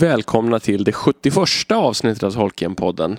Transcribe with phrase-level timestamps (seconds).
[0.00, 1.36] Välkomna till det 71
[1.72, 3.18] avsnittet av Tolkien-podden.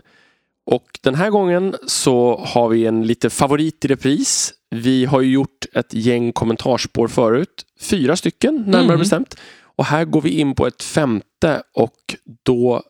[0.65, 4.53] Och den här gången så har vi en lite favorit i repris.
[4.69, 7.65] Vi har ju gjort ett gäng kommentarspår förut.
[7.81, 8.99] Fyra stycken närmare Mm.
[8.99, 9.35] bestämt.
[9.61, 12.15] Och här går vi in på ett femte och
[12.45, 12.83] då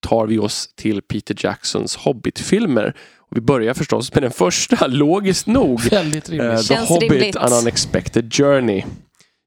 [0.00, 2.94] tar vi oss till Peter Jacksons Hobbit-filmer.
[3.30, 5.80] Vi börjar förstås med den första, logiskt nog.
[5.80, 6.58] Väldigt rimligt.
[6.58, 7.36] The Känns Hobbit, rimligt.
[7.36, 8.84] An Unexpected Journey.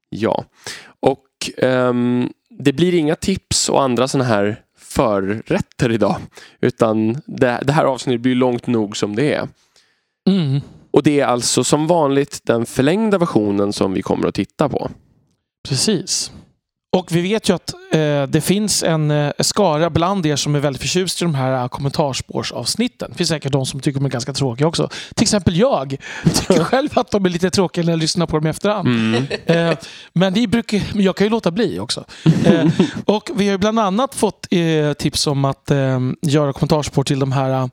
[0.10, 0.46] Ja.
[1.00, 1.26] Och
[1.58, 6.16] ehm, det blir inga tips och andra sådana här förrätter idag.
[6.62, 9.48] Utan det, det här avsnittet blir långt nog som det är.
[10.28, 10.62] Mm.
[10.92, 14.90] Och det är alltså som vanligt den förlängda versionen som vi kommer att titta på.
[15.70, 16.32] Precis.
[16.92, 20.60] Och vi vet ju att eh, det finns en eh, skara bland er som är
[20.60, 23.12] väldigt förtjust i de här eh, kommentarspårsavsnitten.
[23.12, 24.90] Det finns säkert de som tycker de är ganska tråkiga också.
[25.16, 25.98] Till exempel jag.
[26.34, 28.88] tycker själv att de är lite tråkiga när jag lyssnar på dem i efterhand.
[28.88, 29.26] Mm.
[29.46, 29.78] Eh,
[30.14, 32.06] men ni brukar, jag kan ju låta bli också.
[32.46, 32.68] Eh,
[33.06, 35.72] och vi har ju bland annat fått eh, tips om att
[36.22, 37.70] göra kommentarspår till de här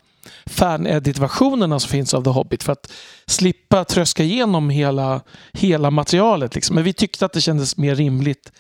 [0.47, 2.92] fan-edit-versionerna som finns av The Hobbit för att
[3.27, 5.20] slippa tröska igenom hela,
[5.53, 6.55] hela materialet.
[6.55, 6.75] Liksom.
[6.75, 8.53] Men vi tyckte att det kändes mer rimligt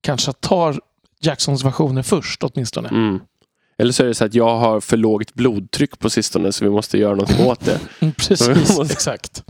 [0.00, 0.74] kanske att ta
[1.20, 2.88] Jacksons versioner först åtminstone.
[2.88, 3.20] Mm.
[3.78, 6.70] Eller så är det så att jag har för lågt blodtryck på sistone så vi
[6.70, 7.80] måste göra något åt det.
[8.00, 9.44] Mm, precis, exakt.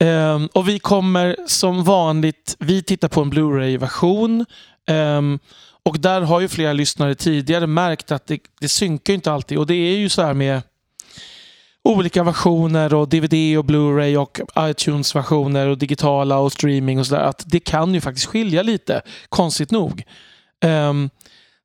[0.00, 4.46] Ehm, och vi kommer som vanligt, vi tittar på en Blu-ray-version.
[4.88, 5.38] Ehm,
[5.84, 9.58] och där har ju flera lyssnare tidigare märkt att det, det synkar inte alltid.
[9.58, 10.62] Och det är ju så här med
[11.84, 17.22] olika versioner och DVD och Blu-ray och iTunes-versioner och digitala och streaming och sådär.
[17.22, 20.02] Att det kan ju faktiskt skilja lite, konstigt nog.
[20.64, 21.10] Um,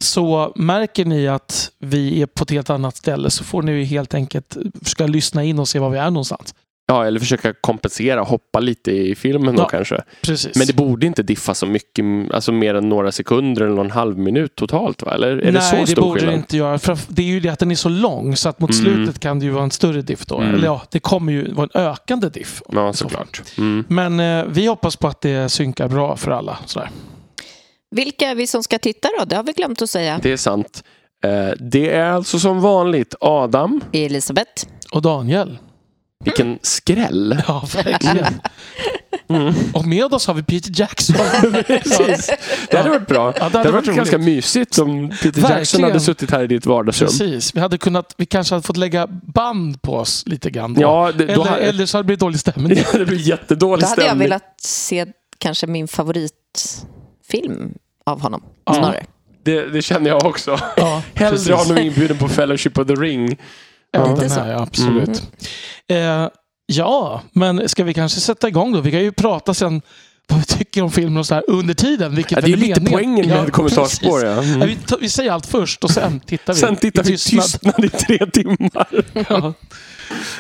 [0.04, 3.84] så märker ni att vi är på ett helt annat ställe så får ni ju
[3.84, 6.56] helt enkelt försöka lyssna in och se var vi är någonstans.
[6.92, 9.68] Ja, eller försöka kompensera, hoppa lite i filmen då Ja.
[9.68, 10.02] kanske.
[10.22, 10.56] Precis.
[10.56, 14.18] Men det borde inte diffa så mycket, alltså mer än några sekunder eller någon halv
[14.18, 15.14] minut totalt va?
[15.14, 16.36] Eller är det Nej, så det stor borde skillnad?
[16.36, 16.80] det inte göra.
[16.80, 18.84] För det är ju det att den är så lång så att mot Mm.
[18.84, 20.38] slutet kan det ju vara en större diff då.
[20.40, 20.56] Mm.
[20.56, 22.62] Eller ja, det kommer ju vara en ökande diff.
[22.72, 23.42] Ja, i så såklart.
[23.58, 23.84] Mm.
[23.88, 26.58] Men eh, vi hoppas på att det synkar bra för alla.
[26.66, 26.90] Sådär.
[27.96, 29.26] Vilka är vi som ska titta då?
[29.26, 30.20] Det har vi glömt att säga.
[30.24, 30.84] Det är sant.
[31.24, 33.82] Eh, Det är alltså som vanligt Adam.
[33.94, 34.66] Elisabeth.
[34.92, 35.58] Och Daniel.
[36.26, 37.42] Vilken skräll.
[37.48, 38.42] Ja, verkligen.
[39.30, 39.54] Mm.
[39.74, 41.16] Och med oss har vi Peter Jackson.
[41.68, 42.30] Precis.
[42.72, 43.34] Det hade varit bra.
[43.40, 43.98] Ja, det hade varit roligt.
[43.98, 45.58] ganska mysigt om Peter Verkligen.
[45.58, 47.08] Jackson hade suttit här i ditt vardagsrum.
[47.08, 47.56] Precis.
[47.56, 50.74] Vi, hade kunnat, vi kanske hade fått lägga band på oss lite grann.
[50.74, 50.82] Då.
[50.82, 52.84] Ja, det, då eller, hade, eller så hade det blivit dålig stämning.
[52.94, 54.26] det blir jättedålig Då hade jag stämning.
[54.28, 55.06] velat se
[55.38, 57.74] kanske min favoritfilm
[58.06, 58.44] av honom.
[58.66, 58.74] Ja.
[58.74, 59.06] Snarare.
[59.44, 60.60] Det, det känner jag också.
[60.78, 61.54] Ja, Hellre precis.
[61.54, 63.38] honom inbjuden på Fellowship of the Ring.
[63.92, 64.40] Ja, Lite den så.
[64.40, 65.24] ja, absolut.
[65.88, 66.28] Eh,
[66.66, 68.82] ja, men ska vi kanske sätta igång då?
[68.82, 69.82] Vi kan ju prata sen
[70.28, 72.16] vad vi tycker om filmen och så här under tiden.
[72.16, 72.92] Vilket Ja, det är väl lite meningen.
[73.00, 74.22] poängen med Ja, kommentarspår.
[74.22, 74.24] precis.
[74.50, 74.56] Ja.
[74.56, 74.60] Mm.
[74.62, 76.60] Ja, vi, vi säger allt först och sen tittar vi.
[76.60, 78.88] Sen tittar vi tystnad i tre timmar.
[79.30, 79.54] Ja.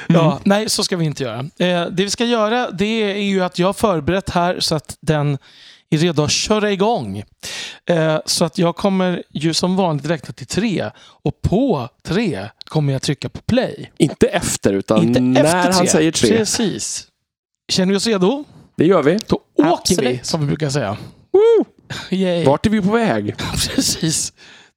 [0.07, 1.39] Ja, nej, så ska vi inte göra.
[1.39, 4.97] Eh, det vi ska göra det är ju att jag har förberett här så att
[5.01, 5.37] den
[5.89, 7.23] är redo att köra igång.
[7.85, 12.93] Eh, så att jag kommer ju som vanligt räkna till tre och på tre kommer
[12.93, 13.91] jag trycka på play.
[13.97, 16.37] Inte efter, utan Inte när efter han säger tre.
[16.37, 17.07] Precis.
[17.71, 18.43] Känner vi oss redo?
[18.75, 19.19] Det gör vi.
[19.27, 20.25] Då åker vi, Absolut.
[20.25, 20.97] som vi brukar säga.
[21.31, 21.65] Woo!
[22.15, 22.45] Yay.
[22.45, 23.37] Vart är vi på väg?
[23.75, 24.33] Precis.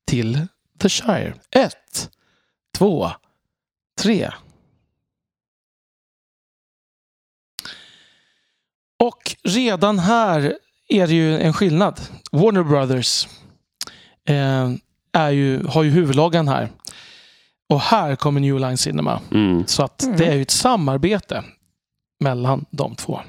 [0.07, 0.47] Till
[0.81, 1.35] The Shire.
[1.51, 2.11] Ett,
[2.79, 3.11] två,
[4.01, 4.31] tre.
[8.99, 10.59] Och redan här
[10.93, 12.01] är det ju en skillnad.
[12.33, 13.29] Warner Brothers
[14.29, 14.71] eh,
[15.13, 16.69] är ju, har ju huvudloggan här.
[17.73, 19.21] Och här kommer New Line Cinema.
[19.31, 19.67] Mm.
[19.67, 20.17] Så att Mm.
[20.17, 21.45] det är ju ett samarbete
[22.25, 23.21] mellan de två.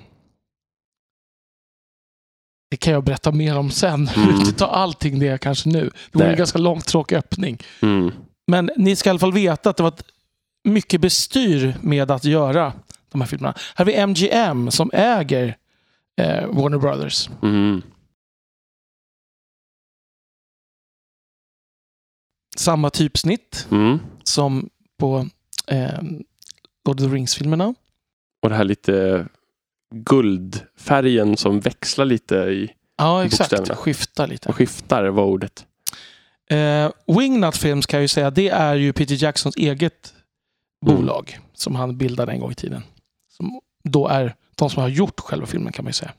[2.72, 4.10] Det kan jag berätta mer om sen.
[4.16, 4.30] Mm.
[4.36, 5.92] inte ta allting det kanske nu.
[6.12, 6.30] Det Nej.
[6.32, 7.58] en ganska lång tråkig öppning.
[7.82, 8.12] Mm.
[8.48, 9.94] Men ni ska i alla fall veta att det var
[10.64, 12.74] mycket bestyr med att göra
[13.12, 13.54] de här filmerna.
[13.76, 15.58] Här har vi MGM som äger
[16.48, 17.30] Warner Brothers.
[17.42, 17.82] Mm.
[22.56, 24.00] Samma typsnitt Mm.
[24.24, 24.70] som
[25.00, 25.28] på
[25.68, 26.02] eh,
[26.86, 27.74] Lord of the Rings-filmerna.
[28.44, 29.28] Och det här lite
[29.96, 33.70] guldfärgen som växlar lite i Ja, exakt.
[33.76, 34.50] Skiftar lite.
[34.50, 35.66] och skiftar var ordet.
[36.50, 40.14] Eh, Wingnut Films kan jag ju säga, det är ju Peter Jacksons eget
[40.86, 40.96] Mm.
[40.96, 42.84] bolag som han bildade en gång i tiden.
[43.28, 46.14] Som då är de som har gjort själva filmen kan man ju säga.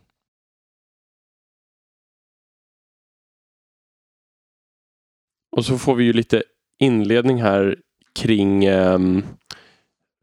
[5.57, 6.43] Och så får vi ju lite
[6.81, 7.77] inledning här
[8.15, 9.25] kring ehm,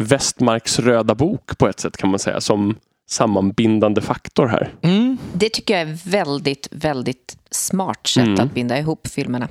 [0.03, 2.41] Westmarks röda bok på ett sätt kan man säga.
[2.41, 2.77] Som
[3.09, 4.73] sammanbindande faktor här.
[4.81, 5.17] Mm.
[5.33, 8.39] Det tycker jag är väldigt, väldigt smart sätt Mm.
[8.39, 9.49] att binda ihop filmerna.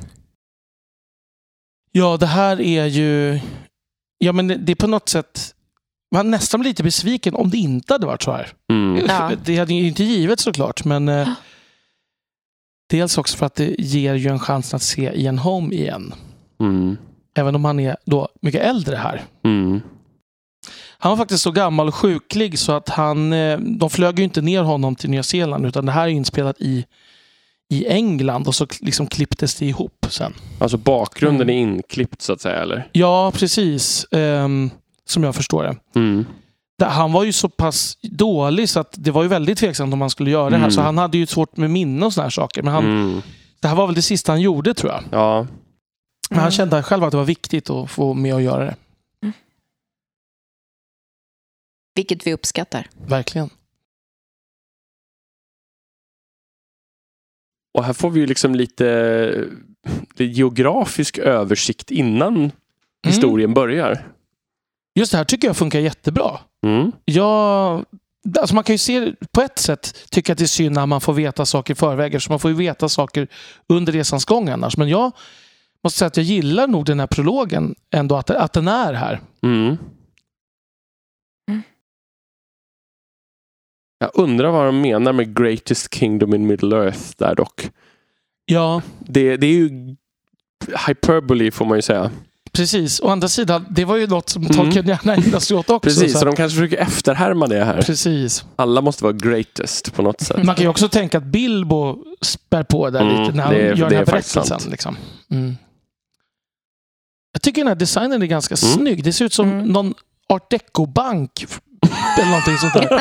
[1.92, 3.40] Ja, det här är ju...
[4.18, 5.54] Ja, men det- det är på något sätt...
[6.14, 8.48] Man nästan lite besviken om det inte hade varit så här.
[8.72, 9.04] Mm.
[9.08, 9.30] Ja.
[9.44, 11.08] Det hade ju inte givet såklart, men...
[11.08, 11.28] Eh,
[12.90, 16.14] dels också för att det ger ju en chans att se Ian Holm igen.
[16.60, 16.96] Mm.
[17.34, 19.22] Även om han är då mycket äldre här.
[19.44, 19.80] Mm.
[20.98, 24.40] Han var faktiskt så gammal och sjuklig så att han, eh, de flög ju inte
[24.42, 26.84] ner honom till Nya Zeeland utan det här är inspelat i,
[27.72, 30.32] i England och så liksom klipptes det ihop sen.
[30.60, 31.56] Alltså bakgrunden Mm.
[31.68, 32.88] är inklippt så att säga, eller?
[32.92, 34.06] Ja, precis.
[34.12, 34.70] ehm,
[35.10, 35.76] som jag förstår det.
[36.00, 36.24] Mm.
[36.82, 40.10] Han var ju så pass dålig så att det var ju väldigt tveksamt om han
[40.10, 40.62] skulle göra det här.
[40.64, 40.70] Mm.
[40.70, 42.62] Så han hade ju svårt med minne och såna här saker.
[42.62, 43.22] Men han, Mm.
[43.60, 45.02] det här var väl det sista han gjorde tror jag.
[45.10, 45.46] Ja.
[46.30, 46.50] Men han Mm.
[46.50, 48.76] kände själv att det var viktigt att få med och göra det.
[51.94, 52.88] Vilket vi uppskattar.
[53.06, 53.50] Verkligen.
[57.78, 59.44] Och här får vi ju liksom lite,
[60.10, 62.50] lite geografisk översikt innan Mm.
[63.14, 64.06] historien börjar.
[64.94, 66.38] Just det här tycker jag funkar jättebra.
[66.66, 66.92] Mm.
[67.04, 67.84] Ja,
[68.40, 71.00] alltså man kan ju se på ett sätt tycka att det är synd när man
[71.00, 72.14] får veta saker i förväg.
[72.14, 73.28] Eftersom man får ju veta saker
[73.68, 74.76] under resans gång annars.
[74.76, 75.12] Men jag
[75.84, 78.16] måste säga att jag gillar nog den här prologen ändå.
[78.16, 79.20] Att, att den är här.
[79.42, 79.76] Mm.
[83.98, 87.70] Jag undrar vad de menar med Greatest Kingdom in Middle Earth där dock.
[88.44, 89.96] Ja, Det, det är ju
[90.86, 92.10] hyperbole får man ju säga.
[92.52, 93.00] Precis.
[93.00, 94.56] Å andra sidan, det var ju något som Mm.
[94.56, 95.88] Tolkien gärna ägnade sig åt också.
[95.88, 97.82] Precis, så så de kanske försöker efterhärma det här.
[97.82, 98.44] precis.
[98.56, 100.44] Alla måste vara greatest på något sätt.
[100.44, 103.60] Man kan ju också tänka att Bilbo spär på där Mm, lite när han det
[103.60, 104.60] gör det den här berättelsen.
[104.70, 104.96] Liksom.
[105.30, 105.56] Mm.
[107.32, 108.76] Jag tycker den här designen är ganska Mm.
[108.78, 109.04] snygg.
[109.04, 109.66] Det ser ut som Mm.
[109.66, 109.94] någon
[110.28, 111.46] art deco-bank
[112.18, 112.98] eller någonting sånt där.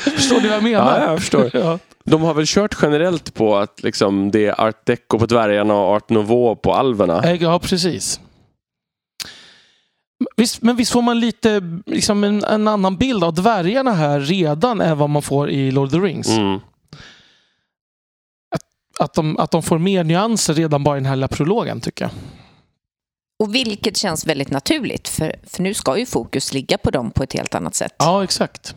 [0.16, 0.98] Förstår ni vad jag menar?
[1.00, 1.50] Ja, jag förstår.
[1.54, 1.78] Ja.
[2.04, 5.88] De har väl kört generellt på att liksom, det är art deco på dvärgarna och
[5.88, 7.22] art nouveau på alverna.
[7.22, 8.20] Eh, Ja, precis.
[10.36, 14.80] Visst, men visst får man lite liksom en, en annan bild av dvärgarna här redan
[14.80, 16.28] än vad man får i Lord of the Rings.
[16.28, 16.60] Mm.
[18.98, 22.04] Att, de, att de får mer nyanser redan bara i den här lilla prologen tycker
[22.04, 22.12] jag.
[23.38, 27.22] Och vilket känns väldigt naturligt, för, för nu ska ju fokus ligga på dem på
[27.22, 27.94] ett helt annat sätt.
[27.98, 28.74] Ja, exakt.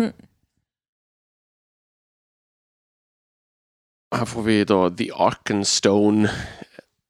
[4.14, 6.32] Här får vi då The Arkenstone.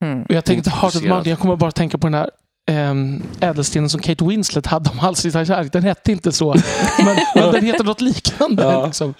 [0.04, 0.26] Mm.
[0.30, 1.04] Jag tänkte Heart of.
[1.04, 2.30] Mountain, jag kommer bara tänka på den här
[2.72, 5.72] äm, ädelstenen som Kate Winslet hade om halsen i Titanic.
[5.72, 6.56] Den hette inte så,
[7.06, 8.64] men, men den heter något liknande.
[8.64, 8.86] Ja.
[8.86, 9.14] Liksom.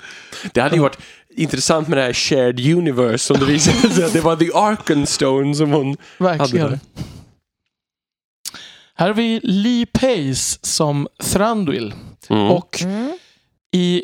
[0.54, 0.98] Det hade ju varit
[1.36, 5.56] intressant med det här shared universe som det visade sig att det var The Arkenstone
[5.56, 6.66] som hon Verkligen.
[6.66, 6.80] hade.
[8.96, 11.94] Här har vi Lee Pace som Thranduil.
[12.30, 12.52] Mm.
[12.52, 13.18] Och Mm.
[13.76, 14.02] i...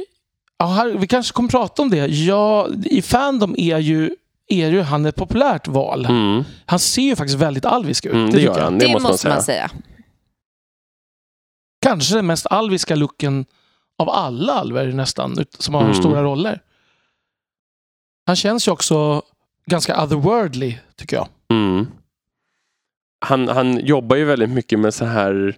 [0.60, 1.98] Ja, här, vi kanske kommer prata om det.
[2.08, 4.16] Ja, I Fandom är ju,
[4.48, 6.06] är ju han ett populärt val.
[6.06, 6.44] Mm.
[6.66, 8.14] Han ser ju faktiskt väldigt alvisk ut.
[8.14, 8.80] Mm, det tycker gör han.
[8.80, 9.70] Det, Det måste man säga.
[9.70, 9.72] säga.
[11.82, 13.46] Kanske den mest alviska looken
[13.98, 15.94] av alla alver nästan, som har Mm.
[15.94, 16.62] stora roller.
[18.26, 19.22] Han känns ju också
[19.66, 21.28] ganska otherworldly, tycker jag.
[21.52, 21.88] Mm.
[23.26, 25.58] Han, han jobbar ju väldigt mycket med så här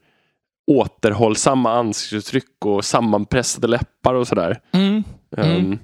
[0.72, 4.60] återhållsamma ansiktsuttryck och sammanpressade läppar och sådär.
[4.72, 5.04] Mm.
[5.38, 5.80] Um,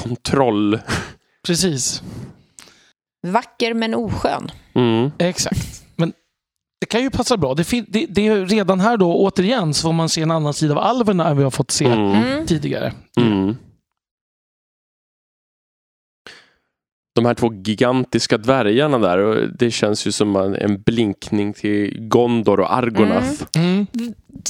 [0.00, 0.78] kontroll.
[1.46, 2.02] Precis.
[3.26, 4.50] Vacker men oskön.
[4.74, 5.10] Mm.
[5.18, 5.82] Exakt.
[5.96, 6.12] Men
[6.80, 7.54] det kan ju passa bra.
[7.54, 10.72] Det, det, det är redan här då, återigen, så får man se en annan sida
[10.74, 12.12] av alverna än vi har fått se Mm.
[12.14, 12.46] Mm.
[12.46, 12.92] tidigare.
[13.20, 13.56] Mm.
[17.16, 22.60] De här två gigantiska dvärgarna där, och det känns ju som en, blinkning till Gondor
[22.60, 23.44] och Argonath.
[23.56, 23.86] Mm.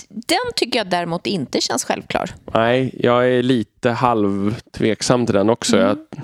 [0.08, 2.30] Den tycker jag däremot inte känns självklar.
[2.54, 5.76] Nej, jag är lite halvtveksam till den också.
[5.76, 5.88] Mm.
[5.88, 6.23] Jag,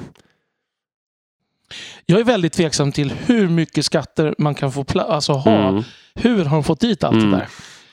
[2.07, 5.69] Jag är väldigt tveksam till hur mycket skatter man kan få alltså ha.
[5.69, 5.83] mm.
[6.15, 7.31] Hur har de fått dit allt Mm.
[7.31, 7.49] det där?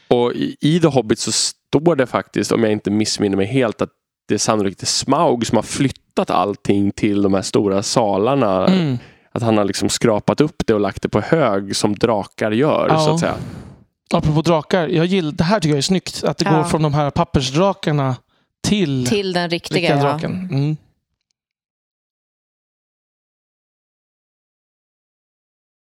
[0.08, 3.82] Och i, i The Hobbit så står det faktiskt, om jag inte missminner mig helt,
[3.82, 3.90] att
[4.30, 8.68] det är sannolikt Smaug som har flyttat allting till de här stora salarna.
[8.68, 8.98] Mm.
[9.32, 12.88] Att han har liksom skrapat upp det och lagt det på hög som drakar gör.
[12.90, 13.00] Ja.
[13.00, 13.36] så att säga.
[14.14, 16.24] Apropå drakar, jag gillar, det här tycker jag är snyggt.
[16.24, 16.58] Att det Ja.
[16.58, 18.16] går från de här pappersdrakarna
[18.68, 19.78] till, Till den riktiga.
[19.78, 20.02] riktiga ja.
[20.04, 20.32] draken.
[20.52, 20.78] Mm.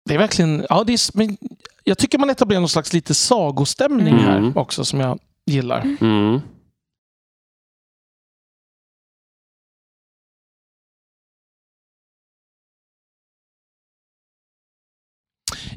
[0.08, 1.36] Det är verkligen, ja, det är, men
[1.84, 4.24] jag tycker man etablerar någon slags lite sagostämning Mm.
[4.24, 5.96] här också som jag gillar.
[6.00, 6.40] Mm.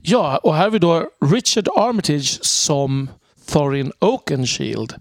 [0.08, 3.10] Ja, och här har vi då Richard Armitage som
[3.46, 4.94] Thorin Oakenshield.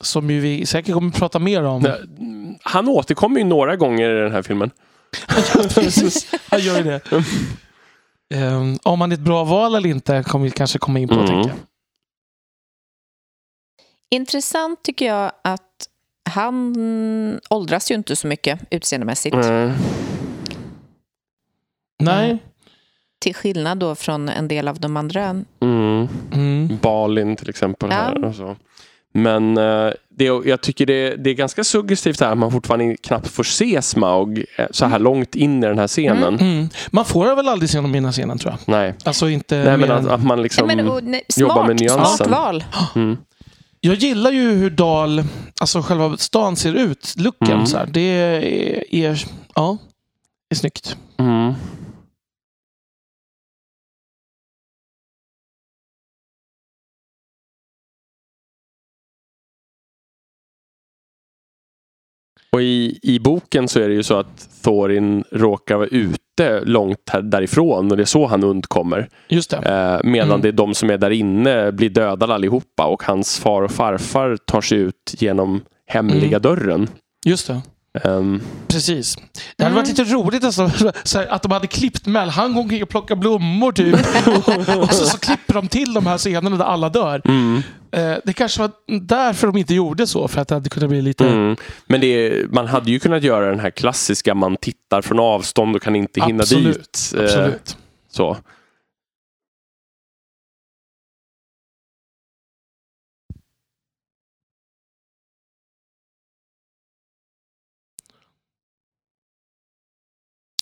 [0.00, 1.94] som ju vi säkert kommer att prata mer om.
[2.62, 4.70] Han återkommer ju några gånger i den här filmen.
[5.74, 7.00] Precis, han gör ju det.
[8.34, 11.14] Ehm, om han är ett bra val eller inte kommer vi kanske komma in på.
[11.14, 11.26] Mm.
[11.26, 11.58] Tänker jag.
[14.10, 15.88] Intressant tycker jag att
[16.30, 19.36] han åldras ju inte så mycket utseendemässigt.
[19.36, 19.72] Mm.
[21.98, 22.38] Nej.
[23.20, 25.44] Till skillnad då från en del av de andra.
[25.60, 26.08] Mm.
[26.32, 26.78] Mm.
[26.82, 27.88] Balin till exempel.
[27.92, 27.96] Ja.
[27.96, 28.56] Här och så.
[29.12, 33.28] Men eh, det, jag tycker det, det är ganska suggestivt här att man fortfarande knappt
[33.28, 36.38] får se Smaug eh, så här långt in i den här scenen.
[36.38, 36.68] Mm.
[36.90, 38.74] Man får väl aldrig se honom i den här scenen tror jag.
[38.74, 40.66] Nej, Alltså inte Nej men att, att man liksom...
[40.66, 42.06] Nej, men, och, nej, jobbar smart, med nyansen.
[42.26, 42.64] smart val.
[42.94, 43.16] mm.
[43.80, 45.24] Jag gillar ju hur Dal,
[45.60, 47.52] alltså själva stan ser ut, looken.
[47.52, 47.66] Mm.
[47.66, 47.86] Så här.
[47.86, 49.24] Det är, är,
[49.54, 49.78] ja,
[50.50, 50.96] är snyggt.
[62.52, 67.10] Och i, i boken så är det ju så att Thorin råkar vara ute långt
[67.22, 69.08] därifrån och det är så han undkommer.
[69.28, 69.56] Just det.
[69.56, 70.40] Eh, medan Mm.
[70.40, 74.36] det är de som är där inne blir dödade allihopa och hans far och farfar
[74.44, 76.42] tar sig ut genom hemliga Mm.
[76.42, 76.88] dörren.
[77.26, 77.60] Just det.
[78.04, 79.16] Ehm, Precis.
[79.56, 79.74] Det hade Mm.
[79.74, 80.70] varit lite roligt alltså,
[81.04, 82.28] så här, att de hade klippt med.
[82.28, 83.94] Han går omkring och plockar blommor typ.
[84.82, 87.22] och så, så klipper de till de här scenerna där alla dör.
[87.24, 88.70] mm, Eh, det kanske var
[89.00, 90.28] därför de inte gjorde så.
[90.28, 91.24] För att det hade kunnat bli lite...
[91.28, 91.56] mm.
[91.86, 95.82] Men det man hade ju kunnat göra den här klassiska, man tittar från avstånd och
[95.82, 97.14] kan inte hinna Absolut, dit.
[97.16, 97.76] Eh, Absolut.
[98.12, 98.36] så.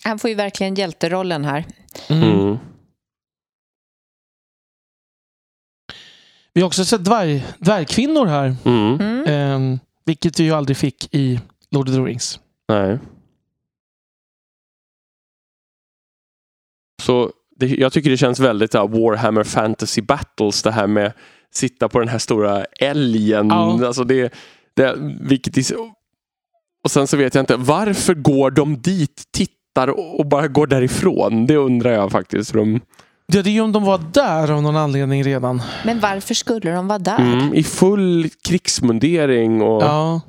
[0.03, 1.65] Han får ju verkligen hjälterollen här.
[2.09, 2.23] Mm.
[2.23, 2.57] Mm.
[6.53, 8.55] Vi har också sett dvärg, dvärgkvinnor här.
[8.65, 9.25] Mm.
[9.25, 11.39] Eh, vilket vi ju aldrig fick i
[11.71, 12.39] Lord of the Rings.
[12.67, 12.99] Nej.
[17.01, 21.13] Så det, jag tycker det känns väldigt ja, Warhammer Fantasy Battles det här med
[21.51, 23.47] sitta på den här stora älgen.
[23.47, 23.87] Ja.
[23.87, 24.33] Alltså det,
[24.73, 25.71] det, vilket
[26.83, 30.67] och sen så vet jag inte, varför går de dit, tittar och, och bara går
[30.67, 31.45] därifrån?
[31.45, 32.53] Det undrar jag faktiskt.
[32.53, 32.81] De,
[33.31, 35.61] Ja, det är ju om de var där av någon anledning redan.
[35.85, 37.17] Men varför skulle de vara där?
[37.19, 40.21] mm, I full krigsmundering och Ja.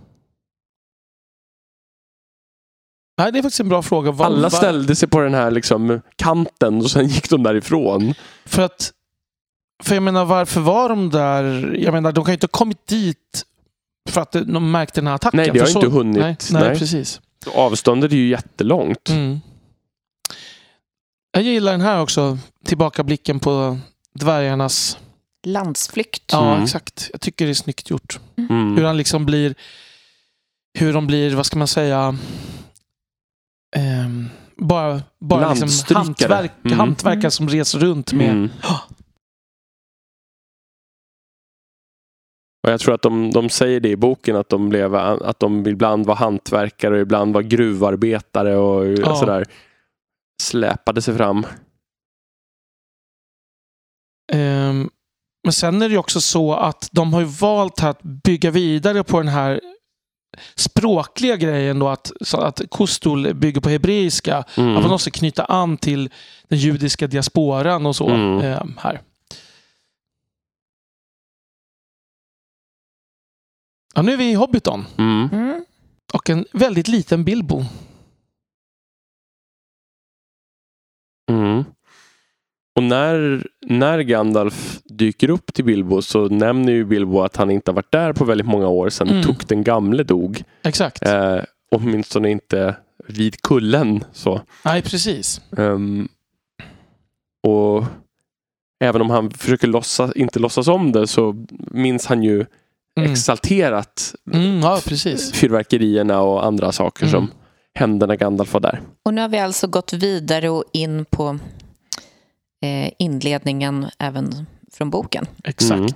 [3.18, 4.11] Nej, det är faktiskt en bra fråga.
[4.11, 8.14] Var, alla ställde sig på den här liksom, kanten och sen gick de därifrån.
[8.44, 8.92] För att...
[9.82, 11.75] För jag menar, varför var de där?
[11.78, 13.44] Jag menar, de kan ju inte ha kommit dit
[14.11, 15.37] för att de märkte den här attacken.
[15.37, 16.20] Nej, det har För inte hunnit.
[16.23, 16.78] Nej, nej, Nej.
[16.78, 17.20] precis.
[17.47, 19.09] Avståndet är ju jättelångt.
[19.09, 19.40] Mm.
[21.32, 22.38] Jag gillar den här också.
[22.64, 23.78] Tillbakablicken på
[24.14, 24.99] dvärgarnas...
[25.47, 26.23] Landsflykt.
[26.32, 26.64] Ja, Mm.
[26.64, 27.09] exakt.
[27.12, 28.18] Jag tycker det är snyggt gjort.
[28.38, 28.76] Mm.
[28.76, 29.54] Hur han liksom blir...
[30.78, 32.16] Hur de blir, vad ska man säga...
[33.76, 36.78] ehm, bara bara liksom hantverk, Mm.
[36.78, 38.30] hantverkare som reser runt med...
[38.30, 38.50] Mm.
[42.62, 45.67] Och jag tror att de, de säger det i boken att de, blev, att de
[45.67, 49.17] ibland var hantverkare och ibland var gruvarbetare och Ja.
[49.17, 49.45] sådär.
[50.43, 51.47] Släpade sig fram.
[54.33, 54.90] Ehm,
[55.45, 59.19] men sen är det också så att de har ju valt att bygga vidare på
[59.19, 59.61] den här
[60.55, 64.45] språkliga grejen då att, att Kostul bygger på hebreiska.
[64.57, 64.76] Mm.
[64.76, 66.11] Att man måste knyta an till
[66.49, 68.38] den judiska diasporan och så Mm.
[68.40, 69.00] ehm, här.
[74.00, 75.28] Ja, nu är vi i Hobbiton Mm.
[75.33, 75.64] Mm.
[76.12, 77.64] och en väldigt liten Bilbo.
[81.30, 81.64] Mm.
[82.76, 87.71] Och när, när Gandalf dyker upp till Bilbo så nämner ju Bilbo att han inte
[87.71, 89.23] har varit där på väldigt många år sedan Mm.
[89.23, 90.42] Tuk den gamle dog.
[90.62, 91.02] Exakt.
[91.07, 91.38] Eh,
[91.71, 92.76] åtminstone inte
[93.09, 94.04] vid kullen.
[94.12, 94.40] Så.
[94.64, 95.40] Nej, precis.
[95.57, 96.09] Ehm,
[97.47, 97.85] och
[98.85, 102.47] även om han försöker låtsas, inte låtsas om det så minns han ju
[102.99, 103.12] Mm.
[103.12, 105.32] exalterat Mm, ja, precis.
[105.32, 107.12] fyrverkerierna och andra saker Mm.
[107.12, 107.30] som
[107.75, 108.80] hände när Gandalf var där.
[109.04, 111.38] Och nu har vi alltså gått vidare och in på
[112.64, 115.26] eh, inledningen även från boken.
[115.44, 115.73] Exakt.
[115.80, 115.92] Mm.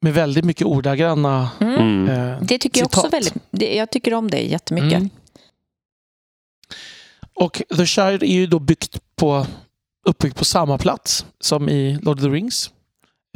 [0.00, 1.74] Med väldigt mycket ordagranna Mm.
[1.74, 2.08] Mm.
[2.08, 3.12] eh, Det tycker jag också citat.
[3.12, 3.34] väldigt...
[3.50, 4.92] Det, jag tycker om det jättemycket.
[4.98, 5.10] Mm.
[7.34, 9.46] Och The Shire är ju då byggt på,
[10.06, 12.70] uppbyggt på samma plats som i Lord of the Rings.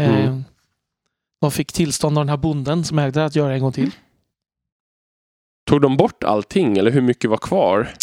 [0.01, 0.45] Eh, Mm.
[1.43, 3.91] De fick tillstånd av den här bonden som ägde att göra en gång till.
[5.71, 7.95] Tog de bort allting eller hur mycket var kvar?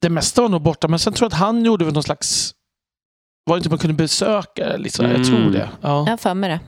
[0.00, 2.54] Det mesta var nog borta, men sen tror jag att han gjorde väl någon slags...
[3.44, 4.76] Var det inte man kunde besöka?
[4.76, 5.06] Liksom?
[5.06, 5.52] Jag tror Mm.
[5.52, 5.70] det.
[5.80, 5.88] Ja.
[5.98, 6.60] Jag har för mig det.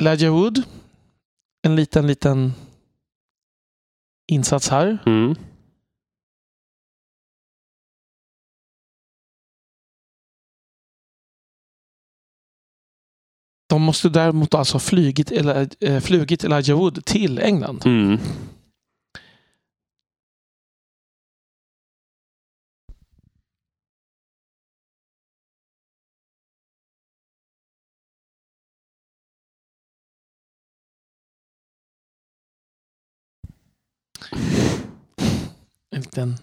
[0.00, 0.62] Elijah Wood.
[1.66, 2.52] En liten, liten
[4.32, 4.98] insats här.
[5.06, 5.34] Mm.
[13.84, 17.82] Måste däremot alltså ha flugit, eller, eh, flugit Elijah Wood till England.
[17.84, 18.18] Mm.
[35.90, 36.36] En liten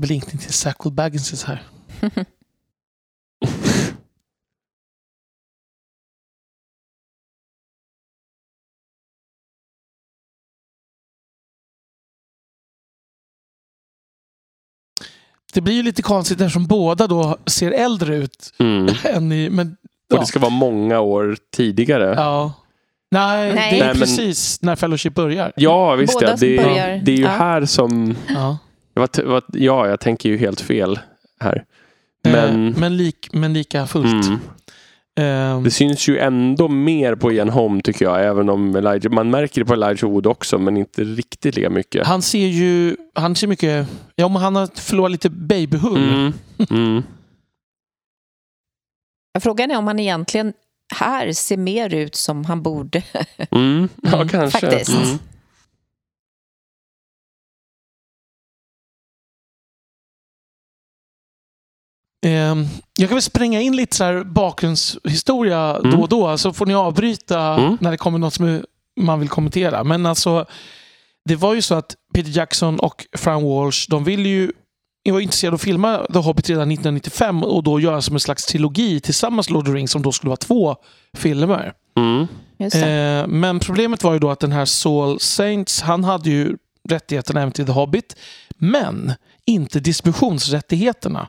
[0.00, 1.62] blinkning till Sackle Bagginses här.
[15.54, 18.52] Det blir ju lite konstigt eftersom båda då ser äldre ut.
[18.58, 18.88] Mm.
[19.04, 19.68] Än i, men,
[20.10, 20.20] Och ja.
[20.20, 22.14] det ska vara många år tidigare.
[22.16, 22.52] ja.
[23.12, 23.70] Nej, Nej.
[23.72, 25.52] det är Nej, men- precis när Fellowship börjar.
[25.56, 26.36] Ja, visst Båda ja.
[26.36, 27.28] som Det, börjar- det är ju ja.
[27.28, 28.14] här som...
[28.28, 28.58] Ja.
[29.52, 30.98] Ja, jag tänker ju helt fel
[31.40, 31.64] här.
[32.24, 32.32] Men,
[32.64, 34.26] Men men, lik, men lika fullt.
[34.26, 34.38] mm,
[35.64, 38.24] det syns ju ändå mer på Ian Holm tycker jag.
[38.26, 42.06] Även om Elijah, man märker det på Elijah Wood också, men inte riktigt lika mycket.
[42.06, 43.88] han ser ju han ser mycket...
[44.16, 46.08] Ja, men han har förlorat lite babyhull.
[46.08, 46.32] Mm,
[46.70, 47.02] mm,
[49.40, 50.52] Frågan är om han egentligen
[50.94, 53.02] här ser mer ut som han borde.
[53.50, 53.88] mm.
[54.02, 54.60] Ja, Mm, kanske.
[54.60, 54.92] faktiskt.
[62.98, 65.90] Jag kan väl spränga in lite så här bakgrundshistoria Mm.
[65.90, 67.78] då och då, så får ni avbryta Mm.
[67.80, 68.62] när det kommer något som
[69.00, 69.84] man vill kommentera.
[69.84, 70.46] Men alltså,
[71.24, 74.52] det var ju så att Peter Jackson och Fran Walsh, de ville ju
[75.04, 78.20] de var intresserade av att filma The Hobbit redan 1995 och då göra som en
[78.20, 80.76] slags trilogi tillsammans med Lord of the Rings som då skulle vara två
[81.16, 81.72] filmer.
[81.96, 82.26] Mm.
[82.58, 82.90] Just det.
[82.90, 86.56] Eh, men problemet var ju då att den här Saul Saints, han hade ju
[86.88, 88.16] rättigheterna även till The Hobbit,
[88.58, 89.12] men
[89.46, 91.28] inte distributionsrättigheterna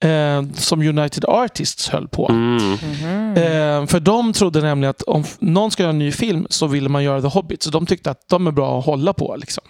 [0.00, 2.28] eh, som United Artists höll på.
[2.28, 2.56] Mm.
[2.56, 3.36] Mhm.
[3.36, 6.88] Eh, för de trodde nämligen att om någon ska göra en ny film så ville
[6.88, 9.36] man göra The Hobbit, så de tyckte att de är bra att hålla på.
[9.36, 9.64] Liksom.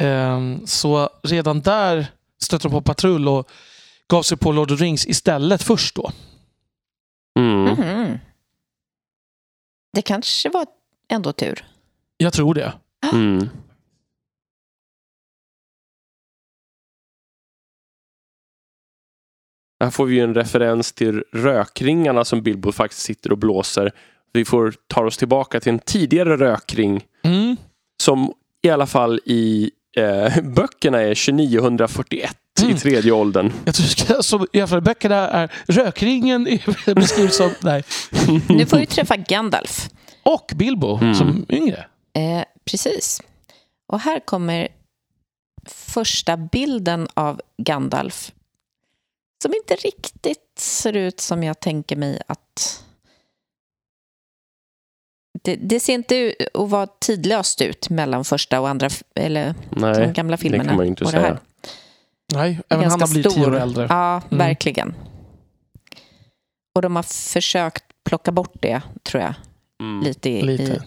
[0.00, 2.06] Eh, så redan där
[2.42, 3.50] stötte de på patrull och
[4.08, 6.10] gav sig på Lord of the Rings istället först då.
[7.38, 7.64] Mm.
[7.64, 8.18] Mhm.
[9.92, 10.66] Det kanske var
[11.08, 11.64] ändå tur.
[12.16, 12.72] Jag tror det.
[13.12, 13.48] Mm.
[19.84, 23.92] Här får vi ju en referens till rökringarna som Bilbo faktiskt sitter och blåser.
[24.32, 27.56] Vi får ta oss tillbaka till en tidigare rökring Mm.
[28.02, 32.76] som i alla fall i eh, böckerna är 2941 Mm.
[32.76, 33.52] i tredje åldern.
[33.64, 36.44] Jag tror ska, så, i alla fall böckerna är rökringen
[36.94, 37.84] beskrivs som, nej.
[38.48, 39.88] Nu får vi träffa Gandalf.
[40.22, 41.14] Och Bilbo Mm.
[41.14, 41.86] som yngre.
[42.14, 43.22] Eh, precis.
[43.92, 44.68] Och här kommer
[45.68, 48.32] första bilden av Gandalf.
[49.42, 52.82] Som inte riktigt ser ut som jag tänker mig att...
[55.42, 59.80] Det, det ser inte ut att vara tidlöst ut mellan första och andra, eller de
[59.80, 60.64] Nej, gamla det filmerna.
[60.64, 61.24] kan man ju inte och det här.
[61.28, 61.40] säga.
[62.32, 63.86] Nej, även han Ganska har blivit tio år äldre.
[63.90, 64.38] Ja, Mm.
[64.38, 64.94] verkligen.
[66.74, 69.34] Och de har försökt plocka bort det, tror jag.
[69.80, 70.04] Mm.
[70.04, 70.62] Lite, i, Lite.
[70.72, 70.80] i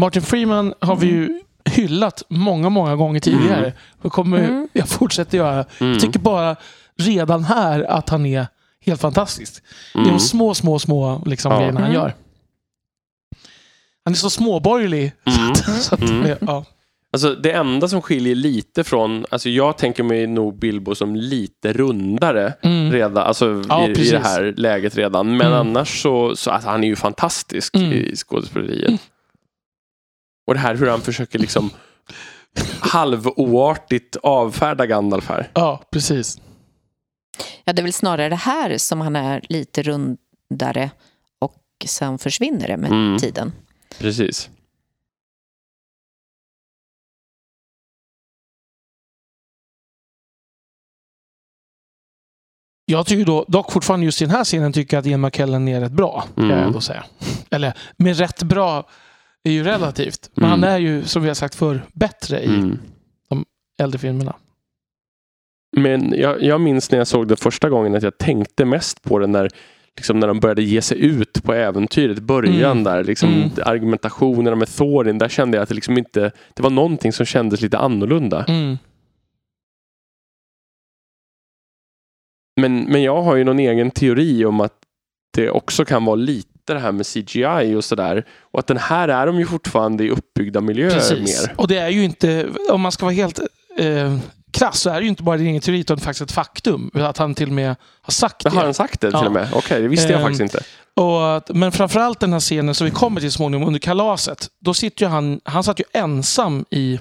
[0.00, 3.72] Martin Freeman har vi ju hyllat många, många gånger tidigare.
[4.02, 4.68] Och kommer Mm.
[4.72, 5.64] jag fortsätter göra.
[5.80, 5.92] Mm.
[5.92, 6.56] Jag tycker bara
[6.98, 8.46] redan här att han är
[8.86, 9.62] helt fantastisk.
[9.92, 10.14] Det är Mm.
[10.14, 11.58] de små, små, små liksom, Ja.
[11.58, 12.02] grejerna han Mm.
[12.02, 12.14] gör.
[14.04, 15.12] Han är så småborgerlig.
[15.24, 15.54] Mm.
[15.80, 16.36] Så att, Mm.
[16.40, 16.64] ja.
[17.12, 21.72] Alltså det enda som skiljer lite från, alltså jag tänker mig nog Bilbo som lite
[21.72, 22.92] rundare Mm.
[22.92, 25.36] redan, alltså Ja, i, i det här läget redan.
[25.36, 25.58] Men Mm.
[25.58, 27.92] annars så, så alltså, han är ju fantastisk Mm.
[27.92, 29.00] i skådespeleriet.
[30.46, 31.70] Och det här hur han försöker liksom
[32.80, 35.50] halvoartigt avfärda Gandalf här.
[35.54, 36.40] ja, precis.
[37.64, 40.90] Ja, det är väl snarare det här som han är lite rundare
[41.38, 43.18] och sen försvinner det med Mm.
[43.18, 43.52] tiden.
[43.98, 44.50] Precis.
[52.84, 55.68] Jag tycker då, dock fortfarande just i den här scenen tycker jag att Ian McKellen
[55.68, 56.24] är rätt bra.
[56.34, 56.56] Kan Mm.
[56.58, 57.04] jag ändå säga.
[57.50, 58.88] Eller med rätt bra
[59.46, 60.30] är ju relativt.
[60.34, 60.50] Men Mm.
[60.62, 62.78] han är ju, som vi har sagt för bättre i Mm.
[63.78, 64.36] äldre filmerna.
[65.76, 69.18] Men jag, jag minns när jag såg det första gången att jag tänkte mest på
[69.18, 69.48] det när,
[69.96, 72.18] liksom när de började ge sig ut på äventyret.
[72.18, 72.84] Början Mm.
[72.84, 73.50] där, liksom Mm.
[73.64, 75.18] argumentationerna med Thorin.
[75.18, 78.44] Där kände jag att det liksom inte, det var någonting som kändes lite annorlunda.
[78.48, 78.78] Mm.
[82.60, 84.72] Men, men jag har ju någon egen teori om att
[85.36, 88.24] det också kan vara lite det här med CGI och sådär.
[88.40, 91.18] Och att den här är de ju fortfarande i uppbyggda miljöer Precis.
[91.46, 91.54] mer.
[91.56, 93.38] Och det är ju inte, om man ska vara helt
[93.78, 94.16] eh,
[94.52, 96.90] krass, så är det ju inte bara din egen teori utan faktiskt ett faktum.
[96.94, 98.66] Att han till och med har sagt Men har det.
[98.66, 99.26] han sagt det till Ja.
[99.26, 99.48] och med?
[99.54, 100.60] Okej, det visste jag Ehm, faktiskt inte.
[100.94, 104.46] Och men framförallt den här scenen som vi kommer till småningom under kalaset.
[104.60, 107.00] Då sitter ju han, han satt ju ensam i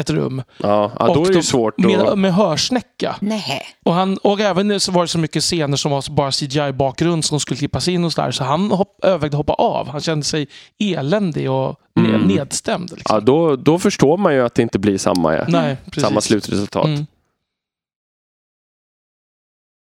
[0.00, 2.18] ett rum Ja, ja då är det ju då- svårt med, att...
[2.18, 3.16] med hörsnäcka.
[3.20, 3.62] Nej.
[3.84, 7.40] Och, han, och även så var det så mycket scener som var bara CGI-bakgrund som
[7.40, 8.30] skulle klippas in och sådär.
[8.30, 9.88] Så han hopp, övervägde hoppa av.
[9.88, 10.48] Han kände sig
[10.78, 12.20] eländig och Mm.
[12.20, 12.90] nedstämd.
[12.96, 13.14] Liksom.
[13.16, 16.02] Ja, då, då förstår man ju att det inte blir samma, Nej, precis.
[16.02, 16.84] samma slutresultat.
[16.86, 17.06] Mm.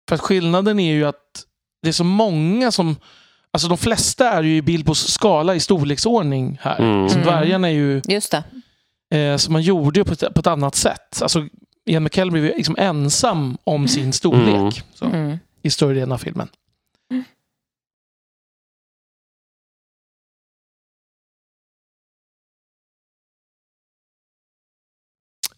[0.10, 1.44] För att skillnaden är ju att
[1.82, 2.96] det är så många som...
[3.52, 6.80] Alltså de flesta är ju i Bilbos skala i storleksordning här.
[6.80, 7.10] Mm.
[7.10, 8.02] Så dvärgarna är ju...
[8.08, 8.44] Just det.
[9.14, 11.22] Eh, så man gjorde ju på ett, på ett annat sätt.
[11.22, 11.48] Alltså,
[11.86, 14.72] Ian McKellen blev ju liksom ensam om sin storlek Mm.
[14.94, 15.38] så, Mm.
[15.62, 16.48] i större delen av filmen.
[17.12, 17.24] Mm.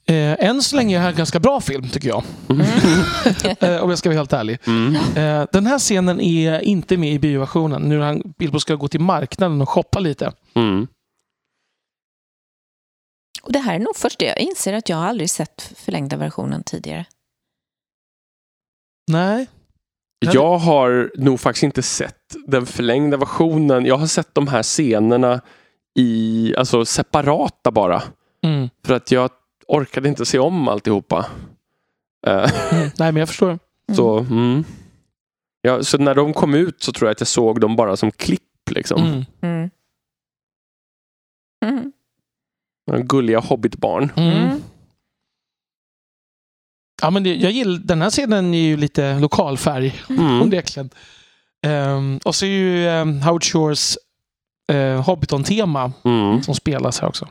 [0.07, 2.23] Eh, än så länge är det här en ganska bra film, tycker jag.
[2.49, 2.65] Mm.
[3.59, 4.59] Eh, om jag ska vara helt ärlig.
[4.67, 4.95] Mm.
[4.95, 7.81] Eh, den här scenen är inte med i bioversionen.
[7.81, 10.31] Nu när han, Bilbo ska gå till marknaden och shoppa lite.
[10.53, 10.87] Mm.
[13.45, 16.63] Och det här är nog först jag inser att jag har aldrig sett förlängda versionen
[16.63, 17.05] tidigare.
[19.11, 19.47] Nej.
[20.19, 23.85] Jag har nog faktiskt inte sett den förlängda versionen.
[23.85, 25.41] Jag har sett de här scenerna
[25.99, 28.03] i, alltså separata bara.
[28.43, 28.69] Mm.
[28.85, 29.29] För att jag
[29.67, 31.25] orkade inte se om alltihopa.
[32.27, 32.89] Eh, Mm.
[32.99, 33.47] Nej, men jag förstår.
[33.49, 33.59] Mm.
[33.95, 34.63] Så, mm.
[35.61, 38.11] ja, så när de kom ut så tror jag att jag såg dem bara som
[38.11, 38.41] klipp.
[38.71, 39.25] Liksom.
[41.65, 41.94] Mm.
[42.91, 44.11] Gulliga hobbitbarn.
[44.15, 44.37] Mm.
[44.37, 44.63] Mm.
[47.01, 50.41] Ja, men det, jag gillar, den här scenen är ju lite lokalfärg, Mm.
[50.41, 50.89] onekligen.
[51.67, 53.97] Um, och så är ju um, Howard Shores
[54.73, 56.43] uh, Hobbiton-tema Mm.
[56.43, 57.27] som spelas här också.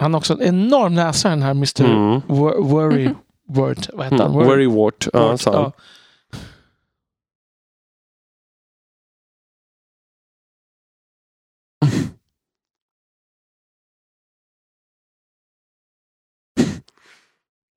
[0.00, 1.84] Han har också en enorm näsa den här Mr.
[1.84, 2.20] Mm.
[2.20, 3.14] Wor- Worry
[3.48, 3.78] Word.
[3.92, 4.34] Vad heter han?
[4.34, 4.46] Mm.
[4.46, 5.06] Worry Wart.
[5.12, 5.62] Ja, Word, sa han.
[5.62, 5.72] ja.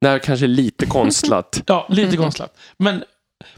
[0.01, 1.63] Det här är kanske lite konstlat.
[1.65, 2.57] ja, lite konstlat.
[2.77, 3.03] Men,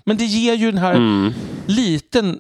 [0.06, 1.34] men det ger ju den här Mm.
[1.66, 2.40] liten,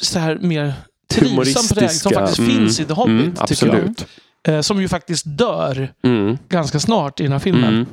[0.00, 0.74] så här mer
[1.10, 3.10] trivsam prägel som faktiskt mm, finns i The Hobbit.
[3.10, 3.76] Mm, tycker jag.
[3.76, 4.06] absolut.
[4.48, 6.38] Eh, som ju faktiskt dör Mm.
[6.48, 7.74] ganska snart i den här filmen.
[7.74, 7.86] Mm.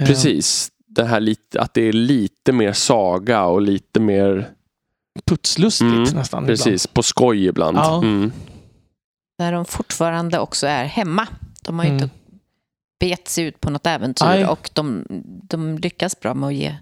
[0.00, 0.70] Eh, Precis.
[0.86, 4.48] Det här lite, att det är lite mer saga och lite mer
[5.26, 6.46] Putslustigt Mm, nästan.
[6.46, 7.76] precis på skoj ibland.
[7.76, 7.96] Ja.
[7.98, 8.32] Mm.
[9.38, 11.26] Där de fortfarande också är hemma.
[11.62, 12.02] De har ju Mm.
[12.02, 12.14] inte
[13.08, 14.46] bet sig ut på något äventyr Nej.
[14.46, 15.04] och de,
[15.48, 16.74] de lyckas bra med att ge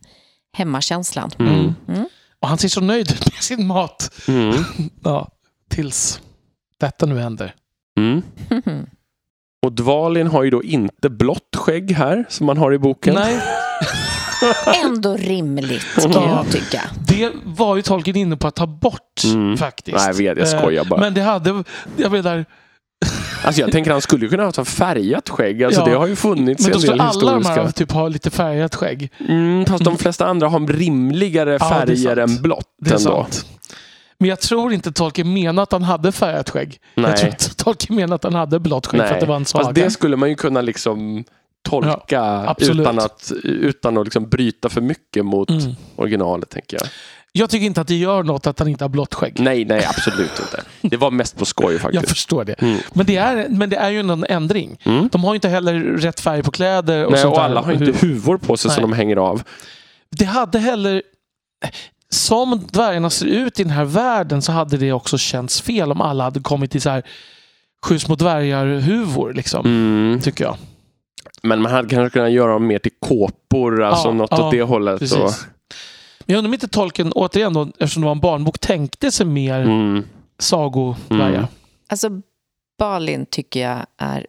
[0.56, 1.30] hemmakänslan.
[1.34, 1.58] ibland.
[1.58, 1.74] Mm.
[1.88, 2.08] Mm.
[2.40, 4.10] Och han ser så nöjd ut med sin mat.
[4.28, 4.54] Mm.
[5.04, 5.28] Ja,
[5.70, 6.20] tills
[6.80, 7.54] detta nu händer.
[8.00, 8.22] Mm.
[9.66, 13.14] Och Dvalin har ju då inte blått skägg här som man har i boken.
[13.14, 13.38] Nej,
[14.84, 16.28] Ändå rimligt kan Ja.
[16.44, 16.82] jag tycka.
[17.08, 19.56] det var ju Tolkien inne på att ta bort Mm.
[19.56, 19.96] faktiskt.
[19.96, 21.00] Nej, jag vet, jag Eh, skojar bara.
[21.00, 21.64] Men det hade,
[21.96, 22.44] jag menar,
[23.44, 25.62] Alltså jag tänker han skulle ju kunna ha färgat skägg.
[25.64, 25.84] Alltså Ja.
[25.86, 27.62] det har ju funnits men en del alla de historiska.
[27.64, 29.10] här typ ha lite färgat skägg.
[29.28, 32.18] Mm, fast de flesta andra har rimligare färger sant.
[32.30, 33.10] än blått Det är ändå.
[33.10, 33.46] sant.
[34.18, 36.78] Men jag tror inte Tolkien menade att han hade färgat skägg.
[36.94, 37.06] Nej.
[37.10, 39.44] Jag tror inte Tolkien menade att han hade blått skägg för att det var en
[39.44, 39.64] saga.
[39.64, 41.24] Fast det skulle man ju kunna liksom
[41.68, 42.80] tolka absolut.
[42.80, 45.62] utan att, utan att liksom bryta för mycket mot Mm.
[45.96, 46.86] originalet tänker jag.
[47.34, 49.40] Jag tycker inte att det gör något att han inte har blått skägg.
[49.40, 50.62] Nej, nej absolut inte.
[50.82, 52.08] Det var mest på skoj Jag faktiskt.
[52.08, 52.52] förstår det.
[52.62, 52.78] Mm.
[52.92, 54.78] Men det är, men det är ju en ändring.
[54.84, 55.08] Mm.
[55.12, 57.04] De har inte heller rätt färg på kläder.
[57.06, 57.44] Och Nej, sånt och där.
[57.48, 58.90] alla har inte huvor på sig som Nej.
[58.90, 59.42] de hänger av.
[60.10, 61.02] Det hade heller...
[62.10, 66.00] Som dvärgarna ser ut i den här världen så hade det också känts fel om
[66.00, 67.02] alla hade kommit i så här
[67.86, 69.32] sju små dvärgar-huvor.
[69.32, 70.20] Liksom, Mm.
[70.20, 70.56] Tycker jag.
[71.42, 74.50] Men man hade kanske kunnat göra dem mer till kåpor, alltså Ja, något ja, åt
[74.50, 74.98] det hållet.
[74.98, 75.18] Precis.
[75.18, 75.30] Så.
[76.26, 79.26] Men jag undrar om inte tolken, återigen då, eftersom det var en barnbok, tänkte sig
[79.26, 80.04] mer Mm.
[80.38, 81.28] sagodvärgar.
[81.38, 81.46] Mm.
[81.88, 82.08] Alltså,
[82.78, 84.26] Balin tycker jag är...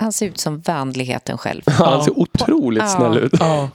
[0.00, 1.62] Han ser ut som vänligheten själv.
[1.66, 2.88] Han ser otroligt Ja.
[2.88, 3.32] snäll ut.
[3.40, 3.70] Ja.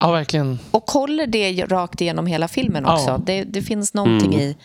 [0.00, 0.58] ja, verkligen.
[0.70, 2.94] Och håller det rakt igenom hela filmen Ja.
[2.94, 3.22] också.
[3.26, 4.40] Det, det finns någonting Mm.
[4.40, 4.56] i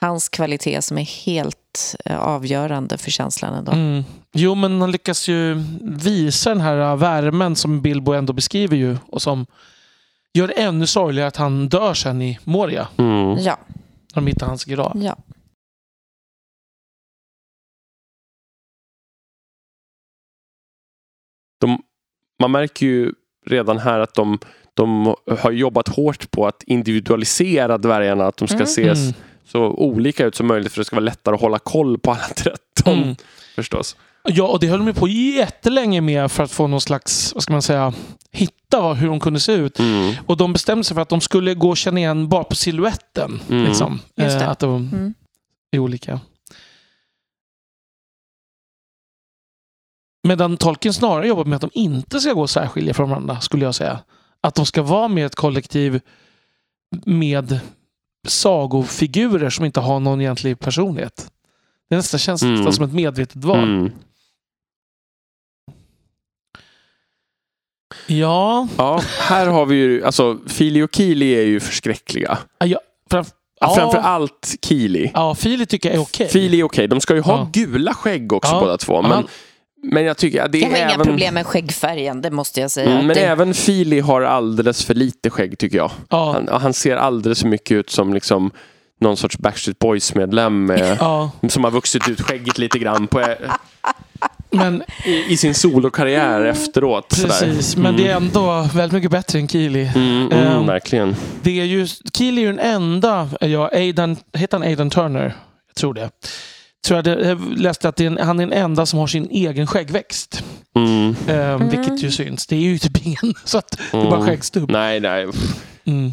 [0.00, 3.72] hans kvalitet som är helt eh, avgörande för känslan ändå.
[3.72, 4.04] Mm.
[4.32, 8.96] Jo, men han lyckas ju visa den här äh, värmen som Bilbo ändå beskriver ju
[9.06, 9.46] och som
[10.34, 12.88] gör det ännu sorgligare att han dör sen i Moria.
[12.98, 13.38] Mm.
[13.38, 13.58] Ja,
[14.14, 14.92] När de hittar hans grav.
[15.04, 15.16] ja.
[22.40, 23.12] man märker ju
[23.46, 24.38] redan här att de,
[24.74, 28.26] de har jobbat hårt på att individualisera dvärgarna.
[28.26, 28.64] Att de ska Mm.
[28.66, 29.12] ses Mm.
[29.44, 32.10] så olika ut som möjligt för att det ska vara lättare att hålla koll på
[32.10, 33.14] alla 13 Mm.
[33.54, 33.96] förstås.
[34.24, 37.42] Ja, och det höll de ju på jättelänge med för att få någon slags, vad
[37.42, 37.92] ska man säga,
[38.30, 39.78] hitta hur de kunde se ut.
[39.78, 40.14] Mm.
[40.26, 43.40] Och de bestämde sig för att de skulle gå och känna igen bara på siluetten.
[43.50, 43.64] Mm.
[43.64, 44.00] Liksom.
[44.16, 45.14] Eh, att de Mm.
[45.72, 46.20] är olika.
[50.28, 53.64] Medan Tolkien snarare jobbar med att de inte ska gå och särskilja från varandra, skulle
[53.64, 54.00] jag säga.
[54.40, 56.00] Att de ska vara med ett kollektiv
[57.06, 57.60] med
[58.28, 61.32] sagofigurer som inte har någon egentlig personlighet.
[61.90, 62.54] Det nästan känns Mm.
[62.54, 63.64] nästan som ett medvetet val.
[63.64, 63.92] Mm.
[68.06, 72.38] Ja, Ja, här har vi ju, alltså Fili och Kili är ju förskräckliga.
[72.58, 72.80] Ja.
[73.60, 75.10] ja, Framför allt Kili.
[75.14, 76.28] ja, Fili tycker jag är okej.
[76.28, 77.48] Fili är okej, de ska ju ha Ja.
[77.52, 78.60] gula skägg också Ja.
[78.60, 79.02] båda två.
[79.02, 79.24] Men,
[79.82, 81.06] men jag tycker det Jag har är inga även...
[81.06, 82.90] problem med skäggfärgen, det måste jag säga.
[82.90, 85.90] Mm, men det, även Fili har alldeles för lite skägg tycker jag.
[86.08, 88.50] Ja, Han, han ser alldeles för mycket ut som liksom
[89.00, 93.24] någon sorts Backstreet Boys-medlem med, ja, som har vuxit ut skägget lite grann på,
[94.52, 97.12] men i, i sin solokarriär efteråt.
[97.12, 97.28] sådär.
[97.28, 97.76] precis.
[97.76, 99.90] Men det är ändå väldigt mycket bättre än Kili.
[99.94, 101.16] Mm, mm, Ehm, verkligen.
[101.42, 105.36] Det är ju, Keel är ju den enda, ja, Aidan, heter han Aidan Turner?
[105.66, 106.10] Jag tror det.
[106.86, 109.06] Tror jag, det, jag läste att det är en, han är den enda som har
[109.06, 110.44] sin egen skäggväxt.
[110.76, 112.46] Mm, Ehm, Vilket ju syns.
[112.46, 114.26] Det är ju typ ingen, så att det är bara Mm.
[114.26, 114.70] skäggstubb.
[114.70, 115.26] nej, nej.
[115.84, 116.12] Mm.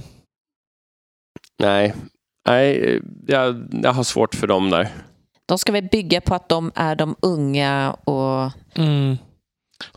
[1.61, 1.93] Nej,
[2.47, 4.89] nej jag, jag har svårt för dem där.
[5.49, 8.51] De ska väl bygga på att de är de unga och...
[8.75, 9.17] Mm.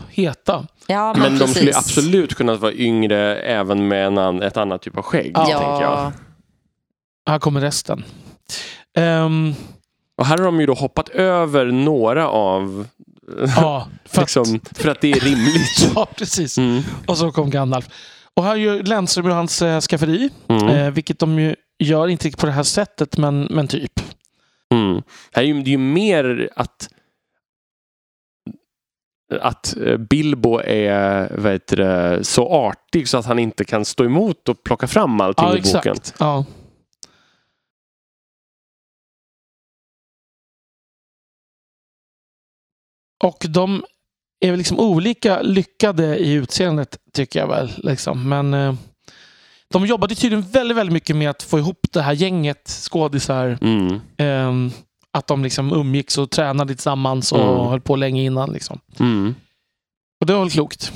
[0.09, 0.67] Heta.
[0.87, 4.83] Ja, men, Men de skulle absolut kunna vara yngre även med en an, ett annat
[4.83, 5.33] typ av skägg.
[5.35, 5.45] Ja.
[5.45, 5.83] tänker jag.
[5.83, 6.13] Ja,
[7.27, 8.05] Här kommer resten.
[8.97, 9.55] Ehm,
[10.19, 12.87] Och här har de ju då hoppat över några av...
[13.57, 15.87] ja, för, liksom, för att det är rimligt.
[15.87, 16.59] att, ja, precis.
[16.59, 16.83] Mm.
[17.07, 17.89] Och så kom Gandalf.
[18.37, 20.31] Och här gör Lennström ju hans eh, skafferi.
[20.49, 20.69] Mm.
[20.69, 24.01] Eh, vilket de ju gör, inte på det här sättet, men, men typ.
[24.73, 25.03] Mm.
[25.33, 26.89] Här är ju, det är ju mer att
[29.41, 34.05] att eh, Bilbo är vad heter det, så artig så att han inte kan stå
[34.05, 35.69] emot och plocka fram allting Ja, i boken.
[35.93, 36.15] exakt.
[36.19, 36.45] Ja.
[43.25, 43.85] Och de
[44.41, 47.71] är väl liksom olika lyckade i utseendet, tycker jag väl.
[47.77, 48.29] Liksom.
[48.29, 48.75] Men eh,
[49.73, 53.59] de jobbade tydligen väldigt, väldigt mycket med att få ihop det här gänget skådisar.
[53.61, 54.01] Mm.
[54.17, 54.71] ehm,
[55.11, 57.67] att de liksom umgicks och tränade tillsammans och Mm.
[57.67, 58.53] höll på länge innan.
[58.53, 58.79] Liksom.
[59.01, 59.35] Mm.
[60.21, 60.93] Och det var väl klokt.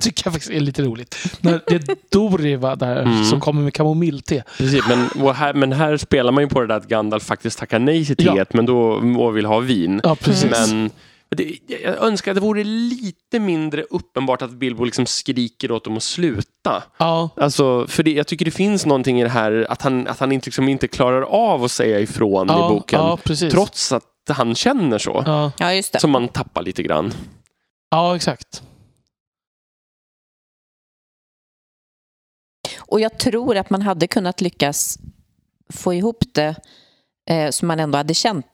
[0.02, 1.16] tycker jag faktiskt är lite roligt.
[1.40, 3.24] När det är Dori va, där, Mm.
[3.24, 4.44] som kommer med kamomillte.
[4.58, 7.58] Precis, men, och här, men här spelar man ju på det där att Gandalf faktiskt
[7.58, 8.34] tackar nej till Ja.
[8.34, 8.80] teet men då
[9.18, 10.00] och vill ha vin.
[10.04, 10.50] Ja, precis.
[10.50, 10.90] Men
[11.36, 15.96] det, jag önskar att det vore lite mindre uppenbart att Bilbo liksom skriker åt dem
[15.96, 16.82] att sluta.
[16.98, 20.18] Ja, Alltså, för det, jag tycker det finns någonting i det här att han, att
[20.20, 23.00] han inte, liksom inte klarar av att säga ifrån ja, i boken.
[23.00, 23.18] ja.
[23.50, 25.22] Trots att han känner så.
[25.26, 26.00] Ja, ja, just det.
[26.00, 27.12] Som man tappar lite grann.
[27.90, 28.62] ja, exakt.
[32.90, 34.98] Och jag tror att man hade kunnat lyckas
[35.72, 36.54] få ihop det
[37.30, 38.46] eh, så man ändå hade känt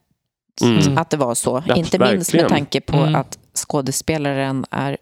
[0.61, 0.97] Mm.
[0.97, 1.63] att det var så.
[1.67, 2.43] Ja, Inte minst verkligen.
[2.43, 3.15] med tanke på Mm.
[3.15, 4.97] att skådespelaren är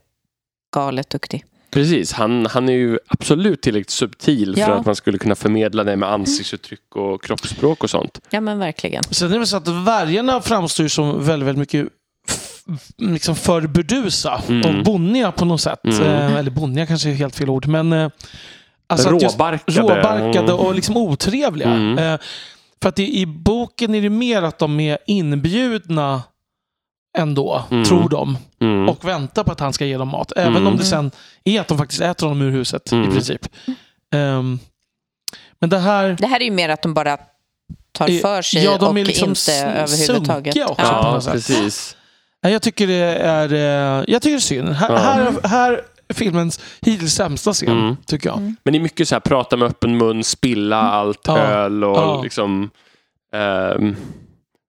[0.73, 1.45] galet duktig.
[1.71, 4.73] Precis, han, han är ju absolut tillräckligt subtil för Ja.
[4.73, 8.21] att man skulle kunna förmedla det med ansiktsuttryck och kroppsspråk och sånt.
[8.29, 9.03] Ja, men verkligen.
[9.03, 11.87] Sen är det väl så att vargarna framstår som väldigt, väldigt mycket
[12.97, 14.77] liksom för burdusa Mm.
[14.79, 15.83] och bonniga på något sätt.
[15.83, 16.01] Mm.
[16.03, 18.09] Eh, eller bonniga kanske är helt fel ord, men eh,
[18.87, 19.81] alltså Råbarkade.
[19.81, 20.55] råbarkade Mm.
[20.55, 21.69] och liksom otrevliga.
[21.69, 21.97] Mm.
[21.97, 22.19] Eh,
[22.81, 26.23] för att det, i boken är det mer att de är inbjudna
[27.17, 27.83] ändå, Mm.
[27.83, 28.89] tror de, Mm.
[28.89, 30.31] och väntar på att han ska ge dem mat.
[30.35, 30.67] Även Mm.
[30.67, 31.11] om det sen
[31.43, 33.09] är att de faktiskt äter honom ur huset Mm.
[33.09, 33.41] i princip.
[34.13, 34.59] Ehm,
[35.59, 36.17] men det här...
[36.19, 37.17] Det här är ju mer att de bara
[37.91, 40.69] tar Eh, för sig ja, de och liksom inte överhuvudtaget.
[40.69, 40.85] också.
[40.85, 41.21] Ja.
[41.31, 41.97] precis.
[42.41, 44.69] Jag tycker det är, eh, jag tycker det är synd.
[44.69, 44.97] Här, Ja.
[44.97, 45.81] här, här är
[46.15, 47.95] filmens hittills sämsta scen, Mm.
[48.05, 48.37] tycker jag.
[48.37, 48.55] Mm.
[48.63, 51.37] Men det är mycket så här, prata med öppen mun, spilla allt Ja.
[51.37, 52.21] öl och Ja.
[52.23, 52.69] liksom
[53.33, 53.95] ehm,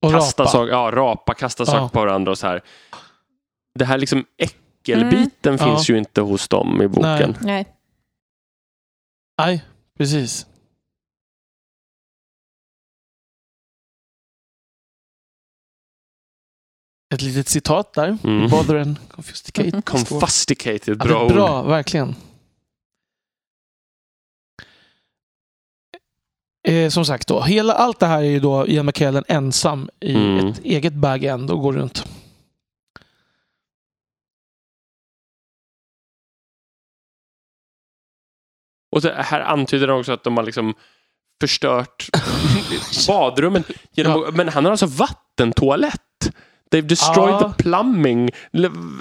[0.02, 0.52] Och kasta rapa.
[0.52, 1.66] saker, ja, rapa, kasta Ja.
[1.66, 2.60] saker på varandra och så här.
[3.78, 5.58] Det här liksom äckelbiten Mm.
[5.58, 7.36] finns ju inte hos dem i boken.
[7.40, 7.66] Nej.
[9.38, 9.64] Nej,
[9.98, 10.46] precis.
[17.14, 18.18] Ett litet citat där.
[18.24, 18.50] Mm.
[18.50, 19.82] Bother and confusticate.
[19.84, 21.32] Confusticated, Ja, bra ord.
[21.32, 22.14] bra, verkligen.
[26.68, 30.14] eh, som sagt då, hela, allt det här är ju då Ian McKellen ensam i
[30.14, 30.46] Mm.
[30.46, 32.04] ett eget bag-end och går runt.
[38.90, 40.74] Och här antyder han också att de har liksom
[41.40, 42.08] förstört
[43.08, 43.64] badrummen.
[43.92, 46.02] Genom, Men han har alltså vattentoalett.
[46.74, 47.52] They've destroyed Ja.
[47.56, 48.30] the plumbing.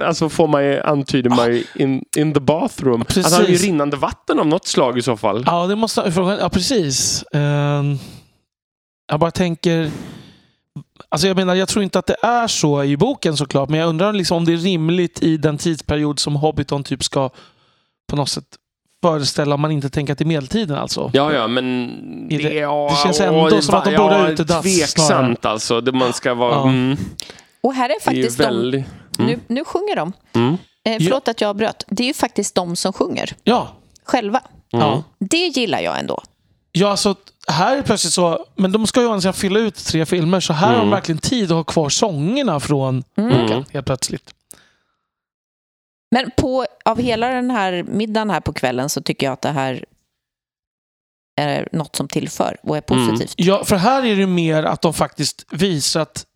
[0.04, 3.04] Alltså får man ju, antyder man ju in, in the bathroom.
[3.04, 3.24] Precis.
[3.32, 5.42] Han har ju rinnande vatten av något slag i så fall.
[5.46, 6.12] Ja, det måste.
[6.40, 7.24] Ja, precis.
[7.32, 7.98] Ehm,
[9.10, 9.90] jag bara tänker...
[11.08, 13.88] Alltså jag menar, jag tror inte att det är så i boken såklart, men jag
[13.88, 17.30] undrar liksom om det är rimligt i den tidsperiod som Hobbiton typ ska
[18.10, 18.44] på något sätt
[19.02, 21.10] föreställa om man inte tänker att det är medeltiden alltså.
[21.14, 21.88] Ja, ja, men
[22.28, 22.48] det, det-
[22.88, 25.80] det känns ändå som att de borde ha utedass Tveksamt alltså.
[25.80, 26.52] Det man ska vara...
[26.54, 26.68] Ja.
[26.68, 26.96] Mm,
[27.66, 28.44] Och här är det är faktiskt de...
[28.44, 28.86] väldigt...
[29.18, 29.26] Mm.
[29.30, 30.12] Nu, nu sjunger de.
[30.34, 31.84] Mm, Eh, förlåt att jag avbröt.
[31.88, 33.68] Det är ju faktiskt de som sjunger Ja.
[34.04, 34.40] själva.
[34.72, 34.86] mm.
[34.86, 35.02] Ja.
[35.18, 36.22] Det gillar jag ändå.
[36.72, 37.14] Ja, alltså
[37.48, 38.46] här är plötsligt så...
[38.56, 40.80] Men de ska ju å andra sidan fylla ut tre filmer, så här har de
[40.80, 40.90] Mm.
[40.90, 43.64] verkligen tid att ha kvar sångerna från boken Mm.
[43.72, 44.34] helt plötsligt.
[46.10, 49.50] Men på, av hela den här middagen här på kvällen så tycker jag att det
[49.52, 49.84] här
[51.40, 53.06] är något som tillför och är Mm.
[53.08, 53.34] positivt.
[53.36, 56.26] Ja, för här är det mer att de faktiskt visar att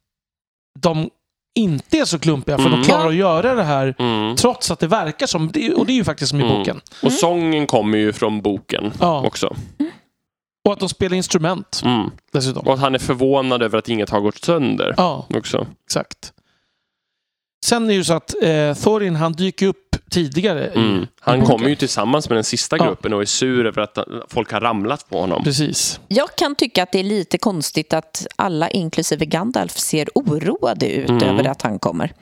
[0.81, 1.11] de
[1.54, 2.80] inte är så klumpiga, för Mm.
[2.80, 4.36] de klarar att göra det här Mm.
[4.36, 5.46] trots att det verkar som...
[5.76, 6.58] Och det är ju faktiskt som i Mm.
[6.58, 6.80] boken.
[7.02, 9.26] Och sången kommer ju från boken Ja.
[9.26, 9.56] också.
[10.66, 12.10] Och att de spelar instrument Mm.
[12.32, 12.66] dessutom.
[12.66, 15.66] Och att han är förvånad över att inget har gått sönder Ja, också.
[15.86, 16.32] exakt.
[17.64, 20.66] Sen är det ju så att eh, Thorin, han dyker upp tidigare.
[20.66, 21.07] Mm.
[21.20, 21.57] Han boken.
[21.57, 22.85] kommer ju tillsammans med den sista Ja.
[22.85, 25.44] gruppen och är sur över att folk har ramlat på honom.
[25.44, 26.01] Precis.
[26.09, 31.09] Jag kan tycka att det är lite konstigt att alla, inklusive Gandalf, ser oroade ut
[31.11, 31.23] Mm.
[31.23, 32.12] över att han kommer.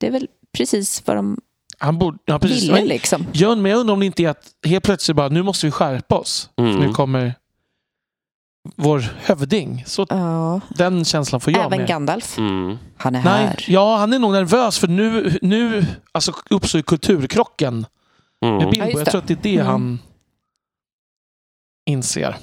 [0.00, 1.38] Det är väl precis vad de
[1.78, 2.18] Han borde...
[2.24, 2.62] Ja, precis.
[2.68, 3.26] ville liksom.
[3.34, 6.18] Men jag undrar om det inte är att helt plötsligt bara, nu måste vi skärpa
[6.18, 6.50] oss.
[6.58, 6.72] Mm.
[6.74, 7.34] För nu kommer
[8.76, 9.84] vår hövding.
[9.86, 10.60] Så Ja.
[10.68, 11.88] den känslan får jag Även med.
[11.88, 12.38] Gandalf.
[12.38, 12.78] Mm.
[12.96, 13.64] Han är Nej, här.
[13.68, 17.86] ja, han är nog nervös för nu, nu alltså, uppstår kulturkrocken
[18.40, 18.70] med Mm.
[18.70, 18.84] Bilbo.
[18.86, 19.10] Ja, jag det.
[19.10, 19.66] tror att det är det Mm.
[19.66, 19.98] han
[21.86, 22.36] inser.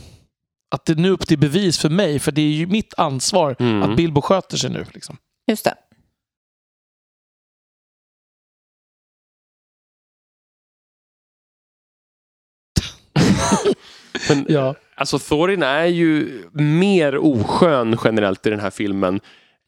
[0.76, 3.56] Att det är nu upp till bevis för mig, för det är ju mitt ansvar
[3.60, 3.84] Mm.
[3.84, 4.86] att Bilbo sköter sig nu.
[4.94, 5.18] Liksom.
[5.48, 5.76] Just det.
[14.30, 14.76] Men, Ja.
[14.98, 19.16] Alltså Thorin är ju mer oskön generellt i den här filmen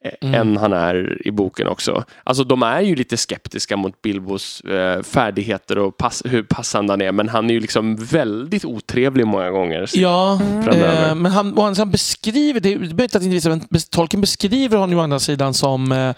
[0.05, 0.41] eh, Mm.
[0.41, 2.03] än han är i boken också.
[2.23, 7.01] Alltså de är ju lite skeptiska mot Bilbos eh, färdigheter och pass, hur passande han
[7.01, 9.89] är men han är ju liksom väldigt otrevlig många gånger.
[9.93, 10.39] Ja,
[10.71, 14.77] eh, men han, han, han beskriver, det är möjligt att inte visa, men tolken beskriver
[14.77, 15.91] honom ju å andra sidan som...
[15.91, 16.13] Eh,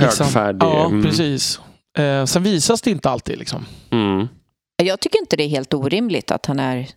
[0.00, 0.62] liksom- Högfärdig.
[0.66, 1.02] Ja, Mm.
[1.02, 1.60] precis.
[1.98, 3.38] Eh, sen visas det inte alltid.
[3.38, 3.64] Liksom.
[3.90, 4.28] Mm.
[4.82, 6.88] Jag tycker inte det är helt orimligt att han är...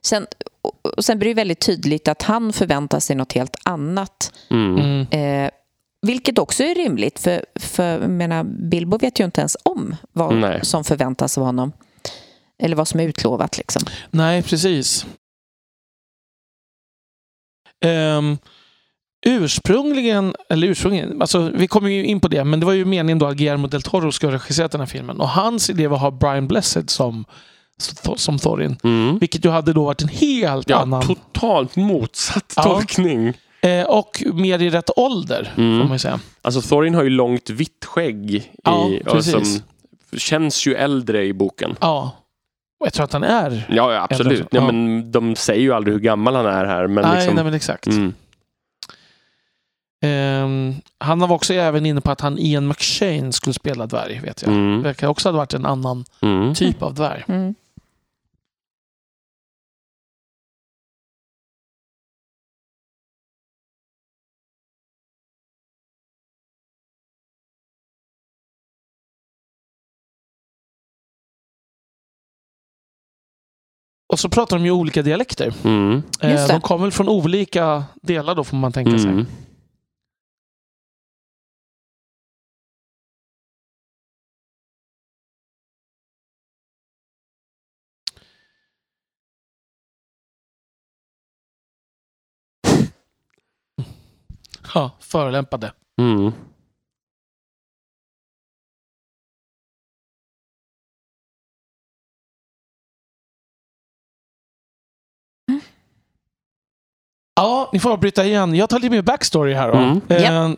[0.00, 0.26] Sen,
[0.62, 4.32] och- sen blir det väldigt tydligt att han förväntar sig något helt annat.
[4.50, 4.76] Mm.
[4.78, 5.06] Mm.
[5.44, 5.50] Eh,
[6.06, 10.64] vilket också är rimligt, för, för menar, Bilbo vet ju inte ens om vad Nej.
[10.64, 11.72] som förväntas av honom.
[12.62, 13.58] Eller vad som är utlovat.
[13.58, 13.82] Liksom.
[14.10, 15.06] Nej, precis.
[17.84, 18.38] Ehm,
[19.24, 23.18] ursprungligen, eller ursprungligen, alltså vi kommer ju in på det, men det var ju meningen
[23.18, 25.20] då att Guillermo del Toro ska ha regisserat den här filmen.
[25.20, 27.24] Och hans idé var att ha Brian Blessed som,
[28.16, 28.76] som Thorin.
[28.84, 29.18] Mm.
[29.18, 31.02] Vilket ju hade då varit en helt Ja, annan...
[31.02, 32.62] totalt motsatt Ja.
[32.62, 33.32] tolkning.
[33.60, 35.78] Eh, och mer i rätt ålder, Mm.
[35.80, 36.20] får man ju säga.
[36.42, 39.32] Alltså Thorin har ju långt vitt skägg i, Ja, precis.
[39.32, 39.62] som
[40.18, 41.76] känns ju äldre i boken.
[41.80, 42.10] Ja.
[42.80, 43.66] Och jag tror att han är...
[43.70, 44.46] Ja, ja absolut.
[44.50, 44.66] Ja.
[44.66, 46.86] men de säger ju aldrig hur gammal han är här.
[46.86, 47.86] Men nej, liksom, nej, men exakt.
[47.86, 48.14] mm.
[50.04, 54.42] Ehm, han var också även inne på att han Ian McShane skulle spela dvärg, vet
[54.42, 54.52] jag.
[54.52, 54.76] Mm.
[54.76, 56.54] Det verkar också ha varit en annan Mm.
[56.54, 57.24] typ av dvärg.
[57.28, 57.54] Mm.
[74.12, 75.54] Och så pratar de ju olika dialekter.
[75.64, 76.02] Mm.
[76.20, 76.46] Eh, det.
[76.48, 79.24] de kommer väl från olika delar då, får man tänka sig.
[94.74, 95.72] Ja, förolämpade.
[96.00, 96.32] Mm.
[107.36, 108.54] Ja, ni får avbryta igen.
[108.54, 109.78] Jag tar lite mer backstory här då.
[109.78, 110.00] Mm.
[110.08, 110.50] Eh,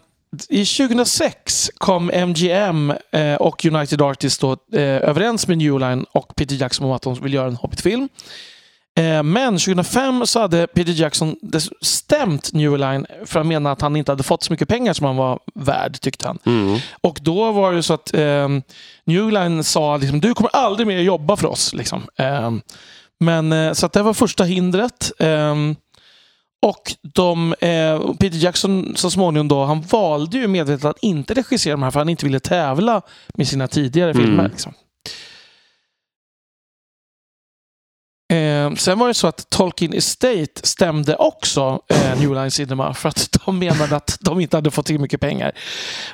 [0.49, 6.37] I 2006 kom MGM eh, och United Artists då, eh, överens med New Line och
[6.37, 8.09] Peter Jackson om att de vill göra en Hobbit-film.
[8.97, 11.37] Eh, men 2005 så hade Peter Jackson
[11.81, 15.07] stämt New Line för att mena att han inte hade fått så mycket pengar som
[15.07, 16.39] han var värd, tyckte han.
[16.47, 16.79] Mm.
[17.01, 18.49] Och då var det så att eh,
[19.05, 21.75] New Line sa liksom, du kommer aldrig mer jobba för oss.
[21.75, 22.03] Liksom.
[22.19, 22.51] Eh,
[23.21, 25.13] men, så att det var första hindret.
[25.19, 25.55] Eh,
[26.67, 31.73] och de, eh, Peter Jackson så småningom då, han valde ju medvetet att inte regissera
[31.73, 33.03] de här för han inte ville tävla
[33.35, 34.23] med sina tidigare Mm.
[34.23, 34.49] filmer.
[34.49, 34.73] Liksom.
[38.77, 43.39] Sen var det så att Tolkien Estate stämde också eh, New Line Cinema för att
[43.45, 45.53] de menade att de inte hade fått tillräckligt mycket pengar.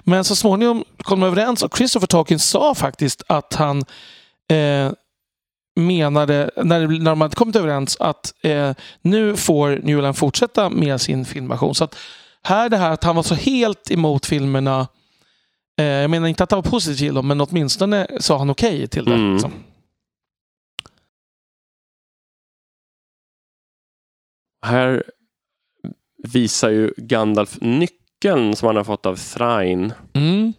[0.05, 3.85] Men så småningom kom de överens och Christopher Tolkien sa faktiskt att han
[4.51, 4.93] eh,
[5.77, 8.71] menade, när, när de hade kommit överens, att eh,
[9.03, 11.75] nu får New Line fortsätta med sin filmversion.
[11.75, 11.97] Så att
[12.43, 14.89] här det här att han var så helt emot filmerna
[15.79, 18.89] eh, jag menar inte att han var positiv till dem, men åtminstone sa han okej
[18.89, 19.15] till det.
[19.15, 19.33] Mm.
[19.33, 19.53] Liksom.
[24.63, 25.03] Här
[26.29, 29.93] visar ju Gandalf nyckeln som han har fått av Thrain.
[30.15, 30.53] Mm.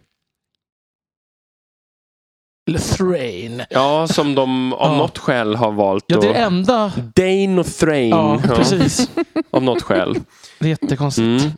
[2.96, 3.62] Thrain.
[3.70, 4.98] Ja, som de av Ja.
[4.98, 6.92] något skäl har valt Ja, det är det enda.
[7.14, 8.08] Dane och Thrain.
[8.10, 9.10] Ja, ja, precis.
[9.50, 10.14] av något skäl.
[10.58, 11.42] Det är jättekonstigt.
[11.44, 11.52] Mm,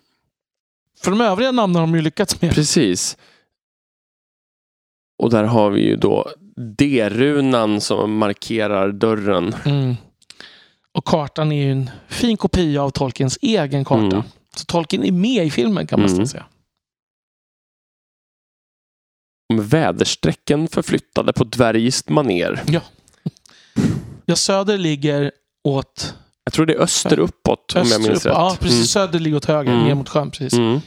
[1.02, 2.54] För de övriga namnen har de ju lyckats med.
[2.54, 3.16] precis.
[5.18, 6.30] Och där har vi ju då
[6.78, 9.54] D-runan som markerar dörren.
[9.64, 9.94] Mm.
[10.96, 14.02] Och kartan är ju en fin kopia av Tolkiens egen karta.
[14.16, 14.22] Mm.
[14.56, 16.26] Så Tolkien är med i filmen kan man Mm.
[16.26, 16.44] säga.
[19.54, 22.62] Väderstrecken förflyttade på dvärgiskt maner.
[24.26, 25.30] Ja, söder ligger
[25.64, 28.26] åt Jag tror det är öster uppåt om jag öster minns upp.
[28.26, 28.32] rätt.
[28.34, 28.90] Ja, precis.
[28.90, 29.84] Söder ligger åt höger, Mm.
[29.84, 30.30] ner mot sjön.
[30.30, 30.52] Precis.
[30.52, 30.68] Mm.
[30.68, 30.80] Mm.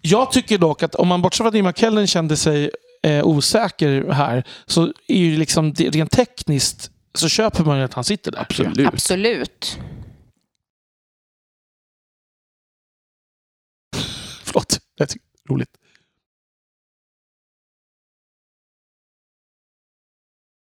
[0.00, 2.70] Jag tycker dock att om man bortser från att Ian McKellen kände sig
[3.02, 7.94] eh, osäker här, så är ju liksom det, rent tekniskt så köper man ju att
[7.94, 8.40] han sitter där.
[8.40, 8.86] Absolut.
[8.88, 9.78] Absolut.
[14.44, 15.70] Förlåt, jag tycker det är roligt.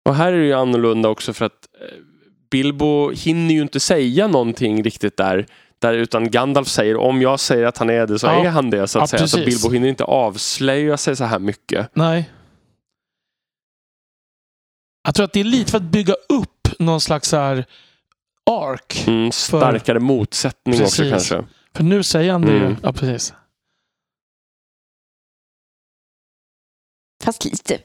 [0.08, 1.86] Och här är det ju annorlunda också för att eh,
[2.50, 5.46] Bilbo hinner ju inte säga någonting riktigt där.
[5.78, 8.44] där utan Gandalf säger om jag säger att han är det så Ja.
[8.44, 8.88] är han det.
[8.88, 9.28] Så att Ja, säga.
[9.28, 9.38] Så.
[9.38, 11.90] Bilbo hinner inte avslöja sig så här mycket.
[11.94, 12.30] Nej.
[15.04, 17.66] Jag tror att det är lite för att bygga upp någon slags så här
[18.50, 19.04] ark.
[19.06, 21.28] Mm, starkare motsättning också Precis.
[21.30, 21.52] kanske.
[21.74, 22.64] För nu säger han det ju.
[22.64, 22.76] Mm.
[22.82, 23.34] Ja, precis.
[27.22, 27.80] Fast lite,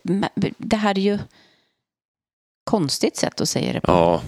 [0.57, 1.20] det här är ju
[2.63, 3.91] konstigt sätt att säga det på.
[3.91, 4.22] Ja.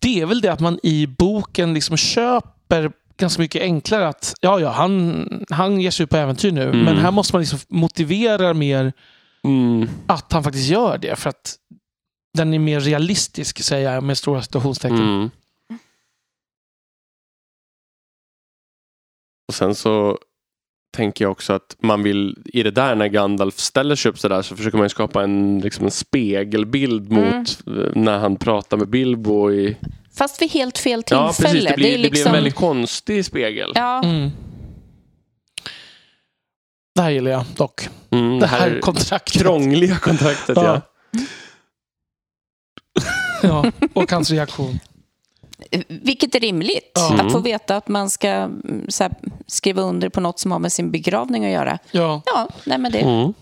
[0.00, 4.60] Det är väl det att man i boken liksom köper ganska mycket enklare att ja,
[4.60, 6.62] ja, han, han ger sig ut på äventyr nu.
[6.62, 6.84] Mm.
[6.84, 8.92] Men här måste man liksom motivera mer
[9.46, 9.88] Mm.
[10.06, 11.16] att han faktiskt gör det.
[11.16, 11.56] För att
[12.36, 14.98] den är mer realistisk, säger jag med stora situationstecken.
[14.98, 15.30] Mm.
[19.48, 20.18] Och sen så
[20.96, 24.42] tänker jag också att man vill, i det där när Gandalf ställer sig upp sådär
[24.42, 27.38] så försöker man skapa en, liksom en spegelbild Mm.
[27.38, 29.76] mot eh, när han pratar med Bilbo i...
[30.16, 31.48] Fast vid helt fel Ja, tillfälle.
[31.60, 31.68] precis.
[31.70, 33.72] Det blir, är det blir liksom, en väldigt konstig spegel.
[33.74, 34.30] Ja, Mm.
[36.94, 37.88] Det här gillar jag dock.
[38.10, 39.42] Mm, Det här kontraktet.
[39.42, 40.80] krångliga kontraktet, ja.
[43.42, 43.64] ja.
[43.92, 44.78] Och hans reaktion.
[45.88, 46.92] vilket är rimligt.
[46.94, 47.14] Ja.
[47.20, 49.12] Att få veta att man ska mm, så här,
[49.46, 51.78] skriva under på något som har med sin begravning att göra.
[51.90, 52.22] Ja.
[52.26, 52.98] Ja, nej men det...
[53.00, 53.34] Mm.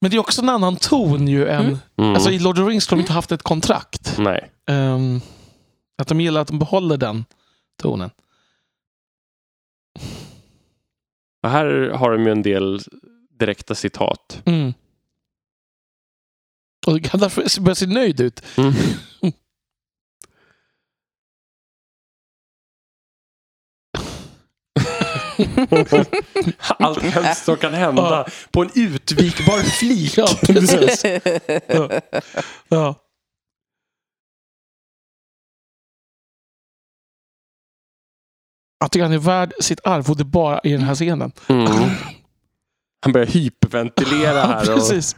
[0.00, 1.60] Men det är också en annan ton ju än...
[1.64, 1.78] Mm.
[1.98, 2.14] Mm.
[2.14, 4.14] Alltså i Lord of the Rings skulle de inte haft ett kontrakt.
[4.18, 4.50] Nej.
[4.70, 5.20] Ehm,
[5.98, 7.24] att de gillar att de behåller den
[7.82, 8.10] tonen.
[11.42, 12.80] Och här har de ju en del
[13.38, 14.42] direkta citat.
[14.46, 14.74] Mm.
[16.86, 18.42] Och Gandalf börjar se nöjd ut.
[18.58, 18.72] Mm.
[26.78, 28.26] Allt hemskt som kan hända Ja.
[28.50, 30.18] på en utvikbar flik.
[30.18, 31.04] Ja, precis.
[31.68, 32.00] Ja.
[32.68, 32.94] Ja.
[38.84, 41.32] Jag tycker han är värd sitt arvode bara i den här scenen.
[41.48, 41.66] Mm.
[43.00, 44.70] Han börjar hyperventilera här.
[44.70, 44.76] Och...
[44.76, 45.16] precis.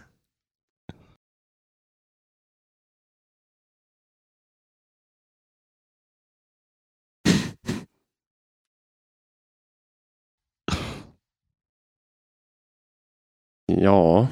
[13.66, 14.28] Ja.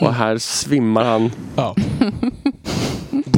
[0.00, 1.30] Och här svimmar han.
[1.56, 1.76] Ja.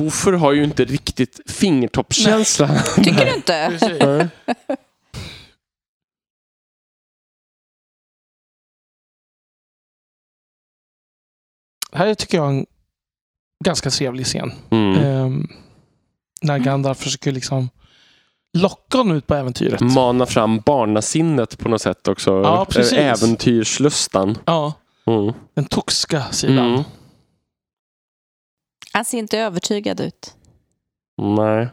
[0.08, 2.68] Hofer har ju inte riktigt fingertoppskänsla.
[2.96, 4.30] Tycker du inte?
[11.92, 12.66] här tycker jag en
[13.64, 14.52] ganska trevlig scen.
[14.70, 15.04] Mm.
[15.04, 15.48] Um,
[16.42, 17.68] när Gandalf försöker liksom
[18.58, 19.80] locka honom ut på äventyret.
[19.80, 22.30] Mana fram barnasinnet på något sätt också.
[22.30, 22.92] Ja, precis.
[22.92, 24.38] Äventyrslustan.
[24.44, 24.72] Ja.
[25.06, 25.32] Mm.
[25.54, 26.74] Den toxiska sidan.
[26.74, 26.84] Mm.
[28.98, 30.34] Han ser inte övertygad ut.
[31.22, 31.68] Nej.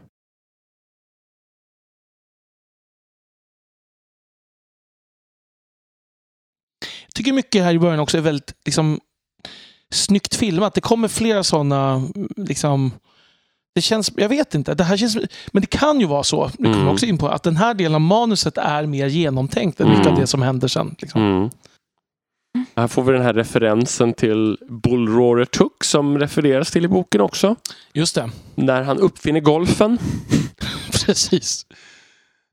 [7.06, 9.00] Jag tycker mycket här i början också är väldigt liksom,
[9.90, 10.74] snyggt filmat.
[10.74, 12.90] Det kommer flera sådana liksom,
[13.74, 15.16] det känns, jag vet inte, det här känns,
[15.52, 16.84] men det kan ju vara så, det kommer Mm.
[16.86, 20.06] jag också in på, att den här delen av manuset är mer genomtänkt än mycket
[20.06, 20.14] Mm.
[20.14, 20.96] av det som händer sen.
[20.98, 21.22] Liksom.
[21.22, 21.50] Mm.
[22.76, 27.56] Här får vi den här referensen till Bullroarer Tuck som refereras till i boken också.
[27.92, 29.98] Just det, När han uppfinner golfen.
[31.06, 31.66] precis.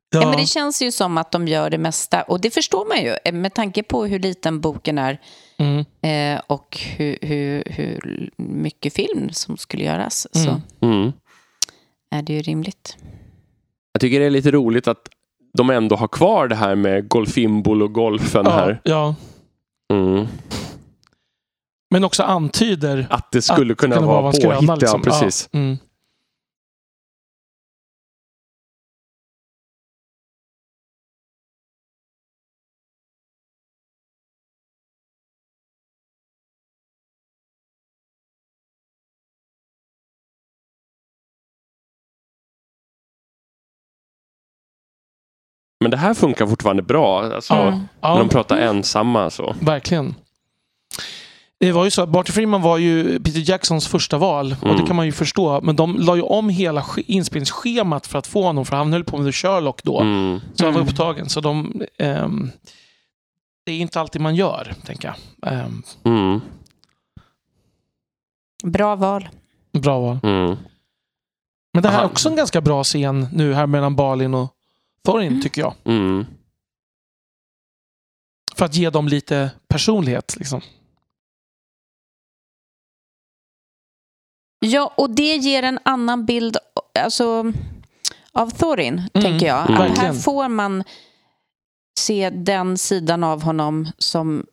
[0.09, 0.21] Ja.
[0.21, 2.21] Ja, men det känns ju som att de gör det mesta.
[2.21, 5.19] Och det förstår man ju eh, med tanke på hur liten boken är
[5.57, 10.27] mm, eh, och hur, hur, hur mycket film som skulle göras.
[10.35, 10.45] Mm.
[10.47, 11.11] Så Mm.
[12.11, 12.97] är det ju rimligt.
[13.93, 15.09] Jag tycker det är lite roligt att
[15.57, 18.81] de ändå har kvar det här med golfimbol och golfen ja, här.
[18.83, 19.15] ja,
[19.93, 20.27] Mm.
[21.91, 24.81] men också antyder Att det skulle att kunna, vara en skröna, påhitt.
[24.81, 25.01] liksom.
[25.05, 25.49] Ja, precis.
[25.51, 25.77] Ja, mm.
[45.83, 47.23] Men det här funkar fortfarande bra.
[47.35, 47.61] Alltså, Ja.
[47.61, 47.79] Mm.
[47.79, 49.55] När Ja, de pratar ensamma så.
[49.61, 50.15] verkligen.
[51.59, 54.77] Det var ju så att Barty Freeman var ju Peter Jacksons första val och Mm.
[54.81, 55.61] det kan man ju förstå.
[55.61, 59.17] Men de la ju om hela inspelningsschemat för att få honom, för han höll på
[59.17, 59.99] med The Sherlock då.
[60.01, 60.39] Mm.
[60.55, 60.89] Så han var Mm.
[60.91, 61.29] upptagen.
[61.29, 62.51] Så de, ehm,
[63.65, 65.53] det är inte alltid man gör, tänker jag.
[65.53, 66.41] Ehm, Mm.
[68.63, 69.29] Bra val.
[69.73, 70.17] bra val.
[70.23, 70.55] Mm.
[71.73, 74.53] Men det här är också en ganska bra scen nu här mellan Balin och
[75.07, 75.41] Mm.
[75.41, 75.73] tycker jag.
[75.85, 76.25] Mm.
[78.55, 80.35] För att ge dem lite personlighet.
[80.37, 80.61] Liksom.
[84.59, 86.57] Ja, och det ger en annan bild
[86.99, 87.53] alltså,
[88.31, 89.69] av Thorin, tänker jag.
[89.69, 90.83] mm, Att här får man
[91.99, 94.45] se den sidan av honom som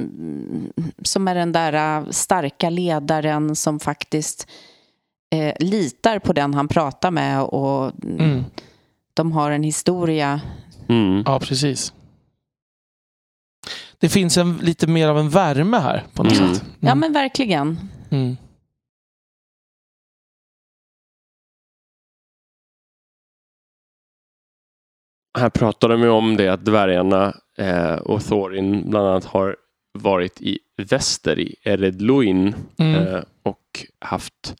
[0.00, 4.48] mm, som är den där äh, starka ledaren som faktiskt
[5.34, 8.44] eh, litar på den han pratar med och Mm.
[9.16, 10.40] De har en historia.
[10.88, 11.22] Mm.
[11.26, 11.92] Ja, precis.
[13.98, 16.54] Det finns en, lite mer av en värme här på något Mm.
[16.54, 16.64] sätt.
[16.80, 17.78] Ja, men verkligen.
[18.10, 18.36] Mm.
[25.38, 29.56] Här pratar de ju om det att dvärgarna eh, och Thorin bland annat har
[29.92, 32.94] varit i väster i Eredluin Mm.
[32.94, 34.56] eh, och haft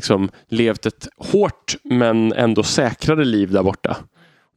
[0.00, 3.96] liksom levt ett hårt men ändå säkrare liv där borta.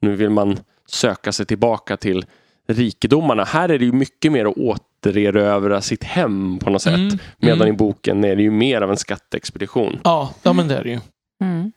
[0.01, 2.25] Nu vill man söka sig tillbaka till
[2.67, 3.43] rikedomarna.
[3.43, 6.93] Här är det ju mycket mer att återerövra sitt hem på något sätt.
[6.95, 7.17] Mm.
[7.37, 7.73] Medan Mm.
[7.73, 9.99] i boken är det ju mer av en skatteexpedition.
[10.03, 10.99] Ja, ja, men det är det ju.
[11.43, 11.71] Mm.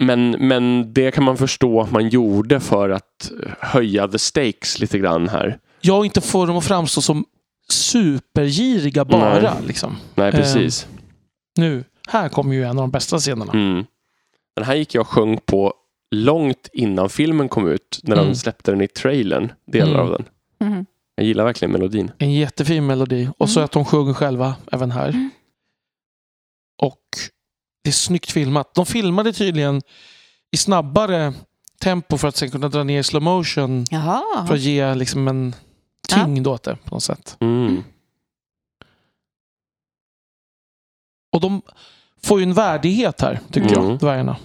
[0.00, 4.98] Men, men det kan man förstå att man gjorde för att höja the stakes lite
[4.98, 5.58] grann här.
[5.80, 7.24] Jag inte får dem att framstå som
[7.70, 9.40] supergiriga bara.
[9.40, 9.50] Nej.
[9.66, 9.96] Liksom.
[10.14, 10.86] Nej, precis.
[11.58, 13.52] Nu, här kommer ju en av de bästa scenerna.
[13.52, 13.84] Mm.
[14.56, 15.74] Den här gick jag och sjöng på
[16.10, 18.00] långt innan filmen kom ut.
[18.02, 18.28] När Mm.
[18.28, 20.00] de släppte den i trailern, delar Mm.
[20.00, 20.28] av den.
[20.68, 20.86] Mm.
[21.14, 22.10] Jag gillar verkligen melodin.
[22.18, 23.28] En jättefin melodi.
[23.38, 23.64] Och så Mm.
[23.64, 25.08] att de sjunger själva även här.
[25.08, 25.30] Mm.
[26.82, 27.02] Och
[27.84, 28.74] det är snyggt filmat.
[28.74, 29.82] De filmade tydligen
[30.50, 31.34] i snabbare
[31.80, 33.86] tempo för att sen kunna dra ner i slow motion.
[33.86, 34.46] För Jaha.
[34.50, 35.54] att ge liksom en
[36.08, 37.36] tyngd åt det på något sätt.
[37.40, 37.82] Mm.
[41.32, 41.62] Och de
[42.22, 43.88] får ju en värdighet här, tycker Mm.
[43.90, 44.36] jag, dvärgarna.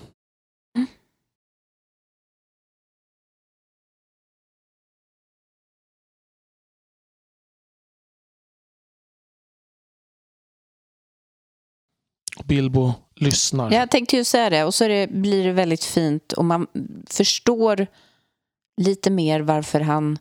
[12.43, 13.71] Bilbo lyssnar.
[13.71, 14.63] Jag tänkte ju säga det.
[14.63, 16.67] Och så det, blir det väldigt fint och man
[17.09, 17.87] förstår
[18.81, 20.17] lite mer varför han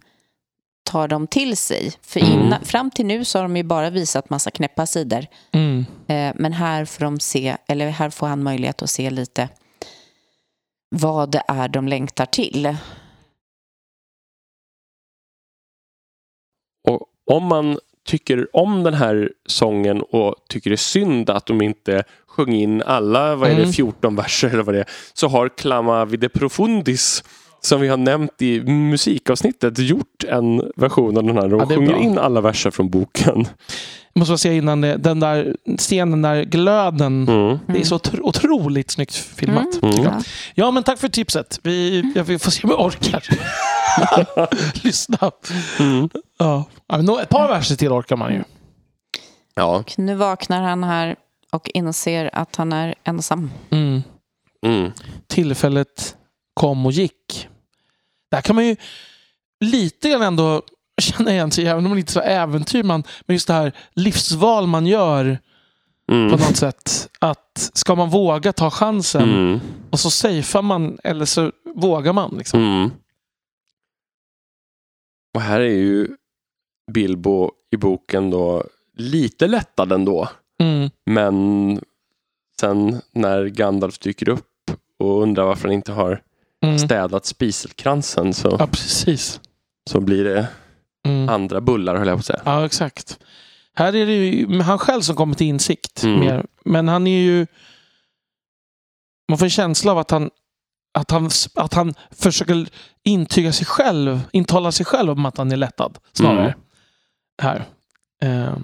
[0.92, 1.92] tar dem till sig.
[2.02, 2.32] För Mm.
[2.32, 5.26] innan, fram till nu så har de ju bara visat massa knäppa sidor.
[5.52, 5.84] Mm.
[6.06, 9.48] Eh, men här får, de se, eller här får han möjlighet att se lite
[10.94, 12.76] vad det är de längtar till.
[16.88, 21.62] Och om man tycker om den här sången och tycker det är synd att de
[21.62, 23.72] inte sjöng in alla, vad är det, Mm.
[23.72, 27.24] 14 verser eller vad det är, så har Clama Vide Profundis
[27.64, 31.48] som vi har nämnt i musikavsnittet, gjort en version av den här.
[31.48, 31.98] De Ja, sjunger bra.
[31.98, 33.46] in alla verser från boken.
[34.14, 37.28] Jag måste bara säga innan det, den där scenen där glöden.
[37.28, 37.58] Mm.
[37.66, 39.82] Det är så otro- otroligt snyggt filmat.
[39.82, 39.94] Mm.
[39.94, 40.04] Mm.
[40.04, 40.22] Ja.
[40.54, 41.60] Ja, men tack för tipset.
[41.62, 43.24] Vi, jag vi får se om jag orkar.
[44.84, 45.30] Lyssna.
[45.78, 46.08] Mm.
[46.38, 46.64] Ja.
[47.22, 48.42] Ett par verser till orkar man ju.
[49.54, 49.76] Ja.
[49.76, 51.16] Och nu vaknar han här
[51.52, 53.50] och inser att han är ensam.
[53.70, 54.02] Mm.
[54.66, 54.90] Mm.
[55.26, 56.16] Tillfället
[56.54, 57.48] kom och gick.
[58.32, 58.76] Där kan man ju
[59.60, 60.62] lite grann ändå
[61.00, 63.72] känna igen sig, även om man inte är så äventyr, man, men just det här
[63.94, 65.38] livsval man gör
[66.12, 66.30] Mm.
[66.30, 67.08] på något sätt.
[67.18, 69.60] Att ska man våga ta chansen Mm.
[69.90, 72.34] och så safear man eller så vågar man.
[72.38, 72.60] Liksom.
[72.60, 72.90] Mm.
[75.34, 76.08] Och här är ju
[76.92, 78.64] Bilbo i boken då
[78.96, 80.28] lite lättad ändå.
[80.60, 80.90] Mm.
[81.06, 81.80] Men
[82.60, 86.22] sen när Gandalf dyker upp och undrar varför han inte har
[86.62, 86.78] Mm.
[86.78, 89.40] städat spiselkransen så, Ja, precis.
[89.90, 90.46] så blir det
[91.04, 91.28] Mm.
[91.28, 92.42] andra bullar höll jag på att säga.
[92.44, 93.18] Ja, exakt.
[93.74, 96.02] Här är det ju han själv som kommer till insikt.
[96.02, 96.20] Mm.
[96.20, 96.46] Mer.
[96.64, 97.46] Men han är ju...
[99.28, 100.30] Man får en känsla av att han,
[100.98, 102.66] att, han, att han försöker
[103.02, 105.98] intyga sig själv, intala sig själv om att han är lättad.
[106.12, 106.44] Snarare.
[106.46, 106.58] Mm.
[107.42, 107.64] Här.
[108.22, 108.56] Eh.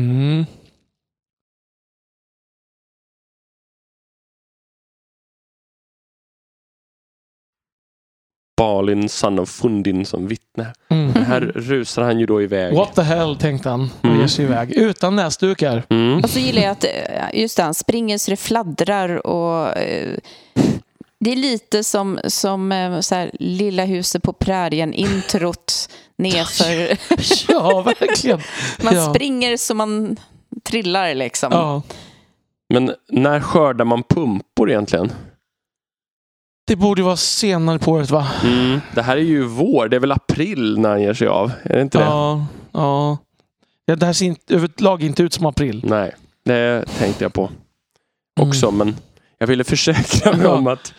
[0.00, 0.44] Mm.
[8.56, 10.66] Balin, son of Fundin som vittne.
[10.88, 11.14] Mm.
[11.24, 12.74] Här rusar han ju då iväg.
[12.74, 14.20] What the hell, tänkte han och Mm.
[14.20, 14.70] ger sig iväg.
[14.76, 15.82] Utan näsdukar.
[15.88, 16.18] Mm.
[16.24, 20.16] Och så gillar jag att eh, just det, han springer så det fladdrar och eh,
[21.20, 25.88] det är lite som, som eh, så här, Lilla huset på prärien, introt
[26.22, 26.98] nerför.
[27.52, 28.40] Ja, verkligen.
[28.82, 29.10] Man Ja.
[29.14, 30.16] springer så man
[30.64, 31.52] trillar liksom.
[31.52, 31.82] Ja.
[32.74, 35.12] Men när skördar man pumpor egentligen?
[36.66, 38.28] Det borde ju vara senare på året va?
[38.44, 38.80] Mm.
[38.94, 41.52] Det här är ju vår, det är väl april när han ger sig av?
[41.62, 42.04] Är det inte det?
[42.04, 43.18] Ja, ja.
[43.86, 43.96] ja.
[43.96, 45.82] Det här ser inte, överlag inte ut som april.
[45.86, 46.12] Nej,
[46.44, 47.50] det tänkte jag på
[48.40, 48.48] Mm.
[48.48, 48.70] också.
[48.70, 48.96] Men
[49.38, 50.54] jag ville försäkra mig Ja.
[50.54, 50.94] om att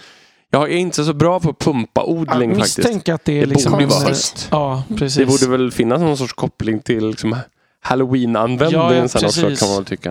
[0.54, 2.78] jag är inte så bra på pumpaodling Jag faktiskt.
[2.78, 3.72] misstänker att det är Det liksom...
[3.72, 4.14] borde vara.
[4.52, 5.16] Ja, precis.
[5.16, 7.36] Det borde väl finnas någon sorts koppling till liksom,
[7.80, 10.10] halloween-användningen Ja, ja, sen också kan man väl tycka.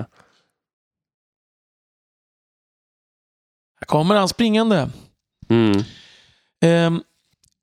[3.80, 4.88] Här kommer han springande.
[5.48, 5.82] Mm.
[6.60, 7.02] Ehm,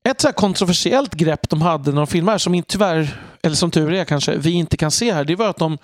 [0.09, 3.93] ett så här kontroversiellt grepp de hade när de filmade, som tyvärr, eller som tur
[3.93, 5.77] är kanske, vi inte kan se här, det var att de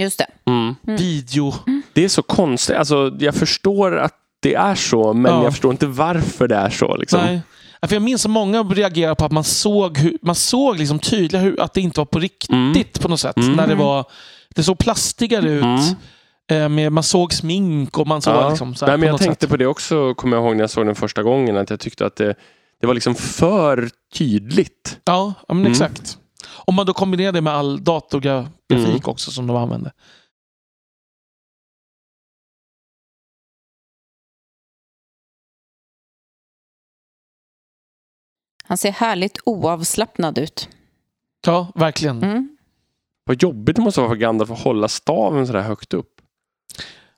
[0.00, 0.26] Just det.
[0.50, 0.74] Mm.
[0.86, 0.96] Mm.
[0.96, 1.54] video.
[1.92, 2.76] Det är så konstigt.
[2.76, 5.42] Alltså, jag förstår att det är så, men Ja.
[5.42, 6.96] jag förstår inte varför det är så.
[6.96, 7.20] Liksom.
[7.20, 7.40] Nej.
[7.86, 11.42] För jag minns att många reagerade på att man såg, hur, man såg liksom tydligt
[11.42, 12.84] hur, att det inte var på riktigt Mm.
[13.00, 13.36] på något sätt.
[13.36, 13.52] Mm.
[13.52, 14.04] När det, var,
[14.54, 15.62] det såg plastigare ut.
[15.64, 15.82] Mm.
[16.50, 18.48] Eh, med, man såg smink och man såg Ja.
[18.50, 19.50] liksom så här Nej, men jag tänkte sätt.
[19.50, 22.06] på det också, kommer jag ihåg när jag såg den första gången, att jag tyckte
[22.06, 22.34] att det,
[22.80, 25.00] det var liksom för tydligt.
[25.04, 25.72] Ja, ja men Mm.
[25.72, 26.18] exakt.
[26.48, 29.00] Om man då kombinerar det med all datorgrafik Mm.
[29.04, 29.92] också som de använde.
[38.64, 40.68] Han ser härligt oavslappnad ut.
[41.46, 42.22] Ja, verkligen.
[42.22, 42.56] Mm.
[43.24, 46.20] Vad jobbigt det måste vara för Gandalf att hålla staven så där högt upp.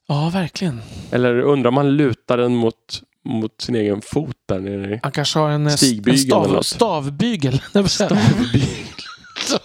[0.06, 0.80] Ja, verkligen.
[1.12, 5.00] Eller undrar om han lutar den mot, mot sin egen fot där nere.
[5.02, 5.72] Han kanske har en, eh,
[6.06, 7.62] en stav, stavbygel.
[7.72, 9.58] Som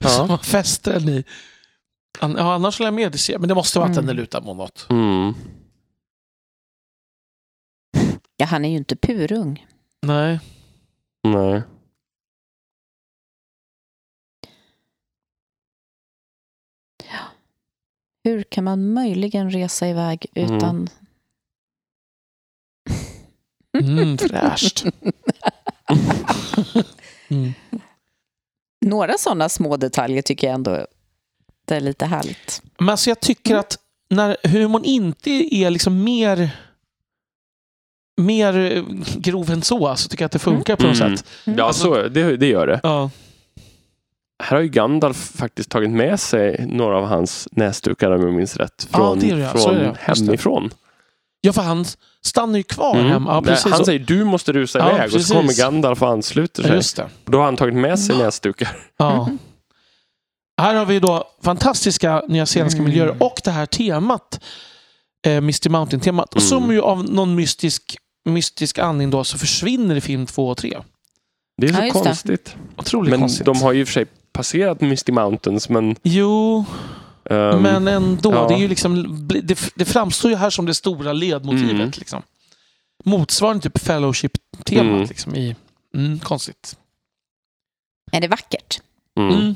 [0.00, 0.26] Ja.
[0.26, 1.24] man fäster den i.
[2.20, 3.12] Ja, annars håller jag med.
[3.12, 4.20] Det Men det måste vara att den är Mm.
[4.20, 4.86] lutad mot något.
[4.90, 5.34] Mm.
[8.36, 9.66] Ja, han är ju inte purung.
[10.02, 10.40] Nej.
[11.28, 11.62] Nej.
[18.24, 20.56] Hur kan man möjligen resa iväg Mm.
[20.56, 20.70] utan...
[20.76, 20.88] Mm,
[24.28, 24.84] fräscht.
[27.28, 27.52] Mm.
[28.86, 30.86] Några sådana små detaljer tycker jag ändå
[31.66, 32.62] det är lite härligt.
[32.78, 33.78] Men alltså jag tycker att
[34.10, 36.50] när humorn inte är liksom mer
[38.20, 38.82] mer eh,
[39.16, 41.16] grov än så, så tycker jag att det funkar på något Mm.
[41.16, 41.26] sätt.
[41.44, 42.80] Ja, Alltså- så, det, det gör det.
[42.82, 43.10] Ja.
[44.42, 48.56] här har ju Gandalf faktiskt tagit med sig några av hans näsdukar om jag minns
[48.56, 48.88] rätt.
[48.92, 49.50] Ja, Från, det är det, ja.
[49.50, 49.96] Från det, det.
[50.00, 50.70] hemifrån.
[51.40, 51.84] Ja, för han
[52.24, 53.10] stannar ju kvar Mm.
[53.10, 53.34] hemma.
[53.34, 53.72] Ja, precis.
[53.72, 55.28] Han säger du måste rusa Ja, iväg och precis.
[55.28, 56.72] så kommer Gandalf och ansluter sig.
[56.74, 57.08] just det.
[57.24, 58.68] Då har han tagit med sig näsdukar.
[58.96, 59.28] Ja.
[60.62, 62.90] Här har vi då fantastiska nyzeeländska Mm.
[62.90, 64.40] miljöer och det här temat.
[65.26, 66.34] Eh, Misty Mountain-temat.
[66.34, 66.42] Mm.
[66.42, 70.78] Som ju av någon mystisk, mystisk anledning då så försvinner i film två och tre.
[71.56, 72.02] Det är så Ja, just det.
[72.04, 72.56] konstigt.
[72.76, 73.46] Otroligt Men konstigt.
[73.46, 75.96] de har ju i och för sig passerat Misty Mountains men...
[76.02, 76.64] Jo,
[77.30, 78.32] ehm, men ändå.
[78.32, 78.48] ja.
[78.48, 81.72] Det, är ju liksom, det, det framstår ju här som det stora ledmotivet.
[81.72, 81.92] Mm.
[81.96, 82.22] Liksom.
[83.04, 84.94] Motsvarande typ fellowship-temat.
[84.94, 85.08] Mm.
[85.08, 85.56] Liksom, i,
[85.94, 86.76] mm, konstigt.
[88.12, 88.80] Är det vackert?
[89.16, 89.34] mm.
[89.34, 89.54] Mm.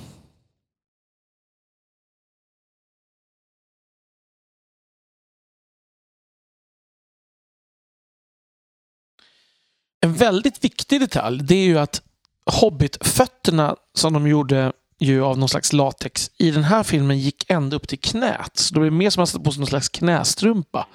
[10.01, 12.03] En väldigt viktig detalj det är ju att
[12.51, 17.77] Hobbit-fötterna som de gjorde ju av någon slags latex i den här filmen gick ända
[17.77, 18.51] upp till knät.
[18.55, 20.87] Så det var mer som att man satte på sig någon slags knästrumpa.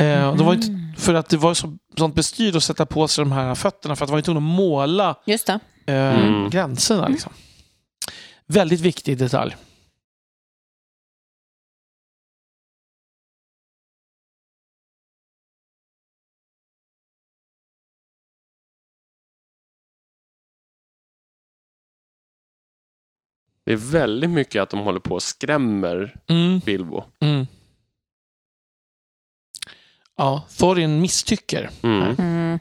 [0.00, 3.08] Eh, och det var inte för att det var så, sånt bestyr att sätta på
[3.08, 5.58] sig de här fötterna för att man var tvungen att måla Just det.
[5.86, 6.50] eh, Mm.
[6.50, 7.08] gränserna.
[7.08, 7.32] Liksom.
[8.46, 9.56] Väldigt viktig detalj.
[23.64, 26.58] Det är väldigt mycket att de håller på och skrämmer Mm.
[26.58, 27.04] Bilbo.
[27.20, 27.46] Mm.
[30.16, 31.70] Ja, Thorin misstycker.
[31.82, 32.16] Mm.
[32.18, 32.58] Mm.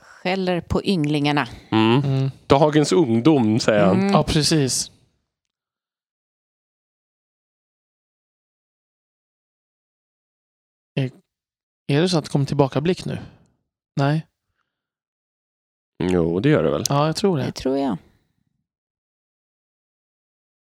[0.00, 1.48] Skäller på ynglingarna.
[1.70, 2.00] Mm.
[2.04, 2.30] Mm.
[2.46, 3.96] Dagens ungdom, säger han.
[4.00, 4.12] Mm.
[4.12, 4.90] Ja, precis.
[10.94, 11.10] Är,
[11.86, 13.18] är det så att det kommer tillbaka blick nu?
[13.96, 14.26] Nej?
[16.04, 16.84] Jo, det gör det väl.
[16.88, 17.52] Ja, jag tror Det det.
[17.52, 17.96] tror jag.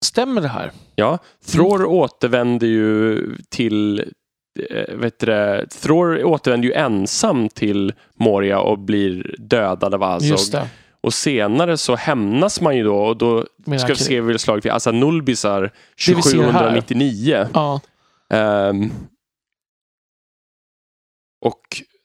[0.05, 0.73] Stämmer det här?
[0.95, 3.19] Ja, Thror återvänder ju
[3.49, 3.99] till...
[4.71, 10.55] eh, Vet du det, Thror återvänder ju ensam till Moria och blir dödad av Just
[10.55, 10.61] Azog.
[10.61, 10.69] det.
[11.03, 14.21] Och senare så hämnas man ju då och då Med ska vi se
[15.01, 16.53] Nulbisar Det vi ser här.
[16.53, 17.49] 2799.
[17.55, 17.81] Ja,
[18.33, 18.91] Ehm,
[21.47, 21.61] och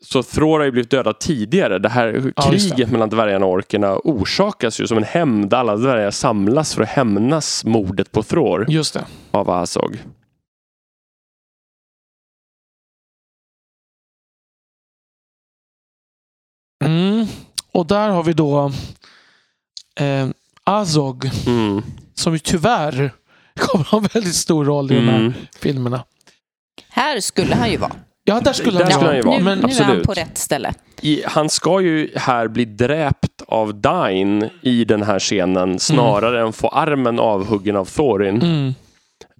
[0.05, 1.79] så Thror har ju blivit dödad tidigare.
[1.79, 5.53] Det här Ja, kriget mellan dvärgarna och orkerna orsakas ju som en hämnd.
[5.53, 9.05] Alla dvärgar samlas för att hämnas mordet på Thror just det.
[9.31, 9.97] av Azog.
[16.85, 17.25] Mm.
[17.71, 18.71] Och där har vi då
[19.99, 20.29] eh,
[20.63, 21.81] Azog Mm.
[22.13, 23.11] som ju tyvärr
[23.59, 25.33] kommer ha en väldigt stor roll i de här Mm.
[25.59, 26.05] filmerna.
[26.89, 27.95] Här skulle han ju vara.
[28.27, 29.09] Ja, där skulle Där han skulle vara.
[29.09, 29.37] han ju vara.
[29.37, 30.73] nu, Men, nu är han på rätt ställe.
[31.01, 36.53] I, han ska ju här bli dräpt av Dain i den här scenen snarare än
[36.53, 38.41] få armen avhuggen av Thorin.
[38.41, 38.73] mm,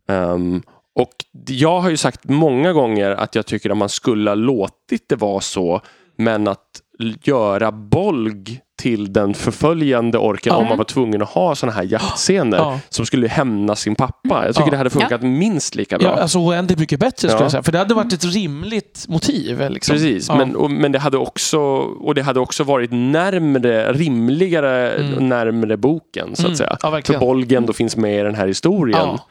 [0.10, 0.62] Ehm,
[0.96, 1.12] och
[1.48, 5.16] jag har ju sagt många gånger att jag tycker att man skulle ha låtit det
[5.16, 5.82] vara så,
[6.18, 6.82] men att
[7.24, 10.60] göra Bolg till den förföljande orken Ja.
[10.60, 12.80] om man var tvungen att ha såna här jaktscener ja.
[12.90, 14.46] som skulle hämna sin pappa.
[14.46, 14.72] Jag tycker Ja.
[14.72, 16.08] det hade funkat minst lika bra.
[16.08, 17.42] Ja, alltså oändligt mycket bättre skulle Ja.
[17.42, 17.64] jag säga.
[17.64, 19.70] För det hade varit ett rimligt motiv.
[19.70, 19.94] Liksom.
[19.94, 20.36] Precis, Ja.
[20.36, 25.30] men, och, men det hade också och det hade också varit närmre, rimligare Mm.
[25.30, 26.70] närmre boken så att Mm, säga.
[26.72, 27.20] Ja, För verkligen.
[27.20, 29.00] Bolg ändå finns med i den här historien.
[29.00, 29.28] Ja.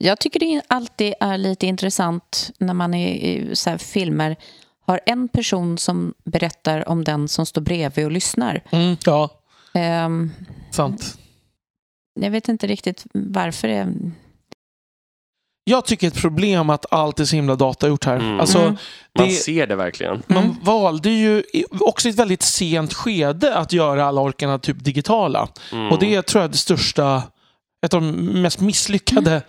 [0.00, 4.36] Jag tycker det alltid är lite intressant när man i, i så här filmer
[4.88, 8.62] har en person som berättar om den som står bredvid och lyssnar.
[8.70, 9.30] Mm, ja,
[9.74, 10.30] Ehm,
[10.72, 11.18] sant.
[12.20, 13.92] jag vet inte riktigt varför det...
[15.64, 18.16] Jag tycker ett problem att allt är så himla datagjort här.
[18.16, 18.40] Mm.
[18.40, 18.76] Alltså, Mm.
[19.18, 20.22] Man det, ser det verkligen.
[20.26, 20.56] man Mm.
[20.62, 21.42] valde ju
[21.80, 25.48] också i ett väldigt sent skede att göra alla orkarna typ digitala.
[25.72, 25.92] Mm.
[25.92, 27.22] Och det tror jag är det största,
[27.86, 28.12] ett av de
[28.42, 29.42] mest misslyckade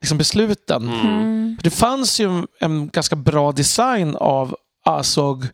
[0.00, 0.82] liksom, besluten.
[0.88, 1.00] Mm.
[1.06, 1.58] Mm.
[1.62, 4.56] Det fanns ju en ganska bra design av
[4.86, 5.46] Azog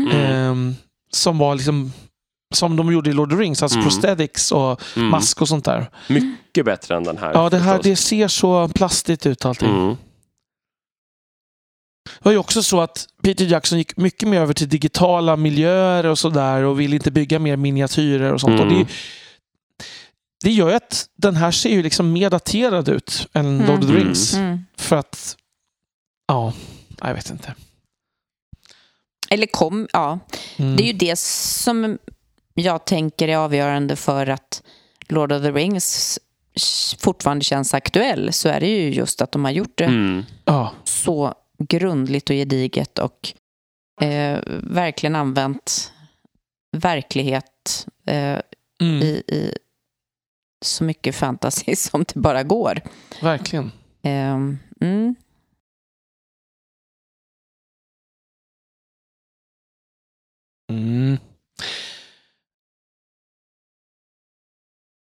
[0.00, 0.10] Mm.
[0.12, 0.74] ehm,
[1.10, 1.92] som var liksom
[2.54, 3.84] som de gjorde i Lord of the Rings, alltså Mm.
[3.88, 5.08] prosthetics och Mm.
[5.08, 5.90] mask och sånt där.
[6.08, 7.32] Mycket bättre än den här.
[7.34, 7.84] Ja, det här förstås.
[7.84, 9.68] det ser så plastigt ut allting.
[9.70, 9.96] Mm.
[12.04, 16.06] Det var ju också så att Peter Jackson gick mycket mer över till digitala miljöer
[16.06, 18.60] och sådär och ville inte bygga mer miniatyrer och sånt.
[18.60, 18.66] Mm.
[18.68, 18.86] Och det,
[20.44, 23.86] det gör ju att den här ser ju liksom mer daterad ut än Lord of
[23.86, 24.04] the Mm.
[24.04, 24.34] Rings.
[24.34, 24.64] Mm.
[24.76, 25.36] För att,
[26.28, 26.52] ja,
[27.00, 27.54] jag vet inte.
[29.30, 30.18] Eller kom, ja.
[30.56, 30.76] Mm.
[30.76, 31.98] Det är ju det som
[32.54, 34.62] jag tänker är avgörande för att
[35.08, 36.18] Lord of the Rings
[36.98, 40.24] fortfarande känns aktuell så är det ju just att de har gjort det Mm.
[40.44, 40.72] ja.
[40.84, 43.32] så grundligt och gediget och
[44.04, 45.92] eh, verkligen använt
[46.76, 48.38] verklighet eh,
[48.80, 49.54] Mm, i, i
[50.64, 52.80] så mycket fantasy som det bara går.
[53.22, 53.72] verkligen.
[54.02, 55.14] Ehm, mm.
[60.68, 61.18] Mm.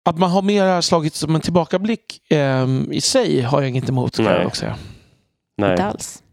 [0.06, 4.20] Att man har mer slagit som en tillbakablick ehm, i sig har jag inget emot.
[4.20, 4.28] Nej.
[4.28, 4.78] jag också säga.
[5.58, 5.72] Nej.
[5.72, 6.24] Inte alls.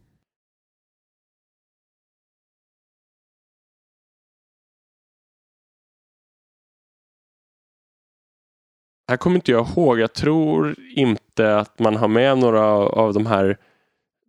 [9.08, 9.98] Här kommer inte jag ihåg.
[9.98, 13.58] Jag tror inte att man har med några av de här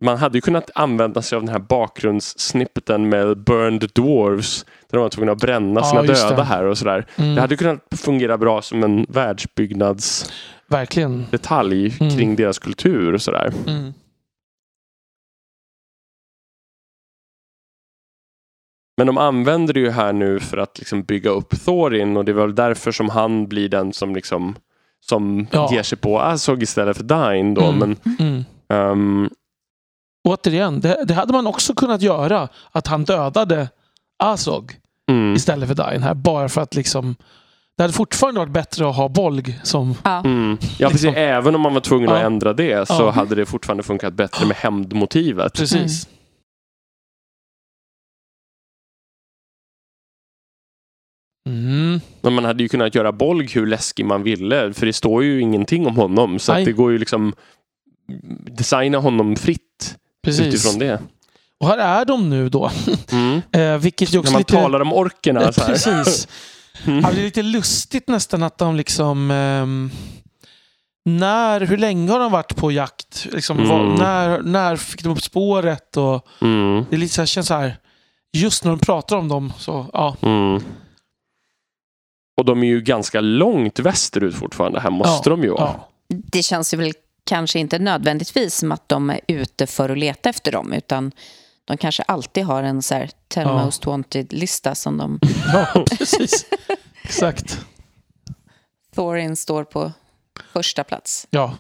[0.01, 4.63] man hade ju kunnat använda sig av den här bakgrundssnippeten med Burned Dwarves.
[4.63, 6.43] Där de var tvungna att bränna Ja, sina just döda det.
[6.43, 7.05] här och sådär.
[7.15, 10.31] Mm, Det hade kunnat fungera bra som en världsbyggnadsdetalj
[10.67, 11.25] Verkligen.
[11.99, 12.17] Mm.
[12.17, 13.53] kring deras kultur och sådär.
[13.67, 13.93] Mm.
[18.97, 22.31] Men de använder det ju här nu för att liksom bygga upp Thorin och det
[22.31, 24.55] är väl därför som han blir den som liksom
[24.99, 25.69] som Ja.
[25.73, 27.61] ger sig på Azog istället för Dain då.
[27.63, 27.79] Mm.
[27.79, 28.43] Men, Mm.
[30.23, 32.49] Återigen, det, det hade man också kunnat göra.
[32.71, 33.69] Att han dödade
[34.23, 34.75] Azog
[35.11, 36.13] mm, istället för Dain här.
[36.13, 37.15] Bara för att liksom...
[37.77, 39.95] Det hade fortfarande varit bättre att ha Bolg som...
[40.03, 40.19] Ja.
[40.19, 40.57] mm.
[40.79, 41.03] Ja, precis.
[41.03, 41.23] Liksom.
[41.23, 42.25] Även om man var tvungen att Ja.
[42.25, 43.09] ändra det så Ja.
[43.11, 45.53] hade det fortfarande funkat bättre med hämndmotivet.
[45.53, 46.07] Precis.
[51.49, 51.99] Mm.
[52.21, 54.73] Men man hade ju kunnat göra Bolg hur läskig man ville.
[54.73, 56.39] För det står ju ingenting om honom.
[56.39, 57.33] Så att det går ju liksom
[58.57, 60.41] designa honom fritt Precis.
[60.47, 61.01] utifrån det.
[61.59, 62.71] Och här är de nu då.
[63.11, 63.41] Mm.
[63.51, 64.53] Eh, vilket ju också När man lite...
[64.53, 65.41] talar om orkerna.
[65.41, 65.67] Eh, Så här.
[65.67, 66.27] Precis.
[66.85, 66.99] Mm.
[67.03, 69.31] Ja, det är lite lustigt nästan att de liksom...
[69.31, 69.91] ehm,
[71.05, 73.27] när, hur länge har de varit på jakt?
[73.31, 73.69] Liksom, Mm.
[73.69, 75.97] vad, när, när fick de upp spåret?
[75.97, 76.85] Och Mm.
[76.89, 77.77] det är lite så här, känns så här...
[78.33, 80.15] Just när de pratar om dem så, ja.
[80.21, 80.63] Mm.
[82.37, 84.79] Och de är ju ganska långt västerut fortfarande.
[84.79, 85.61] Här måste de ju vara.
[85.61, 85.89] ja.
[86.07, 86.93] Det känns ju väl
[87.31, 91.11] kanske inte nödvändigtvis som att de är ute för att leta efter dem, utan
[91.65, 93.65] de kanske alltid har en så här 10 Ja.
[93.65, 95.19] most wanted-lista som de...
[95.53, 96.45] ja, precis.
[97.03, 97.65] Exakt.
[98.95, 99.91] Thorin står på
[100.53, 101.27] första plats.
[101.29, 101.57] Ja,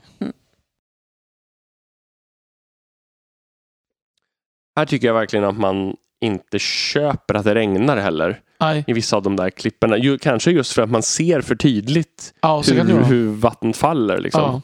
[4.75, 8.41] Här tycker jag verkligen att man inte köper att det regnar heller.
[8.59, 8.83] nej.
[8.87, 9.97] I vissa av de där klipporna.
[9.97, 14.17] Ju, kanske just för att man ser för tydligt Ja, hur, hur vattnet faller.
[14.19, 14.41] Liksom.
[14.41, 14.61] Ja.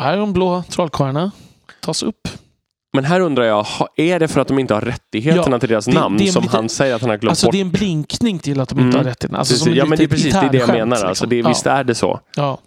[0.00, 1.32] Här är de blå trollkarlarna.
[1.80, 2.28] Tas upp.
[2.92, 3.66] Men här undrar jag,
[3.96, 6.42] är det för att de inte har rättigheterna Ja, till deras det- namn det som
[6.42, 7.52] lite- han säger att han har glömt Alltså bort?
[7.52, 8.96] det är en blinkning till att de inte Mm.
[8.96, 9.62] har rätt Alltså, Precis.
[9.64, 11.04] som ja, men det är precis det, är det jag menar.
[11.04, 11.50] Alltså, det, liksom.
[11.50, 12.20] Visst är det så.
[12.36, 12.58] Ja.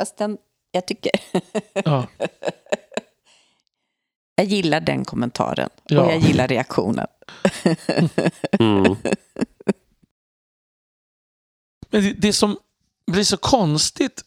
[0.00, 0.38] Fast den,
[0.70, 1.10] jag tycker...
[1.84, 2.06] Ja.
[4.34, 6.00] jag gillar den kommentaren Ja.
[6.02, 7.06] och jag gillar reaktionen.
[8.58, 8.82] Mm.
[11.90, 12.58] Men det, det som
[13.10, 14.22] blir så konstigt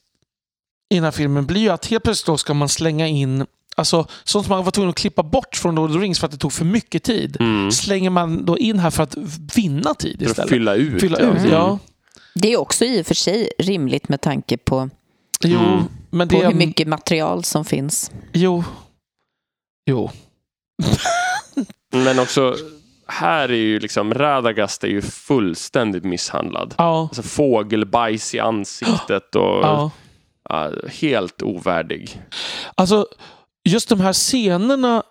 [0.89, 4.07] i den här filmen blir ju att helt plötsligt då ska man slänga in Alltså,
[4.23, 6.31] sånt som man var tvungen att klippa bort från Lord of the Rings för att
[6.31, 7.37] det tog för mycket tid.
[7.39, 7.71] Mm.
[7.71, 9.15] Slänger man då in här för att
[9.55, 10.49] vinna tid För att istället.
[10.49, 11.01] fylla ut.
[11.01, 11.51] Fylla ut, Mm.
[11.51, 11.79] ja.
[12.35, 14.89] Det är också i och för sig rimligt med tanke på,
[15.43, 15.83] Jo, Mm.
[16.09, 16.47] men på det...
[16.47, 18.11] hur mycket material som finns.
[18.33, 18.63] Jo.
[19.85, 20.11] Jo.
[21.91, 22.55] Men också,
[23.07, 26.75] här är ju liksom, Radagast är ju fullständigt misshandlad.
[26.77, 27.01] Ja.
[27.01, 29.91] Alltså fågelbajs i ansiktet och ja.
[30.49, 32.21] ja, helt ovärdig.
[32.75, 33.07] Alltså,
[33.69, 35.03] just de här scenerna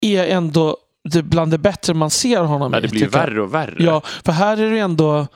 [0.00, 0.76] är ändå
[1.12, 2.82] det bland det bättre man ser honom Ja, i.
[2.82, 3.84] det blir ju värre och värre.
[3.84, 5.26] Ja, för här är det ändå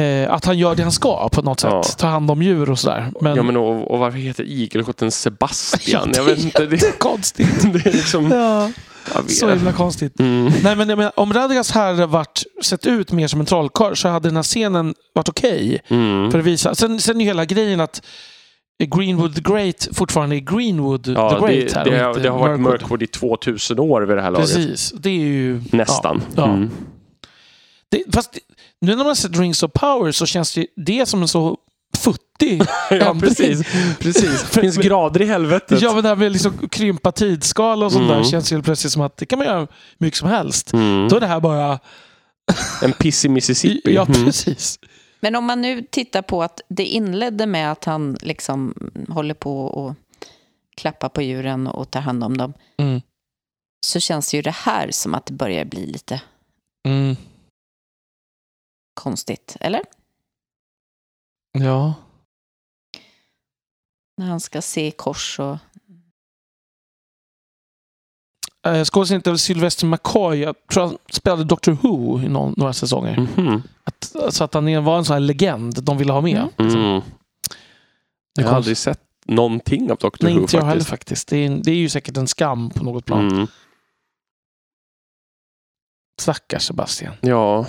[0.00, 1.70] eh, att han gör det han ska på något sätt.
[1.72, 1.82] Ja.
[1.82, 3.12] Ta hand om djur och sådär.
[3.20, 6.08] Men, Ja, men och, och varför heter igelkotten Sebastian?
[6.12, 6.66] Ja, jag vet inte.
[6.66, 7.72] Det, konstigt.
[7.72, 8.30] det är liksom...
[8.30, 8.70] ja.
[9.28, 10.20] Så himla konstigt.
[10.20, 10.52] Mm.
[10.62, 14.28] Nej, men, menar, om Radagast här varit, sett ut mer som en trollkarl så hade
[14.28, 15.80] den här scenen varit okej.
[15.88, 16.30] Mm.
[16.30, 16.74] För att visa.
[16.74, 18.02] Sen, sen är ju hela grejen att
[18.86, 21.84] Greenwood the Great fortfarande är Greenwood Ja, the Great det, här.
[21.84, 22.80] det, har, det har varit Mirkwood.
[22.80, 24.54] Mirkwood i 2000 år vid det här laget.
[24.54, 24.92] Precis.
[24.96, 25.62] Det är ju...
[25.72, 26.22] Nästan.
[26.36, 26.52] Ja, ja.
[26.52, 26.70] Mm.
[27.88, 28.38] Det, fast
[28.80, 31.56] nu när man har sett Rings of Power så känns det, det som en så
[32.90, 33.62] ja, precis.
[33.98, 34.50] precis.
[34.50, 35.80] Det finns grader i helvetet.
[35.82, 38.16] Ja, men det här med liksom krympa tidsskala och sånt Mm.
[38.16, 39.66] där känns ju plötsligt som att det kan man göra
[39.98, 40.72] mycket som helst.
[40.72, 41.08] Mm.
[41.08, 41.78] Då är det här bara...
[42.82, 43.94] En piss i Mississippi.
[43.94, 44.24] Ja, Mm.
[44.24, 44.78] precis.
[45.20, 48.74] Men om man nu tittar på att det inledde med att han liksom
[49.08, 49.94] håller på och
[50.76, 53.00] klappar på djuren och tar hand om dem, Mm.
[53.86, 56.20] så känns ju det här som att det börjar bli lite
[56.88, 57.16] Mm.
[59.00, 59.80] konstigt, eller?
[61.58, 61.94] Ja.
[64.20, 65.56] När han ska se kors och...
[68.66, 70.38] eh, skådespelaren heter Sylvester McCoy.
[70.38, 73.26] Jag tror han spelade Doctor Who i någon, några säsonger.
[73.36, 73.62] Mhm.
[73.84, 76.48] Att, så att han är- var en sån här legend de ville ha med.
[76.58, 76.74] Mm.
[76.74, 77.00] Mm.
[78.34, 80.08] Det Jag har aldrig sett någonting av Dr.
[80.20, 80.90] Nej, Who inte jag heller faktiskt.
[80.90, 81.28] faktiskt.
[81.28, 83.28] Det är, det är ju säkert en skam på något plan.
[83.30, 83.46] Mm.
[86.20, 87.14] Stackars Sebastian.
[87.20, 87.66] Ja.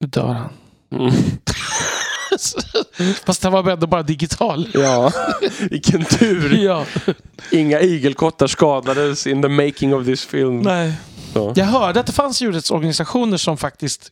[0.00, 0.52] Nu dör han.
[0.90, 1.12] Mm.
[3.26, 4.68] Fast han var ändå bara digital.
[4.74, 5.12] ja.
[5.70, 6.54] Vilken tur.
[6.64, 6.84] Ja,
[7.52, 10.58] Inga igelkottar skadades in the making of this film.
[10.62, 10.92] nej.
[11.32, 11.52] Så.
[11.56, 14.10] Jag hörde att det fanns djurrättsorganisationer som faktiskt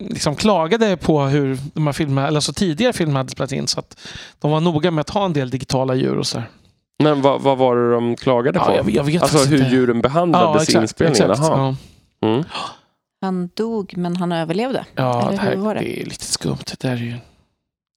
[0.00, 3.68] liksom klagade på hur de här filmerna, eller alltså tidigare filmer hade spelats in.
[3.68, 3.98] Så att
[4.38, 6.38] de var noga med att ha en del digitala djur och så.
[6.38, 6.48] här.
[7.02, 8.64] Men vad, vad var det de klagade på?
[8.68, 9.70] Ja, jag, jag alltså hur inte.
[9.74, 11.30] djuren behandlades i inspelningen?
[11.30, 11.48] exakt.
[11.48, 11.76] Ja.
[12.22, 12.44] Mm.
[13.24, 14.84] Han dog, men han överlevde.
[14.94, 15.80] Ja, Eller det, här, hur var det?
[15.80, 16.58] det är lite skumt.
[16.66, 17.14] Det där är ju...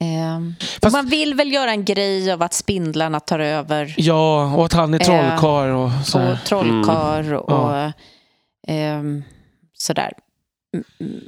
[0.04, 4.66] Ehm, Fast- Man vill väl göra en grej av att spindlarna tar över Ja, och
[4.66, 6.38] att han är Eh, trollkarl och så och här.
[6.46, 7.92] trollkarl och Ja.
[8.68, 9.24] ehm,
[9.74, 10.12] sådär.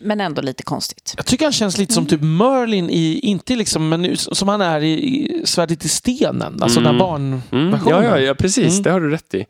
[0.02, 1.14] Men ändå lite konstigt.
[1.18, 4.62] Jag tycker han känns lite som typ Merlin i, inte liksom, men nu- som han
[4.62, 6.58] är i, Svärdet i stenen.
[6.64, 6.92] Alltså Mm.
[6.92, 7.42] den barn...
[7.52, 7.80] Mm.
[7.88, 8.72] Ja, ja, ja, precis.
[8.74, 8.84] Mm.
[8.84, 9.46] Det har du rätt i.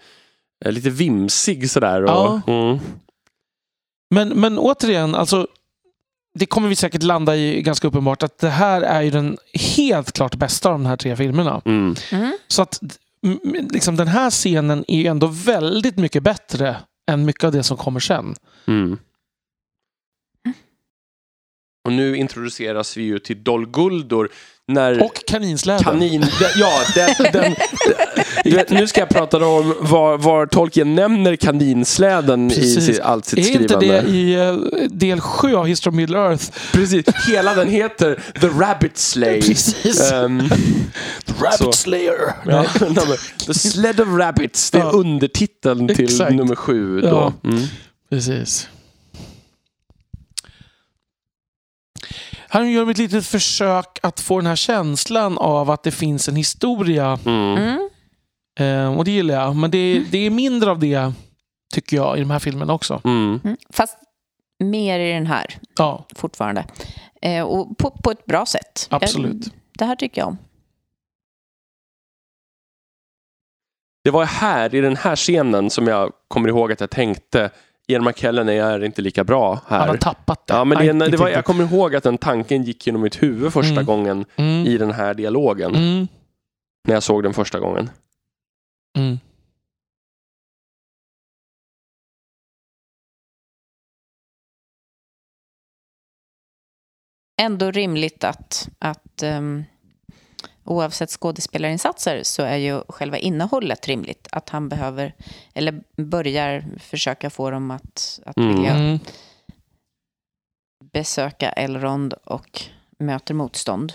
[0.65, 2.03] Eh, Lite vimsig sådär.
[2.03, 2.41] Och, Ja.
[4.11, 4.29] Mm.
[4.29, 5.47] Men, men återigen, alltså,
[6.33, 9.37] det kommer vi säkert landa i ganska uppenbart att det här är ju den
[9.77, 11.61] helt klart bästa av de här tre filmerna.
[11.65, 11.95] Mm.
[12.11, 12.37] Mm.
[12.47, 12.79] Så att
[13.71, 16.75] liksom, den här scenen är ju ändå väldigt mycket bättre
[17.11, 18.35] än mycket av det som kommer sen.
[18.67, 18.97] Mm.
[21.85, 24.29] Och nu introduceras vi ju till Dol Guldur
[24.69, 25.83] när Och kaninsläden.
[25.83, 26.25] kanin...
[26.55, 27.55] Ja, den, den,
[28.55, 32.85] vet, nu ska jag prata om var, var Tolkien nämner kaninsläden i Precis.
[32.85, 34.01] sitt, allt sitt är inte skrivande.
[34.01, 34.55] det i eh,
[34.89, 36.43] del 7 av History of Middle Earth?
[36.73, 39.41] Precis, hela den heter The Rabbit Slay.
[39.41, 40.11] Precis.
[40.11, 40.39] Ehm,
[41.41, 41.71] Rabbit så.
[41.71, 42.33] Slayer.
[42.45, 42.65] ja,
[43.45, 44.89] The Sled of Rabbits, det är Ja.
[44.91, 46.33] undertiteln till Exakt.
[46.35, 47.01] nummer sju.
[47.01, 47.07] Då.
[47.07, 47.33] Ja.
[47.49, 47.63] Mm.
[48.09, 48.67] Precis.
[52.49, 56.35] Han gör ett litet försök att få den här känslan av att det finns en
[56.35, 57.19] historia.
[57.25, 57.57] Mm.
[57.57, 57.89] Mm.
[58.59, 59.55] Eh, och det gillar jag.
[59.55, 61.13] Men det, det är mindre av det,
[61.73, 63.01] tycker jag, i de här filmerna också.
[63.03, 63.39] Mm.
[63.43, 63.57] Mm.
[63.69, 63.97] Fast
[64.63, 65.45] mer i den här
[65.77, 66.65] Ja, fortfarande.
[67.21, 68.87] Eh, och på, på ett bra sätt.
[68.89, 69.45] absolut.
[69.45, 70.37] Jag, det här tycker jag om.
[74.03, 77.51] Det var här, i den här scenen, som jag kommer ihåg att jag tänkte
[77.89, 79.97] Ian McKellen är inte lika bra Han har här.
[79.97, 80.53] tappat det.
[80.53, 83.53] Ja, men det, det var, jag kommer ihåg att den tanken gick genom mitt huvud
[83.53, 83.85] första Mm.
[83.85, 85.75] gången Mm, i den här dialogen.
[85.75, 86.07] mm,
[86.87, 87.89] När jag såg den första gången.
[88.97, 89.17] mm.
[97.41, 99.63] Ändå rimligt att, att ehm,
[100.69, 104.27] oavsett skådespelarinsatser så är ju själva innehållet rimligt.
[104.31, 105.13] Att han behöver,
[105.53, 108.55] eller börjar försöka få dem att, att Mm.
[108.55, 108.99] vilja Mm.
[110.93, 112.61] besöka Elrond och
[112.99, 113.93] möter motstånd.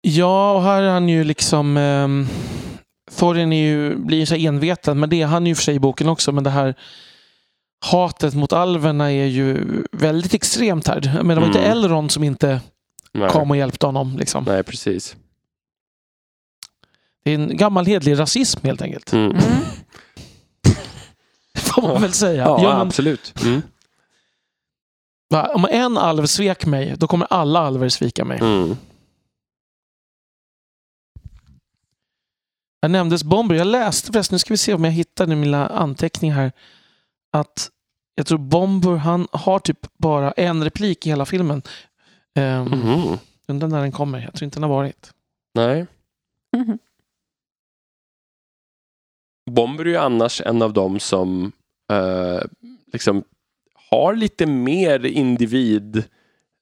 [0.00, 1.76] Ja, och här är han ju liksom...
[1.76, 2.26] Um,
[3.16, 5.74] Thorin är ju, blir ju så här envetad, men det är han ju för sig
[5.74, 6.32] i boken också.
[6.32, 6.74] Men det här
[7.86, 11.22] hatet mot alverna är ju väldigt extremt här.
[11.22, 11.70] Men det var inte Mm.
[11.70, 12.60] Elrond som inte
[13.14, 14.16] Nej, kom och hjälpte honom.
[14.18, 14.44] Liksom.
[14.44, 15.16] Nej precis.
[17.24, 19.12] Det är en gammal hedlig rasism helt enkelt.
[19.12, 19.30] Mm.
[19.30, 19.42] Mm.
[21.58, 22.42] Får man väl säga.
[22.42, 23.34] Ja, Ja, men, absolut.
[23.44, 23.62] Mm.
[25.54, 28.38] om en alv svek mig, då kommer alla alver svika mig.
[28.38, 28.76] Mm.
[32.80, 33.54] Jag nämndes Bomber.
[33.54, 36.52] Jag läste förresten, nu ska vi se om jag hittar i mina anteckningar här.
[37.32, 37.70] Att
[38.14, 41.62] jag tror Bomber, han har typ bara en replik i hela filmen.
[42.38, 43.18] Um, Mhm.
[43.48, 44.18] Undrar när den kommer.
[44.22, 45.12] Jag tror inte den har varit.
[45.54, 45.86] Nej.
[46.56, 46.78] Mhm.
[49.50, 51.52] Bomber är ju annars en av dem som
[51.92, 52.40] eh,
[52.92, 53.24] liksom
[53.90, 55.04] har lite mer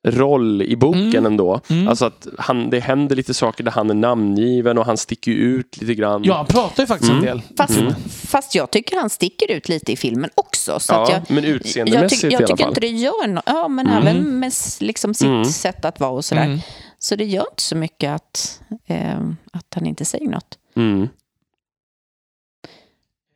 [0.05, 1.27] individroll i boken Mm.
[1.27, 1.61] ändå.
[1.71, 1.89] Mm.
[1.89, 5.77] Alltså att han, det händer lite saker där han är namngiven och han sticker ut
[5.81, 6.25] lite grann.
[6.25, 7.23] Ja, han pratar ju faktiskt Mm.
[7.23, 7.43] en del.
[7.57, 7.95] Fast, Mm.
[8.27, 10.81] fast jag tycker han sticker ut lite i filmen också.
[10.81, 12.71] Så att Ja, jag, men jag, utseendemässigt tyck, i jag alla tycker fall.
[12.71, 13.45] inte det gör något.
[13.47, 13.99] Ja, men Mm.
[14.07, 15.45] även med liksom sitt Mm.
[15.45, 16.45] sätt att vara och sådär.
[16.45, 16.59] Mm.
[16.99, 19.21] Så det gör inte så mycket att, eh,
[19.53, 20.59] att han inte säger något.
[20.77, 21.09] Mm.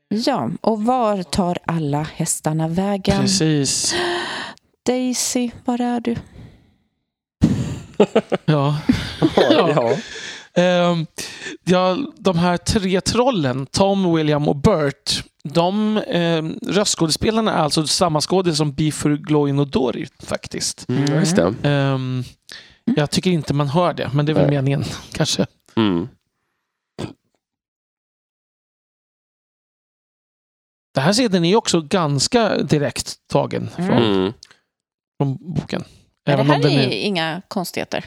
[0.09, 3.21] Ja, och var tar alla hästarna vägen?
[3.21, 3.95] Precis.
[4.87, 6.17] Daisy, var är du?
[8.45, 8.79] ja.
[9.51, 9.97] ja.
[10.55, 11.07] Ehm,
[11.65, 11.99] ja.
[12.19, 16.43] de här tre trollen, Tom, William och Bert, de eh,
[16.73, 20.89] röstskådespelarna är alltså samma skådis som Bifur, Gloin och Dory faktiskt.
[20.89, 21.25] Mm.
[21.63, 22.25] Mm.
[22.85, 24.57] jag tycker inte man hör det, men det är väl Nej.
[24.57, 25.47] meningen kanske.
[25.77, 26.09] Mm.
[30.95, 34.33] Det här scenen är också ganska direkt tagen från, mm.
[35.19, 35.85] från boken.
[36.27, 36.91] Men det här är är...
[36.91, 38.05] inga konstigheter.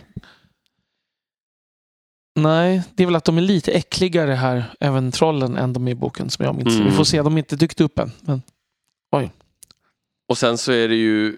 [2.36, 5.92] Nej, det är väl att de är lite äckligare här, även trollen, än de är
[5.92, 6.76] i boken som jag minns.
[6.76, 6.86] Mm.
[6.86, 8.12] Vi får se, de är inte dykt upp än.
[8.22, 8.42] Men...
[10.28, 11.38] Och sen så är det ju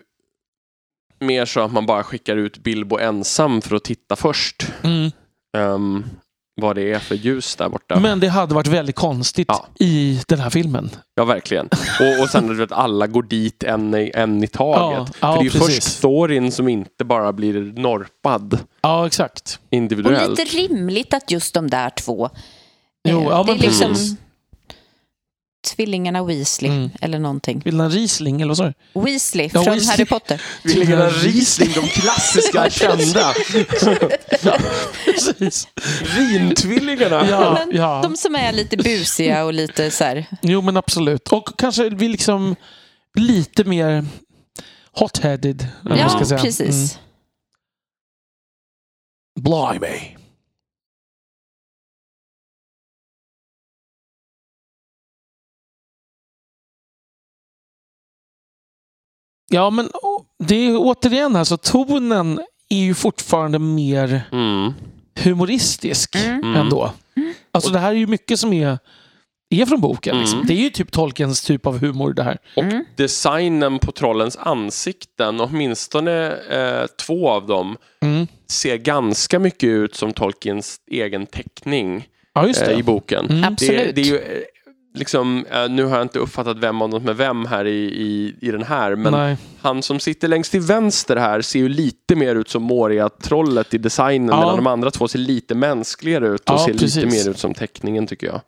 [1.20, 4.68] mer så att man bara skickar ut Bilbo ensam för att titta först.
[5.58, 6.04] ehm,
[6.62, 8.00] vad det är för ljus där borta.
[8.00, 9.66] Men det hade varit väldigt konstigt Ja.
[9.80, 10.90] i den här filmen.
[11.16, 11.66] Ja, verkligen.
[12.00, 14.98] Och, och sen att alla går dit en, i- en i taget.
[14.98, 15.76] Ja, för ja, det är ju precis.
[15.86, 19.60] först Thorin som inte bara blir norpad Ja, exakt.
[19.68, 20.40] Och individuellt.
[20.40, 22.30] lite rimligt att just de där två...
[23.10, 24.16] Jo, eh, ja, det är men liksom precis.
[25.68, 26.90] Tvillingarna Weasley Mm.
[27.02, 27.62] eller någonting.
[27.66, 29.02] Vill han Riesling eller vad sa du?
[29.02, 29.92] Weasley Ja, från Weasley.
[29.92, 30.42] Harry Potter.
[30.64, 33.34] Tvillingarna Riesling, de klassiska kända.
[35.06, 35.68] Precis.
[36.18, 37.28] Vintvillingarna.
[37.30, 38.00] Ja, Men ja.
[38.04, 40.26] De som är lite busiga och lite så här...
[40.42, 41.28] Jo, men absolut.
[41.28, 42.56] Och kanske vi liksom
[43.18, 44.06] lite mer
[45.00, 45.66] hot-headed.
[45.86, 46.42] Ja, ska säga.
[46.42, 46.70] precis.
[46.76, 47.04] Mm.
[49.42, 50.02] Blimey.
[59.52, 59.90] Ja, men
[60.44, 62.40] det är återigen alltså tonen
[62.70, 64.74] är ju fortfarande mer Mm.
[65.20, 66.44] humoristisk Mm.
[66.44, 66.56] Mm.
[66.56, 66.92] ändå.
[67.52, 68.78] Alltså det här är ju mycket som är,
[69.50, 70.20] är från boken.
[70.20, 70.36] Liksom.
[70.38, 70.48] Mm.
[70.48, 72.38] Det är ju typ Tolkiens typ av humor det här.
[72.56, 72.86] Och Mm.
[72.98, 78.28] designen på trollens ansikten, åtminstone eh, två av dem, Mm.
[78.52, 83.26] ser ganska mycket ut som Tolkiens egen teckning Ja, just eh, i boken.
[83.26, 83.42] Mm.
[83.42, 83.96] Det, Absolut.
[83.96, 84.44] det är ju
[84.94, 88.36] liksom, eh, nu har jag inte uppfattat vem av dem är vem här i, i,
[88.42, 89.38] i den här, men Nej.
[89.62, 93.78] han som sitter längst till vänster här ser ju lite mer ut som Moria-trollet i
[93.78, 94.40] designen, Ja.
[94.40, 96.96] medan de andra två ser lite mänskligare ut och Ja, ser precis.
[96.96, 98.42] lite mer ut som teckningen tycker jag.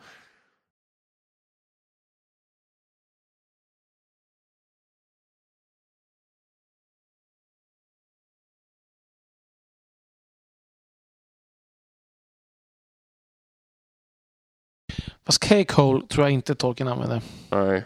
[15.25, 17.21] Fast Cake Hole tror jag inte Tolkien använder.
[17.51, 17.85] Nej.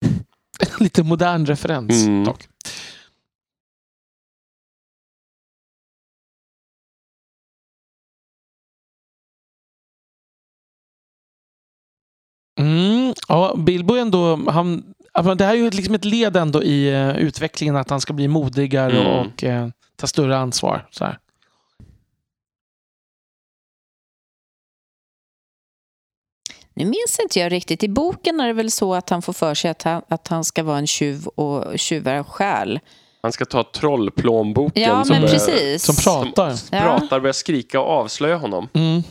[0.80, 2.24] Lite modern referens Mm.
[2.24, 2.48] dock.
[12.60, 14.94] Mm, ja, Bilbo är ändå, han,
[15.36, 18.28] det här är ju liksom ett led ändå i eh, utvecklingen att han ska bli
[18.28, 19.06] modigare Mm.
[19.30, 20.88] och eh, ta större ansvar.
[20.90, 21.18] Så här.
[26.74, 27.82] Nu minns inte jag riktigt.
[27.82, 30.44] I boken är det väl så att han får för sig att han, att han
[30.44, 32.80] ska vara en tjuv och tjuvar stjäl.
[33.22, 35.82] Han ska ta trollplånboken Ja, som, men är- precis.
[35.84, 36.54] Som pratar.
[36.70, 36.80] Ja.
[36.82, 38.68] pratar, börjar skrika och avslöja honom.
[38.74, 39.02] Mm.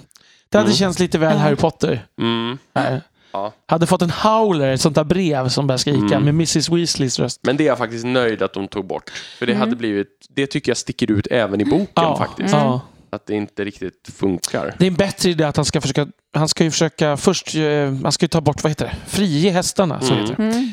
[0.49, 0.75] Det hade Mm.
[0.77, 1.37] känts lite väl.
[1.37, 2.07] Harry Potter.
[2.21, 2.57] Mm.
[2.75, 3.01] Här.
[3.31, 3.53] Ja.
[3.65, 6.23] Hade fått en howler, ett sånt där brev som börjar skrika Mm.
[6.23, 7.39] med Mrs Weasleys röst.
[7.43, 9.09] Men det är jag faktiskt nöjd att de tog bort.
[9.39, 9.59] För det Mm.
[9.59, 12.17] hade blivit, det tycker jag sticker ut även i boken Ja.
[12.17, 12.53] faktiskt.
[12.53, 12.79] Mm.
[13.09, 14.75] Att det inte riktigt funkar.
[14.79, 17.93] Det är en bättre idé att han ska försöka, han ska ju försöka först, eh,
[18.03, 20.01] han ska ju ta bort, vad heter det, frige hästarna.
[20.01, 20.25] Så Mm.
[20.25, 20.43] heter det.
[20.43, 20.71] Mm.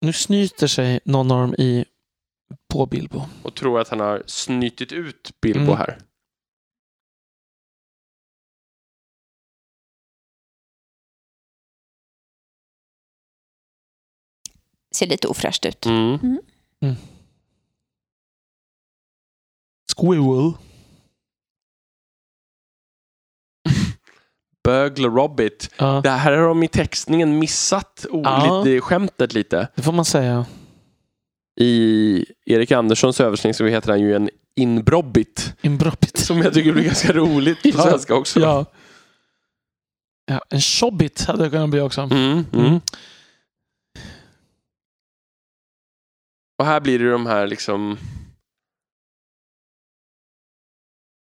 [0.00, 1.84] Nu snyter sig någon av dem i,
[2.72, 3.22] på Bilbo.
[3.42, 5.76] Och tror att han har snytit ut Bilbo Mm.
[5.76, 5.98] här.
[14.96, 15.86] Ser lite ofräscht ut.
[15.86, 16.40] Mm.
[19.96, 20.52] Squirrel.
[24.64, 25.70] Bögle Robbit.
[25.78, 28.62] Ja, Det här har de i textningen missat Ja.
[28.64, 29.68] lite, skämtet lite.
[29.74, 30.46] det får man säga.
[31.60, 35.54] I Erik Anderssons översättning så heter han ju en inbrobbit.
[35.62, 36.16] Inbroppit.
[36.18, 37.82] Som jag tycker blir ganska roligt på Ja.
[37.82, 38.40] svenska också.
[38.40, 38.64] Ja.
[40.26, 40.40] ja.
[40.50, 42.00] En chobbit hade det kunnat bli också.
[42.00, 42.66] Mm, mm.
[42.66, 42.80] Mm.
[46.58, 47.98] Och här blir det de här liksom...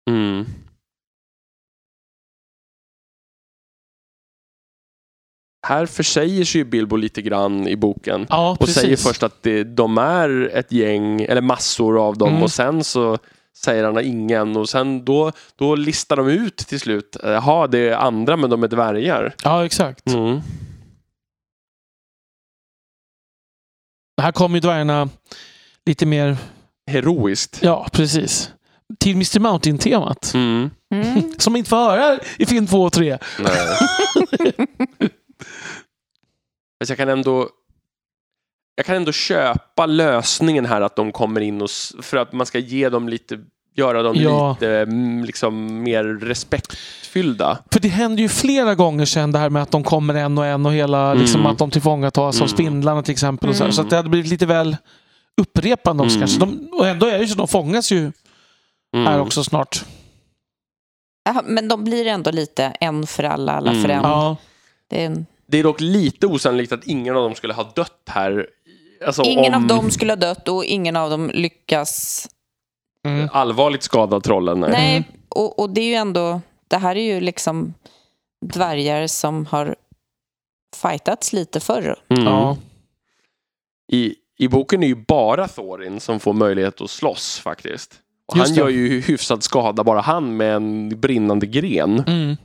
[0.10, 0.46] Mm.
[5.68, 8.26] Här försäger sig ju Bilbo lite grann i boken.
[8.30, 12.30] Ja, Och säger först att det, de är ett gäng, eller massor av dem.
[12.30, 12.44] Mm.
[12.44, 13.18] Och sen så
[13.58, 14.58] säger han ingen.
[14.58, 17.18] Och sen då, då listar de ut till slut.
[17.24, 19.36] Jaha, det är andra men de är dvärgar.
[19.44, 20.08] Ja, exakt.
[20.08, 20.42] Mm.
[24.22, 25.10] Här kommer ju dvärgarna
[25.86, 26.38] lite mer,
[26.92, 27.60] Heroiskt.
[27.62, 28.52] ja precis,
[29.00, 30.34] till Mr Mountain-temat.
[30.34, 30.70] Mm.
[30.94, 31.34] Mm.
[31.38, 33.18] Som inte får höra i film 2 och 3.
[33.40, 33.50] Nej.
[36.80, 37.50] Fast jag kan ändå
[38.76, 41.70] jag kan ändå köpa lösningen här att de kommer in och
[42.02, 43.40] för att man ska ge dem lite
[43.76, 44.52] göra dem Ja.
[44.52, 47.58] lite mm, liksom, mer respektfyllda.
[47.72, 50.46] För det händer ju flera gånger sen det här med att de kommer en och
[50.46, 51.52] en och hela, liksom Mm.
[51.52, 52.48] att de tillfångatas av Mm.
[52.48, 53.50] spindlarna till exempel.
[53.50, 53.66] Och så, här.
[53.66, 53.74] Mm.
[53.74, 54.78] så att det hade blivit lite väl
[55.42, 56.28] upprepande också Mm.
[56.28, 56.40] kanske.
[56.40, 58.12] De, och ändå är det ju så, de fångas ju
[58.96, 59.08] Mm.
[59.08, 59.86] här också snart.
[61.26, 63.92] Jaha, men de blir ändå lite en för alla, alla för Mm.
[63.92, 64.04] en.
[64.04, 64.38] Ja.
[64.90, 65.26] Det är en...
[65.48, 68.48] Det är dock lite osannolikt att ingen av dem skulle ha dött här.
[69.06, 72.28] Alltså, Ingen om av dem skulle ha dött och ingen av dem lyckas.
[73.08, 73.30] Mm.
[73.32, 74.60] allvarligt skadad trollen.
[74.60, 74.72] Nej.
[74.72, 76.42] Nej, och, och det är ju ändå...
[76.68, 77.74] Det här är ju liksom
[78.46, 79.76] dvärgar som har
[80.76, 81.96] fightats lite förr.
[82.10, 82.24] Mm.
[82.24, 82.58] Ja.
[83.92, 88.00] I, I boken är ju bara Thorin som får möjlighet att slåss faktiskt.
[88.26, 92.04] Och han gör ju hyfsad skada, bara han med en brinnande gren.
[92.08, 92.38] Mm.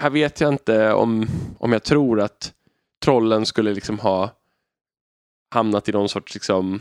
[0.00, 1.26] Här vet jag inte om,
[1.58, 2.52] om jag tror att
[3.04, 4.30] trollen skulle liksom ha
[5.50, 6.80] hamnat i någon sorts liksom,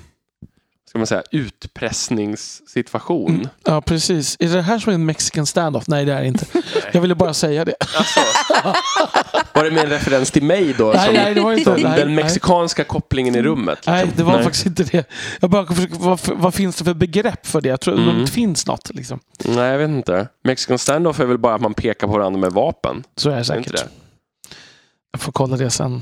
[0.89, 3.35] ska man säga, utpressningssituation.
[3.35, 3.47] Mm.
[3.63, 4.37] ja, precis.
[4.39, 5.83] Är det här som är en mexican standoff?
[5.87, 6.45] Nej, det är det inte.
[6.91, 7.75] Jag ville bara säga det.
[7.97, 8.19] Alltså,
[9.53, 10.91] var det med en referens till mig då?
[10.95, 13.77] Nej, som, nej, det var inte- som nej, den mexikanska kopplingen i rummet?
[13.77, 13.93] Liksom.
[13.93, 15.09] Nej, det var faktiskt inte det.
[15.39, 17.69] Jag bara försöker, vad, vad finns det för begrepp för det?
[17.69, 18.15] Jag tror Mm.
[18.15, 18.89] det inte finns något.
[18.93, 19.19] Liksom.
[19.45, 20.27] Nej, jag vet inte.
[20.43, 23.03] Mexican standoff är väl bara att man pekar på varandra med vapen?
[23.15, 23.71] Så är det Är säkert.
[23.73, 23.87] det?
[25.11, 26.01] Jag får kolla det sen.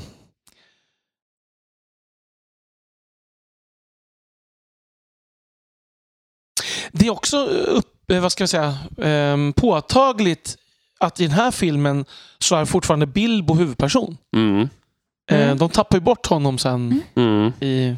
[6.91, 10.57] Det är också upp, eh, vad ska jag säga, ehm, påtagligt
[10.99, 12.05] att i den här filmen
[12.39, 14.17] så är fortfarande Bilbo huvudperson.
[14.35, 14.69] Mm.
[15.31, 15.57] Eh, Mm.
[15.57, 17.51] De tappar ju bort honom sen Mm.
[17.59, 17.95] i...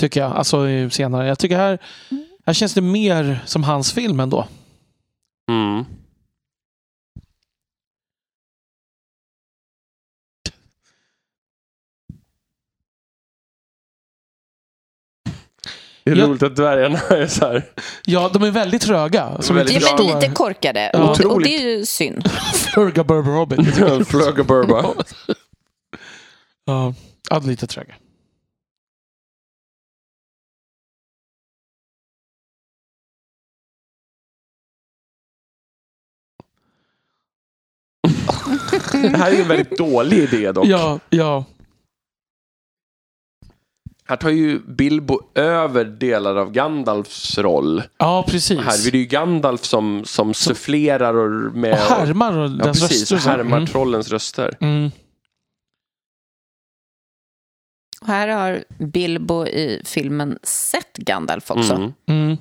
[0.00, 0.32] Tycker jag.
[0.32, 1.26] Alltså i- senare.
[1.28, 1.78] Jag tycker här,
[2.46, 4.46] här känns det mer som hans film ändå.
[5.50, 5.84] Mm.
[16.04, 17.64] Det är Jag- roligt att dvärgarna är så här.
[18.04, 19.42] Ja, de är väldigt tröga.
[19.42, 20.90] Som Väldigt men lite korkade.
[20.92, 21.10] Ja.
[21.10, 22.30] Och, och det är ju synd.
[22.54, 24.08] Flurga Burber Hobbit.
[24.08, 24.84] Flög och burba.
[26.64, 26.94] Ja,
[27.44, 27.94] lite tröga.
[38.92, 40.66] Det här är en väldigt dålig idé dock.
[40.66, 41.44] Ja, ja.
[44.12, 47.82] Här tar ju Bilbo över delar av Gandalfs roll.
[47.98, 48.60] ja, precis.
[48.60, 51.72] Här är det ju Gandalf som, som sufflerar och med...
[51.72, 53.14] och härmar och ja, precis, röster.
[53.16, 53.66] och härmar Mm.
[53.66, 54.56] trollens röster.
[54.60, 54.90] Mm.
[58.00, 61.92] Och här har Bilbo i filmen sett Gandalf också.
[62.08, 62.36] Mm.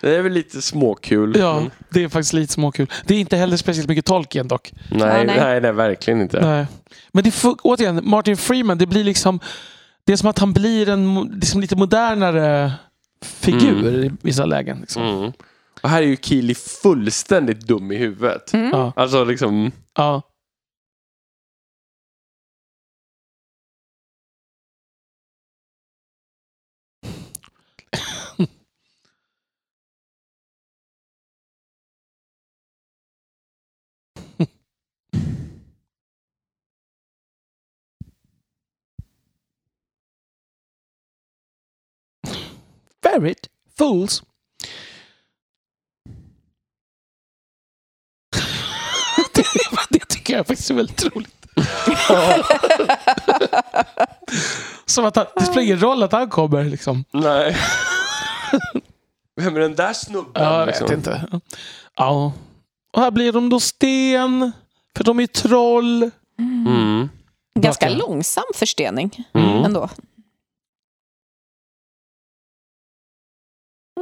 [0.00, 1.36] Det är väl lite småkul.
[1.38, 2.90] Ja, men- det är faktiskt lite småkul.
[3.06, 4.72] Det är inte heller speciellt mycket Tolkien dock.
[4.90, 5.26] Nej, Ja, nej.
[5.26, 5.60] nej.
[5.60, 6.40] nej, verkligen inte.
[6.40, 6.66] Nej.
[7.12, 9.40] Men det får, återigen, Martin Freeman, det blir liksom...
[10.04, 12.72] Det är som att han blir en liksom lite modernare
[13.24, 14.78] figur i vissa lägen.
[14.80, 15.02] Liksom.
[15.02, 15.32] Mm.
[15.82, 18.52] Och här är ju Keely fullständigt dum i huvudet.
[18.52, 18.90] Mm.
[18.96, 19.72] Alltså liksom...
[19.96, 20.22] ja.
[43.10, 43.46] Ferret
[43.78, 44.22] fools.
[49.34, 49.44] det,
[49.90, 51.34] det tycker jag faktiskt är väldigt roligt.
[54.86, 56.64] Som att han, det spelar ingen roll att han kommer.
[56.64, 57.04] Liksom.
[57.12, 57.56] Nej.
[59.36, 60.32] Vem är den där snubben?
[60.34, 60.86] Ja, jag liksom?
[60.86, 61.40] vet inte.
[61.96, 62.32] Ja.
[62.92, 64.52] Och här blir de då sten.
[64.96, 66.10] För de är troll.
[66.38, 67.08] Mm.
[67.54, 69.64] Ganska långsam förstening Mm.
[69.64, 69.88] ändå.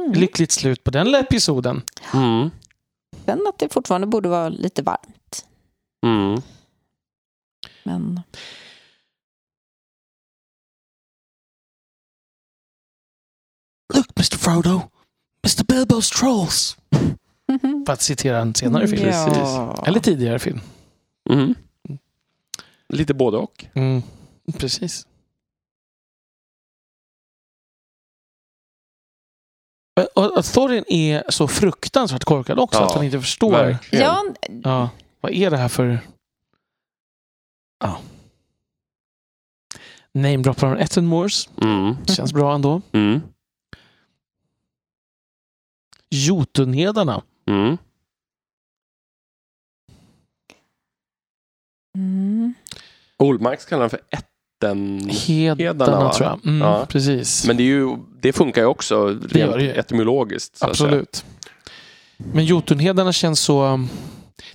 [0.05, 0.11] Mm.
[0.11, 1.81] Lyckligt slut på den episoden.
[2.13, 2.49] Mm.
[3.25, 5.45] Sen att det fortfarande borde vara lite varmt.
[6.05, 6.41] Mm.
[7.83, 8.21] Men
[13.93, 14.81] Look Mr Frodo.
[15.43, 16.77] Mr Bilbo's trolls.
[17.85, 19.09] För att citera en senare film.
[19.09, 19.83] Ja.
[19.87, 20.61] Eller tidigare film.
[21.29, 21.55] Mm.
[22.89, 23.65] Lite både och.
[23.73, 24.01] Mm.
[24.57, 25.07] Precis.
[30.05, 33.51] Och Thorin är så fruktansvärt korkad också, Ja, att han inte förstår.
[33.51, 34.05] verkligen.
[34.05, 34.25] Ja,
[34.63, 34.89] Ja,
[35.21, 35.99] vad är det här för...
[37.83, 37.97] Ja.
[40.13, 41.49] Namedroppar från Ethan Moores.
[41.61, 42.05] Mm.
[42.05, 42.81] Känns bra ändå.
[42.91, 43.21] Mm.
[46.09, 47.21] Jotunhedarna.
[47.47, 47.77] Mm.
[51.97, 52.53] mm.
[53.17, 55.09] Olmarks kallar han för ätten.
[55.09, 56.45] Hedarna, tror jag.
[56.45, 56.85] Mm, Ja.
[56.89, 57.47] Precis.
[57.47, 59.69] Men det, är ju, det funkar ju också rent det ju.
[59.71, 60.57] etymologiskt.
[60.57, 60.87] så att säga.
[60.89, 61.25] Absolut.
[62.17, 63.87] Men Jotunhedarna känns så...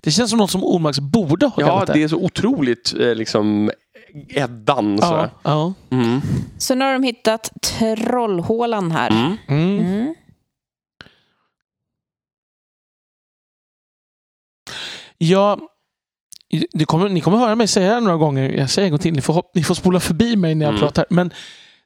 [0.01, 3.71] Det känns som något som Olmarks borde ha Ja, det är så otroligt eh, liksom
[4.29, 4.99] Eddan.
[5.01, 5.31] ja, sådär.
[5.43, 5.75] ja.
[5.91, 6.21] Mm.
[6.59, 9.11] Så nu har de hittat trollhålan här.
[9.11, 9.37] Mm.
[9.49, 9.79] Mm.
[9.87, 10.15] Mm.
[15.19, 15.59] Ja,
[16.73, 18.51] det kommer, ni kommer höra mig säga det några gånger.
[18.51, 19.13] Jag säger en gång till.
[19.15, 20.81] Ni får, ni får spola förbi mig när jag Mm.
[20.81, 21.05] pratar.
[21.11, 21.33] Men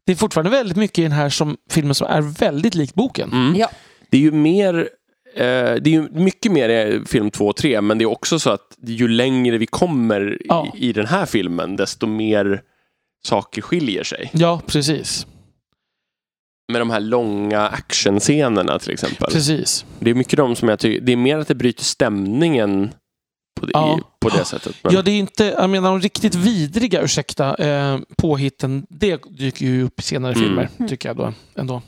[0.09, 3.33] det är fortfarande väldigt mycket i den här som, filmen som är väldigt lik boken.
[3.33, 3.57] Mm.
[3.57, 3.71] Ja.
[4.11, 4.75] Det är ju mer
[5.35, 8.39] eh, det är ju mycket mer i film 2 och 3, men det är också
[8.39, 10.73] så att ju längre vi kommer Ja.
[10.77, 12.63] i, i den här filmen, desto mer
[13.25, 14.31] saker skiljer sig.
[14.33, 15.27] Ja, precis.
[16.73, 19.31] Med de här långa actionscenerna till exempel.
[19.33, 19.85] Precis.
[19.99, 22.91] Det är mycket de som jag tycker, det är mer att det bryter stämningen
[23.61, 24.01] på det, Ja.
[24.21, 24.77] på det sättet.
[24.83, 29.67] Men, Ja, det är inte, jag menar de riktigt vidriga, ursäkta, eh, påhitten, det dyker
[29.67, 30.45] ju upp i senare Mm.
[30.45, 31.33] filmer, tycker jag då.
[31.57, 31.83] Ändå.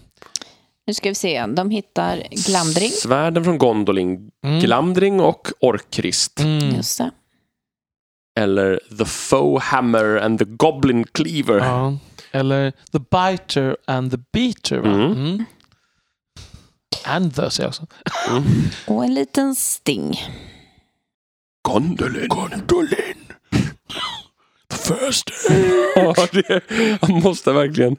[0.86, 1.46] Nu ska vi se.
[1.46, 2.90] De hittar Glamdring.
[2.90, 4.60] Svärden från Gondolin, Mm.
[4.60, 6.40] Glamdring och Orkrist.
[6.40, 6.74] Mm.
[6.76, 7.10] Just det.
[8.40, 11.58] Eller The Foe Hammer and the Goblin Cleaver.
[11.58, 11.96] Ja.
[12.32, 14.78] Eller The Biter and the Beater.
[14.78, 14.88] Va?
[14.88, 15.12] Mm.
[15.12, 15.44] Mm.
[17.04, 17.86] And the, säger jag också.
[18.30, 18.42] Mm.
[18.86, 20.20] Och en liten sting.
[21.62, 22.28] Gondolin.
[22.28, 23.14] Gondolin.
[24.70, 25.30] The first.
[25.96, 26.60] Ja, det,
[27.00, 27.96] han måste verkligen.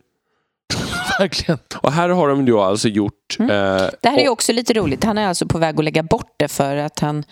[1.20, 1.60] Verkligen.
[1.82, 3.36] Och här har de då alltså gjort...
[3.40, 3.52] Mm.
[3.52, 5.04] Eh, Det här är ju och också lite roligt.
[5.04, 7.24] Han är alltså på väg att lägga bort det för att han...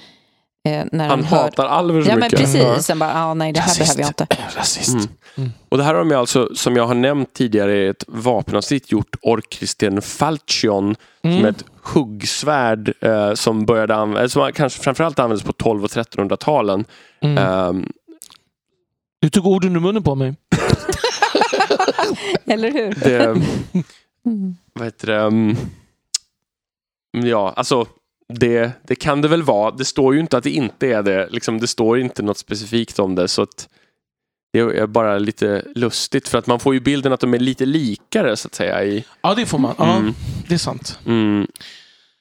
[0.64, 1.38] Eh, när han, han hör...
[1.38, 2.40] hatar alver så Ja, men mycket.
[2.40, 2.86] precis.
[2.86, 3.98] Sen bara, ah, nej, det här Rasist.
[3.98, 4.28] behöver jag inte.
[4.58, 5.10] Rasist.
[5.38, 5.50] Mm.
[5.70, 9.16] Och det här har de alltså, som jag har nämnt tidigare, i ett vapenavsnitt gjort
[9.22, 11.46] Orkristen Falchion som Mm.
[11.46, 16.86] är ett huggsvärd eh, som började användas, som kanske framförallt användes på 12 och 1300-talen.
[17.22, 17.38] Mm.
[17.38, 17.92] Ehm,
[19.22, 20.36] Du tog orden ur munnen på mig.
[22.46, 22.96] Eller hur?
[23.04, 23.24] det,
[24.26, 24.56] Mm.
[24.74, 25.16] vad heter det?
[25.22, 25.56] mm,
[27.12, 27.86] Ja, alltså
[28.34, 29.72] det, det kan det väl vara.
[29.72, 31.28] Det står ju inte att det inte är det.
[31.32, 33.28] Liksom, det står inte något specifikt om det.
[33.28, 33.70] Så att
[34.54, 37.66] det är bara lite lustigt för att man får ju bilden att de är lite
[37.66, 38.84] likare så att säga.
[38.84, 39.76] I, Ja, det får man.
[39.78, 40.14] Ja, Mm.
[40.48, 41.00] det är sant.
[41.06, 41.48] mm.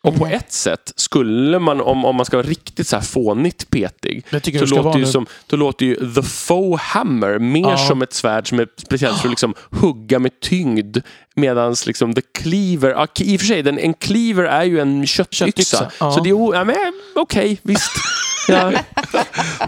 [0.04, 3.70] Och på ett sätt skulle man, om, om man ska vara riktigt så här fånigt
[3.70, 4.24] petig,
[4.68, 7.76] så låter, ju som, då låter ju The Foe Hammer mer Ja.
[7.76, 10.96] som ett svärd som är speciellt för att liksom hugga med tyngd.
[11.36, 15.06] Medan liksom The Cleaver, ja, i och för sig, den, en Cleaver är ju en
[15.06, 15.46] köttyxa.
[15.46, 16.12] Köttyxa, ja.
[16.12, 16.76] Så det är ja, men,
[17.14, 17.90] okej, visst.
[18.48, 18.72] ja.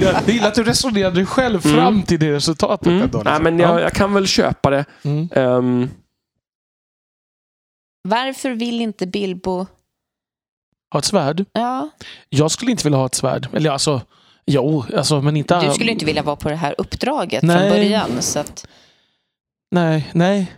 [0.01, 1.77] Jag gillar att du resonerade själv Mm.
[1.77, 2.86] fram till det resultatet.
[2.86, 3.02] mm.
[3.02, 3.32] ändå, liksom.
[3.32, 4.85] ja, men jag, jag kan väl köpa det.
[5.02, 5.28] Mm.
[5.32, 5.90] Ehm,
[8.09, 9.66] Varför vill inte Bilbo...
[10.92, 11.44] Ha ett svärd?
[11.52, 11.90] Ja,
[12.28, 13.48] Jag skulle inte vilja ha ett svärd.
[13.52, 14.00] Eller alltså,
[14.46, 15.60] jo, alltså, men inte...
[15.66, 17.58] du skulle inte vilja vara på det här uppdraget Nej.
[17.58, 18.10] från början.
[18.22, 18.66] Så att,
[19.70, 20.52] Nej, nej.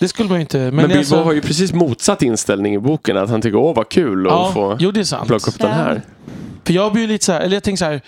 [0.00, 0.58] Det skulle man ju inte.
[0.58, 3.16] Men, men Bilbo alltså, har ju precis motsatt inställning i boken.
[3.16, 5.26] Att han tycker åh vad kul att ja, få Jo, det är sant.
[5.28, 6.02] plocka upp den här.
[6.64, 8.00] För jag blir ju lite så här, eller jag tänker så här.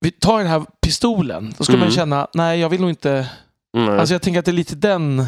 [0.00, 1.54] Vi tar den här pistolen.
[1.58, 1.88] Då skulle Mm.
[1.88, 3.26] man känna, nej jag vill nog inte...
[3.76, 3.98] Mm.
[3.98, 5.24] Alltså jag tänker att det är lite den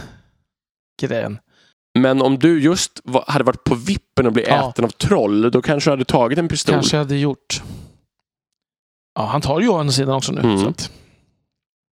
[1.02, 1.38] grejen.
[1.99, 4.71] Men om du just var, hade varit på vippen och blivit Ja.
[4.71, 6.73] äten av troll, då kanske du hade tagit en pistol.
[6.75, 7.62] Kanske jag hade gjort.
[9.15, 10.41] Ja, han tar ju å andra sidan också nu.
[10.41, 10.59] Mm.
[10.59, 10.91] Så att.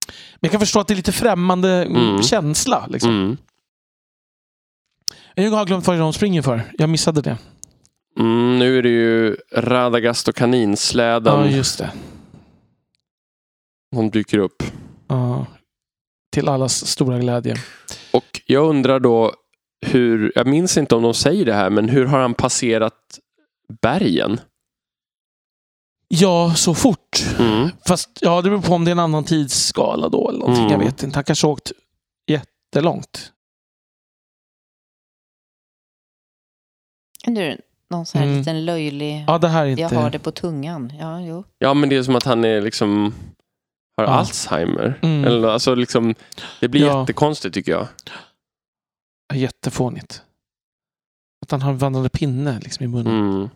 [0.07, 2.09] Men jag kan förstå att det är lite främmande mm.
[2.09, 2.23] Mm.
[2.23, 2.87] känsla.
[2.89, 3.11] Liksom.
[3.11, 3.37] Mm.
[5.35, 6.61] Jag har glömt vad de springer för.
[6.77, 7.37] Jag missade det.
[8.19, 11.91] Mm, nu är det ju Radagast och kaninsläden Ja, just det.
[13.95, 14.63] som dyker upp.
[15.07, 15.45] Ja.
[16.33, 17.55] Till allas stora glädje.
[18.11, 19.33] Och jag undrar då
[19.83, 23.19] hur, jag minns inte om de säger det här, men hur har han passerat
[23.81, 24.39] bergen?
[26.07, 27.23] Ja, så fort.
[27.39, 27.69] Mm.
[27.87, 30.65] Fast ja, det beror på om det är en annan tidsskala då eller någonting.
[30.65, 30.79] Mm.
[30.79, 31.17] Jag vet inte.
[31.17, 31.71] Han kanske har åkt
[32.27, 33.29] jättelångt.
[37.27, 38.39] nu, någon sån här Mm.
[38.39, 39.23] liten löjlig...
[39.27, 39.81] Ja, det här är inte...
[39.81, 40.93] Jag har det på tungan.
[40.99, 41.43] Ja, jo.
[41.59, 43.13] Ja, men det är som att han är liksom
[43.97, 44.09] har Ja.
[44.09, 44.99] Alzheimer.
[45.01, 45.25] Mm.
[45.25, 46.15] Eller, alltså liksom,
[46.59, 46.99] det blir Ja.
[46.99, 47.87] jättekonstigt tycker jag.
[49.35, 50.21] Jättefånigt.
[51.45, 53.19] Att han har en vandrande pinne liksom i munnen.
[53.31, 53.49] Mm.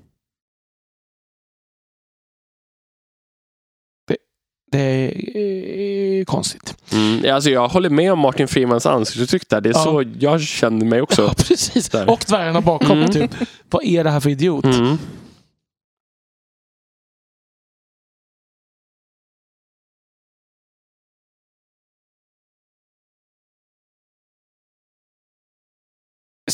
[4.72, 6.78] Det är eh, konstigt.
[6.92, 7.36] Mm.
[7.36, 9.62] Alltså jag håller med om Martin Freemans ansiktsuttryck där.
[9.62, 9.84] Det är Ja.
[9.84, 11.22] så jag känner mig också.
[11.28, 11.90] Ja, precis.
[11.90, 12.10] Där.
[12.10, 12.92] Och dvärgarna bakom.
[12.98, 13.12] Mm.
[13.12, 13.32] Typ.
[13.70, 14.66] Vad är det här för idiot?
[14.66, 14.98] Mm.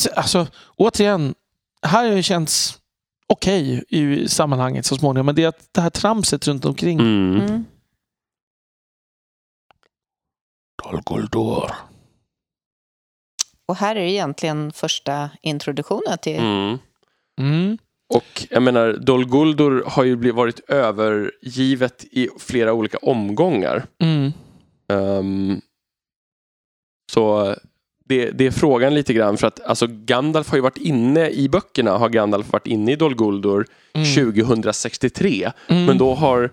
[0.04, 1.34] Så, Alltså, återigen,
[1.82, 2.78] här har det känts
[3.26, 5.26] okej i sammanhanget så småningom.
[5.26, 7.00] Men det är att det här tramset runt omkring.
[7.00, 7.40] Mm.
[7.40, 7.64] Mm.
[13.66, 16.38] Och här är det egentligen första introduktionen till...
[16.38, 16.78] Mm.
[17.40, 17.78] Mm.
[18.14, 23.86] Och jag menar, Dol Guldur har ju blivit, varit övergivet i flera olika omgångar.
[23.98, 24.32] Mm.
[24.88, 25.60] Ehm,
[27.12, 27.56] så
[28.08, 31.48] det, det är frågan lite grann för att alltså Gandalf har ju varit inne i
[31.48, 33.66] böckerna har Gandalf varit inne i Dol Guldur
[33.96, 34.14] Mm.
[34.34, 35.50] 2063.
[35.68, 35.84] Mm.
[35.84, 36.50] Men då har,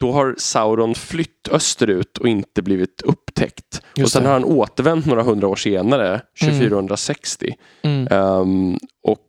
[0.00, 3.82] då har Sauron flytt österut och inte blivit upptäckt.
[3.92, 4.28] och Just sen det.
[4.28, 7.54] har han återvänt några hundra år senare, 2460.
[7.82, 8.08] Mm.
[8.10, 9.26] Ehm, och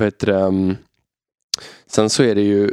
[0.00, 0.76] vet du, ehm,
[1.86, 2.70] sen så är det ju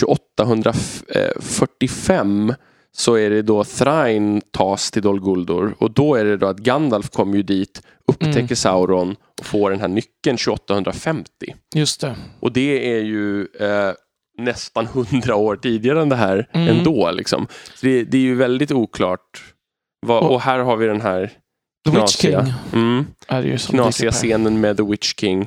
[0.00, 2.54] 2845
[2.96, 6.58] så är det då Thrain tas till Dol Guldur och då är det då att
[6.58, 8.56] Gandalf kommer ju dit, upptäcker Mm.
[8.56, 11.30] Sauron och får den här nyckeln 2850.
[11.74, 12.14] Just det.
[12.40, 13.92] Och det är ju eh,
[14.38, 16.68] nästan hundra år tidigare än det här Mm.
[16.78, 17.10] ändå.
[17.10, 17.46] Liksom.
[17.74, 19.44] Så det, det är ju väldigt oklart.
[20.06, 21.26] Vad, Och- och här har vi den här
[21.84, 25.46] The Witch knasiga, King mm, är ju som knasiga scenen med The Witch King.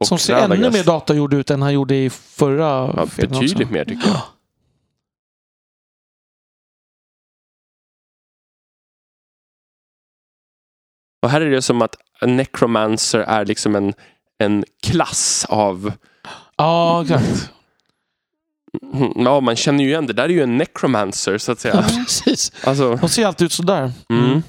[0.00, 0.58] Som ser Radagast.
[0.58, 2.64] ännu mer datagjord ut än han gjorde i förra
[2.96, 3.72] Ja, betydligt också.
[3.72, 4.20] mer tycker jag.
[11.22, 11.96] Och här är det som att
[12.26, 13.92] necromancer är liksom en,
[14.38, 15.92] en klass av...
[16.56, 17.50] Ja, exakt.
[18.94, 20.12] Mm, Ja, man känner ju igen det.
[20.12, 21.82] där är ju en necromancer så att Ja, säga.
[22.04, 22.52] precis.
[22.64, 23.92] Alltså, De ser alltid ut sådär.
[24.10, 24.42] mm.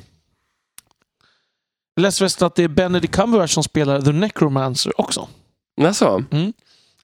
[1.96, 5.28] Jag läste förresten att det är Benedict Cumberbatch som spelar The Necromancer också.
[5.82, 6.54] Alltså, Annars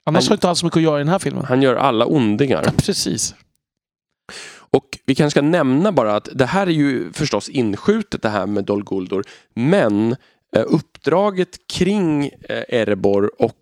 [0.05, 1.45] Han- har inte alls mycket att göra i den här filmen.
[1.45, 2.63] han gör alla ondingar.
[2.65, 3.35] Ja, precis.
[4.71, 8.45] Och vi kanske ska nämna bara att det här är ju förstås inskjutet det här
[8.47, 9.23] med Dol Guldur.
[9.53, 10.11] Men
[10.55, 13.55] eh, uppdraget kring eh, Erebor och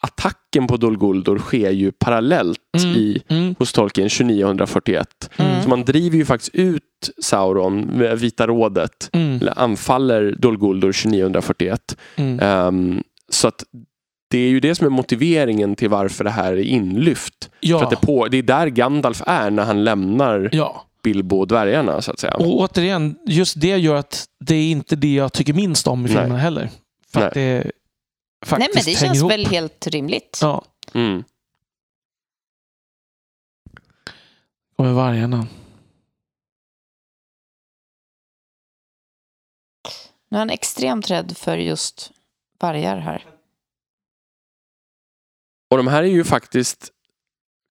[0.00, 2.96] attacken på Dol Guldur sker ju parallellt Mm.
[2.96, 3.54] i, Mm.
[3.58, 5.30] hos Tolkien 2941.
[5.36, 5.62] Mm.
[5.62, 9.36] Så man driver ju faktiskt ut Sauron, med Vita rådet, Mm.
[9.40, 11.96] eller anfaller Dol Guldur 2941.
[12.16, 12.40] Mm.
[12.40, 13.64] Ehm, så att
[14.30, 17.44] det är ju det som är motiveringen till varför det här är inlyft.
[17.44, 17.82] För Ja.
[17.84, 20.84] att det, på, det är där Gandalf är när han lämnar ja.
[21.02, 22.34] Bilbo och dvärgarna så att säga.
[22.34, 26.08] Och återigen, just det gör att det är inte det jag tycker minst om i
[26.08, 26.22] Nej.
[26.22, 26.70] filmen heller.
[27.12, 27.70] För att det Nej,
[28.46, 29.32] faktiskt men det känns ihop.
[29.32, 30.38] väl helt rimligt.
[30.42, 30.64] Ja,
[30.94, 31.24] Mm.
[34.76, 35.46] kommer vargarna.
[40.30, 42.10] Nu är han extremt rädd för just
[42.60, 43.24] vargar här.
[45.70, 46.88] Och de här är ju faktiskt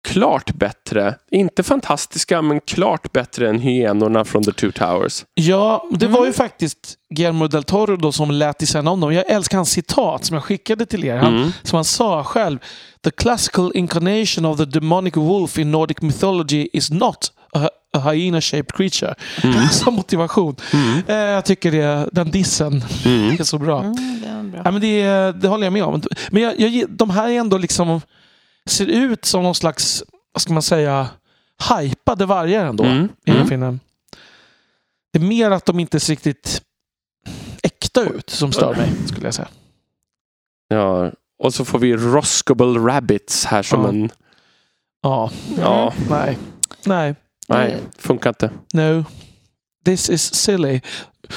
[0.08, 5.26] klart bättre, inte fantastiska, men klart bättre än hyenorna från The Two Towers.
[5.34, 6.18] Ja, det Mm.
[6.20, 9.14] var ju faktiskt Guillermo del Toro då som lät designa om dem.
[9.14, 11.16] Jag älskar hans citat som jag skickade till er.
[11.18, 11.52] Han, Mm.
[11.64, 12.60] Som han sa själv.
[13.04, 18.74] The classical incarnation of the demonic wolf in Nordic mythology is not a, a hyena-shaped
[18.74, 19.16] creature.
[19.44, 19.68] Mm.
[19.72, 20.56] Som motivation.
[20.74, 21.04] Mm.
[21.08, 23.36] Eh, jag tycker det, den dissen Mm.
[23.40, 23.80] är så bra.
[23.84, 24.62] Mm, det är bra.
[24.66, 26.02] Ja, men det, det håller jag med om.
[26.32, 28.02] Men jag, jag, de här är ändå liksom
[28.70, 30.04] ser ut som någon slags,
[30.34, 31.08] vad ska man säga,
[31.80, 32.84] hypade vargar ändå.
[32.84, 33.04] Mm.
[33.04, 33.48] I den Mm.
[33.48, 33.80] filmen.
[35.14, 36.62] Det är mer att de inte ser riktigt
[37.64, 39.48] äkta ut som stör mig, skulle jag säga.
[40.68, 41.12] Ja.
[41.44, 43.90] Och så får vi Roscobble Rabbits här som Ja.
[43.90, 44.10] en...
[45.02, 46.38] Ja, Ja, nej.
[46.86, 47.16] Nej,
[47.48, 48.50] nej, funkar inte.
[48.74, 49.06] no.
[49.86, 50.82] This is silly.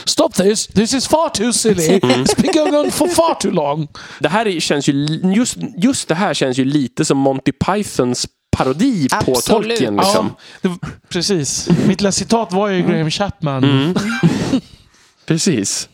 [0.04, 0.66] Stop this!
[0.66, 2.00] This is far too silly!
[2.02, 2.24] Mm.
[2.24, 3.88] It's been going on for far too long.
[4.18, 4.92] Det här är, känns ju,
[5.36, 8.26] just, just det här känns ju lite som Monty Pythons
[8.56, 9.44] parodi på Absolut.
[9.44, 9.96] Tolkien.
[9.96, 10.32] Liksom.
[10.60, 11.68] Ja, det, precis.
[11.86, 13.64] Mitt lilla citat var ju Graham Chapman.
[13.64, 13.94] Mm.
[15.26, 15.88] Precis.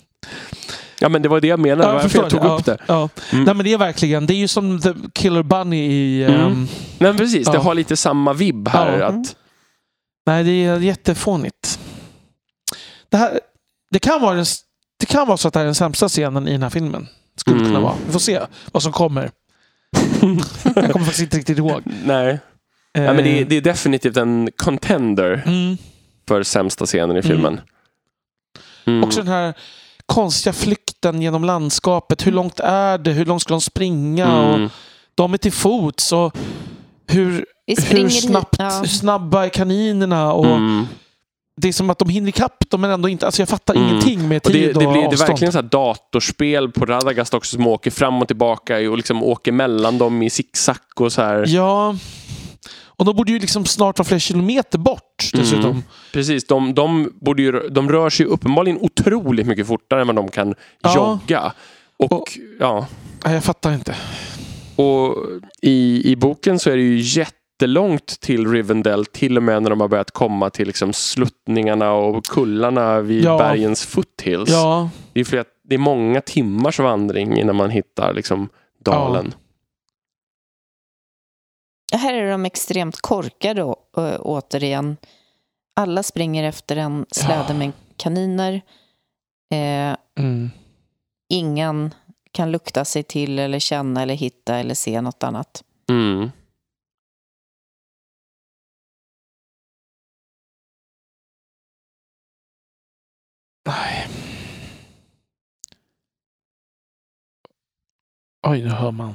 [1.01, 1.89] Ja, men det var det jag menade.
[1.89, 2.49] Ja, varför jag tog det.
[2.49, 2.79] upp det.
[2.87, 3.09] Ja.
[3.33, 3.45] Mm.
[3.45, 6.25] Nej, men det är verkligen, det är ju som The Killer Bunny i...
[6.25, 6.41] Mm.
[6.41, 6.69] ehm,
[6.99, 9.01] Men precis, det har lite samma vibb här.
[9.01, 9.37] Att,
[10.27, 11.79] nej, det är jättefånigt.
[13.09, 13.41] Det, här,
[13.91, 14.45] det, kan vara den,
[15.01, 17.09] det kan vara så att det här är den sämsta scenen i den här filmen.
[17.37, 17.69] Skulle Mm.
[17.69, 17.95] kunna vara.
[18.07, 18.41] Vi får se
[18.73, 19.31] vad som kommer.
[20.75, 21.83] jag kommer faktiskt inte riktigt ihåg.
[22.05, 22.39] nej.
[22.93, 25.77] Ja, men det, är, det är definitivt en contender Mm.
[26.29, 27.61] för sämsta scenen i filmen.
[28.85, 29.05] Mm.
[29.05, 29.55] Också den här
[30.07, 32.27] konstiga flykten genom landskapet.
[32.27, 33.11] Hur långt är det?
[33.13, 34.39] Hur långt ska de springa?
[34.41, 34.71] Och Mm.
[35.15, 36.13] de är till fots.
[36.13, 36.37] Och
[37.09, 38.79] hur Vi springer hur, hit- snabbt, ja.
[38.81, 40.33] hur snabba är kaninerna?
[40.33, 40.87] Och Mm.
[41.61, 43.27] Det är som att de hinner ikapp dem men ändå inte.
[43.27, 43.89] Alltså jag fattar Mm.
[43.89, 45.29] ingenting med Och tid det, och det blir det är avstånd.
[45.29, 49.53] verkligen så här datorspel på Radagast också som åker fram och tillbaka och liksom åker
[49.53, 51.45] mellan dem i zigzag och så här.
[51.49, 51.97] Ja.
[52.85, 55.71] Och de borde ju liksom snart vara flera kilometer bort dessutom.
[55.71, 55.83] Mm.
[56.13, 60.29] Precis, de, de, borde ju, de rör sig uppenbarligen otroligt mycket fortare än vad de
[60.29, 60.95] kan Ja.
[60.95, 61.53] jogga.
[61.97, 62.87] Och, Och- ja,
[63.25, 63.95] Nej, jag fattar inte.
[64.77, 65.17] och
[65.63, 67.01] i, i boken så är det ju
[67.61, 72.25] jättelångt till Rivendell, till och med när de har börjat komma till liksom sluttningarna och
[72.25, 73.39] kullarna vid Ja.
[73.39, 74.51] bergens foothills.
[74.51, 79.35] Ja, Det, är flera, det är många timmars vandring innan man hittar liksom dalen.
[81.93, 84.97] Här är de extremt korkade å- å- återigen.
[85.77, 87.55] Alla springer efter en släde Ja.
[87.55, 88.55] med kaniner.
[89.53, 90.51] Eh, mm.
[91.29, 91.95] ingen
[92.33, 95.63] kan lukta sig till eller känna eller hitta eller se något annat.
[95.91, 96.31] Mm.
[103.67, 104.09] Nej.
[108.47, 109.15] Oj, nu hör man.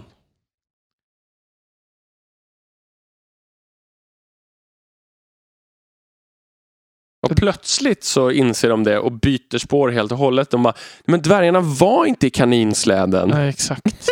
[7.27, 10.49] Och plötsligt så inser de det och byter spår helt och hållet.
[10.49, 10.73] De bara,
[11.05, 13.29] men dvärgarna var inte i kaninsläden.
[13.29, 14.09] Nej, Nej, exakt.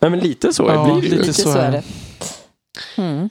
[0.00, 1.10] men lite så Ja, blir det ju.
[1.10, 1.82] lite Lite så så är det.
[3.02, 3.30] Mm.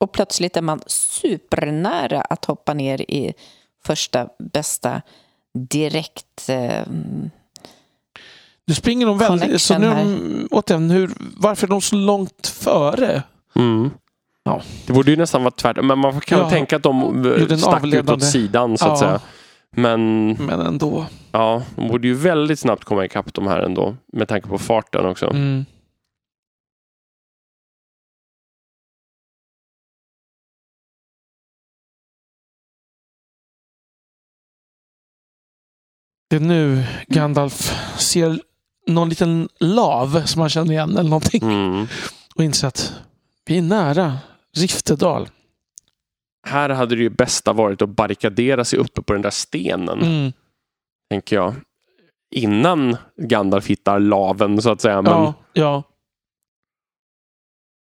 [0.00, 3.34] Och plötsligt är man supernära att hoppa ner i
[3.86, 5.02] första bästa
[5.70, 6.48] direkt...
[6.48, 6.82] Eh,
[8.66, 9.62] Nu springer de väldigt...
[9.62, 13.22] Så nu, Connection är de- återigen, hur, varför är de så långt före?
[13.56, 13.90] Mm.
[14.44, 14.62] Ja.
[14.86, 15.86] Det borde ju nästan vara tvärtom.
[15.86, 16.50] Men man kan Ja.
[16.50, 18.96] tänka att de eh, en stack ut avledande- åt sidan så att Ja.
[18.96, 19.20] säga.
[19.76, 21.06] Men Men ändå.
[21.32, 23.96] ja, de borde ju väldigt snabbt komma ikapp de här ändå.
[24.12, 25.26] Med tanke på farten också.
[25.26, 25.64] Mm.
[36.32, 38.40] Det är nu Gandalf ser
[38.86, 41.86] någon liten lav som han känner igen eller någonting Mm.
[42.34, 42.92] och inser att
[43.46, 44.18] vi är nära
[44.56, 45.28] Riftedal.
[46.46, 50.02] Här hade det ju bästa varit att barrikadera sig uppe på den där stenen.
[50.02, 50.32] Mm.
[51.10, 51.54] Tänker jag.
[52.34, 55.02] Innan Gandalf hittar laven så att säga.
[55.02, 55.82] Men, Ja, ja.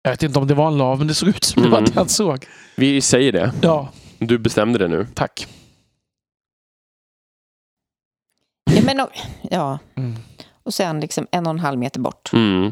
[0.03, 1.77] Jag vet inte om det var en lav, men det såg ut som det var
[1.77, 1.89] Mm.
[1.89, 2.45] det han såg.
[2.75, 3.53] Vi säger det.
[3.61, 3.89] Ja,
[4.19, 5.07] Du bestämde det nu.
[5.13, 5.47] tack.
[8.85, 9.09] Men, och-
[9.51, 10.15] ja, Mm.
[10.63, 12.33] och sen liksom en och en halv meter bort.
[12.33, 12.71] Mm.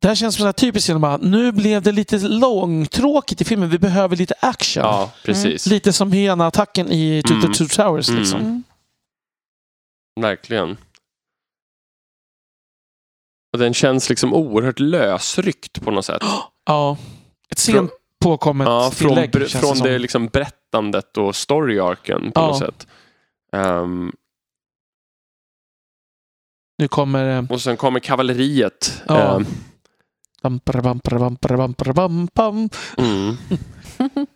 [0.00, 1.00] Det här känns som en typisk scen.
[1.00, 3.68] bara, Nu blev det lite långtråkigt i filmen.
[3.68, 4.82] Vi behöver lite action.
[4.84, 5.66] Ja, precis.
[5.66, 7.42] Lite som hyena-attacken i To Mm.
[7.52, 8.08] the Two Towers.
[8.08, 8.20] Mm.
[8.20, 8.40] Liksom.
[8.40, 8.62] Mm.
[10.20, 10.76] Verkligen.
[13.52, 16.22] Och den känns liksom oerhört lösryckt på något sätt.
[16.68, 16.96] Ja.
[17.50, 17.90] Ett sent
[18.24, 19.32] påkommet Ja, från tillägg.
[19.50, 22.46] känns från det liksom berättandet och story-arken på Ja.
[22.46, 22.86] något sätt.
[23.52, 24.12] Ehm,
[26.78, 27.38] Nu kommer...
[27.38, 29.02] eh, och sen kommer kavalleriet.
[29.08, 29.14] Ja.
[32.34, 32.68] Bam.
[32.98, 33.36] mm.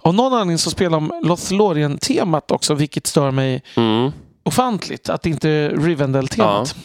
[0.00, 4.12] Av någon anledning så spelar de Lothlorien-temat också, vilket stör mig Mm.
[4.42, 5.08] ofantligt.
[5.08, 6.76] Att det inte är Rivendell-temat.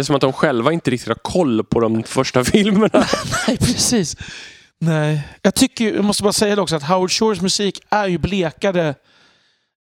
[0.00, 3.06] Det är som att de själva inte riktigt har koll på de första filmerna.
[3.48, 4.16] Nej, precis.
[4.78, 5.22] Nej.
[5.42, 8.94] Jag tycker, jag måste bara säga det också, att Howard Shores musik är ju blekare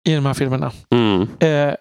[0.07, 0.71] i de här filmerna.
[0.91, 1.27] Mm.
[1.39, 1.73] Eh,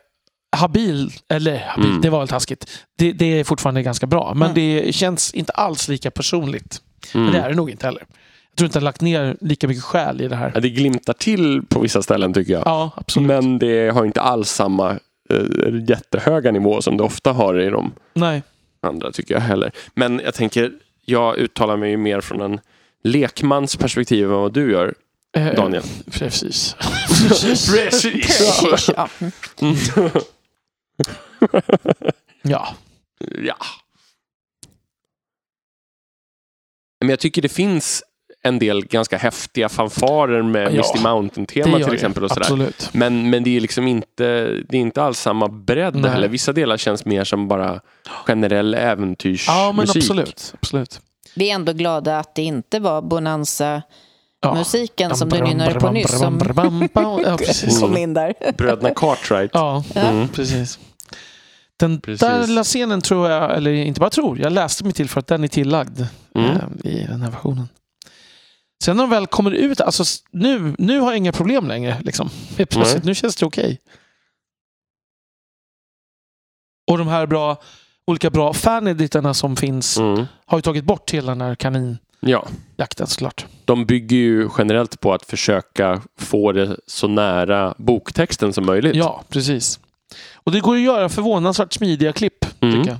[0.56, 2.00] habil, eller habil, Mm.
[2.00, 2.70] det var väl taskigt.
[2.98, 4.54] Det, det är fortfarande ganska bra, men Mm.
[4.84, 6.80] det känns inte alls lika personligt.
[7.14, 7.34] Men Mm.
[7.34, 8.02] det är det nog inte heller.
[8.50, 10.50] Jag tror inte har lagt ner lika mycket själ i det här.
[10.54, 12.62] Ja, det glimtar till på vissa ställen tycker jag.
[12.66, 13.26] Ja, absolut.
[13.28, 14.98] Men det har inte alls samma
[15.88, 18.42] jättehöga nivå som det ofta har i de Nej.
[18.80, 19.72] andra tycker jag heller.
[19.94, 20.72] Men jag tänker,
[21.04, 22.60] jag uttalar mig ju mer från en
[23.02, 24.94] lekmans perspektiv än vad du gör,
[25.36, 25.82] Eh, Daniel.
[26.10, 26.76] Precis.
[27.68, 28.42] Precis.
[28.96, 29.08] Ja.
[29.60, 29.76] mm.
[32.42, 32.76] Ja.
[33.42, 33.56] ja.
[37.00, 38.02] Men jag tycker det finns
[38.42, 42.24] en del ganska häftiga fanfarer med Ja, Misty Mountain-tema till exempel.
[42.24, 42.70] Och sådär.
[42.92, 44.24] Men, men det är liksom inte,
[44.68, 46.10] det är inte alls samma bredd Nej.
[46.10, 46.28] heller.
[46.28, 47.80] Vissa delar känns mer som bara
[48.26, 49.48] generell äventyrsmusik.
[49.48, 50.54] Ja, men absolut.
[50.60, 51.00] absolut.
[51.36, 55.16] Vi är ändå glada att det inte var Bonanza-musiken Ja.
[55.16, 56.18] som du nynnade på nyss.
[56.18, 56.38] Som
[56.94, 57.38] Ja,
[57.98, 58.34] in där.
[58.56, 59.50] Bröderna Cartwright.
[59.54, 60.28] Ja, Mm.
[60.28, 60.78] precis.
[61.76, 62.20] Den Precis.
[62.20, 65.26] där lilla scenen tror jag, eller inte bara tror, jag läste mig till för att
[65.26, 66.00] den är tillagd
[66.34, 66.50] Mm.
[66.50, 67.68] eh, i den här versionen.
[68.82, 72.00] Sen när de väl kommer ut, alltså nu, nu har jag inga problem längre.
[72.04, 72.30] Liksom.
[72.56, 73.78] Plötsligt, nu känns det okej.
[76.90, 77.62] Och de här bra,
[78.06, 80.26] olika bra faneditarna som finns Mm.
[80.46, 83.46] har ju tagit bort hela den här kaninjakten Ja, såklart.
[83.64, 88.96] de bygger ju generellt på att försöka få det så nära boktexten som möjligt.
[88.96, 89.80] Ja, precis.
[90.34, 92.74] Och det går att göra förvånansvärt smidiga klipp, Mm.
[92.78, 92.98] tycker jag.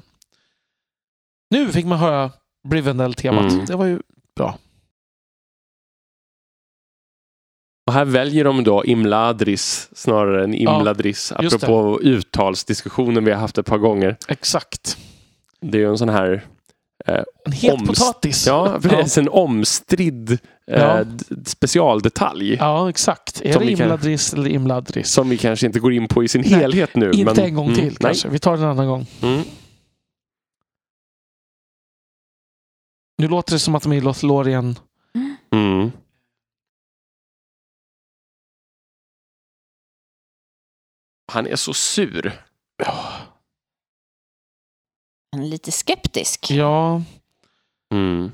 [1.50, 2.30] Nu fick man höra
[2.68, 3.52] Brivendell-temat.
[3.52, 3.64] Mm.
[3.66, 4.00] Det var ju
[7.89, 11.32] Och här väljer de då Imladris snarare än Imladris.
[11.43, 14.16] just apropå uttalsdiskussionen vi har haft ett par gånger.
[14.28, 14.97] Exakt.
[15.60, 16.44] Det är ju en sån här
[17.44, 18.47] En het Omst- potatis.
[18.47, 19.19] Ja, precis.
[19.19, 21.05] En omstridd eh, Ja.
[21.47, 22.55] specialdetalj.
[22.55, 23.40] Ja, exakt.
[23.44, 25.09] Är det vi kan- Imladris eller Imladris?
[25.10, 27.10] Som vi kanske inte går in på i sin Nej, helhet nu.
[27.10, 27.97] Inte men, en gång mm, till nej.
[28.01, 28.28] kanske.
[28.28, 29.06] Vi tar det en annan gång.
[29.23, 29.43] Mm.
[33.19, 34.78] Nu låter det som att de är i Lothlorien.
[35.52, 35.90] Mm.
[41.28, 42.44] Han är så sur.
[45.32, 46.50] Han är lite skeptisk.
[46.50, 47.02] Ja,
[47.94, 48.32] Mm.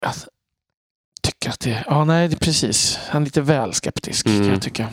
[0.00, 0.14] jag
[1.22, 1.84] tycker att det...
[1.86, 2.96] Ja, nej, det är precis.
[2.96, 4.38] Han är lite väl skeptisk Mm.
[4.40, 4.92] kan jag tycka.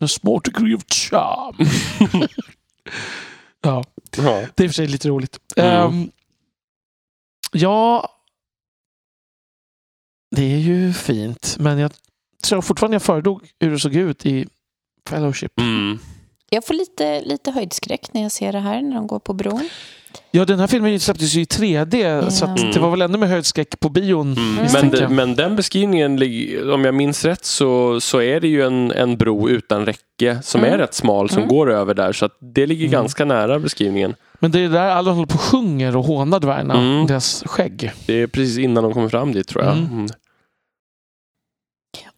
[0.00, 1.56] A small degree of charm.
[3.60, 3.84] ja,
[4.16, 4.46] Ja.
[4.54, 5.38] det är i och för sig lite roligt.
[5.56, 5.70] Mm.
[5.92, 6.10] Ehm,
[7.52, 8.10] ja,
[10.36, 11.56] det är ju fint.
[11.60, 11.92] Men jag
[12.44, 14.46] tror fortfarande jag föredrog hur det såg ut i
[15.08, 15.60] Fellowship.
[15.60, 15.98] Mm.
[16.50, 19.68] Jag får lite, lite höjdskräck när jag ser det här när de går på bron.
[20.30, 22.72] Ja, den här filmen släpptes ju i 3D, så att Mm.
[22.72, 24.32] det var väl ännu mer höjdskräck på bion.
[24.36, 24.66] Mm.
[24.72, 25.10] Men, jag.
[25.10, 26.12] men den beskrivningen,
[26.72, 30.60] om jag minns rätt, så, så är det ju en, en bro utan räcke som
[30.60, 30.74] Mm.
[30.74, 31.48] är rätt smal som Mm.
[31.48, 32.12] går över där.
[32.12, 32.92] Så att det ligger Mm.
[32.92, 34.14] ganska nära beskrivningen.
[34.40, 36.74] Men det är där alla håller på och sjunger och hånar dvärgarna.
[36.74, 37.06] Mm.
[37.06, 37.92] Deras skägg.
[38.06, 39.76] Det är precis innan de kommer fram dit tror jag.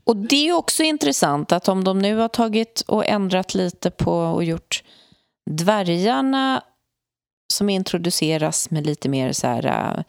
[0.06, 0.18] Mm.
[0.18, 0.22] Mm.
[0.24, 4.12] Och det är också intressant att om de nu har tagit och ändrat lite på
[4.12, 4.82] och gjort
[5.50, 6.62] dvärgarna
[7.52, 10.04] som introduceras med lite mer så här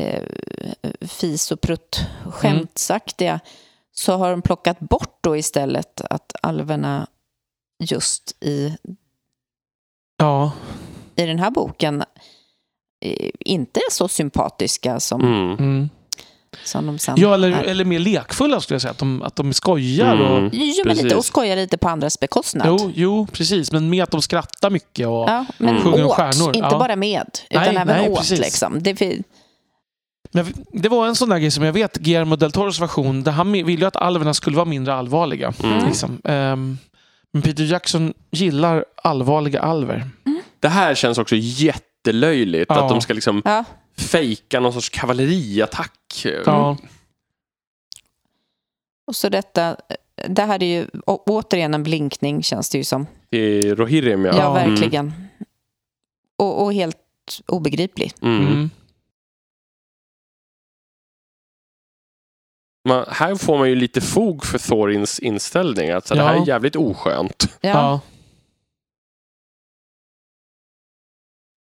[0.00, 0.22] eh,
[1.00, 3.40] fis och prutt skämtsaktiga
[3.92, 7.06] så har de plockat bort då istället att alverna
[7.84, 8.76] just i,
[10.16, 10.52] Ja,
[11.16, 12.04] i den här boken
[13.04, 15.20] eh, inte är så sympatiska som,
[15.58, 15.88] Mm.
[16.62, 16.66] Mm.
[16.66, 17.62] som de sen ja eller, är.
[17.62, 18.90] eller mer lekfulla skulle jag säga.
[18.90, 20.20] Att de, att de skojar.
[20.20, 20.50] Och, Mm.
[20.52, 22.66] Jo, men lite, och skojar lite på andras bekostnad.
[22.68, 23.72] jo, jo, precis.
[23.72, 25.06] Men med att de skrattar mycket.
[25.06, 25.82] Och, Ja, men Mm.
[25.82, 26.78] Sjunger om åt, stjärnor, inte ja.
[26.78, 28.18] bara med, utan Nej, även nej, åt.
[28.18, 28.40] precis.
[28.40, 28.82] Liksom.
[28.82, 29.22] Det,
[30.32, 33.32] Men det var en sån där grej som jag vet, Guillermo del Toros version, där
[33.32, 35.52] han ville ju att alverna skulle vara mindre allvarliga.
[35.62, 35.86] Mm.
[35.86, 36.20] Liksom.
[36.24, 36.78] Ehm,
[37.32, 40.10] men Peter Jackson gillar allvarliga alver.
[40.60, 42.66] Det här känns också jättelöjligt.
[42.68, 42.82] Ja.
[42.82, 43.64] Att de ska liksom ja.
[43.96, 46.22] Fejka någon sorts kavalleriattack.
[46.46, 46.76] Ja,
[49.06, 49.76] Och så detta,
[50.28, 53.06] det här är ju återigen en blinkning känns det ju som.
[53.30, 54.32] I Rohirrim ja.
[54.36, 54.70] Ja, Mm.
[54.74, 55.12] verkligen.
[56.36, 56.98] Och, och helt
[57.46, 58.12] obegriplig.
[58.22, 58.46] Mm.
[58.46, 58.70] mm.
[62.88, 65.90] Man, här får man ju lite fog för Thorins inställning.
[65.90, 66.26] Alltså, Det Ja.
[66.26, 67.58] här är jävligt oskönt.
[67.60, 68.00] Ja.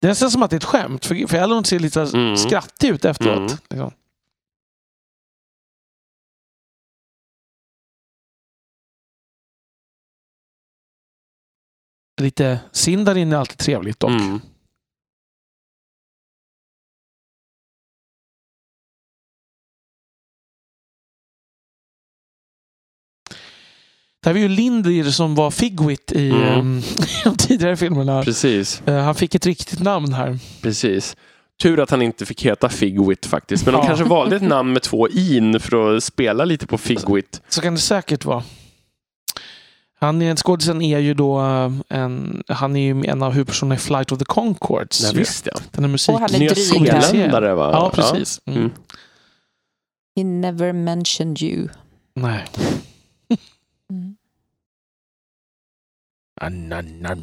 [0.01, 2.37] Det är nästan som att det är ett skämt, för, för Elrond ser lite Mm.
[2.37, 3.37] skrattig ut efteråt.
[3.37, 3.59] Mm.
[3.71, 3.93] Liksom.
[12.21, 14.11] Lite Sindarin är alltid trevligt dock.
[14.11, 14.41] Mm.
[24.29, 26.43] Det här var ju Lindir som var Figwit i Mm.
[26.43, 26.83] ehm,
[27.25, 28.23] de tidigare filmerna.
[28.23, 30.39] Precis, Eh, han fick ett riktigt namn här.
[30.63, 31.17] precis.
[31.63, 33.65] Tur att han inte fick heta Figwit faktiskt.
[33.65, 33.87] Men de Ja.
[33.87, 37.41] kanske valde ett namn med två in för att spela lite på Figwit.
[37.49, 38.43] Så kan det säkert vara.
[40.01, 43.79] Han är, skådisen är ju då eh, en, han är ju en av huvudpersonerna i
[43.79, 45.03] Flight of the Conchords.
[45.03, 45.61] Nej, visst ja.
[45.71, 46.15] Den är musik.
[46.15, 47.03] Och han är Nya dryg.
[47.03, 47.71] Zeeländare va?
[47.73, 48.41] Ja, precis.
[48.47, 48.59] Mm.
[48.59, 48.71] Mm.
[50.17, 51.69] He never mentioned you.
[52.15, 52.45] Nej.
[53.93, 54.15] Mm.
[56.41, 57.19] Ananas.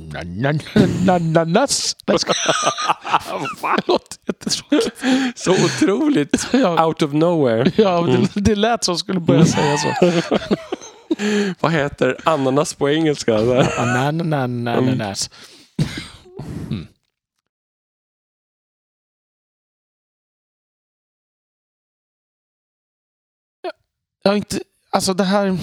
[2.08, 2.18] Nej,
[3.76, 5.04] Det låter jättetråkigt.
[5.36, 7.72] Så otroligt out of nowhere.
[7.76, 9.94] ja det, det lät som skulle börja säga så.
[11.60, 13.36] Vad heter ananas på engelska?
[13.78, 15.30] Ananas.
[16.70, 16.88] Mm.
[24.24, 24.60] Jag har inte,
[24.90, 25.58] alltså det här...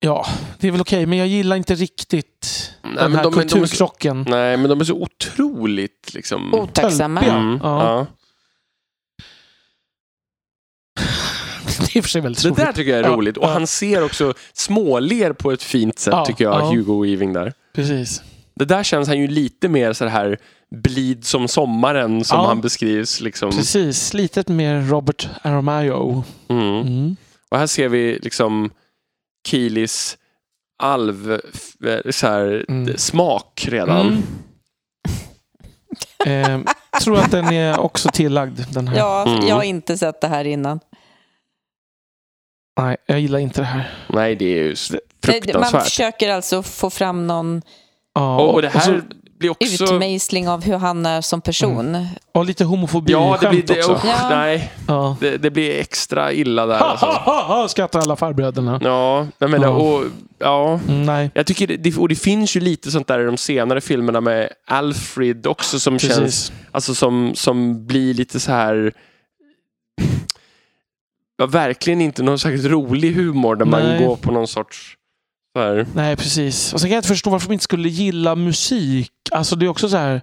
[0.00, 0.26] Ja,
[0.58, 3.46] det är väl okej, men jag gillar inte riktigt Nej, den men här de- men
[3.46, 4.24] de så- kulturkrocken.
[4.28, 6.54] Nej, men de är så otroligt liksom...
[6.54, 7.20] Otacksamma.
[7.22, 7.82] Mm, Ja.
[7.84, 8.06] ja.
[11.92, 12.56] Det är för sig väldigt Det roligt.
[12.58, 13.36] där tycker jag är Ja, roligt.
[13.36, 13.52] Och ja.
[13.52, 16.70] han ser också småler på ett fint sätt Ja, tycker jag, ja.
[16.70, 17.52] Hugo Weaving där.
[17.74, 18.22] Precis.
[18.54, 20.38] Det där känns han ju lite mer så här
[20.70, 22.46] blid som sommaren som Ja.
[22.46, 23.20] han beskrivs.
[23.20, 23.50] Liksom.
[23.50, 24.14] Precis.
[24.14, 26.24] Lite mer Robert Aramayo.
[26.48, 26.80] Mm.
[26.80, 27.16] Mm.
[27.50, 28.70] Och här ser vi liksom
[29.48, 30.18] Kilis
[30.82, 32.98] alv f- så här, Mm.
[32.98, 34.22] smak redan.
[36.26, 36.64] Mm.
[36.66, 36.72] eh,
[37.02, 38.60] tror att den är också tillagd.
[38.74, 38.96] Den här.
[38.98, 39.46] Ja, Mm.
[39.46, 40.80] jag har inte sett det här innan.
[42.80, 43.90] Nej, jag gillar inte det här.
[44.08, 45.82] Nej, det är ju Det- Man fruktansvärt.
[45.84, 47.62] försöker alltså få fram någon
[48.14, 49.00] Ja, Och, och det här så,
[49.40, 49.84] blir också...
[49.84, 52.06] utmejsling av hur han är som person.
[52.32, 53.78] och lite homofobi Ja, det blir det.
[53.78, 53.92] också.
[53.92, 54.28] Usch, Ja.
[54.30, 55.16] Nej, Ja.
[55.20, 56.78] det, det blir extra illa där.
[56.78, 57.06] Ha, Alltså.
[57.06, 58.80] ha, ha, ha, skrattar alla farbröderna.
[58.82, 59.72] Ja, jag menar, Ja.
[59.74, 60.04] och,
[60.38, 60.80] ja.
[60.88, 63.80] Mm, nej, Jag tycker det, och det finns ju lite sånt där i de senare
[63.80, 66.52] filmerna med Alfred också som känns, precis.
[66.72, 68.92] alltså som, som blir lite så här
[71.38, 74.04] ja, verkligen inte någon särskilt rolig humor där man Nej.
[74.06, 74.96] går på någon sorts
[75.58, 75.86] här.
[75.94, 76.72] Nej, precis.
[76.72, 79.12] Och sen kan jag inte förstå varför de inte skulle gilla musik.
[79.30, 80.22] Alltså det är också så här...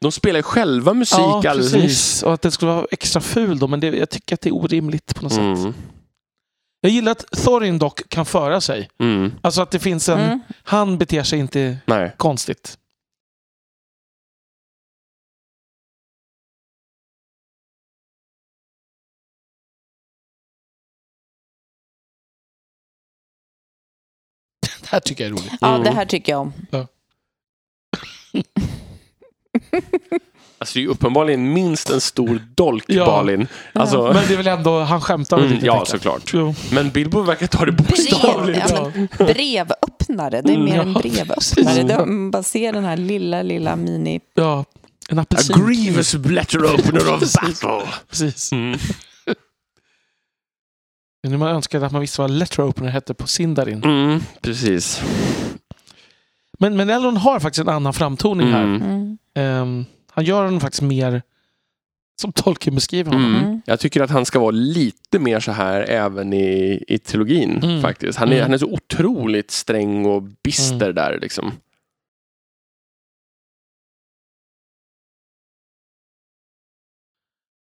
[0.00, 1.82] De spelar ju själva musik ja, alldeles nyss.
[1.82, 2.22] precis.
[2.22, 4.54] Och att det skulle vara extra ful då, men det, jag tycker att det är
[4.54, 5.40] orimligt på något sätt.
[5.58, 5.74] Mm.
[6.80, 8.88] Jag gillar att Thorin dock kan föra sig.
[9.00, 9.32] Mm.
[9.42, 10.20] Alltså att det finns en...
[10.20, 10.40] Mm.
[10.62, 12.14] Han beter sig inte Nej.
[12.16, 12.78] konstigt.
[24.94, 25.52] Här tycker jag är roligt.
[25.60, 26.52] Ja, det här tycker jag om.
[30.58, 33.06] Alltså det är ju uppenbarligen minst en stor dolk, Ja.
[33.06, 33.46] Balin.
[33.72, 35.66] Alltså, Men det är väl ändå, han skämtar väl mm, lite.
[35.66, 36.00] ja, tänker jag.
[36.22, 36.30] såklart.
[36.34, 36.54] Jo.
[36.72, 38.70] Men Bilbo verkar ta det Brev, bokstavligt.
[38.70, 40.42] ja, men brevöppnare.
[40.42, 41.82] Det är mer Mm, en ja, brevöppnare.
[41.82, 44.20] Det- Man bara ser den här lilla, lilla mini...
[44.34, 44.64] Ja,
[45.08, 45.66] en A apelsin.
[45.66, 47.88] grievous letter opener of battle.
[48.10, 48.52] Precis.
[48.52, 48.78] Mm.
[51.28, 53.84] Nu man önskade att man visste vad letter opener hette på Sindarin.
[53.84, 55.02] Mm, precis.
[56.58, 58.64] Men, men Elrond har faktiskt en annan framtoning här.
[58.64, 59.18] Mm.
[59.34, 61.22] Ehm, han gör den faktiskt mer
[62.20, 63.34] som Tolkien beskriver honom.
[63.34, 63.44] Mm.
[63.44, 63.62] Mm.
[63.66, 67.60] Jag tycker att han ska vara lite mer så här även i, i trilogin.
[67.62, 67.82] Mm.
[67.82, 68.18] faktiskt.
[68.18, 68.42] Han är, Mm.
[68.42, 71.18] han är så otroligt sträng och bister där.
[71.20, 71.52] Liksom.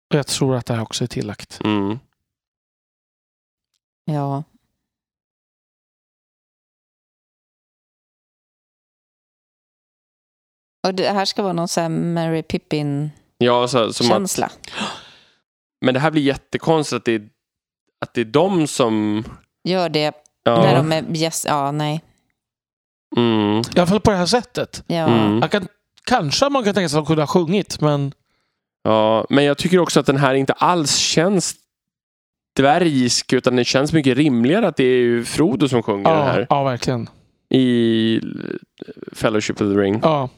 [0.09, 1.59] Och jag tror att det här också är tillagt.
[4.05, 4.43] Ja.
[10.87, 14.49] Och det här ska vara någon sån här Mary Pippin-känsla.
[14.79, 14.85] Ja,
[15.81, 17.29] men det här blir jättekonstigt att det, är,
[18.01, 19.23] att det är de som...
[19.63, 21.17] Gör det Ja, när de är...
[21.17, 22.03] Yes, ja, nej.
[23.17, 24.83] mm, I alla fall på det här sättet.
[24.87, 25.07] Ja.
[25.07, 25.49] Mm.
[25.49, 25.67] Kan,
[26.03, 28.13] kanske man kan tänka sig att de kunde ha sjungit, men
[28.83, 31.55] ja, men jag tycker också att den här inte alls känns
[32.55, 36.23] dvärgisk utan det känns mycket rimligare att det är ju Frodo som sjunger den ja,
[36.23, 37.09] här ja, verkligen.
[37.49, 38.21] i
[39.11, 39.99] Fellowship of the Ring.
[40.03, 40.29] Ja.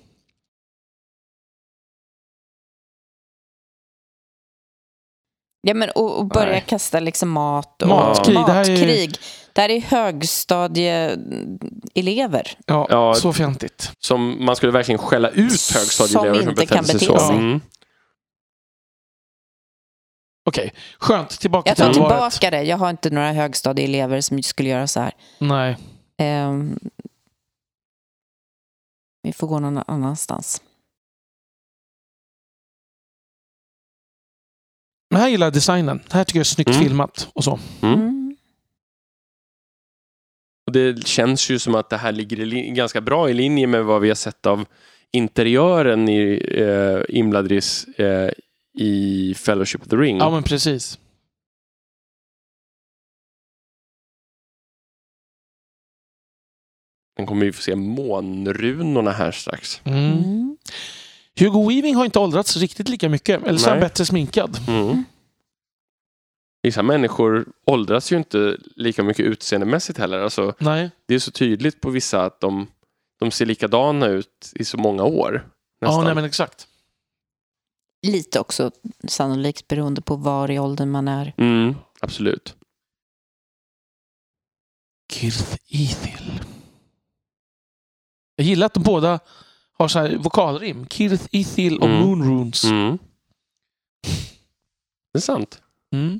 [5.61, 6.63] Ja, men och, och börja Nej.
[6.67, 9.17] kasta liksom mat och Matkrig, det här är- matkrig.
[9.53, 12.51] Det här är högstadieelever.
[12.65, 13.13] Ja, Ja.
[13.13, 13.91] så fjantigt.
[13.99, 17.17] Som man skulle verkligen skälla ut högstadieelever Som inte kan bete så.
[17.19, 17.35] sig.
[17.35, 17.61] Mm.
[20.47, 21.29] Okej, skönt.
[21.29, 22.33] Tillbaka Jag till tar allvaret.
[22.33, 22.63] tillbaka det.
[22.63, 25.13] Jag har inte några högstadieelever som skulle göra så här.
[25.39, 25.77] Nej.
[26.17, 26.79] Ehm,
[29.23, 30.61] vi får gå någon annanstans.
[35.09, 36.01] Men här gillar jag designen.
[36.07, 36.81] Det här tycker jag är snyggt Mm.
[36.81, 37.59] filmat och så.
[37.81, 37.93] Mm.
[37.99, 38.35] Mm.
[40.67, 42.45] Och det känns ju som att det här ligger
[42.75, 44.65] ganska bra i linje med vad vi har sett av
[45.11, 48.31] interiören i eh, Imladris eh,
[48.77, 50.17] i Fellowship of the Ring.
[50.17, 50.99] Ja, men precis.
[57.17, 59.81] Den kommer vi få se månrunorna här strax.
[59.83, 60.57] Mm.
[61.39, 63.43] Hugo Weaving har inte åldrats riktigt lika mycket.
[63.47, 64.57] Eller så är han bättre sminkad.
[64.67, 65.03] Mm.
[66.63, 70.19] Vissa människor åldras ju inte lika mycket utseendemässigt heller.
[70.19, 70.91] Alltså, Nej.
[71.07, 72.67] det är så tydligt på vissa att de,
[73.19, 75.49] de ser likadana ut i så många år.
[75.79, 76.05] Ja, Nästan.
[76.05, 76.67] nej, men exakt.
[78.05, 78.71] Lite också
[79.07, 81.33] sannolikt beroende på var i åldern man är.
[81.37, 82.55] mm, absolut.
[85.13, 86.41] Kirth Ethil.
[88.35, 89.19] Jag gillar att de båda
[89.73, 90.87] har så här vokalrim.
[90.87, 92.01] Kirth Ethil och Mm.
[92.01, 92.63] Moon Runes.
[92.63, 92.97] Mm.
[95.13, 95.61] Det är sant.
[95.93, 96.19] Mm.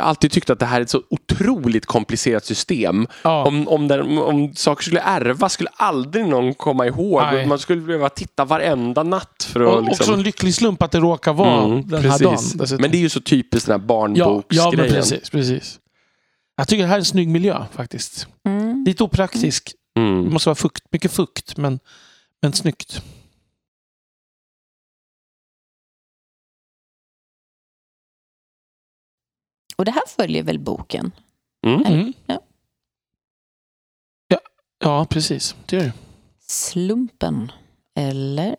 [0.00, 3.06] Alltid tyckt att det här är ett så otroligt komplicerat system.
[3.22, 3.44] Ja.
[3.46, 7.22] Om, om, där, om saker skulle ärvas skulle aldrig någon komma ihåg.
[7.22, 7.46] Nej.
[7.46, 9.74] Man skulle behöva titta varenda natt för att...
[9.74, 10.02] Och liksom...
[10.04, 12.34] också en lycklig slump att det råkar vara Mm, den här dagen.
[12.54, 12.78] dessutom.
[12.80, 14.70] Men det är ju så typiskt den här ja, barnboksgrejen.
[14.72, 15.78] ja, men precis, precis.
[16.56, 18.26] Jag tycker det här är en snygg miljö faktiskt.
[18.48, 18.84] Mm.
[18.86, 19.72] Lite opraktisk.
[19.94, 20.32] Det Mm.
[20.32, 21.78] måste vara fukt, mycket fukt, men,
[22.42, 23.02] men snyggt.
[29.76, 31.12] Och det här följer väl boken?
[31.66, 31.86] Mm.
[31.86, 32.12] Mm.
[32.26, 32.40] Ja.
[34.28, 34.38] Ja,
[34.78, 35.54] ja, precis.
[35.66, 35.92] Det gör det.
[36.40, 37.52] Slumpen.
[37.94, 38.56] Eller?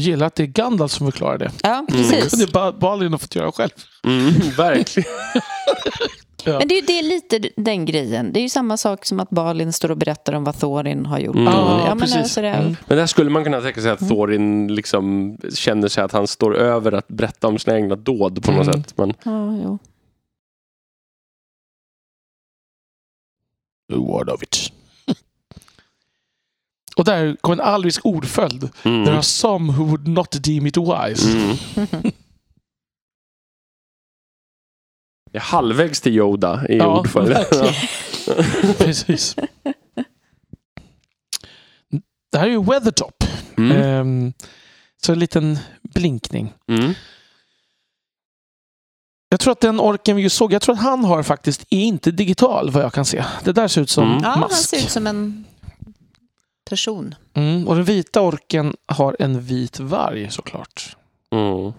[0.00, 1.50] Jag gillar att det är Gandalf som förklarar det.
[1.62, 2.30] Ja, Det precis.
[2.30, 3.70] kunde ba- Balin ha fått göra själv.
[4.04, 5.10] Mm, verkligen.
[6.44, 8.32] Men det är, det är lite den grejen.
[8.32, 11.18] Det är ju samma sak som att Balin står och berättar om vad Thorin har
[11.18, 11.34] gjort.
[11.36, 11.46] Mm.
[11.46, 12.16] Ja, ja, men precis.
[12.16, 12.76] alltså det, Mm.
[12.86, 16.56] Men där skulle man kunna tänka sig att Thorin liksom känner sig att han står
[16.56, 18.82] över att berätta om sina egna dåd på något Mm.
[18.82, 18.96] sätt.
[18.96, 19.78] Men, ja, jo.
[23.92, 24.72] Word of it.
[26.96, 28.68] Och där kom en alvisk ordföljd.
[28.82, 29.04] mm.
[29.04, 31.28] There are some who would not deem it wise.
[31.30, 31.56] Mm.
[35.32, 37.34] Det är halvvägs till Yoda i Ja, ordföljden.
[37.34, 37.74] verkligen.
[38.78, 39.36] Precis.
[42.32, 43.24] Det här är ju Weathertop.
[43.56, 43.76] Mm.
[43.82, 44.32] Ehm,
[45.02, 46.52] så en liten blinkning.
[46.68, 46.94] Mm.
[49.28, 51.80] Jag tror att den orken vi just såg, jag tror att han har faktiskt, är
[51.80, 53.24] inte digital vad jag kan se.
[53.44, 54.18] Det där ser ut som Mm.
[54.22, 54.68] Ja, han mask.
[54.68, 55.44] ser ut som en
[56.70, 57.14] person.
[57.34, 60.96] Mm, och den vita orken har en vit varg såklart.
[61.32, 61.72] Mm.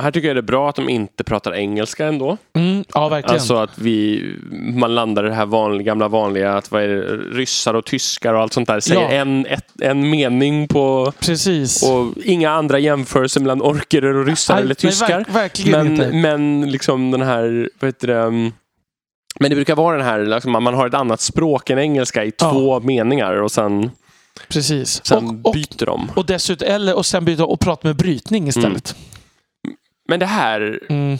[0.00, 2.36] Här tycker jag det är bra att de inte pratar engelska ändå.
[2.56, 3.34] Mm, ja, verkligen.
[3.34, 4.24] Alltså att vi,
[4.74, 8.34] man landar i det här vanliga, gamla vanliga, att vad är det, ryssar och tyskar
[8.34, 9.08] och allt sånt där säger Ja.
[9.10, 11.82] en, ett, en mening på Precis.
[11.82, 15.08] och inga andra jämförelser mellan orker och ryssar Nej, eller nej, tyskar.
[15.18, 16.12] verk- verkligen Men, inte.
[16.16, 18.52] men liksom den här, vad heter det, um,
[19.40, 22.32] men det brukar vara den här, liksom, man har ett annat språk än engelska i
[22.38, 22.50] Ja.
[22.52, 23.90] två meningar och sen,
[24.48, 25.00] Precis.
[25.06, 26.10] sen och, och, byter de.
[26.16, 28.94] och dessutom, eller och sen byta och prata med brytning istället.
[30.10, 31.18] Men det här, Mm.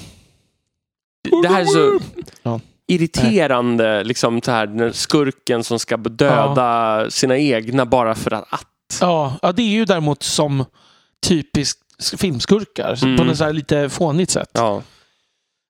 [1.43, 1.99] det här är så
[2.43, 2.61] Ja.
[2.87, 8.67] irriterande, liksom så här, den skurken som ska döda sina egna bara för att, att.
[9.01, 10.65] Ja, ja, det är ju däremot som
[11.27, 11.81] typiskt
[12.21, 12.99] filmskurkar.
[13.05, 13.17] Mm.
[13.17, 14.51] På något så här lite fånigt sätt.
[14.53, 14.83] Ja.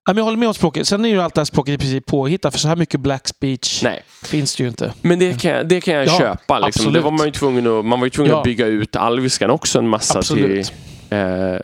[0.05, 0.87] Ja, men jag håller med om språket.
[0.87, 2.53] Sen är ju allt det här språket i princip påhittat.
[2.53, 4.03] För så här mycket black speech nej.
[4.23, 4.93] finns det ju inte.
[5.01, 6.59] Men det kan, jag- det kan jag Ja, köpa.
[6.59, 6.93] Liksom.
[6.93, 8.37] Det var man ju tvungen att, man var ju tvungen Ja.
[8.37, 10.65] att bygga ut alviskan också en massa Absolut.
[11.09, 11.55] till eh,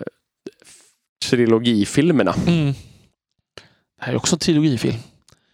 [1.26, 2.36] trilogifilmerna.
[2.48, 2.74] Mm.
[4.00, 4.98] Det här är också en trilogifilm.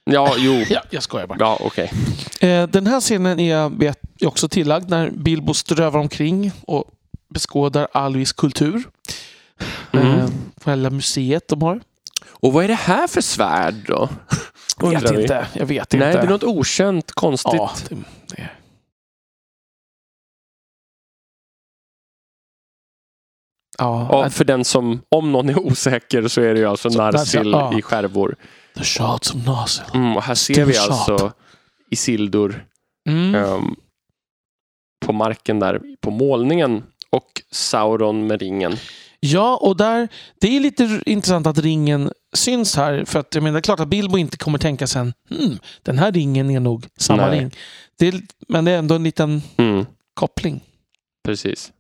[0.03, 0.53] Ja, jo.
[0.69, 1.38] Ja, jag skojar bara.
[1.40, 1.91] Ja, okej.
[2.41, 6.85] Eh, den här scenen är, vet, också tillagd när Bilbo strövar omkring och
[7.30, 8.84] beskådar alvisk kultur.
[9.91, 10.07] Mm.
[10.19, 10.30] Eh,
[10.64, 11.81] på hela museet de har.
[12.26, 14.10] Och vad är det här för svärd då?
[14.80, 15.22] Jag vet Undrar vi.
[15.22, 15.48] inte.
[15.53, 16.22] Jag vet Nej, inte.
[16.22, 17.53] det är något okänt, konstigt.
[17.53, 17.95] Ja, det,
[18.35, 18.49] det.
[23.77, 27.51] Ja, Ja, för den som, om någon är osäker så är det ju alltså Narsil
[27.51, 27.77] ja.
[27.77, 28.35] i skärvor.
[28.75, 29.83] The Shards of Narsil.
[29.93, 30.91] Mm, och här ser Still vi sharp.
[30.91, 31.31] alltså
[31.91, 32.65] Isildur
[33.09, 33.35] Mm.
[33.35, 33.75] ehm,
[35.05, 38.75] på marken där på målningen och Sauron med ringen.
[39.19, 40.07] Ja, och där,
[40.41, 43.05] det är lite intressant att ringen syns här.
[43.05, 45.99] För att jag menar, det är klart att Bilbo inte kommer tänka sen, hmm, den
[45.99, 47.39] här ringen är nog samma Nej.
[47.39, 47.51] ring.
[47.99, 50.61] Det är, men det är ändå en liten Mm, koppling.
[51.25, 51.71] precis.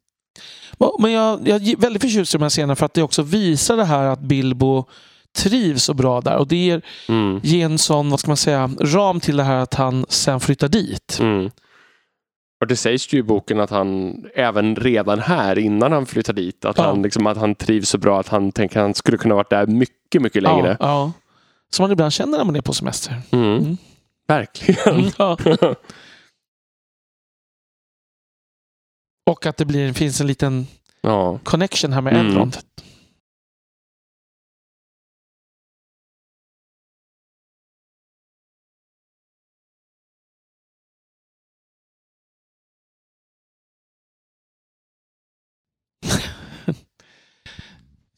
[0.99, 3.77] Men jag, jag är väldigt förtjust i de här scenerna för att det också visar
[3.77, 4.85] det här att Bilbo
[5.37, 6.35] trivs så bra där.
[6.37, 9.57] Och det ger, Mm, ger en sån, vad ska man säga, ram till det här
[9.57, 11.17] att han sen flyttar dit.
[11.21, 11.51] mm.
[12.61, 16.65] Och det sägs ju i boken att han även redan här innan han flyttar dit
[16.65, 16.83] att, Ja.
[16.83, 19.49] han, liksom, att han trivs så bra att han tänker att han skulle kunna varit
[19.49, 20.77] där mycket, mycket längre.
[20.79, 21.11] Ja, ja.
[21.73, 23.21] Som man ibland känner när man är på semester.
[23.31, 23.57] Mm.
[23.57, 23.77] Mm.
[24.27, 25.11] Verkligen.
[29.25, 30.67] Och att det blir, finns en liten
[31.01, 31.39] ja.
[31.43, 32.51] connection här med mm.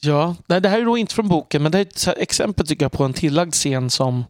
[0.02, 2.86] Ja, det här är då inte från boken, men det här är ett exempel tycker
[2.86, 4.24] jag på en tillagd scen som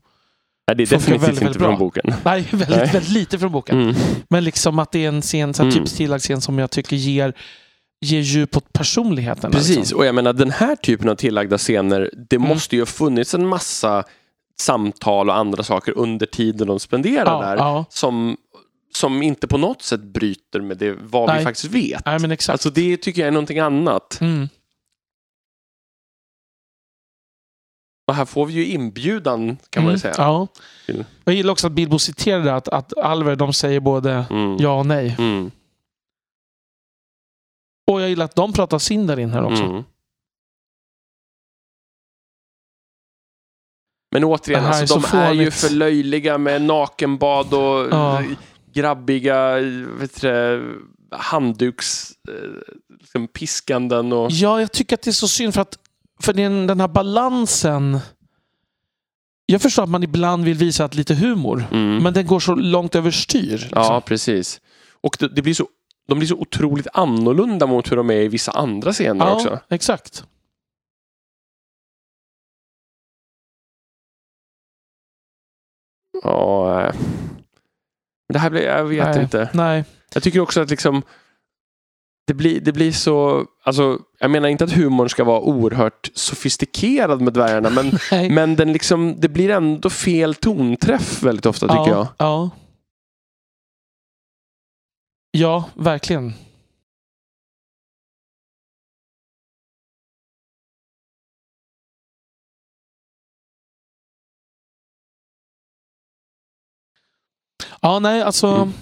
[0.68, 2.04] Nej, det är definitivt väldigt, inte väldigt från boken.
[2.26, 2.90] Nej, väldigt, Nej.
[2.94, 3.82] väldigt lite från boken.
[3.82, 3.96] Mm.
[4.30, 5.76] Men liksom att det är en scen, så här, Mm.
[5.80, 7.34] typiskt tillagd scen som jag tycker ger,
[8.02, 9.52] ger djup åt personligheten.
[9.52, 9.98] Precis, Liksom.
[10.00, 12.48] och jag menar den här typen av tillagda scener, det Mm.
[12.48, 14.04] måste ju ha funnits en massa
[14.60, 17.86] samtal och andra saker under tiden de spenderar Ja, där ja.
[17.90, 18.38] som,
[18.94, 21.44] som inte på något sätt bryter med det, vad vi Nej.
[21.44, 22.06] faktiskt vet.
[22.06, 22.52] Nej, men exakt.
[22.54, 24.18] Alltså det tycker jag är någonting annat.
[24.22, 24.50] Mm.
[28.08, 30.14] Och här får vi ju inbjudan kan man Mm, ju säga.
[30.18, 30.48] Ja.
[31.24, 34.58] Jag gillar också att Bilbo citerade att, att Alver de säger både Mm.
[34.60, 35.16] ja och nej.
[35.20, 35.52] Mm.
[37.92, 39.64] Och jag gillar att de pratar Sindarin här också.
[39.64, 39.84] Mm.
[44.12, 48.24] Men återigen, alltså, är de är ju för löjliga med nakenbad och Ja.
[48.74, 49.56] grabbiga
[50.00, 52.34] vet du, handduks eh,
[53.00, 54.32] liksom piskanden och...
[54.32, 55.80] Ja, jag tycker att det är så synd för att
[56.20, 58.00] för den, den här balansen.
[59.46, 62.04] Jag förstår att man ibland vill visa att lite humor, Mm.
[62.04, 63.52] men den går så långt överstyr.
[63.52, 63.70] Liksom.
[63.82, 64.62] Ja, precis.
[65.02, 65.68] Och det, det blir så,
[66.08, 69.50] de blir så otroligt annorlunda mot hur de är i vissa andra scener också.
[69.50, 70.24] ja exakt.
[76.24, 76.96] Ja, eh.
[78.34, 79.24] Det här blir, jag vet Nej.
[79.24, 79.50] inte.
[79.54, 79.84] Nej.
[80.14, 81.04] Jag tycker också att liksom
[82.28, 87.22] det blir, det blir så, alltså, jag menar inte att humorn ska vara oerhört sofistikerad
[87.22, 87.92] med dvärgarna, men,
[88.34, 92.08] men den liksom, det blir ändå fel tonträff väldigt ofta tycker jag.
[92.08, 92.50] ja, Ja.
[95.32, 96.34] ja, verkligen.
[107.82, 108.74] Ja, nej, alltså Mm.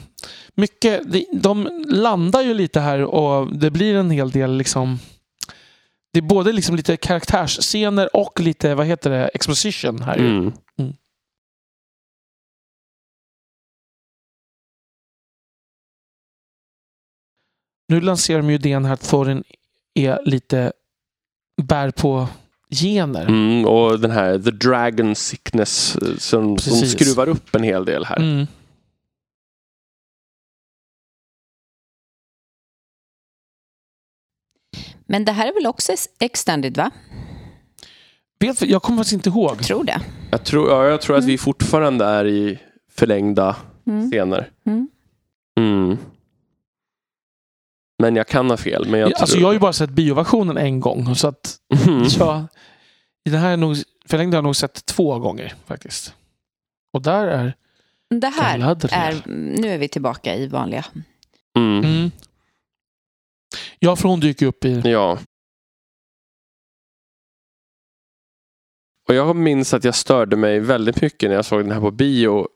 [0.56, 1.04] Mycket.
[1.32, 5.00] De, landar ju lite här och det blir en hel del liksom.
[6.14, 10.18] Det är både liksom lite karaktärsscener och lite, vad heter det, exposition här.
[10.18, 10.28] ju.
[10.28, 10.54] Mm.
[17.88, 19.44] Nu lanserar de ju idén här att Thorin
[19.94, 20.74] är lite
[21.62, 22.28] bär på
[22.70, 23.26] gener.
[23.26, 28.06] Mm, och den här The Dragon Sickness eh, som, som skruvar upp en hel del
[28.06, 28.48] här.
[35.14, 36.92] Men det här är väl också extended, va?
[38.40, 39.64] Vet, jag kommer faktiskt inte ihåg.
[39.64, 40.02] Tror det.
[40.32, 42.60] Jag, tror, ja, jag tror att vi fortfarande är i
[42.92, 43.56] förlängda
[43.88, 44.12] Mm.
[44.12, 44.50] scener.
[44.66, 44.88] Mm.
[45.60, 45.98] Mm.
[48.00, 48.88] Men jag kan ha fel.
[48.90, 49.42] Men jag, Jag, alltså, tror...
[49.42, 51.16] jag har ju bara sett bioversionen en gång.
[51.16, 51.58] Så att
[51.88, 52.04] Mm.
[52.20, 52.46] jag,
[53.26, 56.14] i den här är nog, förlängda har jag nog sett två gånger faktiskt.
[56.94, 57.54] Och där är
[58.10, 58.60] Det här
[58.92, 59.22] är...
[59.60, 60.86] Nu är vi tillbaka i vanliga.
[63.84, 64.82] Ja, för hon dyker upp i...
[64.86, 65.20] Ja.
[69.08, 71.92] Och jag minns att jag störde mig väldigt mycket när jag såg den här på
[71.92, 72.48] bio.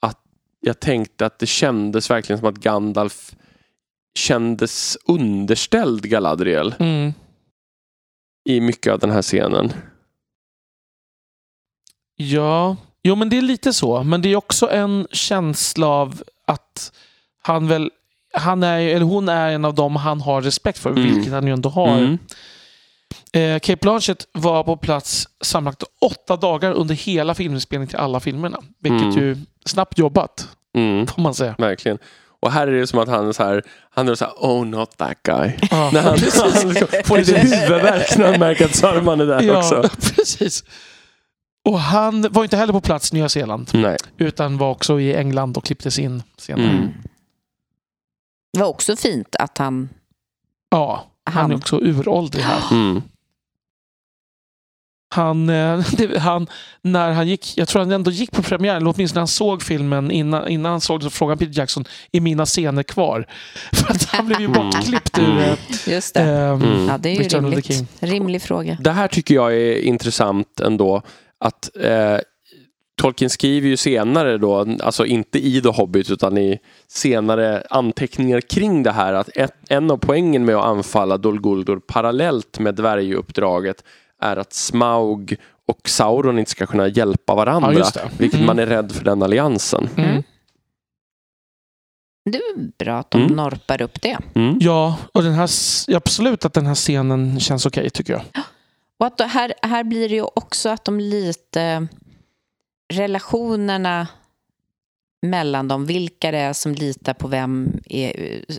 [0.00, 0.20] Att
[0.60, 3.34] jag tänkte att det kändes verkligen som att Gandalf
[4.18, 7.12] kändes underställd Galadriel Mm.
[8.48, 9.72] i mycket av den här scenen.
[12.16, 14.02] Ja, jo men det är lite så.
[14.02, 16.92] Men det är också en känsla av att
[17.42, 17.90] han väl,
[18.32, 21.14] han är, eller hon är en av dem han har respekt för, Mm.
[21.14, 21.98] vilket han ju ändå har.
[21.98, 22.18] Mm.
[23.32, 28.58] Eh, Kate Blanchett var på plats sammanlagt åtta dagar under hela filminspelningen till alla filmerna.
[28.82, 29.18] Vilket Mm.
[29.24, 29.36] ju
[29.66, 31.06] snabbt jobbat, Mm.
[31.06, 31.54] får man säga.
[31.58, 31.98] Verkligen.
[32.42, 34.66] Och här är det som att han är så här, han är så här, oh
[34.66, 35.52] not that guy.
[35.70, 36.50] Ja, När han, han liksom
[37.04, 39.82] får lite huvudvärk när han märker att Saruman är där Ja, också.
[40.16, 40.64] precis.
[41.64, 43.96] Och han var inte heller på plats i Nya Zeeland, Nej.
[44.18, 46.66] utan var också i England och klipptes in senare.
[46.70, 46.88] Mm.
[48.52, 49.88] Det var också fint att han...
[50.70, 51.54] Ja, han är Han.
[51.54, 52.62] också uråldrig här.
[52.72, 53.02] Mm.
[55.14, 56.46] Han, eh, det, han,
[56.82, 59.62] när han gick, jag tror han ändå gick på premiären, eller åtminstone när han såg
[59.62, 63.26] filmen innan, innan han såg det så frågade Peter Jackson, är mina scener kvar?
[63.72, 64.70] För att han blev ju Mm.
[64.70, 65.54] bortklippt ur eh,
[65.86, 66.20] Just det.
[66.20, 66.88] ehm, Mm.
[66.88, 67.66] Ja, det är ju rimligt.
[67.66, 67.86] King.
[68.00, 68.76] Rimlig fråga.
[68.80, 71.02] Det här tycker jag är intressant ändå.
[71.40, 72.18] Att eh,
[73.00, 76.58] Tolkien skriver ju senare då, alltså inte i The Hobbit utan i
[76.88, 81.80] senare anteckningar kring det här att ett, en av poängen med att anfalla Dol Guldur
[81.86, 83.84] parallellt med dvärguppdraget
[84.20, 85.36] är att Smaug
[85.68, 87.72] och Sauron inte ska kunna hjälpa varandra.
[87.74, 88.10] Ja, det.
[88.18, 88.46] Vilket Mm.
[88.46, 89.88] man är rädd för den alliansen.
[89.96, 90.22] Mm.
[92.30, 93.36] Det är bra att de Mm.
[93.36, 94.18] norpar upp det.
[94.34, 94.56] Mm.
[94.60, 95.50] Ja, och den här,
[95.96, 98.22] absolut att den här scenen känns okej tycker jag.
[99.00, 101.86] Och att då här, här blir det ju också att de lite...
[102.92, 104.08] Relationerna
[105.26, 108.56] mellan dem, vilka det är som litar på vem är eh,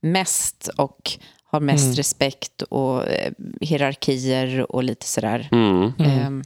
[0.00, 1.10] mest och
[1.44, 1.94] har mest Mm.
[1.96, 5.48] respekt och eh, hierarkier och lite sådär.
[5.52, 5.92] Mm.
[5.98, 6.10] Mm.
[6.10, 6.42] Ehm,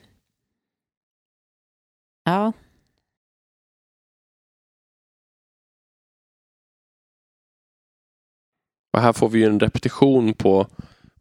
[2.25, 2.53] ja,
[8.93, 10.67] Och här får vi ju en repetition på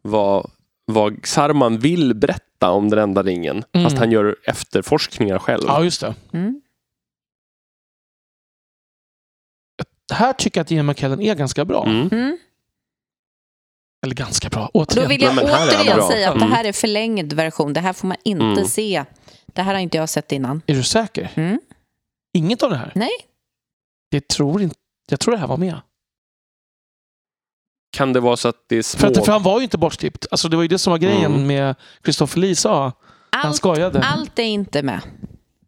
[0.01, 0.51] vad,
[0.85, 3.63] vad Saruman vill berätta om den enda ringen.
[3.73, 3.85] Mm.
[3.85, 5.63] Fast han gör efterforskningar själv.
[5.67, 6.15] Ja, just det.
[6.33, 6.61] mm.
[10.13, 11.85] Här tycker jag att Ian McKellen är ganska bra.
[11.85, 12.09] Mm.
[12.11, 12.37] Mm.
[14.05, 14.69] Eller ganska bra.
[14.73, 15.09] Då Återigen.
[15.09, 16.49] vill jag men här är han återigen säga att Mm.
[16.49, 17.73] det här är förlängd version.
[17.73, 18.65] Det här får man inte Mm.
[18.65, 19.05] se.
[19.45, 20.61] Det här har inte jag sett innan.
[20.67, 21.31] Är du säker?
[21.35, 21.59] Mm.
[22.33, 22.91] Inget av det här?
[22.95, 23.09] Nej.
[24.11, 24.75] Det tror inte,
[25.09, 25.81] jag tror det här var med.
[27.97, 28.99] Kan det vara så att det är små...
[28.99, 30.25] För, att, för han var ju inte bortklippt.
[30.31, 31.47] Alltså, det var ju det som var grejen Mm.
[31.47, 32.91] med Christopher Lee sa.
[33.29, 33.99] Han Allt, skojade.
[34.01, 35.01] allt är inte med.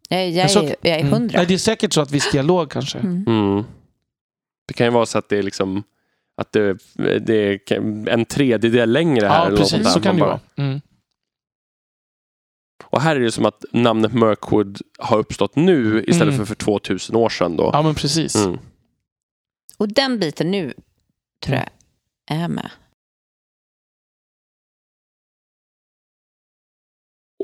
[0.08, 1.12] Jag, jag, är, jag är Mm.
[1.12, 1.36] hundra.
[1.38, 2.98] Nej, det är säkert så att viss dialog kanske.
[2.98, 3.24] Mm.
[3.26, 3.64] Mm.
[4.68, 5.82] Det kan ju vara så att det är liksom
[6.36, 6.78] att det,
[7.26, 7.34] det
[7.70, 9.34] är en tredjedel längre här.
[9.34, 9.82] Ja, eller något precis.
[9.84, 9.90] där.
[9.90, 10.40] Så kan det bara- vara.
[10.56, 10.80] Mm.
[12.84, 16.38] Och här är det som att namnet Mirkwood har uppstått nu istället Mm.
[16.38, 17.56] för för 2000 år sedan.
[17.56, 17.70] Då.
[17.72, 18.36] Ja, men precis.
[18.36, 18.58] Mm.
[19.76, 20.72] Och den biten nu
[21.44, 21.68] tror jag
[22.30, 22.70] är med.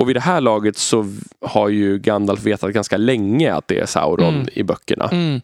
[0.01, 3.87] Och vid det här laget så har ju Gandalf vetat ganska länge att det är
[3.87, 4.49] Sauron Mm.
[4.53, 5.09] i böckerna.
[5.09, 5.41] Mm.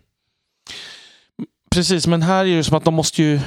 [1.71, 3.41] Precis, men här är det som att de måste ju...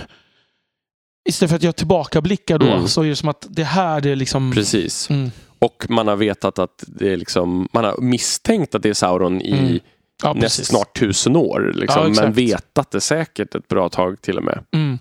[1.29, 2.87] Istället för att göra tillbakablickar då, Mm.
[2.87, 4.51] så är det som att det här det är liksom...
[4.51, 5.09] Precis.
[5.09, 5.31] Mm.
[5.59, 9.41] Och man har vetat att det är liksom, man har misstänkt att det är Sauron
[9.41, 9.79] i Mm.
[10.23, 11.71] Ja, näst, snart tusen år.
[11.75, 14.65] Liksom, Ja, men vetat det säkert ett bra tag till och med.
[14.71, 14.99] Mm.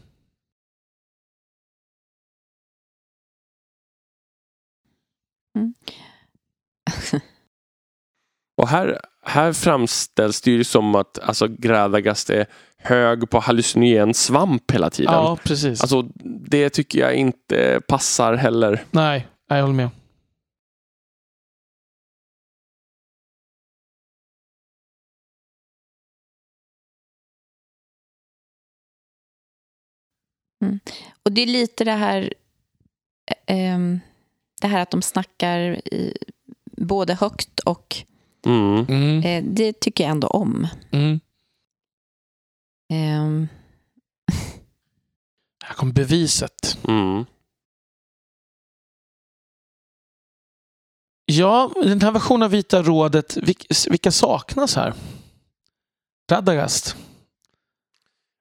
[8.56, 14.70] Och här, här framställs det ju som att alltså, Gradagast är hög på hallucinogen svamp
[14.70, 15.14] hela tiden.
[15.14, 15.80] Ja, precis.
[15.80, 16.02] Alltså,
[16.48, 18.84] det tycker jag inte passar heller.
[18.90, 19.88] Nej, jag håller med.
[31.22, 32.34] Och det är lite det här,
[33.26, 34.00] eh, ehm,
[34.64, 35.58] det här att de snackar
[35.94, 36.16] i,
[36.76, 37.96] både högt och
[38.46, 38.86] Mm.
[38.88, 39.22] Mm.
[39.24, 40.66] eh, det tycker jag ändå om.
[40.92, 41.20] Mm.
[42.92, 43.48] Ehm,
[45.64, 46.78] Här kom beviset.
[46.88, 47.24] Mm.
[51.26, 54.94] Ja, den här versionen av Vita rådet, vil- vilka saknas här?
[56.32, 56.96] Radagast.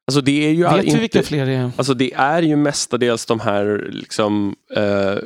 [0.08, 1.00] Alltså, det är ju Vet inte...
[1.00, 1.72] vilka fler det är?
[1.78, 5.18] Alltså det är ju mestadels de här liksom eh,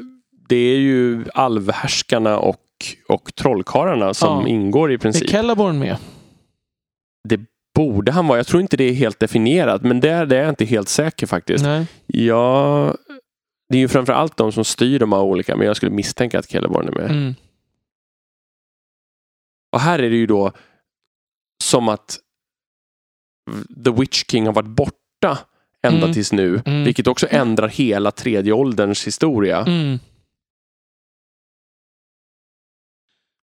[0.47, 2.61] Det är ju alvhärskarna och,
[3.07, 4.47] och trollkarlarna som Ja.
[4.47, 5.29] ingår i Är princip.
[5.29, 5.97] Celeborn med?
[7.75, 8.39] Borde han vara?
[8.39, 10.89] Jag tror inte det är helt definierat men det är, det är jag inte helt
[10.89, 11.63] säker faktiskt.
[11.63, 11.85] Nej.
[12.07, 12.95] Ja,
[13.69, 16.39] det är ju framför allt de som styr de här olika men jag skulle misstänka
[16.39, 17.11] att Celeborn är med.
[17.11, 17.35] Mm.
[19.71, 20.51] Och här är det ju då
[21.63, 22.19] som att
[23.85, 25.39] The Witch King har varit borta
[25.81, 26.13] ända Mm.
[26.13, 26.61] tills nu.
[26.65, 26.83] Mm.
[26.83, 29.57] Vilket också ändrar hela tredje ålderns historia.
[29.61, 29.99] Mm.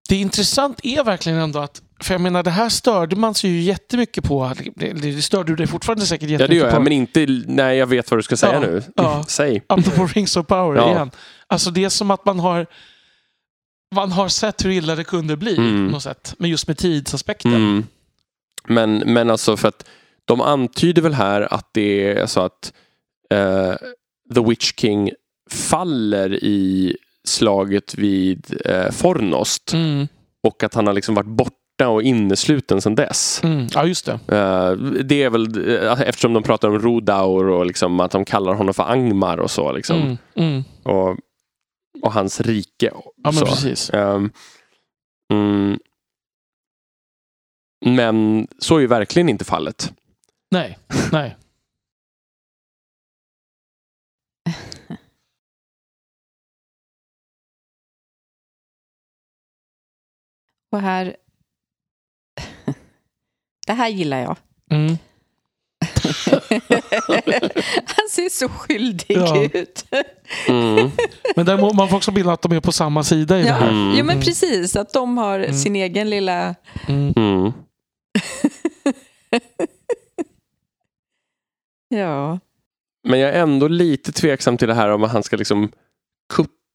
[0.08, 3.60] Det intressant är verkligen ändå att, för jag menar det här störde man sig ju
[3.60, 4.52] jättemycket på.
[4.76, 6.80] Det, störde du dig fortfarande säkert Ja jättemycket det gör jag, på.
[6.82, 8.82] men inte när jag vet vad du ska säga Ja, nu.
[8.96, 9.24] ja.
[9.28, 9.62] Säg.
[9.66, 10.90] Apropå Rings of Power Ja.
[10.90, 11.10] igen.
[11.46, 12.66] Alltså det är som att man har
[13.94, 15.86] man har sett hur illa det kunde bli, Mm.
[15.86, 16.34] något sätt.
[16.38, 17.54] Men just med tidsaspekten.
[17.54, 17.84] Mm.
[18.68, 19.88] Men, men alltså för att
[20.24, 22.72] de antyder väl här att det är så att
[23.30, 23.74] eh,
[24.34, 25.10] The Witch King
[25.50, 26.96] faller i
[27.28, 30.08] slaget vid eh, Fornost Mm.
[30.42, 33.40] och att han har liksom varit borta och innesluten sedan dess.
[33.44, 33.66] Mm.
[33.74, 34.12] Ja, just det.
[34.12, 34.72] Eh,
[35.04, 38.74] det är väl eh, eftersom de pratar om Rodaur och liksom att de kallar honom
[38.74, 39.72] för Angmar och så.
[39.72, 39.96] Liksom.
[40.02, 40.16] Mm.
[40.34, 40.64] Mm.
[40.82, 41.16] Och,
[42.02, 42.90] och hans rike.
[42.92, 43.46] Ja, men så.
[43.46, 43.90] precis.
[43.90, 44.30] Ehm,
[45.32, 45.78] mm,
[47.86, 49.92] men så är ju verkligen inte fallet.
[50.50, 50.78] Nej,
[51.12, 51.36] nej.
[60.72, 61.16] Och här...
[63.66, 64.36] Det här gillar jag.
[64.70, 64.90] Mm.
[67.86, 69.44] Han ser så skyldig Ja.
[69.52, 69.84] ut.
[70.48, 70.90] Mm.
[71.36, 73.54] Men däremot, man får också bilda att de är på samma sida i det Ja,
[73.54, 73.70] här.
[73.70, 73.94] Mm.
[73.98, 74.76] jo, men precis.
[74.76, 75.54] Att de har Mm.
[75.56, 76.54] sin egen lilla...
[76.88, 77.12] Mm.
[77.16, 77.52] Mm.
[81.88, 82.38] Ja.
[83.08, 85.72] Men jag är ändå lite tveksam till det här om att han ska liksom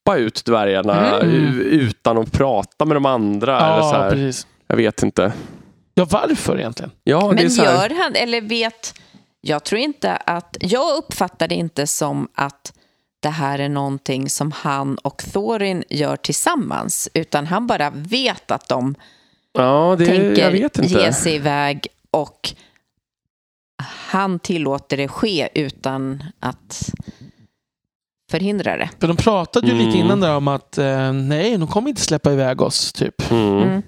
[0.06, 1.60] kuppa ut dvärgarna Mm.
[1.62, 3.60] utan att prata med de andra.
[3.74, 4.10] eller så Ja, här.
[4.12, 4.48] precis.
[4.68, 5.34] Jag vet inte.
[5.94, 6.92] Ja, varför egentligen?
[7.04, 7.90] Ja, det är Men så här.
[7.90, 8.94] gör han, eller vet...
[9.42, 10.58] Jag tror inte att...
[10.60, 12.74] Jag uppfattar det inte som att
[13.20, 17.10] det här är någonting som han och Thorin gör tillsammans.
[17.14, 18.96] Utan han bara vet att de
[19.54, 20.94] Ja, det, jag tänker vet inte.
[20.94, 22.54] ge sig iväg och
[24.10, 26.90] han tillåter det ske utan att
[28.34, 28.90] förhindra det.
[29.00, 30.00] För de pratade ju lite Mm.
[30.06, 32.94] innan där om att eh, nej, de kommer inte släppa iväg oss.
[32.94, 33.32] typ.
[33.32, 33.58] Mm.
[33.58, 33.82] Mm.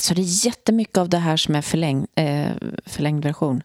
[0.00, 2.52] Så det är jättemycket av det här som är förläng, eh,
[2.86, 3.62] förlängd version.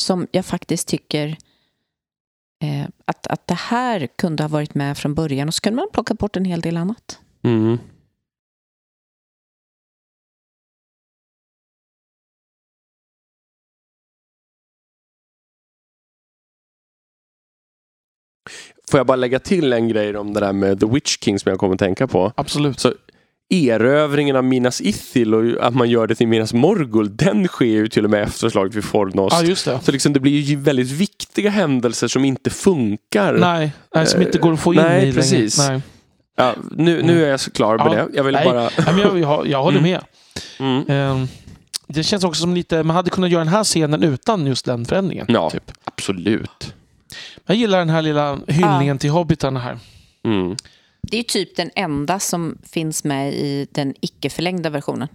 [0.00, 1.36] Som jag faktiskt tycker
[2.64, 5.88] eh, att, att det här kunde ha varit med från början och så kunde man
[5.92, 7.20] plocka bort en hel del annat.
[7.42, 7.78] Mm.
[18.90, 21.50] Får jag bara lägga till en grej om det där med The Witch King som
[21.50, 22.32] jag kommer att tänka på.
[22.36, 22.80] Absolut.
[22.80, 22.92] Så
[23.50, 27.88] erövringen av Minas Ithil och att man gör det till Minas Morgul, den sker ju
[27.88, 29.36] till och med efter slaget vid Fornost.
[29.40, 29.78] Ja, just det.
[29.82, 33.32] Så liksom det blir ju väldigt viktiga händelser som inte funkar.
[33.34, 35.58] Nej, nej, som inte går att få in Nej, i precis.
[35.58, 35.72] längre.
[35.72, 35.82] Nej.
[36.36, 38.16] Ja, nu, nu är jag så klar med Ja, det.
[38.16, 38.44] Jag vill nej.
[38.44, 38.60] bara...
[38.62, 39.90] Nej, men jag, jag, jag håller Mm.
[39.90, 40.00] med.
[40.58, 40.84] Mm.
[40.88, 41.26] Ehm,
[41.86, 44.84] det känns också som lite, man hade kunnat göra den här scenen utan just den
[44.84, 45.26] förändringen.
[45.28, 45.50] Ja.
[45.50, 45.72] Typ.
[45.84, 46.74] Absolut.
[47.50, 49.78] Jag gillar den här lilla hyllningen till hobbitarna här.
[50.24, 50.56] Mm.
[51.02, 55.08] Det är typ den enda som finns med i den icke förlängda versionen.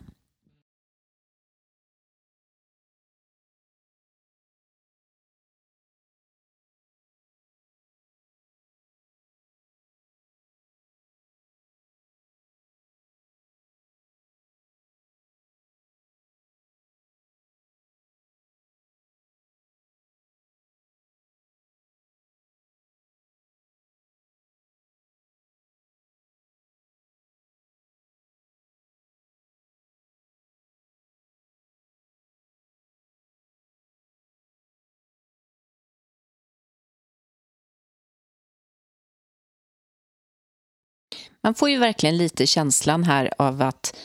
[41.46, 43.96] Man får ju verkligen lite känslan här av att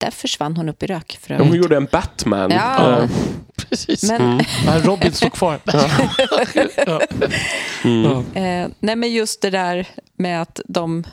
[0.00, 1.18] där försvann hon upp i rök.
[1.22, 2.50] För Ja, Hon gjorde en Batman.
[2.50, 2.98] Ja.
[3.02, 3.08] Eh,
[3.56, 4.02] Precis.
[4.02, 4.44] Men, Mm.
[4.66, 5.60] Nej, Robin står kvar.
[6.86, 7.00] ja.
[7.84, 8.06] Mm.
[8.34, 9.88] Eh, nej, men just det där
[10.18, 11.04] med att de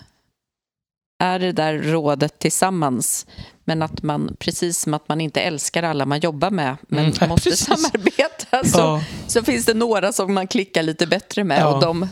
[1.23, 3.25] är det där rådet tillsammans.
[3.65, 7.29] Men att man, precis som att man inte älskar alla man jobbar med, men Mm,
[7.29, 7.65] måste precis.
[7.65, 9.03] samarbeta, så, Ja.
[9.27, 11.61] så finns det några som man klickar lite bättre med.
[11.61, 11.67] Ja.
[11.75, 12.07] Och de,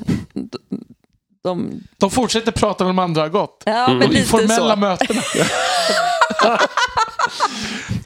[1.43, 3.63] de, De fortsätter prata när de andra har gått.
[3.65, 3.97] ja, Mm.
[3.97, 4.79] men De lite informella så.
[4.79, 5.21] mötena.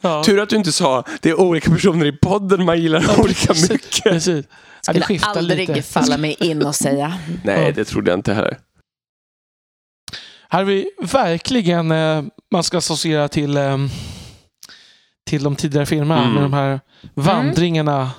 [0.02, 0.24] ja.
[0.24, 3.70] Tur att du inte sa det är olika personer i podden man gillar olika precis.
[3.70, 4.04] mycket.
[4.04, 4.46] Precis.
[4.88, 5.82] Ja, det skulle aldrig lite.
[5.82, 7.14] falla mig in och säga.
[7.44, 7.72] Nej, Ja.
[7.72, 8.58] det trodde jag inte heller.
[10.50, 13.78] Här har vi verkligen, eh, man ska associera till, eh,
[15.30, 16.34] till de tidigare filmerna Mm.
[16.34, 16.80] med de här
[17.14, 18.12] vandringarna.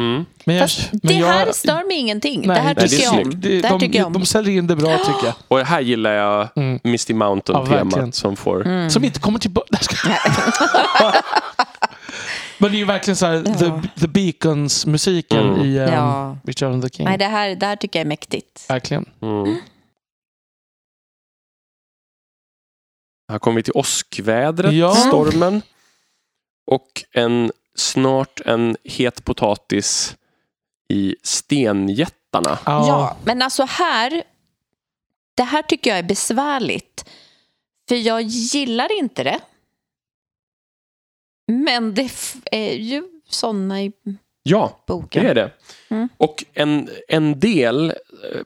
[0.00, 0.24] Mm.
[0.44, 2.46] Men jag, Fast men det jag, här stör mig ingenting.
[2.48, 3.30] det här nej, tycker jag om.
[3.40, 4.12] Det, Det här de, tycker jag om.
[4.12, 5.34] de säljer in det bra tycker jag.
[5.48, 6.80] Och här gillar jag Mm.
[6.84, 8.12] Misty Ja, Mountain-temat verkligen.
[8.12, 8.66] som får...
[8.66, 8.90] Mm.
[8.90, 9.76] Som inte kommer tillbaka.
[12.58, 13.54] Men det är ju verkligen så här, Ja.
[13.54, 15.60] the, the Beacons-musiken Mm.
[15.60, 16.36] i um, Ja.
[16.44, 17.04] Return of the King.
[17.06, 18.64] Nej, det här, det här tycker jag är mäktigt.
[18.70, 19.04] Verkligen.
[19.22, 19.56] Mm.
[23.32, 24.94] Här kommer vi till åskvädret, Ja.
[24.94, 25.62] stormen.
[26.66, 30.16] Och en, snart en het potatis
[30.88, 32.58] i stenjättarna.
[32.66, 32.86] Ja.
[32.88, 34.22] Ja, men alltså här...
[35.34, 37.08] Det här tycker jag är besvärligt.
[37.88, 39.40] För jag gillar inte det.
[41.52, 42.10] Men det
[42.52, 43.92] är ju såna i
[44.42, 45.24] Ja, boken.
[45.24, 45.52] det är det.
[45.88, 46.08] Mm.
[46.16, 48.40] Och en, en del eh,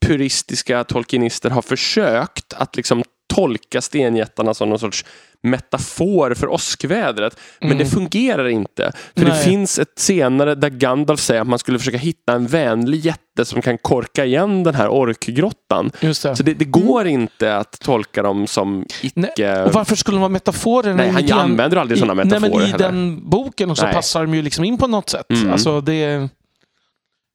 [0.00, 3.02] puristiska tolkienister har försökt att liksom
[3.36, 5.04] tolka stenjättarna som någon sorts
[5.42, 7.38] metafor för åskvädret.
[7.60, 7.78] Men Mm.
[7.78, 8.92] det fungerar inte.
[9.16, 9.44] För det Nej.
[9.44, 13.62] finns ett senare där Gandalf säger att man skulle försöka hitta en vänlig jätte som
[13.62, 15.90] kan korka igen den här orkgrottan.
[16.00, 16.36] Just det.
[16.36, 19.62] Så det, det går inte att tolka dem som icke...
[19.62, 20.94] Och varför skulle de vara metaforer?
[20.94, 22.84] Nej, han grann- använder aldrig sådana i, Nej, metaforer men i heller.
[22.92, 23.94] den boken och så Nej.
[23.94, 25.30] passar de ju liksom in på något sätt.
[25.30, 25.52] Mm.
[25.52, 26.28] Alltså det...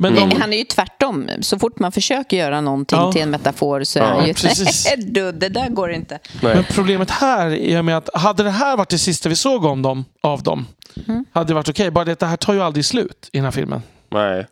[0.02, 0.30] Men Mm.
[0.30, 1.30] de, Han är ju tvärtom.
[1.42, 3.12] Så fort man försöker göra någonting Ja.
[3.12, 4.34] till en metafor så är Ja, han ju...
[4.34, 4.94] precis.
[4.98, 6.20] du, det där går inte.
[6.42, 6.56] Nej.
[6.56, 9.82] men problemet här är med att hade det här varit det sista vi såg om
[9.82, 10.68] dem, av dem,
[11.08, 11.26] Mm.
[11.32, 11.92] hade det varit okej.
[11.92, 13.82] Bara det att det här tar ju aldrig slut i den här filmen.
[14.10, 14.48] Nej.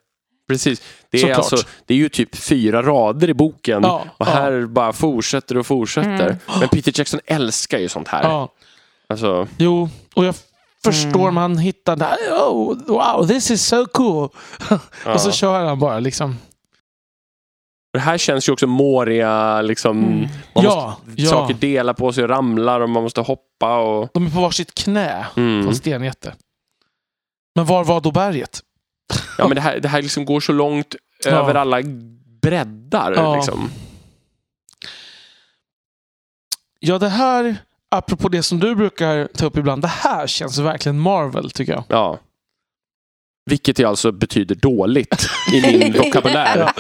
[0.49, 0.81] Precis.
[1.11, 1.38] Det är, Såklart.
[1.38, 4.31] alltså, det är ju typ fyra rader i boken Ja, och ja.
[4.34, 6.09] här bara fortsätter och fortsätter.
[6.26, 6.38] Mm.
[6.59, 8.23] Men Peter Jackson älskar ju sånt här.
[8.23, 8.49] Ja,
[9.09, 10.35] Alltså, jo, och jag
[10.84, 11.34] förstår Mm.
[11.34, 12.18] man hittar det här.
[12.31, 14.30] Oh, wow, this is so cool.
[14.69, 14.80] ja.
[15.14, 16.38] Och så kör han bara liksom.
[17.93, 20.03] Det här känns ju också Moria, liksom.
[20.03, 20.19] Mm.
[20.56, 21.30] Man Ja, måste, ja.
[21.30, 24.10] Saker delar på sig och ramlar och man måste hoppa och...
[24.14, 25.68] De är på varsitt knä på Mm.
[25.68, 26.35] en stenjätte.
[27.56, 28.60] Men var var då berget?
[29.38, 30.95] Ja, men det här, det här liksom går så långt
[31.26, 31.81] över alla
[32.41, 33.11] breddar.
[33.15, 33.35] Ja.
[33.35, 33.69] Liksom.
[36.80, 37.57] Ja, det här,
[37.95, 41.84] apropå det som du brukar ta upp ibland, det här känns verkligen Marvel tycker jag.
[41.88, 42.20] Ja.
[43.49, 46.57] Vilket ju alltså betyder dåligt i min vokabulär.
[46.57, 46.74] Ja,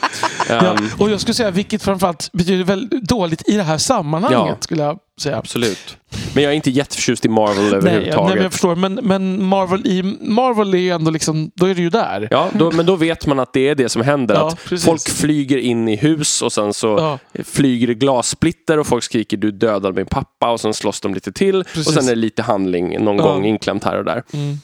[0.49, 4.57] Ehm, och jag skulle säga vilket framförallt betyder väldigt dåligt i det här sammanhanget, Ja.
[4.59, 5.37] skulle jag säga.
[5.37, 5.97] Absolut.
[6.33, 8.25] Men jag är inte jätteförtjust i Marvel Nej, överhuvudtaget.
[8.25, 8.75] nej, men jag förstår.
[8.75, 12.27] Men, men Marvel, i Marvel är ju ändå liksom, då är det ju där.
[12.31, 14.35] Ja, då, men då vet man att det är det som händer.
[14.35, 14.85] Ja, att precis.
[14.85, 19.37] folk flyger in i hus och sen så Ja, flyger det glassplitter och folk skriker
[19.37, 21.63] du dödade min pappa och sen slåss de lite till.
[21.63, 21.87] Precis.
[21.87, 23.23] Och sen är det lite handling någon Ja.
[23.23, 24.23] gång inklämt här och där.
[24.33, 24.57] mm.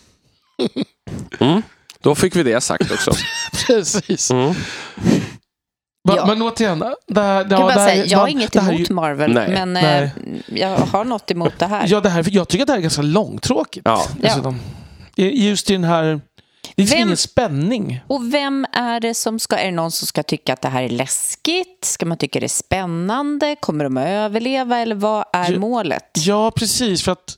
[1.40, 1.62] Mm.
[2.02, 3.12] Då fick vi det sagt också.
[3.68, 4.32] precis.
[4.32, 4.54] Mm.
[6.06, 6.26] Va, Ja.
[6.26, 8.94] Men återigen, det här, det, bara det här, säga, jag har inget här emot ju-
[8.94, 9.50] Marvel, Nej.
[9.50, 10.04] men Nej.
[10.04, 10.10] eh,
[10.60, 11.86] jag har något emot det här.
[11.88, 13.82] Ja, det här, jag tycker att det här är ganska långtråkigt.
[13.86, 14.04] Ja.
[14.20, 14.60] dessutom.
[15.16, 16.04] Just i den här...
[16.04, 18.00] Det är liksom Vem- ingen spänning.
[18.08, 19.56] Och vem är det som ska...
[19.58, 21.86] Är det någon som ska tycka att det här är läskigt?
[21.86, 23.56] Ska man tycka det är spännande?
[23.60, 24.78] Kommer de att överleva?
[24.80, 25.60] Eller vad är Ja.
[25.60, 26.12] målet?
[26.18, 27.04] Ja, precis.
[27.04, 27.36] För att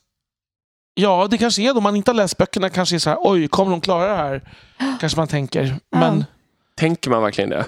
[0.94, 1.76] Ja, det kanske är då.
[1.76, 4.16] Om man inte har läst böckerna kanske är så här, oj, kommer de klara det
[4.16, 4.52] här?
[5.00, 5.76] Kanske man tänker.
[5.96, 6.24] Men
[6.76, 7.64] Tänker man verkligen det?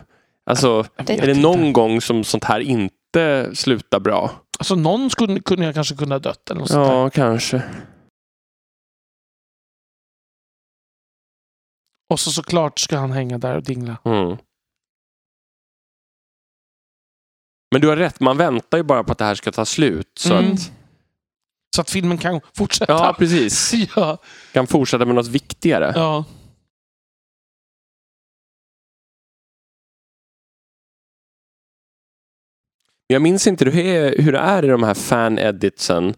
[0.51, 4.31] Alltså, Det- är det någon gång som sånt här inte slutar bra?
[4.59, 6.51] alltså, någon skulle kunde jag kanske kunna dött.
[6.51, 6.94] Eller något sånt där.
[6.97, 7.62] Ja, kanske.
[12.12, 13.97] Och så såklart ska han hänga där och dingla.
[14.05, 14.36] Mm.
[17.72, 20.10] Men du har rätt, man väntar ju bara på att det här ska ta slut.
[20.18, 20.52] Så Mm.
[20.52, 20.72] att,
[21.77, 22.93] Så att filmen kan fortsätta.
[22.93, 23.72] ja, precis.
[23.97, 24.18] ja.
[24.52, 25.93] Kan fortsätta med något viktigare.
[25.94, 26.24] ja.
[33.11, 36.15] Jag minns inte hur det är, hur det är i de här fan-editsen.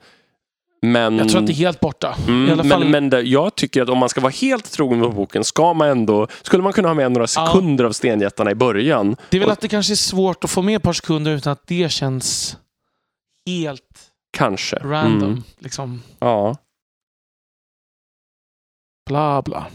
[0.83, 2.17] Men, Jag tror att det är helt borta.
[2.29, 4.73] mm, I alla fall, men, men det, jag tycker att om man ska vara helt
[4.73, 8.51] trogen mot boken ska man ändå, skulle man kunna ha med några sekunder av stenjättarna
[8.51, 9.17] i början.
[9.31, 11.31] det är väl Och- att det kanske är svårt att få med ett par sekunder
[11.37, 12.57] utan att det känns
[13.47, 14.77] helt Kanske.
[14.77, 15.29] random.
[15.31, 15.43] Mm.
[15.59, 16.57] Liksom, Ja.
[19.07, 19.67] bla bla.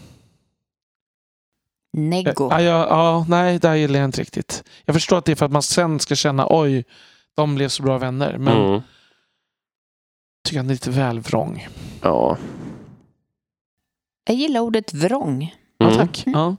[1.97, 2.47] Nego.
[2.51, 4.63] Ja, ja, ja, nej, det här gillar jag inte riktigt.
[4.85, 6.85] Jag förstår att det är för att man sen ska känna oj,
[7.35, 8.37] de blev så bra vänner.
[8.37, 8.81] Men Mm.
[10.43, 11.67] tycker han är lite väl vrång.
[12.01, 12.37] Ja.
[14.27, 15.55] Jag gillar ordet vrång.
[15.77, 15.97] Ja, Mm.
[15.97, 16.23] tack.
[16.25, 16.55] Ja.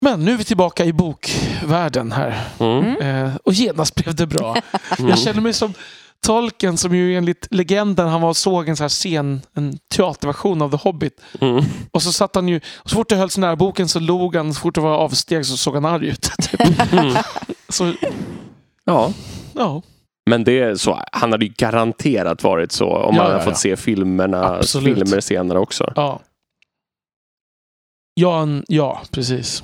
[0.00, 2.46] Men nu är vi tillbaka i bokvärlden här.
[2.60, 2.96] Mm.
[3.00, 4.56] Eh, och genast blev det bra.
[4.98, 5.08] Mm.
[5.10, 5.74] Jag känner mig som
[6.26, 10.70] Tolkien som ju enligt legenden han var såg en så här scen, en teaterversion av
[10.70, 11.20] The Hobbit.
[11.40, 11.64] Mm.
[11.90, 14.54] Och så satt han ju, så fort det höll sig nära boken så log han,
[14.54, 16.22] så fort det var avsteg så såg han arg ut.
[16.42, 16.92] Typ.
[16.92, 17.16] Mm.
[17.68, 17.92] Så,
[18.84, 19.12] Ja.
[19.54, 19.82] ja.
[20.30, 23.44] Men det är så, han hade ju garanterat varit så om Ja, man ja, hade
[23.44, 23.56] fått ja.
[23.56, 24.98] se filmerna, Absolut.
[24.98, 25.92] filmer senare också.
[25.96, 26.20] Ja.
[28.14, 29.62] Ja, ja, precis.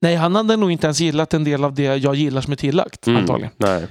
[0.00, 2.56] Nej, han hade nog inte ens gillat en del av det jag gillar som är
[2.56, 3.06] tillagt.
[3.06, 3.20] Mm.
[3.20, 3.52] Antagligen.
[3.56, 3.86] Nej.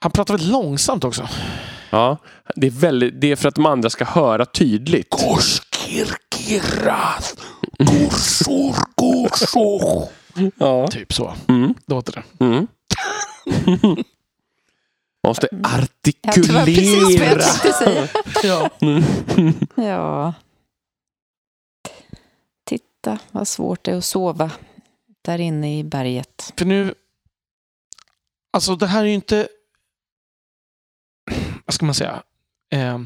[0.00, 1.28] Han pratar väldigt långsamt också.
[1.90, 2.16] Ja,
[2.54, 5.10] det är, väldigt, det är för att de andra ska höra tydligt.
[5.10, 7.34] Korskirkiras,
[7.78, 10.08] korsor, korsor.
[10.58, 10.88] Ja.
[10.88, 11.74] Typ så Mm.
[11.86, 12.22] låter det.
[12.44, 12.66] Mm.
[15.26, 15.58] Måste Ja,
[16.34, 17.42] det var precis vad jag artikulera.
[17.42, 18.08] tänkte säga.
[18.42, 18.70] Ja.
[18.80, 19.04] Mm.
[19.74, 20.34] Ja.
[22.64, 24.50] Titta vad svårt det är att sova
[25.22, 26.52] där inne i berget.
[26.58, 26.94] För nu...
[28.52, 29.48] Alltså det här är ju inte...
[31.68, 32.22] Vad ska man säga?
[32.72, 32.98] Eh,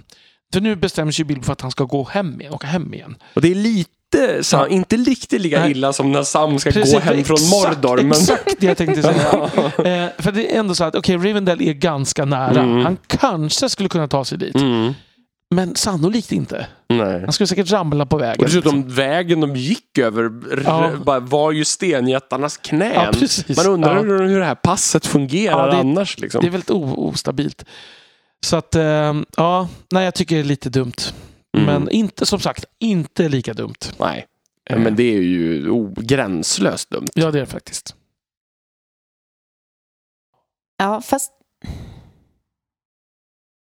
[0.53, 3.17] för nu bestämmer sig Bilbo för att han ska gå hem igen, åka hem igen.
[3.35, 4.69] Och det är lite, så, Ja.
[4.69, 5.71] inte riktigt lika Nej.
[5.71, 7.97] illa som när Sam ska Precis, gå hem från exakt, Mordor.
[7.97, 8.11] Men...
[8.11, 9.33] Exakt det jag tänkte säga.
[9.79, 12.63] Eh, för det är ändå så att okej, Rivendell är ganska nära.
[12.63, 12.85] Mm.
[12.85, 14.55] Han kanske skulle kunna ta sig dit.
[14.55, 14.93] Mm.
[15.51, 16.67] Men sannolikt inte.
[16.89, 17.21] Nej.
[17.21, 18.39] Han skulle säkert ramla på vägen.
[18.39, 20.31] Och dessutom vägen de gick över
[20.65, 20.91] Ja.
[21.21, 22.93] var ju stenjättarnas knän.
[22.95, 23.55] Ja.
[23.57, 26.19] Man undrar hur, det här passet fungerar det- annars.
[26.19, 26.41] Liksom.
[26.41, 27.65] Det är väldigt ostabilt.
[28.47, 30.93] Så att, eh, ja, nej jag tycker det är lite dumt.
[31.57, 31.67] Mm.
[31.67, 33.75] Men inte, som sagt, inte lika dumt.
[33.99, 34.27] Nej,
[34.71, 37.09] Eh, men det är ju oh, gränslöst dumt.
[37.15, 37.97] Ja, det är det faktiskt.
[40.77, 41.33] Ja, fast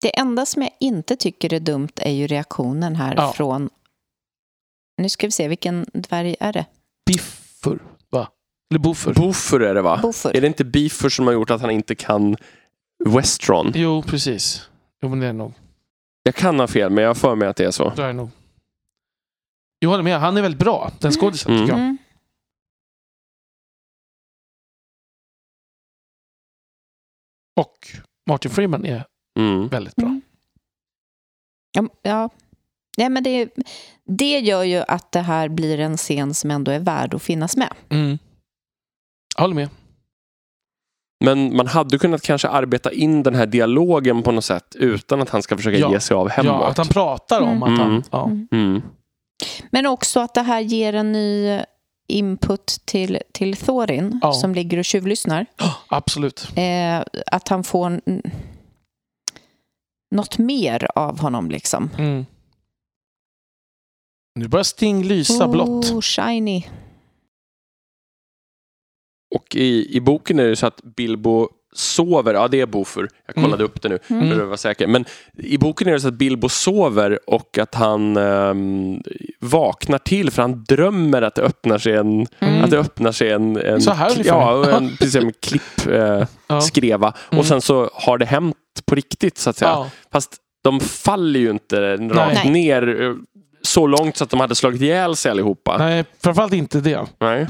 [0.00, 3.32] det enda som jag inte tycker är dumt är ju reaktionen här Ja.
[3.32, 3.70] från...
[5.02, 6.66] Nu ska vi se, vilken dvärg är det?
[7.06, 8.28] Biffur, va?
[8.70, 9.14] Eller Bofur.
[9.14, 10.00] Bofur är det va?
[10.02, 10.36] Bofur.
[10.36, 12.36] Är det inte Bifur som har gjort att han inte kan
[13.04, 13.72] Westron?
[13.74, 14.68] Jo, precis.
[15.02, 15.52] Jo, men det är nog.
[16.22, 17.90] Jag kan ha fel, men jag har för mig att det är så.
[17.94, 18.30] Det är nog.
[19.78, 20.20] Jag håller med.
[20.20, 21.62] Han är väldigt bra, den skådisen, Mm.
[21.66, 21.84] tycker jag.
[21.84, 21.98] Mm.
[27.56, 27.88] Och
[28.28, 29.04] Martin Freeman är
[29.38, 29.68] Mm.
[29.68, 30.06] väldigt bra.
[30.06, 30.20] Mm.
[31.72, 32.30] Ja, ja.
[32.98, 33.50] Nej, men det,
[34.04, 37.56] det gör ju att det här blir en scen som ändå är värd att finnas
[37.56, 37.74] med.
[37.88, 38.18] Mm.
[39.36, 39.68] Jag håller med.
[41.24, 45.30] Men man hade kunnat kanske arbeta in den här dialogen på något sätt utan att
[45.30, 45.92] han ska försöka Ja.
[45.92, 46.46] ge sig av hemåt.
[46.60, 47.62] Ja, att han pratar om Mm.
[47.62, 47.90] att han...
[47.90, 48.02] Mm.
[48.10, 48.24] Ja.
[48.24, 48.48] Mm.
[48.52, 48.82] Mm.
[49.70, 51.60] Men också att det här ger en ny
[52.08, 54.32] input till, till Thorin Ja.
[54.32, 55.46] som ligger och tjuvlyssnar.
[55.88, 56.48] Absolut.
[56.56, 58.00] Eh, att han får
[60.14, 61.90] något mer av honom liksom.
[61.98, 62.26] Mm.
[64.34, 65.90] Nu börjar Sting lysa blått.
[65.90, 66.66] Oh, shiny.
[69.30, 73.34] Och i, i boken är det så att Bilbo sover, ja det är Bofur, jag
[73.34, 73.64] kollade Mm.
[73.64, 74.30] upp det nu Mm.
[74.30, 74.86] för att vara säker.
[74.86, 75.04] Men
[75.36, 79.02] i boken är det så att Bilbo sover och att han ehm,
[79.40, 82.64] vaknar till för han drömmer att det öppnar sig en, Mm.
[82.64, 86.24] att det öppnar sig en, en, Så här ja, en, precis som en klipp eh,
[86.46, 86.60] Ja.
[86.60, 87.12] skreva.
[87.30, 87.38] Mm.
[87.40, 88.56] Och sen så har det hänt
[88.86, 89.70] på riktigt så att säga.
[89.70, 89.90] Ja.
[90.12, 93.14] Fast de faller ju inte rakt ner eh,
[93.62, 95.78] så långt så att de hade slagit ihjäl sig allihopa.
[95.78, 97.06] Nej, framförallt inte det.
[97.18, 97.46] Nej.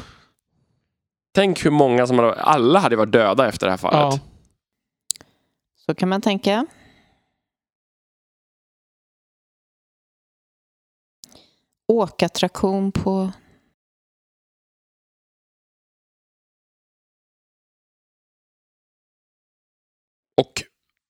[1.35, 4.21] Tänk hur många som hade, alla hade varit döda efter det här fallet.
[4.21, 4.21] Ja.
[5.77, 6.67] Så kan man tänka.
[11.93, 13.33] Åkattraktion på...
[20.41, 20.63] Och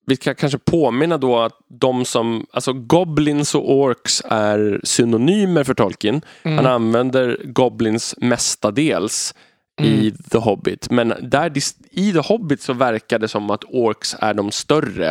[0.07, 5.75] vi ska kanske påminna då att de som, alltså goblins och orks är synonymer för
[5.75, 6.23] Tolkien.
[6.43, 6.57] Mm.
[6.57, 9.35] Han använder goblins mestadels
[9.85, 10.91] i The Hobbit.
[10.91, 11.53] Men där,
[11.91, 15.09] i The Hobbit så verkar det som att orks är de större.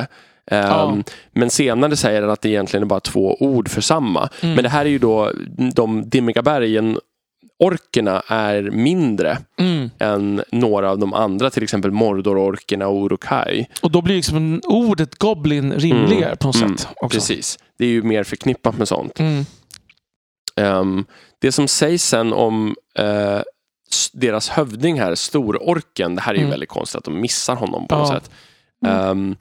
[0.52, 0.98] Ehm, Ja.
[1.34, 4.30] Men senare säger han att det egentligen är bara två ord för samma.
[4.42, 4.56] Mm.
[4.56, 5.32] Men det här är ju då
[5.74, 7.00] de dimmiga bergen
[7.60, 9.90] Orkerna är mindre Mm.
[10.00, 13.68] än några av de andra, till exempel Mordor-orkerna och Urukai.
[13.82, 16.38] Och då blir liksom ordet goblin rimligare Mm.
[16.38, 16.78] på något Mm.
[16.78, 16.88] sätt.
[17.02, 17.16] Också.
[17.16, 17.60] Precis.
[17.78, 19.20] Det är ju mer förknippat med sånt.
[19.20, 19.46] Mm.
[20.56, 21.06] Ehm,
[21.42, 23.44] det som sägs sen om s-
[24.14, 26.52] deras hövding här, stororken, det här är ju Mm.
[26.52, 28.00] väldigt konstigt att de missar honom på Ja.
[28.00, 28.32] något sätt.
[28.86, 29.00] Mm.
[29.10, 29.36] Ehm,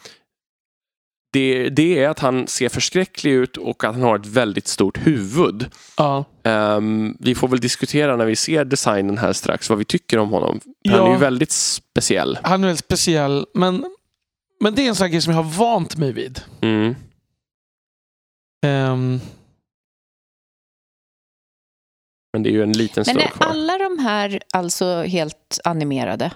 [1.33, 5.07] det, det är att han ser förskräcklig ut och att han har ett väldigt stort
[5.07, 5.67] huvud.
[5.97, 6.25] Ja.
[6.45, 10.31] Ehm, vi får väl diskutera när vi ser designen här strax vad vi tycker om
[10.31, 10.61] honom.
[10.89, 11.09] Han Ja.
[11.09, 12.39] är ju väldigt speciell.
[12.43, 13.85] Han är väldigt speciell, men,
[14.61, 16.41] men det är en sån grej som jag har vant mig vid.
[16.61, 16.95] Mm.
[18.67, 19.21] Ehm,
[22.37, 23.47] Men det är ju en liten Men stund är kvar.
[23.47, 26.33] alla de här alltså helt animerade?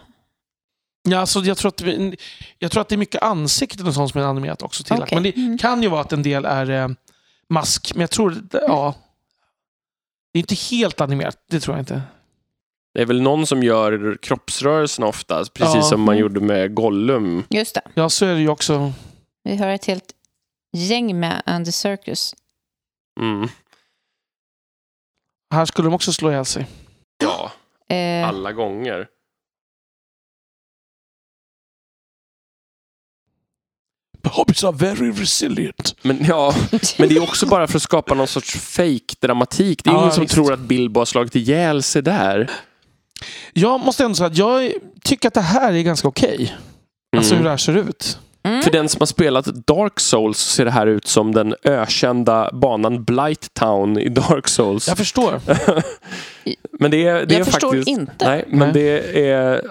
[1.08, 2.16] ja, alltså jag, tror att vi,
[2.58, 5.02] jag tror att det är mycket ansikten och sånt som är animerat också tillagt.
[5.02, 5.16] Okej.
[5.16, 5.58] Men det Mm.
[5.58, 6.88] kan ju vara att en del är eh,
[7.48, 7.92] mask.
[7.94, 8.94] Men jag tror, ja.
[10.32, 12.02] Det är inte helt animerat, det tror jag inte.
[12.94, 15.82] Det är väl någon som gör kroppsrörelserna oftast, precis Ja.
[15.82, 16.20] som man Mm.
[16.22, 17.44] gjorde med Gollum.
[17.50, 17.82] Just det.
[17.94, 18.92] Ja, så är det ju också.
[19.44, 20.12] Vi har ett helt
[20.72, 22.34] gäng med Andy Serkis.
[23.20, 23.48] Mm.
[25.50, 26.66] Här skulle de också slå ihjäl sig.
[27.22, 27.52] Ja,
[27.88, 29.06] Eh, alla gånger.
[34.28, 35.94] Hobbits are very resilient.
[36.02, 36.54] Men, ja,
[36.98, 39.84] men det är också bara för att skapa någon sorts fake dramatik.
[39.84, 40.34] Det är Ja, ingen som visst.
[40.34, 42.50] tror att Bilbo har slagit ihjäl sig där.
[43.52, 44.72] Jag måste ändå säga att jag
[45.04, 46.56] tycker att det här är ganska okej.
[47.16, 47.38] Alltså Mm.
[47.38, 48.18] hur det här ser ut.
[48.42, 48.62] Mm.
[48.62, 52.50] För den som har spelat Dark Souls så ser det här ut som den ökända
[52.52, 54.88] banan Blight Town i Dark Souls.
[54.88, 55.40] Jag förstår.
[56.80, 57.88] men det är, det Jag är förstår faktiskt...
[57.88, 58.28] inte.
[58.28, 58.72] Nej, men Nej.
[58.72, 59.62] det är,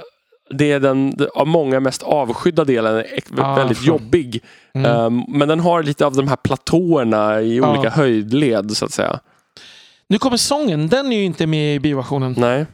[0.49, 2.95] det är den av många mest avskydda delen.
[2.95, 3.05] är
[3.37, 3.95] Ah, väldigt förstår.
[3.95, 4.43] jobbig.
[4.73, 4.91] Mm.
[4.91, 9.19] Um, men den har lite av de här platåerna i olika höjdled så att säga.
[10.09, 12.35] Nu kommer sången, den är ju inte med i bioversionen.
[12.37, 12.65] Nej.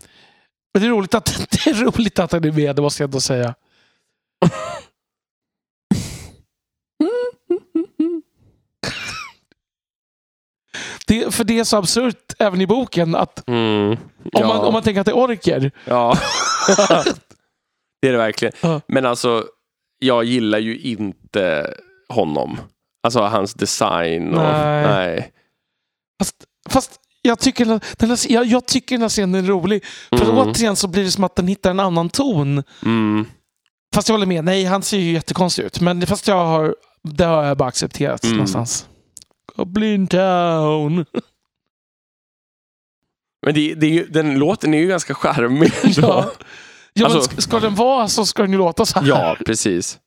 [0.73, 3.07] Men det är roligt att, det är roligt att den är med, det måste jag
[3.07, 3.55] ändå säga.
[11.07, 13.91] Det, för det är så absurt även i boken att Mm.
[13.91, 13.97] om,
[14.31, 14.47] Ja.
[14.47, 15.71] man, om man tänker att det är orker.
[15.85, 16.17] Ja.
[18.01, 18.53] det är det verkligen.
[18.61, 18.81] Ja.
[18.87, 19.45] Men alltså,
[19.99, 21.73] jag gillar ju inte
[22.09, 22.59] honom.
[23.03, 24.27] Alltså hans design.
[24.33, 24.87] Och, Nej.
[24.87, 25.31] nej.
[26.19, 26.35] Fast,
[26.69, 29.83] fast jag, tycker, den den jag, jag tycker den här scenen är rolig.
[30.09, 30.37] För Mm.
[30.37, 32.63] återigen så blir det som att den hittar en annan ton.
[32.85, 33.25] Mm.
[33.95, 35.79] Fast jag håller med, nej han ser ju jättekonstig ut.
[35.81, 38.35] Men fast jag har, det har jag bara accepterat Mm.
[38.37, 38.87] någonstans.
[39.55, 41.05] Goblin Town.
[43.45, 45.71] Men det, det är ju, den låten är ju ganska charmig.
[45.83, 46.31] Ja.
[46.93, 49.07] Ja, Alltså- men ska, ska den vara så ska den ju låta så här.
[49.07, 49.99] ja, precis.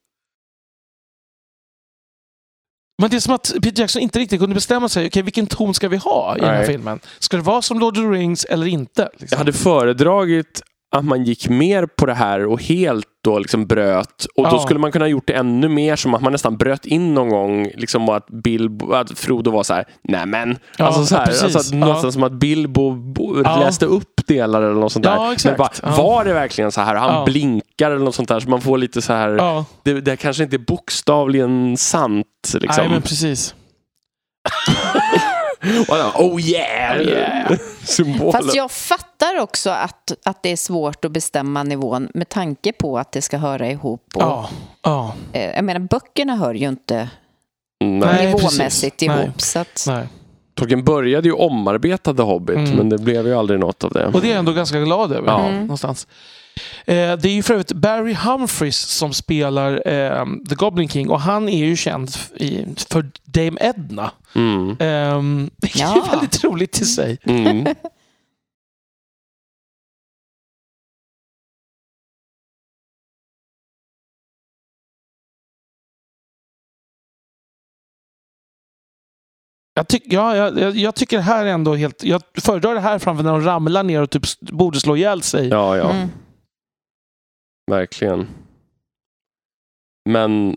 [3.02, 5.06] Men det är som att Peter Jackson inte riktigt kunde bestämma sig.
[5.06, 6.66] Okej, vilken ton ska vi ha i den här Nej.
[6.66, 7.00] filmen?
[7.18, 9.02] Ska det vara som Lord of the Rings eller inte?
[9.12, 9.26] Liksom?
[9.30, 10.62] Jag hade föredragit
[10.96, 14.26] att man gick mer på det här och helt då liksom bröt.
[14.36, 14.58] Och då Ja.
[14.58, 17.28] skulle man kunna ha gjort det ännu mer som att man nästan bröt in någon
[17.28, 17.70] gång.
[17.74, 20.58] Liksom och att, Bilbo, att Frodo var så här, nämen.
[20.76, 21.42] Ja, alltså så ja, här, precis.
[21.42, 21.78] alltså att, Ja.
[21.78, 23.56] någonstans som att Bilbo bo- Ja.
[23.60, 25.14] läste upp delar eller något sånt där.
[25.14, 25.96] Ja, Men bara, Ja.
[25.96, 26.94] var det verkligen så här?
[26.94, 27.24] Han Ja.
[27.24, 28.40] blinkar eller något sånt där.
[28.40, 32.26] Så man får lite så här, Ja, det, det kanske inte är bokstavligen sant.
[32.54, 32.82] Liksom.
[32.84, 33.54] nej men precis.
[35.88, 36.20] Oh yeah!
[36.20, 36.40] Oh
[37.08, 37.52] yeah.
[37.84, 38.32] Symbolen.
[38.32, 39.07] Fast jag fattar
[39.40, 43.36] också att, att det är svårt att bestämma nivån med tanke på att det ska
[43.38, 44.04] höra ihop.
[44.14, 44.48] Och, Ja,
[44.82, 45.14] ja.
[45.32, 47.08] eh, jag menar, böckerna hör ju inte
[47.84, 48.26] Nej.
[48.26, 49.02] Nivåmässigt precis.
[49.02, 49.18] ihop.
[49.18, 49.32] Nej.
[49.36, 50.06] Så att, Nej.
[50.54, 52.70] Tolkien började ju omarbeta The Hobbit, Mm.
[52.76, 54.06] men det blev ju aldrig något av det.
[54.06, 55.28] Och det är jag ändå ganska glad över.
[55.28, 55.46] Ja.
[55.46, 55.60] Mm.
[55.60, 56.06] Någonstans.
[56.86, 61.20] Eh, det är ju för övrigt Barry Humphries som spelar eh, The Goblin King och
[61.20, 64.10] han är ju känd i, för Dame Edna.
[64.34, 64.68] Mm.
[64.80, 65.22] Eh,
[65.56, 66.06] det är ju Ja.
[66.10, 67.18] väldigt roligt i sig.
[67.24, 67.66] Mm.
[79.78, 82.04] Jag, tyck, ja, jag, jag, jag tycker det här är ändå helt...
[82.04, 85.48] Jag föredrar det här framför när de ramlar ner och typ borde slå ihjäl sig.
[85.48, 86.08] Ja, ja, mm.
[87.70, 88.28] verkligen.
[90.08, 90.56] Men...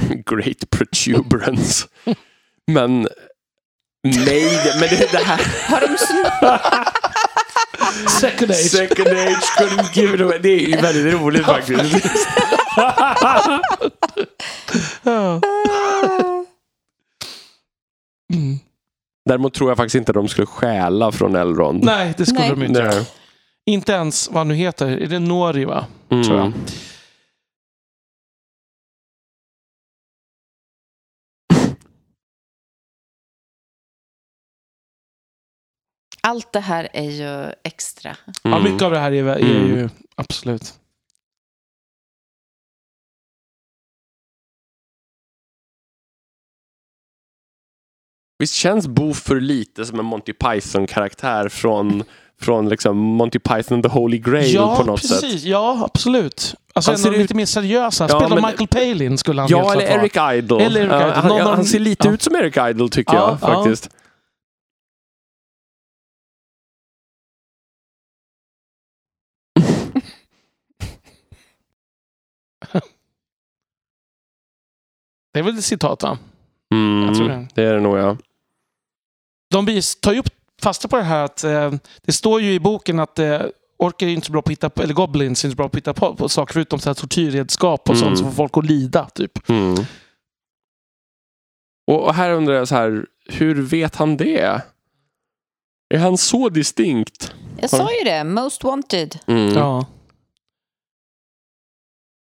[0.26, 1.88] Great protuberance.
[2.66, 3.08] men...
[4.02, 5.68] Nej, men det, det här...
[5.68, 5.96] Har de.
[8.20, 8.56] Second age.
[8.56, 10.38] Second age couldn't give it away.
[10.38, 12.06] Det är ju väldigt roligt faktiskt.
[15.02, 15.40] Ja.
[18.34, 18.58] Mm.
[19.28, 21.84] Däremot tror jag faktiskt inte de skulle stjäla från Elrond.
[21.84, 22.50] Nej, det skulle Nej.
[22.50, 22.82] de inte.
[22.84, 23.06] Nej.
[23.66, 24.86] Inte ens vad han nu heter.
[24.86, 25.86] Är det Nori va?
[26.10, 26.24] Mm.
[26.24, 26.52] Tror jag.
[36.26, 38.16] Allt det här är ju extra.
[38.42, 38.62] Ja, Mm.
[38.72, 39.66] mycket av det här är, är Mm.
[39.66, 40.74] ju absolut.
[48.38, 52.04] Visst känns Boofer lite som en Monty Python-karaktär från,
[52.40, 55.20] från liksom Monty Python the Holy Grail ja, på något precis.
[55.32, 55.42] sätt?
[55.44, 56.54] Ja, absolut.
[56.72, 57.98] Alltså Han ser ut- lite mer seriös.
[58.00, 60.32] Han Ja, spelar men- Michael Palin skulle han Ja, helt eller klart vara.
[60.34, 60.64] Eric Idle.
[60.64, 61.12] Eller Eric Ja, Idle.
[61.14, 62.14] Han, Någon ja, han ser lite ja.
[62.14, 63.54] ut som Eric Idle tycker Ja, jag ja.
[63.64, 63.90] faktiskt.
[75.36, 76.18] Det är väl ett citat va?
[76.74, 77.48] Mm, det.
[77.54, 78.16] det är det nog ja.
[79.50, 80.28] De tar ju upp
[80.62, 81.72] fasta på det här att eh,
[82.02, 83.42] det står ju i boken att eh,
[83.76, 85.76] orker är inte så bra på att hitta på, eller goblins är inte bra på
[85.76, 88.06] att hitta på, på saker förutom så här tortyrredskap och Mm.
[88.06, 89.08] sånt som får folk att lida.
[89.14, 89.48] Typ.
[89.48, 89.74] Mm.
[91.86, 94.62] Och, och här undrar jag så här, hur vet han det?
[95.94, 97.34] Är han så distinkt?
[97.60, 99.18] Jag sa ju det, most wanted.
[99.26, 99.54] Mm.
[99.54, 99.86] Ja.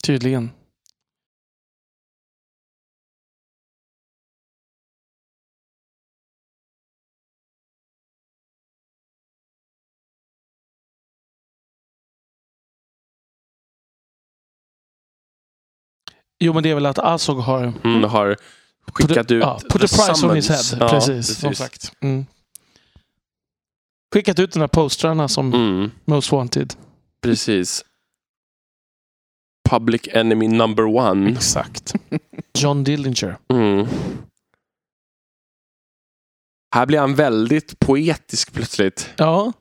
[0.04, 0.50] Tydligen.
[16.42, 18.38] Jo, men det är väl att Azog har Mm, har
[18.94, 20.78] skickat put, ut ja, put a price on his head.
[20.80, 21.94] Ja, precis, som sagt.
[22.02, 22.26] Mm.
[24.14, 26.74] Skickat ut de här postrarna som Mm, Most Wanted.
[27.22, 27.86] precis.
[29.70, 31.32] Public enemy number one.
[31.32, 31.94] Exakt.
[32.58, 33.38] John Dillinger.
[33.54, 33.88] Mm.
[36.76, 39.10] Här blir han väldigt poetisk plötsligt.
[39.18, 39.54] Ja,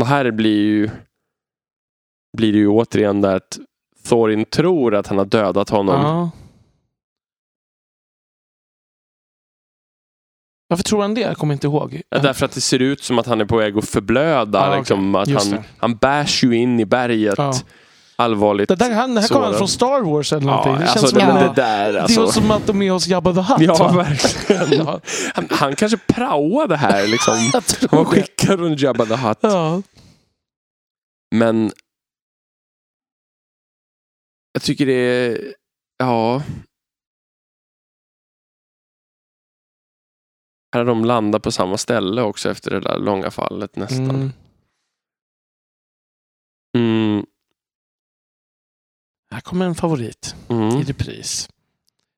[0.00, 0.90] Och här blir ju
[2.36, 3.58] blir det ju återigen där att
[4.08, 6.00] Thorin tror att han har dödat honom.
[6.02, 6.30] ja.
[10.70, 11.20] Varför tror han det?
[11.20, 12.02] Jag kommer inte ihåg.
[12.08, 14.58] Ja, Därför att det ser ut som att han är på väg att förblöda.
[14.58, 14.78] Ja, okej.
[14.78, 15.64] liksom, att Just han, det.
[15.78, 17.34] han bärs ju in i berget.
[17.38, 17.52] Ja.
[18.16, 18.68] Allvarligt.
[18.68, 19.58] Det, där, han, det här kommer sårad.
[19.58, 20.72] från Star Wars eller någonting.
[20.72, 22.22] Ja, det alltså, känns som, det, det där det alltså.
[22.22, 23.60] är som att de är hos Jabba the Hutt.
[23.60, 23.92] Ja, va?
[23.92, 24.72] verkligen.
[24.86, 25.00] Ja,
[25.34, 27.06] Han, han kanske praoade här.
[27.06, 27.34] Liksom.
[27.90, 28.20] Han var det.
[28.20, 29.38] skickad från Jabba the Hutt.
[29.40, 29.82] Ja.
[31.34, 31.72] Men
[34.58, 35.54] jag tycker det är...
[35.96, 36.42] Ja.
[40.72, 44.10] Här har de landat på samma ställe också efter det där långa fallet nästan.
[44.10, 44.30] Mm.
[46.76, 47.26] Mm.
[49.30, 50.76] Här kommer en favorit Mm.
[50.76, 51.48] i repris.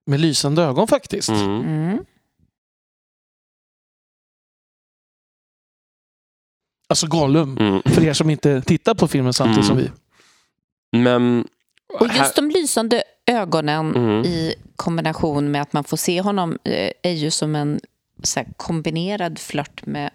[0.06, 1.28] Med lysande ögon faktiskt.
[1.28, 1.60] Mm.
[1.60, 2.04] Mm.
[6.88, 7.58] Alltså Gollum.
[7.58, 7.82] Mm.
[7.82, 9.92] För er som inte tittar på filmen samtidigt som Mm.
[10.92, 10.98] vi.
[10.98, 11.48] Men...
[12.00, 14.24] Och just de lysande ögonen Mm.
[14.24, 17.80] i kombination med att man får se honom eh, är ju som en
[18.22, 20.10] så här, kombinerad flört med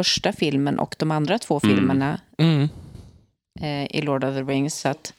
[0.00, 1.76] första filmen och de andra två Mm.
[1.76, 2.68] filmerna Mm.
[3.60, 4.74] eh, i Lord of the Rings.
[4.80, 5.12] Så att,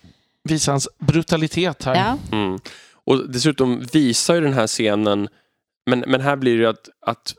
[0.43, 1.95] Visa hans brutalitet här.
[1.95, 2.59] ja, Mm.
[2.93, 5.27] Och dessutom visar ju den här scenen,
[5.89, 7.33] men, men här blir det ju att, att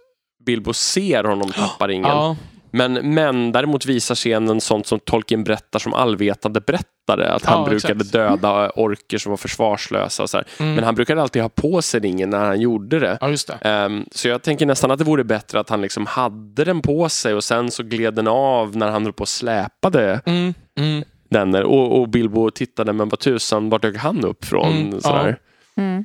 [0.46, 2.04] Bilbo ser honom tappa ringen.
[2.10, 2.36] Ja,
[2.76, 7.28] Men, men däremot visar scenen sånt som Tolkien berättar som allvetande berättare.
[7.28, 8.12] Att han Ja, brukade exakt.
[8.12, 10.22] döda orker som var försvarslösa.
[10.22, 10.46] Och så här.
[10.60, 10.74] Mm.
[10.74, 13.18] Men han brukade alltid ha på sig ringen när han gjorde det.
[13.20, 13.54] ja just det.
[13.68, 17.08] Ehm, så jag tänker nästan att det vore bättre att han liksom hade den på
[17.08, 20.54] sig och sen så gled den av när han höll på och släpade Mm.
[20.78, 21.04] Mm.
[21.30, 21.54] den.
[21.54, 24.72] Och, och Bilbo tittade, men vad tusan, vart dök han upp från?
[24.72, 25.38] Mm, Sådär.
[25.76, 26.04] mm.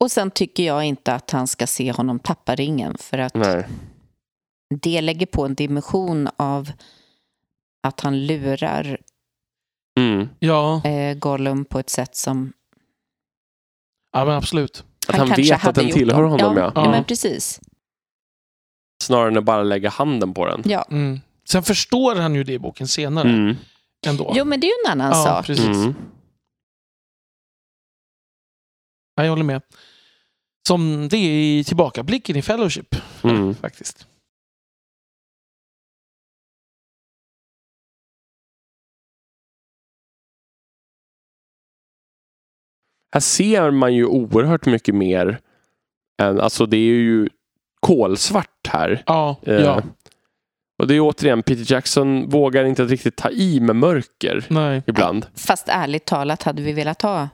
[0.00, 2.96] Och sen tycker jag inte att han ska se honom tappa ringen.
[3.00, 3.66] För att Nej.
[4.78, 6.70] Det lägger på en dimension av
[7.82, 8.98] att han lurar
[10.00, 10.28] Mm.
[10.38, 12.52] Ja, eh, Gollum på ett sätt som
[14.12, 14.84] ja, men absolut.
[15.08, 16.62] Att han, kanske vet att den tillhör om- honom, ja.
[16.62, 16.72] ja.
[16.74, 16.84] Ja.
[16.84, 16.90] ja.
[16.90, 17.60] men precis.
[19.02, 20.62] Snarare än att bara lägga handen på den.
[20.64, 20.86] Ja.
[20.90, 21.20] Mm.
[21.48, 23.56] Sen förstår han ju det i boken senare Mm.
[24.06, 24.32] ändå.
[24.36, 25.46] Jo, men det är ju en annan ja, sak.
[25.46, 25.66] precis.
[25.66, 25.94] Mm.
[29.14, 29.62] Ja, jag håller med.
[30.68, 32.96] Som det är i tillbakablicken i Fellowship.
[33.24, 33.54] Mm.
[33.54, 34.06] Faktiskt.
[43.12, 45.38] Här ser man ju oerhört mycket mer.
[46.22, 47.28] Än, alltså det är ju
[47.80, 49.02] kolsvart här.
[49.06, 49.82] Ja, Eh, ja.
[50.78, 54.82] Och det är återigen, Peter Jackson vågar inte riktigt ta i med mörker Nej.
[54.86, 55.26] ibland.
[55.34, 57.28] Fast ärligt talat hade vi velat ha.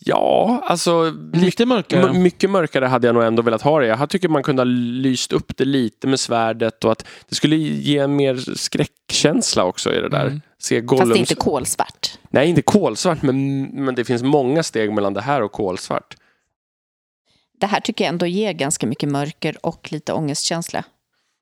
[0.00, 2.12] Ja, alltså Lite mörkare.
[2.12, 3.86] My- mycket mörkare hade jag nog ändå velat ha det.
[3.86, 7.56] Jag tycker man kunde ha lyst upp det lite med svärdet och att det skulle
[7.56, 10.26] ge en mer skräckkänsla också i det där.
[10.26, 10.40] Mm.
[10.58, 11.08] Se Fast Gollum...
[11.08, 12.18] det är inte kolsvart.
[12.30, 16.16] Nej, inte kolsvart, men, men det finns många steg mellan det här och kolsvart.
[17.60, 20.84] Det här tycker jag ändå ger ganska mycket mörker och lite ångestkänsla.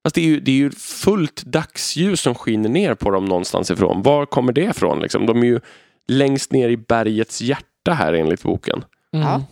[0.04, 3.70] Fast det är, ju, det är ju fullt dagsljus som skiner ner på dem någonstans
[3.70, 4.02] ifrån.
[4.02, 5.00] Var kommer det ifrån?
[5.00, 5.26] Liksom?
[5.26, 5.60] De är ju
[6.08, 8.84] längst ner i bergets hjärta här enligt boken.
[9.12, 9.26] Mm.
[9.28, 9.44] Ja.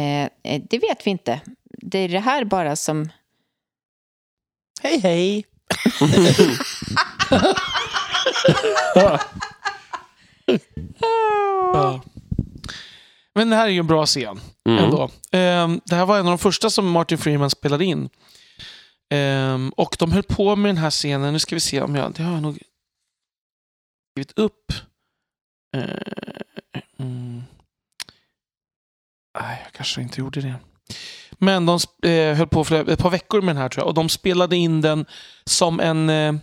[0.00, 1.40] Eh, eh, det vet vi inte.
[1.82, 3.08] Det är det här bara som...
[4.82, 5.46] Hej, hej.
[11.74, 12.00] Ja.
[13.34, 14.84] Men det här är ju en bra scen Mm.
[14.84, 15.10] ändå.
[15.32, 18.08] Ehm, det här var en av de första som Martin Freeman spelade in.
[19.10, 22.12] Ehm, och de höll på med den här scenen, nu ska vi se om jag,
[22.12, 22.58] det har jag nog
[24.12, 24.72] skrivit upp.
[25.76, 25.98] Ehm,
[27.00, 27.42] mm.
[29.40, 30.54] Nej, jag kanske inte gjorde det.
[31.32, 33.88] Men de eh, höll på för ett par veckor med den här tror jag.
[33.88, 35.06] Och de spelade in den
[35.44, 36.34] som en eh,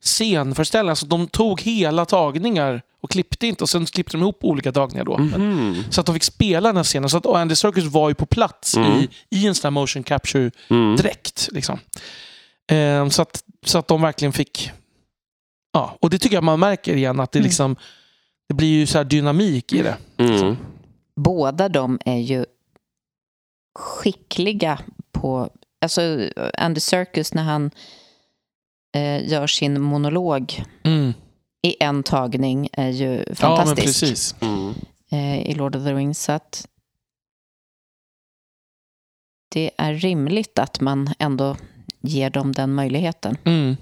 [0.00, 0.90] scenföreställning.
[0.90, 3.64] Alltså de tog hela tagningar och klippte inte.
[3.64, 5.18] Och sen klippte de ihop olika tagningar då.
[5.18, 5.84] Men- Mhm.
[5.90, 7.10] så att de fick spela den här scenen.
[7.10, 8.92] Så att Andy Serkis var ju på plats Mm.
[8.92, 10.96] i, i en sån här motion capture Mm.
[10.96, 11.48] direkt.
[11.52, 11.78] Liksom.
[12.70, 14.70] Ehm, så, att, så att de verkligen fick...
[15.72, 17.46] Ja, och det tycker jag man märker igen att det Mm.
[17.46, 17.76] liksom...
[18.52, 19.96] Det blir ju så här dynamik i det.
[20.16, 20.56] Mm.
[21.16, 22.44] Båda de är ju
[23.78, 24.80] skickliga
[25.12, 25.50] på...
[25.80, 27.70] Alltså Andy Serkis när han
[28.96, 31.12] eh, gör sin monolog Mm.
[31.62, 34.34] i en tagning är ju Ja, men fantastisk precis.
[34.40, 34.74] Mm.
[35.10, 36.22] eh, i Lord of the Rings.
[36.22, 36.68] Så att
[39.48, 41.56] det är rimligt att man ändå
[42.00, 43.36] ger dem den möjligheten.
[43.44, 43.76] Mm.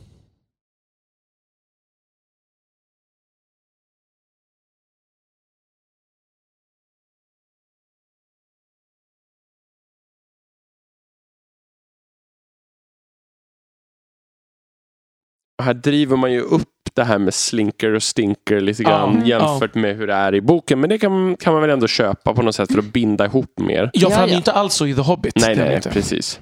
[15.61, 19.27] Och Här driver man ju upp det här med slinker och stinker lite grann Mm.
[19.27, 20.81] jämfört med hur det är i boken.
[20.81, 23.59] Men det kan, kan man väl ändå köpa på något sätt för att binda ihop
[23.61, 23.91] mer.
[23.93, 25.33] Ja, för han är ju inte alls så i The Hobbit.
[25.37, 25.91] Nej, nej, inte.
[25.91, 26.41] precis.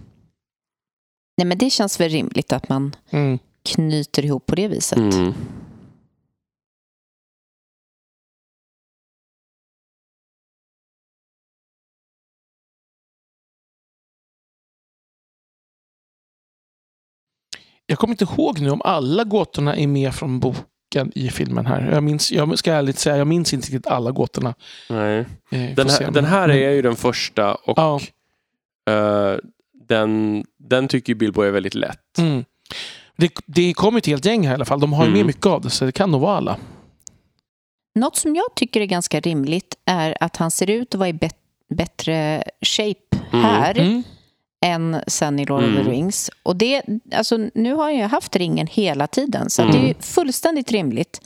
[1.38, 3.38] Nej, men det känns väl rimligt att man Mm.
[3.74, 4.98] knyter ihop på det viset.
[4.98, 5.34] Mm.
[17.90, 21.90] Jag kommer inte ihåg nu om alla gåtorna är med från boken i filmen här.
[21.92, 24.54] Jag, minns, jag ska ärligt säga, jag minns inte riktigt alla gåtorna.
[24.90, 25.18] Nej.
[25.50, 28.00] Eh, Den, här, den här är ju den första och Ja.
[28.90, 29.36] eh,
[29.88, 32.18] den, den tycker Bilbo är väldigt lätt.
[32.18, 32.44] Mm.
[33.16, 34.80] Det, det kommer ett helt gäng här i alla fall.
[34.80, 35.18] De har ju Mm.
[35.18, 36.56] med mycket av det, så det kan nog vara alla.
[37.94, 41.12] Något som jag tycker är ganska rimligt är att han ser ut att vara i
[41.12, 41.36] bet-
[41.74, 43.44] bättre shape Mm.
[43.44, 44.02] här Mm.
[44.66, 45.84] Än sen i Lord of Mm.
[45.84, 46.30] the Rings.
[46.42, 46.82] Och det,
[47.14, 50.00] alltså, nu har jag ju haft ringen hela tiden, så att det är ju Mm.
[50.02, 51.20] fullständigt rimligt.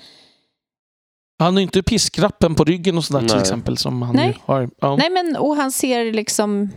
[1.39, 4.27] Han har inte piskrappen på ryggen och sådär till exempel som han Nej.
[4.29, 4.71] ju har.
[4.81, 4.97] Ja.
[4.97, 6.69] Nej, men och han ser liksom...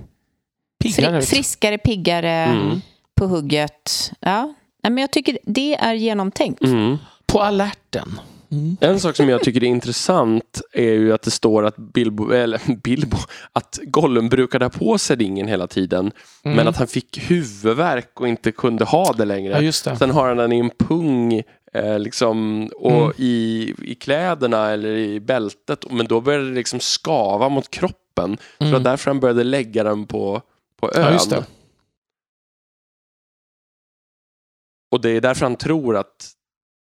[0.84, 2.82] piggare Fri, friskare, piggare, Mm.
[3.16, 4.12] på hugget.
[4.20, 4.42] Ja.
[4.84, 6.62] Nej, Men jag tycker det är genomtänkt.
[6.64, 6.98] Mm.
[7.26, 8.20] På alerten.
[8.52, 8.78] Mm.
[8.82, 12.62] En sak som jag tycker är intressant är ju att det står att Bilbo, eller
[12.84, 13.18] Bilbo,
[13.52, 16.12] att Gollum brukade ha på sig ringen hela tiden.
[16.44, 16.58] Mm.
[16.58, 19.54] Men att han fick huvudvärk och inte kunde ha det längre.
[19.54, 19.98] Ja, det.
[19.98, 21.44] Sen har han den i en pung
[21.74, 23.14] eh, liksom, och Mm.
[23.18, 25.92] i, i kläderna eller i bältet.
[25.92, 28.38] Men då började det liksom skava mot kroppen.
[28.38, 28.84] Så det var Mm.
[28.84, 30.42] därför han började lägga den på,
[30.80, 31.20] på ön.
[31.32, 31.44] Ja.
[34.92, 36.32] Och det är därför han tror att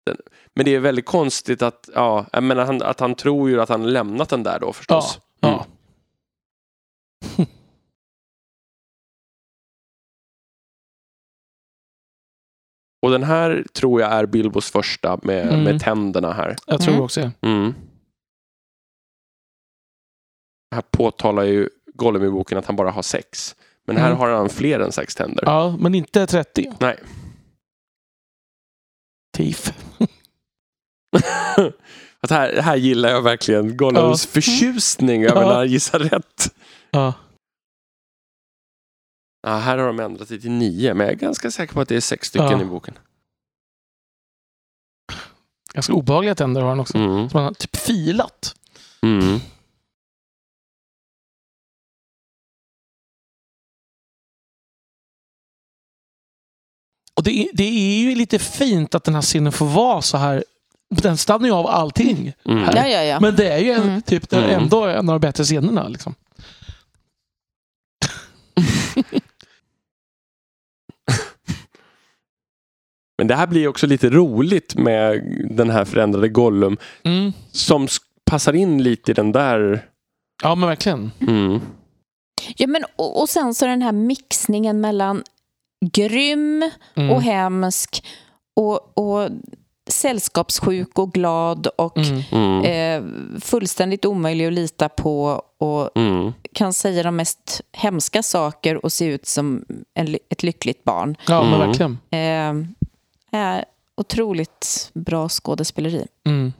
[0.06, 0.17] den,
[0.58, 3.69] men det är väldigt konstigt att, ja, jag menar, han, att han tror ju att
[3.69, 4.74] han lämnat den där då Ja.
[4.74, 5.19] förstås.
[5.40, 5.66] ja.
[13.02, 15.64] Och den här tror jag är Bilbos första med, Mm.
[15.64, 16.56] med tänderna här.
[16.68, 17.03] Jag tror Mm.
[17.06, 17.32] också det.
[17.48, 17.74] Mm.
[20.76, 23.56] Här påtalar ju Gollum i boken att han bara har sex.
[23.86, 24.18] Men här Mm.
[24.19, 25.44] har han fler än sex tänder.
[25.45, 26.74] Ja, men inte 30.
[26.80, 27.00] Nej.
[29.38, 29.74] Tif.
[32.20, 35.48] att här, här gillar jag verkligen Gollums förtjusning över Ja.
[35.48, 36.56] när han gissar rätt.
[36.92, 37.14] Ja.
[39.42, 41.90] Ja, här har de ändrat det till nio, men jag är ganska säker på att
[41.90, 42.62] det är sex stycken Ja.
[42.62, 42.98] i boken.
[45.74, 46.98] Ganska obehagliga tänder har han också.
[46.98, 47.30] Mm.
[47.30, 48.56] Som han har typ filat.
[49.02, 49.40] Mm.
[57.16, 60.18] Och det är, det är ju lite fint att den här scenen får vara så
[60.18, 60.44] här.
[60.90, 62.33] Den stannar ju av allting.
[62.45, 62.64] Mm.
[62.75, 63.19] Ja, ja, ja.
[63.19, 64.01] Men det är ju en, Mm.
[64.01, 64.64] typ, det är Mm.
[64.64, 65.88] ändå en av de bättre scenerna.
[65.88, 66.16] Liksom.
[73.17, 77.33] Men det här blir också lite roligt med den här förändrade Gollum Mm.
[77.51, 77.88] som
[78.25, 79.85] passar in lite i den där...
[80.43, 81.11] Ja, men verkligen.
[81.22, 81.59] Mm.
[82.57, 85.24] ja men, och, och sen så den här mixningen mellan
[85.93, 87.11] grym Mm.
[87.11, 88.06] och hemsk
[88.56, 89.30] och, och
[89.88, 92.22] sällskapssjuk och glad och Mm.
[92.32, 92.64] Mm.
[93.35, 96.33] eh, fullständigt omöjlig att lita på och Mm.
[96.53, 101.17] kan säga de mest hemska saker och se ut som en, ett lyckligt barn.
[101.27, 101.67] Ja, men Mm.
[101.67, 101.98] verkligen.
[102.11, 102.67] Eh,
[103.41, 103.66] är
[103.98, 106.07] otroligt bra skådespeleri.
[106.27, 106.53] Mm.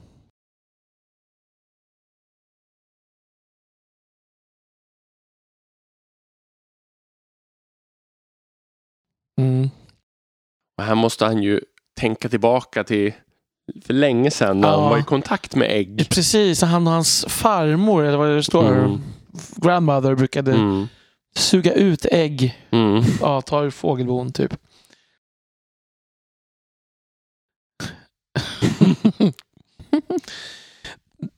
[9.40, 9.68] Mm.
[10.82, 11.60] Här måste han ju
[11.98, 13.12] tänka tillbaka till
[13.84, 14.80] för länge sedan när Ja.
[14.80, 16.06] han var i kontakt med ägg.
[16.10, 19.00] Precis, han och hans farmor, eller vad det står, Mm.
[19.56, 20.88] grandmother, brukade Mm.
[21.36, 22.58] suga ut ägg.
[22.70, 23.02] Mm.
[23.20, 24.52] Ja, ta ur fågelbon typ.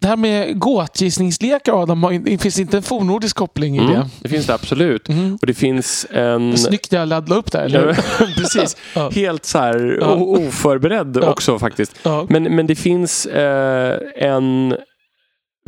[0.00, 3.92] det här med gåtgissningslekar, Adam, har- det finns inte en fornnordisk koppling i Mm.
[3.92, 4.08] det.
[4.20, 5.08] Det finns det absolut.
[5.08, 5.38] Mm.
[5.40, 6.58] Och det finns en...
[6.58, 7.92] Snyggt jag laddade upp där, eller?
[8.36, 8.76] Precis.
[8.94, 9.10] Ja.
[9.10, 10.14] Helt så här Ja.
[10.14, 11.30] oförberedd Ja.
[11.30, 11.98] också faktiskt.
[12.28, 14.76] Men, men det finns eh, en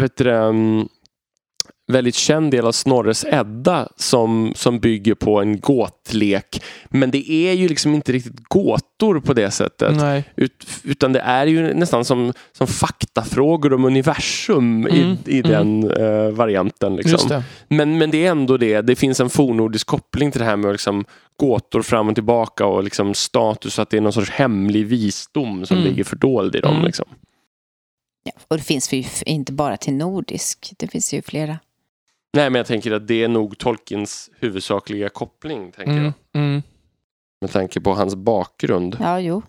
[0.03, 0.87] vet du, mm,
[1.93, 6.63] väldigt känd del av Snorres Edda som, som bygger på en gåtlek.
[6.89, 9.97] Men det är ju liksom inte riktigt gåtor på det sättet.
[9.97, 10.25] Nej.
[10.37, 15.51] Ut, utan det är ju nästan som, som faktafrågor om universum Mm, i, i mm.
[15.51, 16.97] den eh, varianten.
[16.97, 17.29] Liksom.
[17.29, 17.45] det.
[17.69, 18.81] Men, men det är ändå det.
[18.81, 21.05] Det finns en fornnordisk koppling till det här med liksom
[21.37, 23.79] gåtor fram och tillbaka och liksom status.
[23.79, 25.89] Att det är någon sorts hemlig visdom som Mm.
[25.89, 26.73] ligger fördold i dem.
[26.73, 26.87] Mm.
[26.87, 27.07] Liksom.
[28.25, 31.59] Ja, och det finns ju inte bara till nordisk, det finns ju flera.
[32.37, 35.73] Nej, men jag tänker att det är nog Tolkiens huvudsakliga koppling.
[35.73, 36.05] Tänker Mm.
[36.05, 36.13] jag.
[36.43, 36.63] Mm.
[37.41, 38.97] Med tanke på hans bakgrund.
[39.01, 39.43] Ja, jo.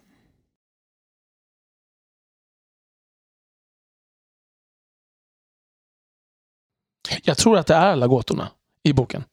[7.24, 8.52] Jag tror att det är alla gåtorna
[8.84, 9.24] i boken.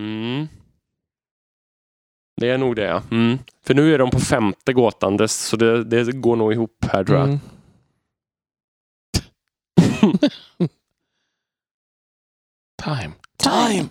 [0.00, 0.46] Mm.
[2.36, 3.02] Det är nog det.
[3.10, 3.38] Mm.
[3.62, 7.04] För nu är de på femte gåtan, det- så det, det går nog ihop här
[7.04, 7.28] tror jag.
[12.86, 12.98] Mm.
[12.98, 13.12] Time.
[13.38, 13.88] Time.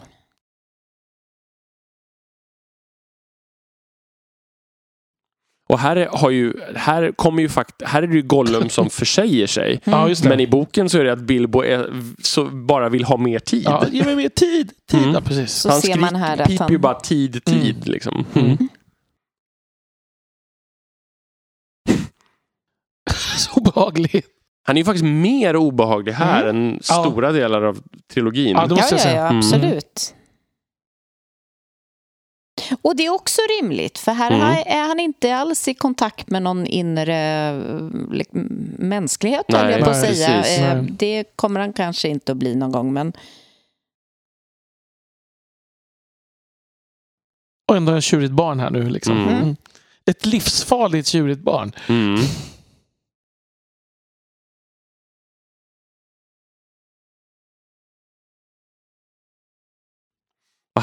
[5.70, 8.90] Och här, är, har ju, här, kommer ju fakt här är det ju Gollum som
[9.00, 9.82] försäger sig.
[9.84, 10.30] Ja, just det.
[10.30, 13.64] Men i boken så är det att Bilbo är, så bara vill ha mer tid.
[13.66, 14.72] Ja, ge mig mer tid.
[14.90, 15.00] tid.
[15.00, 15.14] Mm.
[15.14, 15.54] Ja, precis.
[15.54, 16.72] Så han ser man här att piper han...
[16.72, 17.88] ju bara tid, tid.
[17.88, 18.26] Liksom.
[18.36, 18.58] Mm.
[23.38, 24.24] Så obehaglig.
[24.66, 27.04] Han är ju faktiskt mer obehaglig här än Ja.
[27.04, 27.82] stora delar av
[28.14, 28.56] trilogin.
[28.56, 29.16] Ja, det Ja, måste jag ja, säga.
[29.16, 29.38] ja, Mm.
[29.38, 30.16] absolut.
[32.82, 34.64] Och det är också rimligt, för här Mm.
[34.66, 38.40] är han inte alls i kontakt med någon inre eh, liksom,
[38.80, 40.42] mänsklighet, Nej, jag på att nej, säga.
[40.42, 40.60] precis.
[40.60, 40.82] Eh.
[40.84, 43.14] Det kommer han kanske inte att bli någon gång, men
[47.70, 48.90] Och ändå en tjurigt barn här nu.
[48.90, 49.18] Liksom.
[49.18, 49.34] Mm.
[49.36, 49.56] Mm.
[50.06, 51.72] Ett livsfarligt tjurigt barn.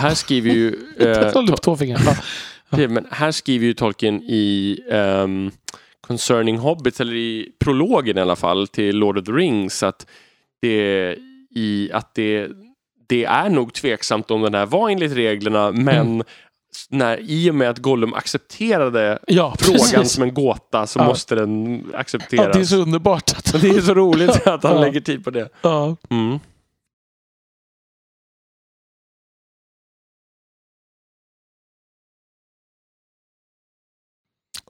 [0.00, 0.68] Här skriver ju...
[0.98, 2.00] eh, Jag håller upp två fingrar.
[2.88, 5.50] Men här skriver ju Tolkien i ehm,
[6.00, 10.06] Concerning Hobbits, eller i prologen i alla fall, till Lord of the Rings, att
[10.62, 11.16] det,
[11.54, 12.48] i, att det,
[13.08, 16.22] det är nog tveksamt om den här var enligt reglerna, men Mm.
[16.90, 20.12] när, i och med att Gollum accepterade Ja, frågan precis.
[20.12, 21.04] som en gåta så Ja.
[21.04, 22.46] måste den accepteras.
[22.46, 23.30] Ja, det är så underbart.
[23.36, 25.48] Att, det är så roligt att han lägger tid på det.
[26.10, 26.38] Mm.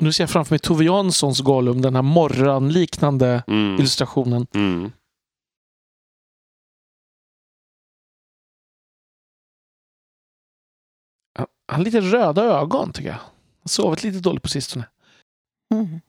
[0.01, 3.75] Och nu ser jag framför mig Tove Janssons Gollum, den här morranliknande Mm.
[3.75, 4.47] illustrationen.
[4.55, 4.91] Mm.
[11.39, 13.17] Han har lite röda ögon tycker jag.
[13.17, 13.25] Han
[13.63, 14.85] har sovit lite dåligt på sistone.
[15.75, 16.01] Mm.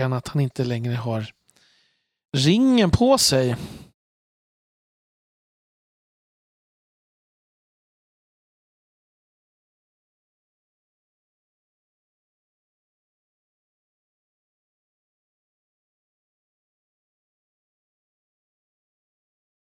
[0.00, 1.26] Han att han inte längre har
[2.36, 3.56] ringen på sig.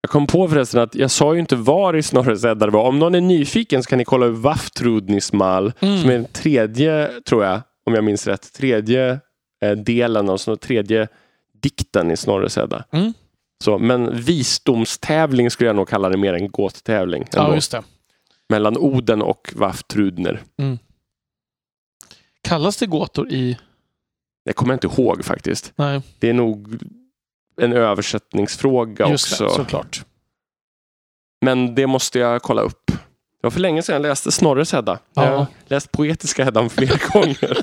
[0.02, 2.84] Jag kom på förresten att jag sa ju inte var i Snorres det var.
[2.88, 6.02] Om någon är nyfiken så kan ni kolla upp Vafthrudnismal Mm.
[6.02, 9.20] som är den tredje, tror jag, om jag minns rätt, tredje
[9.62, 11.08] eh, delen och så tredje
[11.54, 12.84] dikten i Snorres Edda.
[12.92, 13.14] Mm.
[13.64, 17.26] Så, men visdomstävling skulle jag nog kalla det mer än gåttävling.
[17.32, 17.84] Ja, just det.
[18.50, 20.42] Mellan Oden och Vafthrudner.
[22.44, 23.58] Kallas det gåtor i...
[24.46, 25.74] Det kommer jag inte ihåg faktiskt.
[25.76, 26.80] Nej, Det är nog
[27.62, 29.44] en översättningsfråga just också.
[29.44, 29.52] det.
[29.52, 30.06] Såklart.
[31.46, 32.86] Men det måste jag kolla upp.
[32.88, 35.00] Det var för länge sedan jag läste Snorres Hedda.
[35.14, 35.26] Ja.
[35.26, 37.58] Jag har läst poetiska Heddan flera gånger.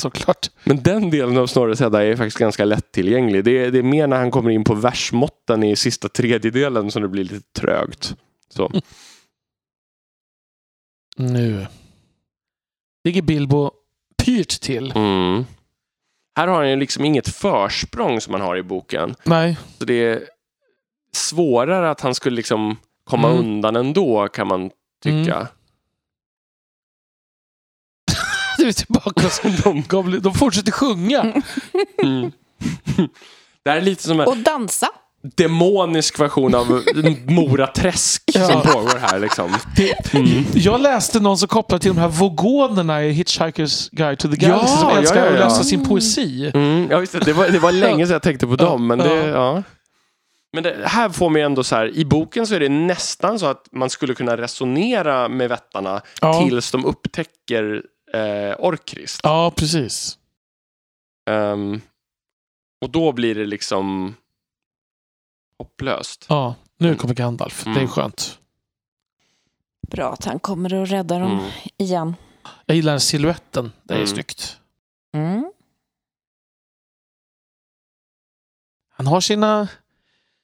[0.00, 0.50] Såklart.
[0.64, 3.44] Men den delen av Snorres Hedda är faktiskt ganska lättillgänglig.
[3.44, 7.02] Det är, det är mer när han kommer in på versmåtten i sista tredjedelen som
[7.02, 8.14] det blir lite trögt.
[8.48, 8.72] Så.
[11.16, 11.66] Nu
[13.04, 13.70] ligger Bilbo
[14.24, 14.92] pyrt till.
[14.96, 15.44] Mm.
[16.36, 19.14] Här har han ju liksom inget försprång som man har i boken.
[19.24, 20.22] Nej, Så det är
[21.12, 23.38] svårare att han skulle liksom komma Mm.
[23.40, 24.70] undan ändå kan man
[25.02, 25.40] tycka.
[25.40, 25.46] du
[28.68, 30.20] är tillbaka hos de, Goblin.
[30.22, 31.20] de fortsätter sjunga.
[32.02, 32.32] Mm.
[33.64, 34.88] Det här är lite som en Och dansa.
[35.36, 36.82] demonisk version av
[37.26, 38.46] Mora Träsk Ja.
[38.48, 39.18] som pågår här.
[39.18, 39.50] Liksom.
[39.76, 40.44] Det, Mm.
[40.54, 44.48] Jag läste någon som kopplade till de här vogonerna i Hitchhiker's Guide to the Ja,
[44.48, 45.44] Galaxy som ja, älskar ja, att ja.
[45.44, 46.50] läsa sin poesi.
[46.54, 48.86] Mm, ja, visst, det, var, det var länge sedan jag tänkte på dem.
[48.86, 49.62] Men, det, ja.
[50.52, 53.46] men det här får mig ändå så här, i boken så är det nästan så
[53.46, 57.82] att man skulle kunna resonera med vättarna Ja, tills de upptäcker
[58.12, 59.20] eh, Orkrist.
[59.22, 60.18] ja precis.
[61.30, 61.80] Ehm,
[62.80, 64.14] och då blir det liksom
[65.58, 66.26] hopplöst.
[66.28, 67.64] Ja, nu kommer Gandalf.
[67.64, 67.88] Det är Mm.
[67.88, 68.38] skönt.
[69.90, 71.50] Bra att han kommer och räddar dem Mm.
[71.76, 72.16] igen.
[72.66, 73.72] Jag gillar siluetten.
[73.82, 74.08] Det är Mm.
[74.08, 74.58] snyggt.
[75.14, 75.52] Mm.
[78.90, 79.68] Han har sina...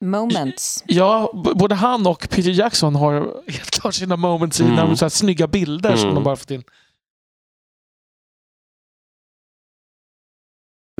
[0.01, 0.83] Moments.
[0.87, 4.75] Ja, både han och Peter Jackson har helt klart sina moments i Mm.
[4.75, 6.15] när de så här snygga bilder som Mm.
[6.15, 6.63] de bara fått in.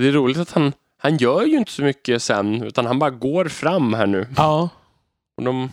[0.02, 3.10] Det är roligt att han, han gör ju inte så mycket sen, utan han bara
[3.10, 4.28] går fram här nu.
[4.38, 4.70] Ja.
[5.38, 5.70] Och de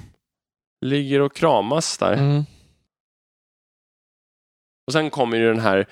[0.87, 2.13] ligger och kramas där.
[2.13, 2.45] Mm.
[4.87, 5.87] Och sen kommer ju den här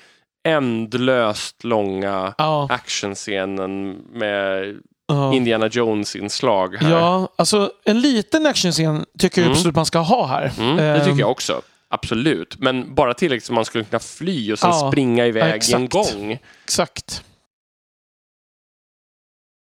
[0.48, 2.66] ändlöst långa Ja.
[2.70, 5.34] actionscenen med ja.
[5.34, 6.90] Indiana Jones-inslag här.
[6.90, 9.52] Ja, alltså en liten actionscen tycker jag Mm.
[9.56, 10.52] absolut man ska ha här.
[10.58, 11.62] Mm, det Ehm, tycker jag också.
[11.88, 12.58] Absolut.
[12.58, 15.88] Men bara tillräckligt så man skulle kunna fly och sen Ja, springa iväg ja, en
[15.88, 16.38] gång.
[16.64, 17.24] Exakt.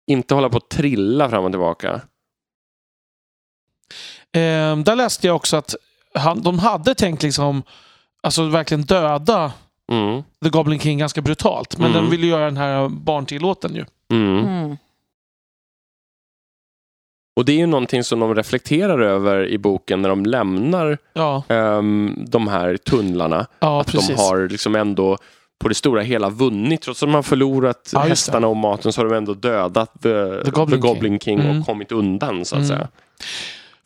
[0.07, 2.01] Inte hålla på att trilla fram och tillbaka.
[4.33, 5.75] Ehm, där läste jag också att
[6.13, 7.63] han, de hade tänkt liksom
[8.23, 9.53] alltså verkligen döda
[9.91, 10.23] Mm.
[10.43, 11.77] The Goblin King ganska brutalt.
[11.77, 12.01] Men Mm.
[12.01, 13.85] den ville göra den här barntillåten ju.
[14.11, 14.45] Mm.
[14.47, 14.77] Mm.
[17.35, 21.43] Och det är ju någonting som de reflekterar över i boken när de lämnar Ja,
[21.47, 23.47] ehm, de här tunnlarna.
[23.59, 24.07] ja att precis.
[24.09, 25.17] de har liksom ändå
[25.63, 26.81] på det stora hela vunnit.
[26.81, 30.43] Trots att de har förlorat Ja, hästarna och maten så har de ändå dödat The,
[30.43, 31.59] The Goblin The Goblin King, Mm.
[31.59, 32.67] och kommit undan så att Mm.
[32.67, 32.87] säga.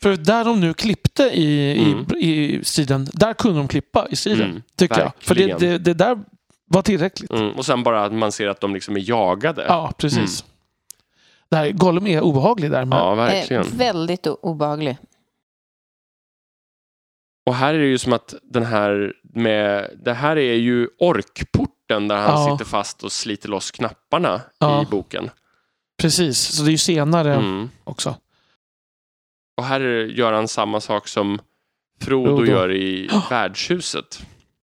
[0.02, 2.06] För där de nu klippte i, Mm.
[2.16, 4.50] i, i striden, där kunde de klippa i striden.
[4.50, 5.12] Mm, tycker jag.
[5.20, 5.72] För det, verkligen.
[5.72, 6.18] det, det där
[6.66, 7.30] var tillräckligt.
[7.30, 7.50] Mm.
[7.52, 9.64] Och sen bara att man ser att de liksom är jagade.
[9.68, 10.44] Ja, precis.
[11.50, 12.84] Det här, Gollum är obehaglig där.
[12.84, 13.64] Men, Ja, Eh, verkligen.
[13.76, 14.96] väldigt o- obehaglig.
[17.46, 21.67] Och här är det ju som att den här med, det här är ju orkporten
[21.88, 22.52] där han Ja.
[22.52, 24.82] sitter fast och sliter loss knapparna Ja.
[24.82, 25.30] i boken.
[26.02, 27.70] Precis, så det är ju senare Mm.
[27.84, 28.16] också.
[29.56, 31.38] Och här gör han samma sak som
[32.00, 32.44] Frodo, Frodo.
[32.50, 34.20] gör i värdshuset.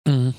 [0.08, 0.32] Mm.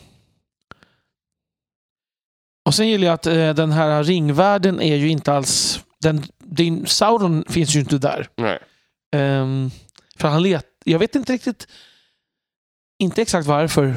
[2.66, 5.84] Och sen gillar jag att eh, den här ringvärlden är ju inte alls...
[6.02, 8.30] Den, din, Sauron finns ju inte där.
[8.38, 8.60] Nej.
[9.16, 9.72] Ehm,
[10.16, 11.68] för han let, jag vet inte riktigt,
[13.00, 13.96] inte exakt varför,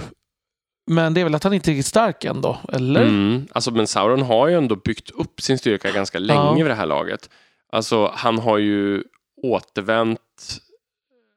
[0.87, 3.03] men det är väl att han inte är riktigt stark ändå, eller?
[3.03, 3.47] Mm.
[3.53, 6.53] Alltså, men Sauron har ju ändå byggt upp sin styrka ganska länge Ja.
[6.55, 7.31] vid det här laget.
[7.73, 9.03] Alltså, han har ju
[9.43, 10.21] återvänt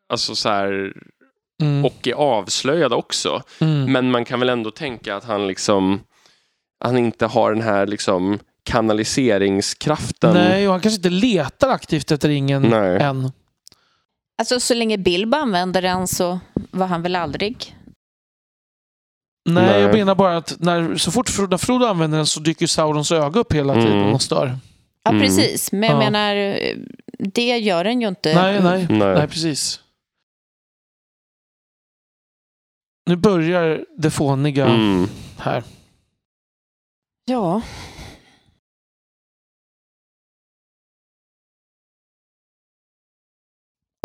[0.10, 0.94] alltså så här,
[1.62, 1.86] Mm.
[1.86, 3.44] och är avslöjad också.
[3.60, 3.92] Mm.
[3.94, 6.00] Men man kan väl ändå tänka att han liksom
[6.80, 10.34] han inte har den här liksom kanaliseringskraften.
[10.34, 12.98] Nej, och han kanske inte letar aktivt efter ringen Nej.
[13.02, 13.32] än.
[14.38, 16.40] Alltså så länge Bilbo använder den så
[16.72, 17.76] var han väl aldrig...
[19.46, 19.82] Nej, Nej.
[19.82, 23.12] jag menar bara att när, så fort Frodo, när Frodo använder den så dyker Saurons
[23.12, 24.14] öga upp hela tiden Mm.
[24.14, 24.58] och stör.
[25.04, 25.22] Ja, Mm.
[25.22, 25.72] precis.
[25.72, 25.98] Men jag Ja.
[26.12, 26.36] menar,
[27.20, 28.36] det gör den ju inte.
[28.42, 28.98] Nej, nej, Nej.
[29.16, 29.80] nej, precis.
[33.10, 35.08] Nu börjar det fåniga Mm.
[35.38, 35.64] här.
[37.26, 37.62] Ja.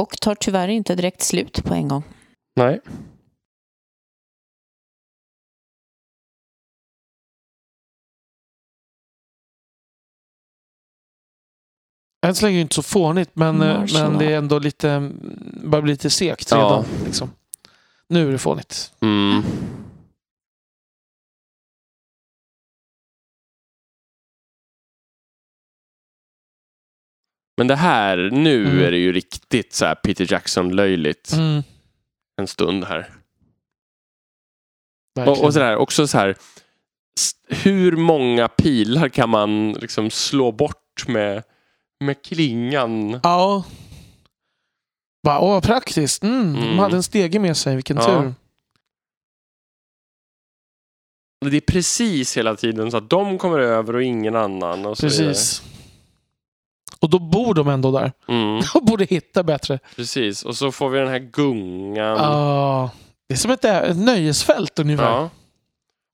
[0.03, 2.03] Och tar tyvärr inte direkt slut på en gång.
[2.57, 2.81] Nej.
[12.27, 15.11] Än så länge är det inte så fånigt, men, eh, men det är ändå lite,
[15.65, 16.57] börjar bli lite segt Ja.
[16.57, 16.85] redan.
[17.05, 17.31] Liksom.
[18.09, 18.93] Nu är det fånigt.
[19.01, 19.43] Mm.
[27.57, 28.85] Men det här, nu Mm.
[28.85, 31.63] är det ju riktigt så här Peter Jackson-löjligt Mm,
[32.37, 32.99] en stund här.
[35.15, 35.39] verkligen.
[35.39, 36.37] Och, och sådär, också så här,
[37.49, 41.43] hur många pilar kan man liksom slå bort med,
[42.01, 43.21] med klingan?
[43.23, 43.65] Ja.
[45.23, 46.23] Bara, åh, praktiskt.
[46.23, 46.79] Mm, De Mm.
[46.79, 48.05] hade en stege med sig, vilken Ja.
[48.07, 48.35] tur.
[51.51, 54.87] Det är precis hela tiden så att de kommer över och ingen annan.
[54.87, 55.63] Och så Precis.
[57.01, 57.99] Och då bor de ändå där.
[58.27, 58.43] vidare.
[58.43, 59.79] Mm, De borde hitta bättre.
[59.97, 62.17] precis, och så får vi den här gungan.
[62.17, 62.91] Ja.
[63.29, 65.11] det är som ett, ett nöjesfält ungefär.
[65.11, 65.31] Ja.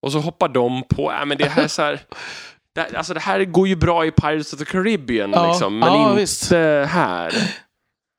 [0.02, 1.12] Och så hoppar de på.
[1.12, 2.00] Äh, men det här är så här,
[2.76, 5.78] det, här- alltså det här går ju bra i Pirates of the Caribbean, Ja, liksom,
[5.78, 6.50] men ja, inte visst.
[6.50, 7.54] här.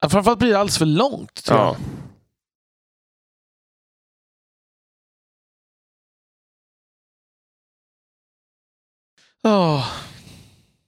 [0.01, 1.43] Ja, Framförallt blir det alldeles för långt.
[1.43, 1.65] Tror Ja.
[1.65, 1.77] jag.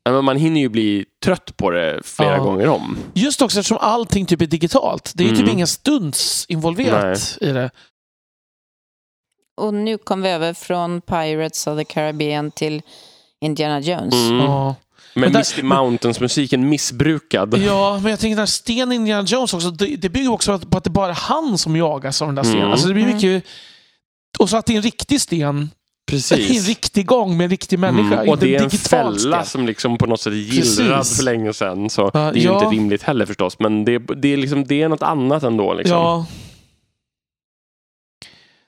[0.05, 2.43] Nej, Men man hinner ju bli trött på det flera Ja.
[2.43, 2.97] gånger om.
[3.13, 5.11] Just också eftersom allting typ är digitalt.
[5.15, 5.49] Det är typ Mm.
[5.51, 7.71] inga stunds involverat i det.
[9.57, 12.81] Och nu kom vi över från Pirates of the Caribbean till
[13.41, 14.13] Indiana Jones.
[14.13, 14.37] Mm.
[14.37, 14.75] Ja.
[15.13, 17.57] Men Men där- Misty Mountains-musiken missbrukad.
[17.57, 19.71] ja, men jag tänker den här stenen Indiana Jones också.
[19.71, 22.43] Det, det bygger också på att det bara är han som jagas av den där
[22.43, 22.59] stenen.
[22.61, 22.71] Mm.
[22.71, 23.15] Alltså det blir Mm.
[23.15, 23.43] mycket...
[24.39, 25.69] Och så att det är en riktig sten i en
[26.11, 26.67] Precis.
[26.67, 28.15] riktig gång med en riktig människa.
[28.15, 28.29] Mm.
[28.29, 29.45] Och det är en fälla sten.
[29.45, 31.17] som liksom på något sätt är gillrad Precis.
[31.17, 31.89] för länge sedan.
[31.89, 32.53] Så Ja, det är ju ja.
[32.63, 33.59] inte rimligt heller förstås.
[33.59, 35.73] Men det, det, är, liksom, det är något annat ändå.
[35.73, 35.97] Liksom.
[35.97, 36.25] Ja,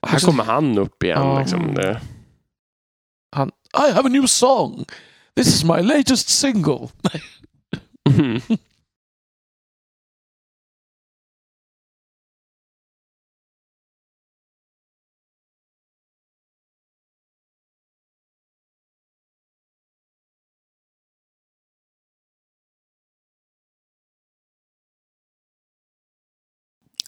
[0.02, 1.22] Och här kommer han upp igen.
[1.22, 1.40] Ja.
[1.40, 1.74] Liksom.
[1.76, 2.02] Det.
[3.74, 4.86] I have a new song!
[5.36, 6.90] This is my latest single.
[8.10, 8.42] Mhm.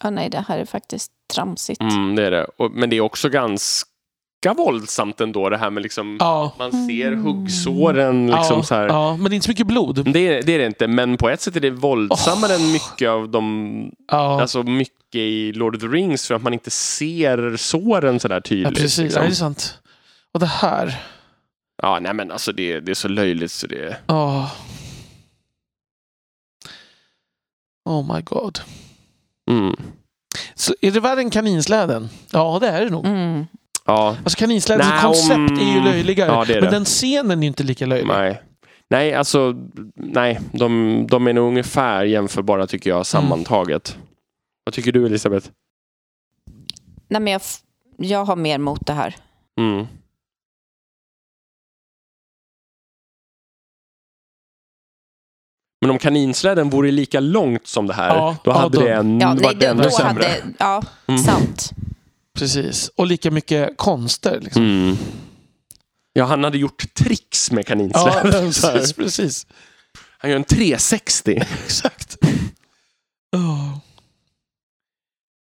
[0.02, 1.80] Ja, nej, det här är faktiskt tramsigt.
[1.80, 2.44] Mm, det är det.
[2.44, 3.90] Och, men det är också ganska
[4.52, 6.54] våldsamt ändå det här med liksom Ja.
[6.58, 8.86] man ser huggsåren liksom ja, så här.
[8.86, 10.12] ja, men det är inte så mycket blod.
[10.12, 13.08] Det, är, det är det inte, men på ett sätt är det våldsammare än mycket
[13.08, 17.56] av de, Ja, alltså mycket i Lord of the Rings för att man inte ser
[17.56, 18.74] såren sådär ja tydligt.
[18.78, 18.98] precis.
[18.98, 19.22] liksom.
[19.22, 19.78] Ja, det är sant.
[20.32, 21.02] Och det här.
[21.82, 23.96] Ja, nej men alltså det, det är så löjligt så det...
[24.06, 24.50] Ja.
[27.84, 28.58] Oh my god.
[29.50, 29.76] Mm.
[30.54, 32.08] Så är det värre än kaninsläden?
[32.30, 33.06] Ja, det är det nog.
[33.06, 33.46] Mm.
[33.86, 36.30] Ja, Alltså kaninslädens Nej, koncept om- är ju löjligare.
[36.32, 36.76] Ja, det är men det.
[36.76, 38.08] den scenen är ju inte lika löjlig.
[38.08, 38.42] nej.
[38.90, 39.54] Nej, alltså
[39.94, 43.98] nej, de, de är nog ungefär jämförbara tycker jag sammantaget.
[44.64, 45.48] Vad tycker du Elisabeth?
[47.08, 47.40] Nej, men jag,
[47.96, 49.16] jag har mer mot det här.
[49.60, 49.86] Mm.
[55.80, 58.92] Men om kaninsläden vore lika långt som det här, Ja, då ja, hade då- det
[58.94, 60.24] en, Ja, varit ännu sämre.
[60.24, 61.18] hade, ja, Mm.
[61.22, 61.70] sant.
[62.38, 62.88] Precis.
[62.88, 64.40] Och lika mycket konster.
[64.40, 64.62] Liksom.
[64.62, 64.96] Mm.
[66.12, 68.00] Ja, han hade gjort tricks med Ja.
[68.00, 68.22] Så här.
[68.72, 69.46] precis, precis.
[70.18, 71.42] han gör en 360.
[71.64, 72.16] Exakt.
[73.36, 73.78] Oh.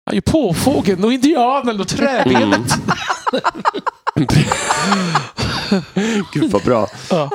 [0.05, 2.73] Han är ju påfågeln och indianen och träbenet.
[4.15, 4.27] Mm.
[6.33, 6.87] Gud vad bra.
[7.09, 7.29] Ja.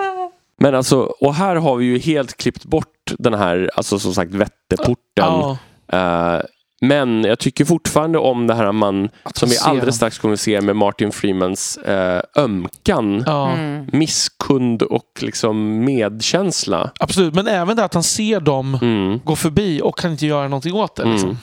[0.59, 4.35] Men alltså, och här har vi ju helt klippt bort den här, alltså som sagt
[4.35, 4.97] Vätterporten.
[5.15, 5.59] Ja.
[5.93, 6.43] Eh,
[6.81, 10.41] men jag tycker fortfarande om det här man, Att som vi alldeles strax kommer att
[10.41, 13.87] se med Martin Freemans uh, ömkan, Ja, Mm.
[13.93, 16.93] misskund och liksom medkänsla.
[17.01, 17.35] absolut.
[17.35, 19.21] Men även det att han ser dem Mm.
[19.25, 21.05] gå förbi och kan inte göra någonting åt det.
[21.05, 21.29] Liksom.
[21.31, 21.41] Mm.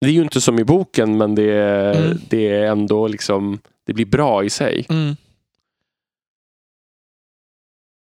[0.00, 2.18] Det är ju inte som i boken men det är, Mm.
[2.30, 4.86] det är ändå liksom, det blir bra i sig.
[4.88, 5.16] Mm.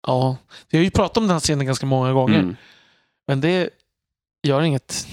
[0.06, 0.36] Ja,
[0.70, 2.38] vi har ju pratat om den här scenen ganska många gånger.
[2.38, 2.56] Mm.
[3.26, 3.70] Men det
[4.42, 5.06] gör inget.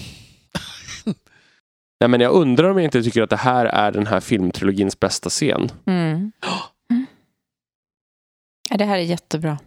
[2.00, 5.00] Nej, men jag undrar om jag inte tycker att det här är den här filmtrilogins
[5.00, 5.70] bästa scen.
[5.86, 6.32] Mm.
[6.90, 7.06] Mm.
[8.70, 9.58] Ja, det här är jättebra.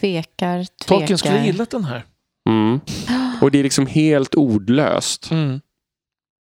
[0.00, 0.86] Tvekar, tvekar.
[0.86, 2.04] Tolkien skulle gillat den här.
[2.48, 2.80] Mm.
[3.42, 5.30] Och det är liksom helt ordlöst.
[5.30, 5.60] Mm.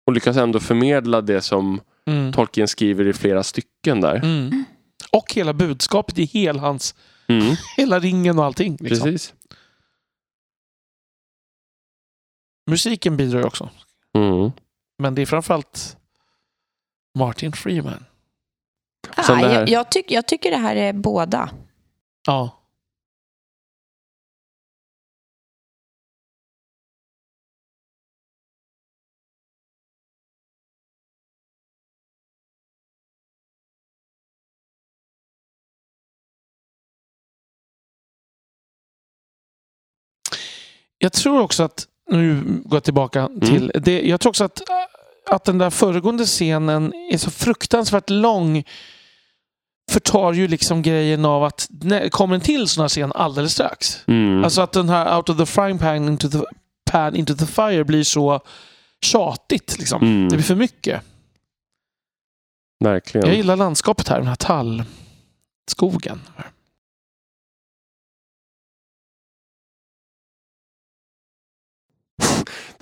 [0.07, 2.33] Och lyckas ändå förmedla det som Mm.
[2.33, 4.15] Tolkien skriver i flera stycken där.
[4.15, 4.65] Mm.
[5.13, 6.95] Och hela budskapet i hel hans,
[7.29, 7.55] Mm.
[7.77, 8.77] hela ringen och allting.
[8.81, 9.05] Liksom.
[9.11, 9.35] Precis.
[12.67, 13.71] Musiken bidrar ju också.
[14.15, 14.53] Mm.
[14.99, 15.97] Men det är framförallt
[17.19, 18.05] Martin Freeman.
[19.17, 21.51] Ah, jag, jag, tyck, jag tycker det här är båda.
[22.27, 22.65] Ja.
[40.99, 44.61] Jag tror också att, nu går jag tillbaka till det, jag tror också att,
[45.27, 48.65] att den där föregående scenen är så fruktansvärt lång
[49.91, 54.01] förtar ju liksom grejen av att det kommer en till sån här scen alldeles strax.
[54.07, 54.45] Mm.
[54.45, 56.39] Alltså att den här out of the frying pan into the,
[56.91, 58.41] pan into the fire blir så
[59.01, 59.79] tjatigt.
[59.79, 60.03] Liksom.
[60.03, 60.29] Mm.
[60.29, 61.03] Det blir för mycket.
[62.85, 63.27] Verkligen.
[63.27, 64.35] Jag gillar landskapet här, den här
[65.67, 66.21] tallskogen.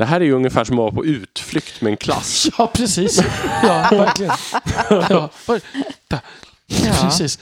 [0.02, 2.48] Det här är ju ungefär som att vara på utflykt med en klass.
[2.58, 3.22] Ja, precis.
[3.62, 4.32] Ja, verkligen.
[5.10, 5.30] Ja.
[7.02, 7.38] Precis.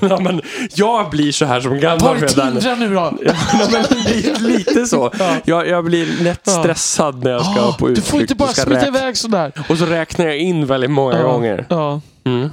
[0.00, 0.42] ja, men
[0.74, 2.52] jag blir så här som gammal redan.
[2.52, 3.18] Tindra nu då.
[3.24, 3.34] Ja,
[3.72, 5.12] men lite, lite så.
[5.18, 5.36] Ja.
[5.44, 8.08] Jag, jag blir lätt stressad när jag ska Ah, på du utflykt.
[8.10, 9.52] får inte bara smita iväg sådär.
[9.68, 11.22] Och så räknar jag in väldigt många Ja.
[11.32, 11.66] gånger.
[11.70, 12.00] Ja.
[12.24, 12.50] Mm.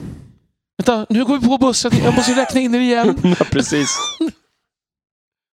[0.77, 1.91] Vänta, nu går vi på bussen.
[2.03, 3.17] Jag måste räkna in er igen.
[3.39, 3.97] Ja, precis.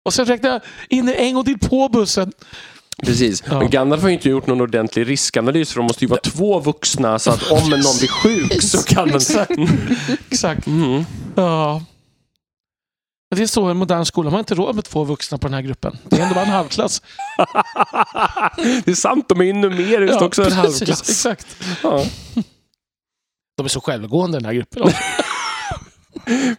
[0.04, 2.32] Och sen räknar jag in er en gång till på bussen.
[3.02, 3.42] Precis.
[3.50, 3.58] Ja.
[3.58, 6.60] Men Gandalf har ju inte gjort någon ordentlig riskanalys för de måste ju vara två
[6.60, 9.16] vuxna så att om någon blir sjuk så kan den...
[9.16, 9.52] Exakt.
[10.30, 10.66] Exakt.
[10.66, 11.04] Mm.
[11.34, 11.82] Ja.
[13.30, 14.26] Men Det är så i en modern skola.
[14.26, 15.98] Man har inte råd med två vuxna på den här gruppen.
[16.04, 17.02] Det är ändå bara en halvklass.
[18.84, 21.10] Det är sant, de är ju numeriskt också en precis, halvklass.
[21.10, 21.46] Exakt.
[21.82, 22.04] Ja,
[23.56, 24.82] De är så självgående den här gruppen.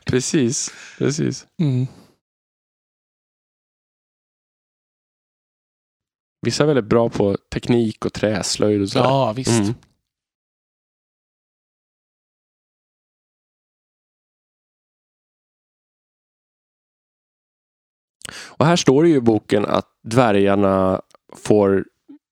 [0.06, 0.72] precis.
[0.98, 1.46] precis.
[1.62, 1.88] Mm.
[6.42, 9.06] Vissa är väldigt bra på teknik och träslöjd och sådär.
[9.06, 9.62] Ja, visst.
[9.62, 9.74] Mm.
[18.58, 21.02] Och här står det ju i boken att dvärgarna
[21.36, 21.86] får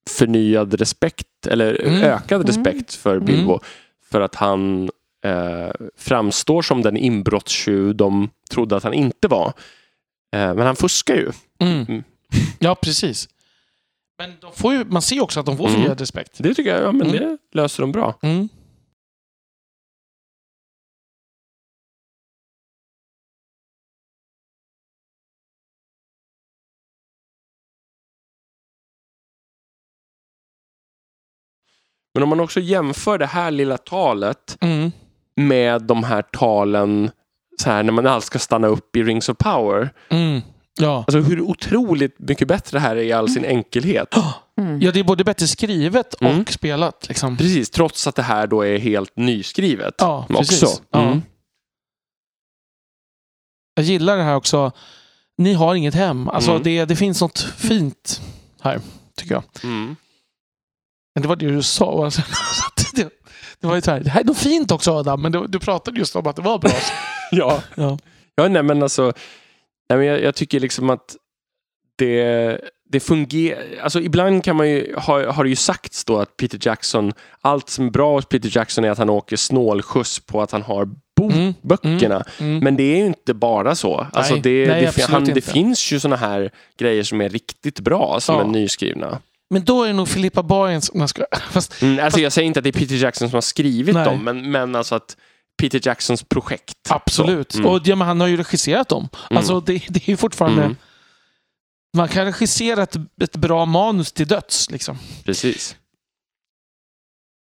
[0.10, 2.04] förnyad respekt, eller Mm.
[2.04, 2.48] ökad Mm.
[2.48, 3.60] respekt för Bilbo.
[4.06, 4.90] För att han
[5.26, 9.48] eh, framstår som den inbrottstjuv de trodde att han inte var.
[10.36, 11.32] Eh, men han fuskar ju.
[11.60, 11.86] Mm.
[11.90, 12.04] Mm.
[12.60, 13.30] Ja, precis.
[14.20, 15.76] Men de får ju, man ser också att de får Mm.
[15.82, 16.32] förnyad respekt.
[16.40, 17.20] Det tycker jag, ja men Mm.
[17.20, 18.16] det löser de bra.
[18.22, 18.50] Mm.
[32.14, 34.92] Men om man också jämför det här lilla talet Mm.
[35.36, 37.12] med de här talen
[37.62, 39.90] så här, när man alls ska stanna upp i Rings of Power.
[40.10, 40.42] Mm.
[40.82, 40.98] Ja.
[41.08, 44.16] Alltså hur otroligt mycket bättre det här är i all sin enkelhet.
[44.58, 44.82] Mm.
[44.82, 46.42] ja, det är både bättre skrivet Mm.
[46.42, 47.06] och spelat.
[47.08, 47.38] Liksom.
[47.38, 49.94] Precis, trots att det här då är helt nyskrivet.
[49.98, 50.64] Ja, precis.
[50.64, 50.84] också.
[50.92, 51.02] Ja.
[51.02, 51.22] Mm.
[53.76, 54.72] Jag gillar det här också
[55.38, 56.30] ni har inget hem.
[56.30, 56.64] Alltså Mm.
[56.64, 58.22] det, det finns något fint
[58.62, 58.80] här,
[59.18, 59.44] tycker jag.
[59.64, 59.96] Mm.
[61.16, 62.06] Men det var det du sa.
[62.06, 62.22] Alltså,
[62.96, 63.10] det,
[63.60, 65.60] det var ju så här, det här är något fint också Adam, men du, du
[65.60, 66.72] pratade just om att det var bra.
[67.32, 67.62] Ja.
[67.76, 67.98] Ja.
[68.36, 69.14] Ja, nej men alltså,
[69.90, 71.16] nej, men jag, jag tycker liksom att
[71.96, 76.38] det, det fungerar, alltså ibland kan man ju, har, har det ju sagts då att
[76.38, 80.42] Peter Jackson, allt som är bra hos Peter Jackson är att han åker snålskjuts på
[80.42, 82.26] att han har bo, Mm, böckerna.
[82.40, 82.60] Mm.
[82.60, 84.08] Men det är ju inte bara så.
[84.14, 87.80] Alltså Nej, det, nej, det, han, det finns ju såna här grejer som är riktigt
[87.80, 88.42] bra, som Ja.
[88.42, 89.20] är nyskrivna.
[89.50, 90.72] Men då är det nog Filippa.
[90.94, 93.42] Jag ska, fast, Mm, alltså jag säger inte att det är Peter Jackson som har
[93.42, 94.06] skrivit Nej.
[94.06, 95.18] dem, men, men alltså att
[95.60, 96.78] Peter Jacksons projekt.
[96.90, 97.54] absolut.
[97.54, 97.66] Mm.
[97.66, 99.10] Och ja, men han har ju regisserat dem.
[99.30, 100.64] Alltså det, det är ju fortfarande...
[100.64, 100.76] Mm.
[101.98, 104.72] Man kan regissera ett, ett bra manus till döds.
[104.72, 104.98] Liksom.
[105.26, 105.76] Precis.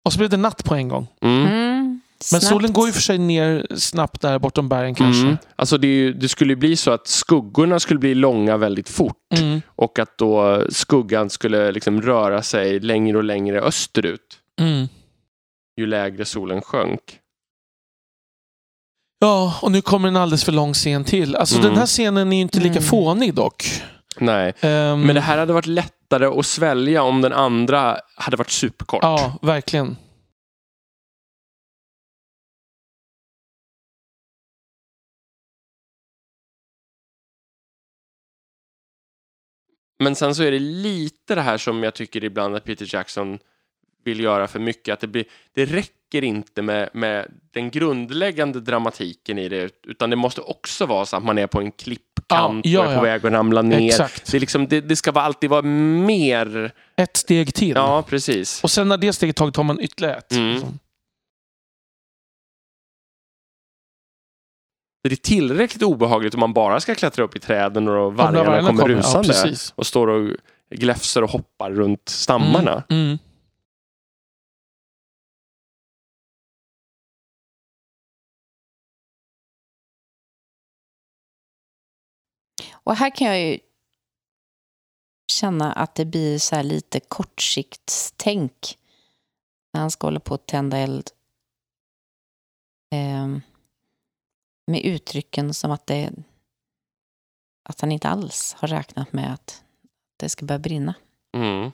[0.06, 1.08] Och så blev det natt på en gång.
[1.22, 1.46] Mm.
[1.46, 1.52] Mm,
[1.84, 2.46] Men snabbt.
[2.46, 5.22] solen går ju för sig ner snabbt där bortom bergen kanske.
[5.24, 5.38] Mm.
[5.56, 9.18] Alltså det, ju, det skulle ju bli så att skuggorna skulle bli långa väldigt fort
[9.38, 9.62] Mm.
[9.68, 14.88] och att då skuggan skulle liksom röra sig längre och längre österut Mm.
[15.78, 17.02] ju lägre solen sjönk.
[19.24, 21.36] Ja, och nu kommer en alldeles för lång scen till.
[21.36, 21.68] Alltså Mm.
[21.70, 22.84] den här scenen är ju inte lika Mm.
[22.84, 23.66] fånig dock.
[24.18, 28.50] Nej, Ehm, men det här hade varit lättare att svälja om den andra hade varit
[28.50, 29.00] superkort.
[29.04, 29.96] Ja, verkligen.
[40.00, 43.40] Men sen så är det lite det här som jag tycker ibland att Peter Jackson
[44.04, 44.94] vill göra för mycket.
[44.94, 50.16] Att det, blir, det räcker inte med, med den grundläggande dramatiken i det, utan det
[50.16, 52.98] måste också vara så att man är på en klippkant Ja, ja, och är ja.
[52.98, 53.88] på väg att ramla ner.
[53.88, 54.32] Exakt.
[54.32, 56.72] Det, liksom, det, det ska alltid vara mer.
[56.96, 57.76] Ett steg till.
[57.76, 58.64] Ja, precis.
[58.64, 60.32] Och sen när det steget tagit tar man ytterligare ett.
[60.32, 60.54] Mm.
[60.54, 60.80] Liksom.
[65.04, 68.68] Det är tillräckligt obehagligt om man bara ska klättra upp i träden och när vargarna
[68.68, 69.74] kommer Ja, rusande precis.
[69.76, 70.36] och står och
[70.76, 72.84] gläfser och hoppar runt stammarna.
[72.90, 73.06] Mm.
[73.06, 73.18] Mm.
[82.84, 83.60] Och här kan jag ju
[85.32, 88.78] känna att det blir så här lite kortsiktstänk
[89.74, 91.10] när han ska hålla på att tända eld.
[92.96, 93.42] Ehm,
[94.68, 96.12] med uttrycken som att, det,
[97.70, 99.64] att han inte alls har räknat med att
[100.18, 100.94] det ska börja brinna.
[101.38, 101.72] Mm.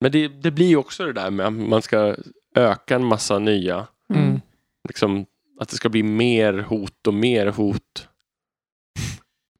[0.00, 2.16] Men det, det blir ju också det där med att man ska
[2.54, 4.40] öka en massa nya, Mm.
[4.88, 5.26] liksom,
[5.60, 8.07] att det ska bli mer hot och mer hot.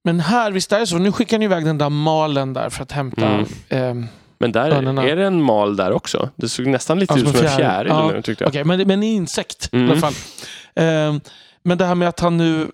[0.09, 0.99] Men här, visst är det så.
[0.99, 3.27] Nu skickar ni iväg den där malen där för att hämta...
[3.29, 3.47] Mm.
[3.69, 4.07] ehm,
[4.39, 5.03] Men där Örnarna.
[5.09, 6.31] är det en mal där också.
[6.37, 7.89] Det såg nästan lite Ja, ut som en fjäril.
[7.89, 8.49] Ja, nu tyckte jag.
[8.49, 9.87] Okej, men, men en insekt Mm.
[9.89, 10.13] i alla fall.
[10.75, 11.21] Ehm,
[11.63, 12.71] men det här med att han nu...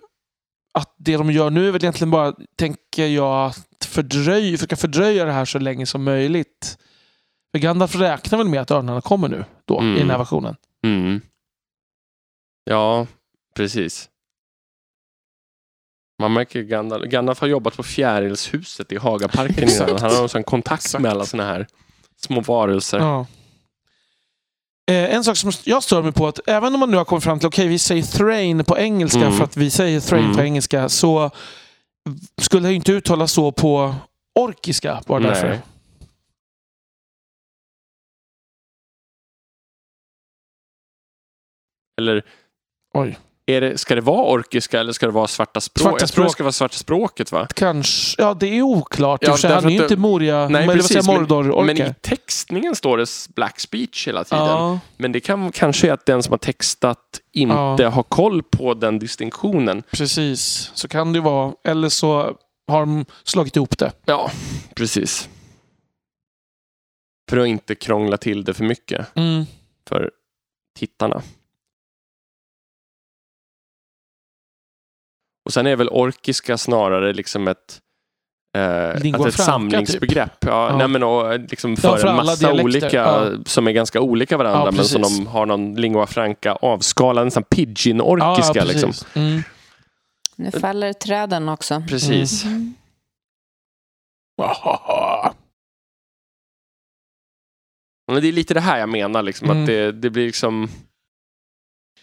[0.75, 5.25] Att det de gör nu är väl egentligen bara, tänker jag, att fördröj, försöka fördröja
[5.25, 6.79] det här så länge som möjligt.
[7.53, 9.97] För Gandalf räknar väl med att örnarna kommer nu då, Mm.
[9.97, 10.57] i den här versionen.
[10.85, 11.21] Mm.
[12.65, 13.07] Ja,
[13.57, 14.09] precis.
[16.19, 19.99] Man märker Gandalf, Gandalf har jobbat på Fjärilshuset i Hagaparken innan.
[20.01, 21.03] Han har en kontakt Exakt.
[21.03, 21.67] med alla såna här
[22.21, 22.99] små varelser.
[22.99, 23.27] Ja.
[24.91, 27.25] Eh, en sak som jag stör mig på, att även om man nu har kommit
[27.25, 29.33] fram till, okej vi säger Thrain på engelska Mm.
[29.33, 30.37] för att vi säger Thrain Mm.
[30.37, 31.31] på engelska, så
[32.41, 33.95] skulle jag inte uttala så på
[34.35, 35.31] orkiska bara Nej.
[35.31, 35.59] därför.
[41.99, 42.23] Eller
[42.95, 43.19] Oj.
[43.47, 45.83] Är det, ska det vara orkiska eller ska det vara svarta språk?
[45.83, 46.33] Svarta jag tror det språk.
[46.33, 47.47] ska vara svarta språket va?
[47.55, 49.21] Kanske, ja det är oklart.
[49.23, 53.07] Ja, han är ju inte Moria, Nej, men, precis, men- Men i textningen står det
[53.35, 54.45] black speech hela tiden.
[54.47, 57.89] Ja, Men det kan kanske är att den som har textat inte Ja.
[57.89, 59.83] har koll på den distinktionen.
[59.91, 60.71] precis.
[60.75, 61.53] Så kan det vara.
[61.65, 62.37] Eller så
[62.69, 63.93] har de slagit ihop det.
[64.05, 64.31] Ja,
[64.77, 65.29] precis.
[67.31, 69.45] För att inte krångla till det för mycket Mm.
[69.89, 70.11] för
[70.79, 71.23] tittarna.
[75.45, 77.81] Och sen är väl orkiska snarare liksom ett,
[78.57, 80.37] eh, att ett samlingsbegrepp.
[80.41, 80.77] Ja, Ja.
[80.77, 82.65] Nej, men, och, liksom för, Ja, för en massa dialekter.
[82.65, 83.31] olika Ja.
[83.47, 87.43] som är ganska olika varandra Ja, men som de har någon lingua franca avskalad, nästan
[87.45, 88.53] pidgin-orkiska.
[88.59, 88.93] ja, liksom.
[89.15, 89.43] Mm.
[90.37, 91.83] Nu faller träden också.
[91.89, 92.45] Precis.
[92.45, 92.75] Mm.
[98.13, 99.63] Men det är lite det här jag menar, liksom, Mm.
[99.63, 100.69] att det, det blir liksom...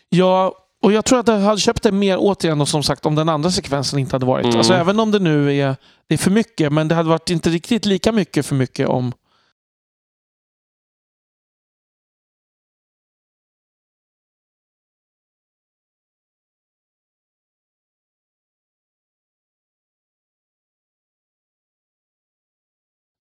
[0.09, 3.15] Ja, och jag tror att jag hade köpt det mer återigen och som sagt om
[3.15, 4.45] den andra sekvensen inte hade varit.
[4.45, 4.57] Mm.
[4.57, 5.75] Alltså även om det nu är,
[6.07, 9.13] det är för mycket, men det hade varit inte riktigt lika mycket för mycket om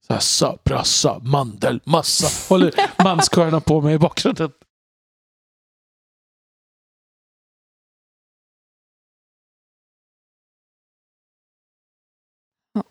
[0.09, 2.49] Össa, brassa, mandel, massa.
[2.55, 4.51] Håller manskörerna på med i bakgrunden.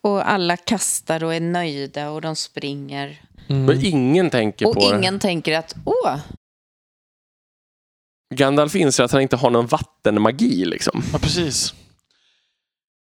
[0.02, 3.22] Och alla kastar och är nöjda och de springer.
[3.48, 3.80] Men Mm.
[3.86, 6.18] ingen tänker Och på ingen tänker att åh,
[8.36, 11.04] Gandalf inser att han inte har någon vattenmagi liksom.
[11.14, 11.74] Ja, precis.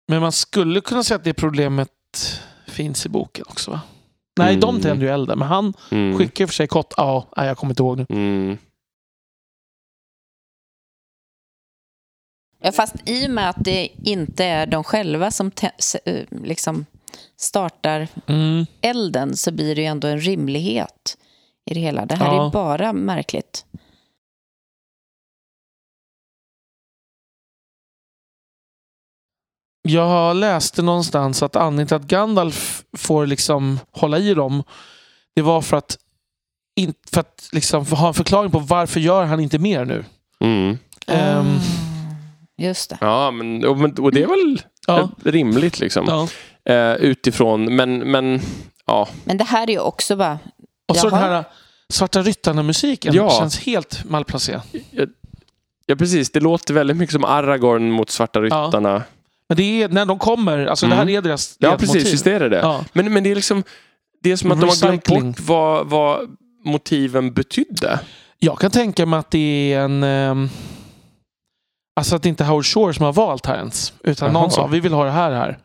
[0.08, 1.90] Men man skulle kunna säga att det problemet
[2.68, 3.82] finns i boken också va?
[4.40, 4.60] Nej, Mm.
[4.60, 6.18] de tänder ju elden, men han Mm.
[6.18, 6.93] skickar och för sig kott.
[6.98, 8.06] Ja, jag kommer inte ihåg nu.
[8.10, 8.58] Mm.
[12.72, 15.51] Fast i och med att det inte är de själva som
[16.06, 16.85] eh, liksom
[17.38, 18.65] startar Mm.
[18.81, 21.17] elden så blir det ju ändå en rimlighet
[21.72, 22.06] i det hela.
[22.06, 22.48] Det här Ja.
[22.48, 23.65] är bara märkligt.
[29.83, 34.64] Jag läste någonstans att anledningen till att Gandalf får liksom hålla i dem,
[35.35, 35.98] det var för att,
[36.75, 40.06] in, för att liksom ha en förklaring på varför gör han inte mer nu.
[40.40, 40.77] Mm.
[41.07, 41.43] Ah,
[42.57, 42.97] Just det.
[43.01, 46.05] Ja, men och, och det är väl ja, rimligt liksom.
[46.07, 46.27] ja.
[46.73, 48.41] Eh, utifrån, men, men
[48.85, 49.07] ja.
[49.23, 50.39] Men det här är ju också bara...
[50.88, 51.43] Och så den här
[51.89, 53.30] Svarta Ryttarna-musiken Ja.
[53.39, 54.61] känns helt malplacerad.
[55.85, 56.31] Ja, precis.
[56.31, 59.03] Det låter väldigt mycket som Aragorn mot Svarta Ryttarna.
[59.49, 61.07] Men det är när de kommer, alltså det Mm.
[61.07, 62.13] här är deras Ja, precis.
[62.13, 62.57] Visst är det det.
[62.59, 62.85] Ja.
[62.93, 63.63] Men, men det är liksom
[64.23, 65.31] det är som att de har glömt Recycling.
[65.31, 67.99] bort vad, vad motiven betydde.
[68.39, 70.03] Jag kan tänka mig att det är en...
[70.03, 70.49] ehm,
[72.01, 73.93] alltså att det inte är Howard Shore som har valt här ens.
[74.03, 74.41] Utan Jaha.
[74.41, 75.59] någon sa vi vill ha det här här.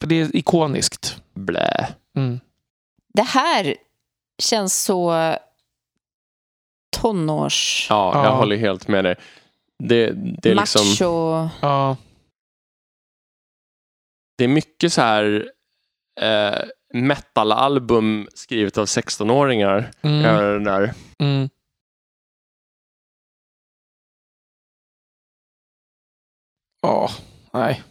[0.00, 1.22] För det är ikoniskt.
[1.34, 1.88] Blä.
[2.16, 2.40] Mm.
[3.14, 3.74] Det här
[4.42, 5.34] känns så
[6.96, 7.86] tonårs...
[7.90, 8.30] Ja, jag Ja.
[8.30, 9.16] håller helt med dig.
[9.78, 10.10] Det,
[10.42, 10.86] det är liksom...
[10.88, 11.48] macho.
[11.62, 11.96] Ja.
[14.38, 15.50] Det är mycket så här
[16.20, 16.58] eh,
[16.94, 19.90] metalalbum skrivet av 16-åringar.
[20.02, 20.64] Mm.
[20.64, 20.94] där.
[21.18, 21.48] Mm.
[26.82, 27.10] Ja,
[27.52, 27.82] nej.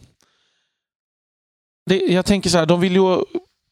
[1.86, 3.24] Det, jag tänker så här, de vill ju,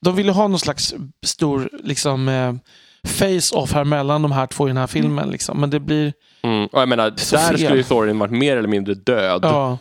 [0.05, 0.95] de vill ju ha någon slags
[1.27, 2.55] stor liksom, eh,
[3.07, 5.31] face-off här mellan de här två i den här filmen.
[5.31, 5.61] Liksom.
[5.61, 6.13] Men det blir...
[6.43, 6.67] Mm.
[6.67, 7.59] Och jag menar, Så där fel.
[7.59, 9.41] skulle ju Thorin varit mer eller mindre död.
[9.45, 9.79] Ja.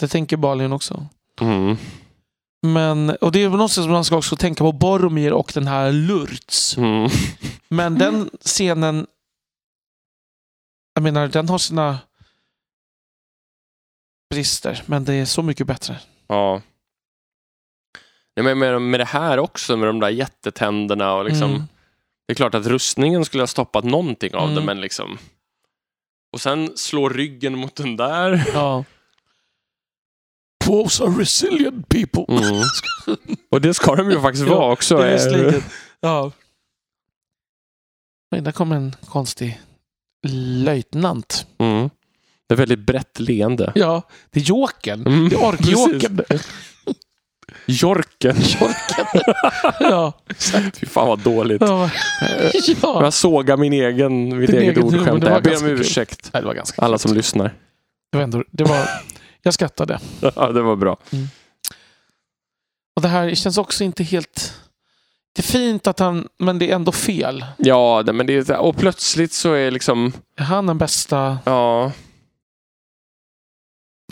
[0.00, 1.06] Det tänker Balin också.
[1.40, 1.76] Mm.
[2.66, 5.92] Men, och det är någonstans som man ska också tänka på Boromir och den här
[5.92, 6.76] Lurtz.
[6.76, 7.10] Mm.
[7.68, 9.06] Men den scenen,
[10.94, 11.98] jag menar, den har sina
[14.30, 14.82] brister.
[14.86, 16.00] Men det är så mycket bättre.
[16.26, 16.62] Ja.
[18.36, 21.50] Nej, men med, med det här också, med de där jättetänderna och liksom.
[21.50, 21.62] Mm.
[22.26, 24.64] Det är klart att rustningen skulle ha stoppat någonting av det, Mm.
[24.64, 25.18] men liksom.
[26.32, 28.44] Och sen slå ryggen mot den där.
[28.54, 28.84] Ja.
[30.64, 32.24] Dwarves are resilient people.
[32.28, 32.62] Mm.
[33.50, 34.96] Och det ska de ju faktiskt Ja, vara också.
[34.96, 35.62] Det är.
[36.00, 36.32] Ja.
[38.30, 39.60] Men där kom en konstig
[40.64, 41.46] löjtnant.
[41.58, 41.90] Mm.
[42.48, 43.72] Det är väldigt brett leende.
[43.74, 45.06] Ja, det är Jokern.
[45.06, 46.20] Mm, Det är orkjokern.
[47.66, 48.36] Jorken.
[49.80, 50.12] ja.
[50.74, 51.60] Fy fan vad dåligt.
[51.62, 51.90] Ja.
[52.82, 53.02] ja.
[53.02, 55.24] Jag sågar min egen, mitt Din eget egen ordskämt.
[55.24, 55.80] Jag ber om kul.
[55.80, 56.30] ursäkt.
[56.32, 57.54] Nej, det var ganska Alla som lyssnar.
[58.12, 58.88] Det var ändå, det var,
[59.42, 59.98] jag skrattade.
[60.36, 60.96] Ja, det var bra.
[62.96, 64.54] Och det här känns också inte helt...
[65.32, 67.44] Det är fint att han, men det är ändå fel.
[67.56, 71.38] Ja, men det är, och plötsligt så är liksom, Är han den bästa?
[71.44, 71.92] ja,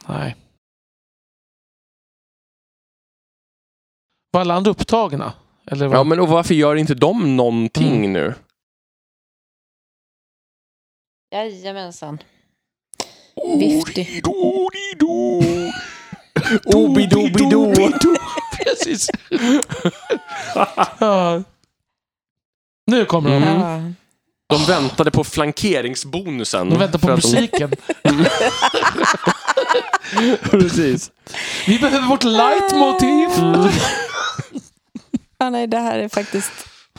[0.08, 0.36] Nej.
[4.30, 5.32] Var alla andra upptagna?
[5.70, 5.96] Eller vad?
[5.98, 8.12] ja men och varför gör inte de någonting Mm.
[8.12, 8.34] nu?
[11.30, 12.18] Jajamensan.
[13.58, 14.22] Viftig.
[16.64, 17.74] Obidobido.
[18.56, 19.08] Precis.
[21.00, 21.42] ja.
[22.86, 23.42] Nu kommer de.
[23.42, 23.94] Mm.
[24.48, 26.70] De väntade på flankeringsbonusen.
[26.70, 27.72] De väntar på musiken.
[30.42, 31.10] Precis.
[31.66, 33.28] Vi behöver vårt leitmotiv.
[35.38, 36.52] Ja, nej, det här är faktiskt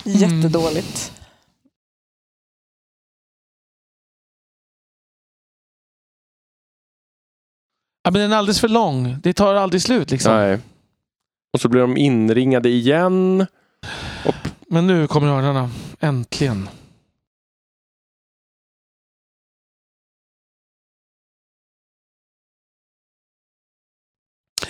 [0.04, 1.12] jättedåligt.
[8.04, 9.18] Ja, men den är alldeles för lång.
[9.24, 10.12] Det tar aldrig slut.
[10.12, 10.34] Liksom.
[10.34, 10.60] Nej.
[11.54, 13.46] Och så blir de inringade igen.
[14.68, 15.70] Men nu kommer örnarna.
[16.00, 16.70] Äntligen.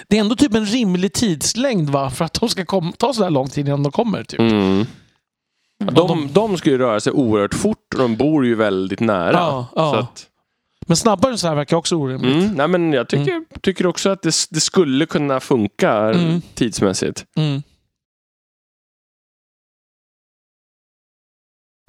[0.09, 2.09] det är ändå typ en rimlig tidslängd va?
[2.09, 4.23] för att de ska komma, ta så där lång tid innan de kommer.
[4.23, 4.39] Typ.
[4.39, 4.53] Mm.
[4.53, 4.85] mm.
[5.93, 9.31] De, de, ska ju röra sig oerhört fort och de bor ju väldigt nära.
[9.33, 9.91] Ja, ja.
[9.91, 10.27] Så att...
[10.87, 12.35] Men snabbare än så här verkar också orimligt.
[12.35, 13.45] Mm, nej, men jag tycker, mm.
[13.61, 16.41] tycker också att det, det skulle kunna funka mm.
[16.53, 17.25] tidsmässigt.
[17.35, 17.63] Mm.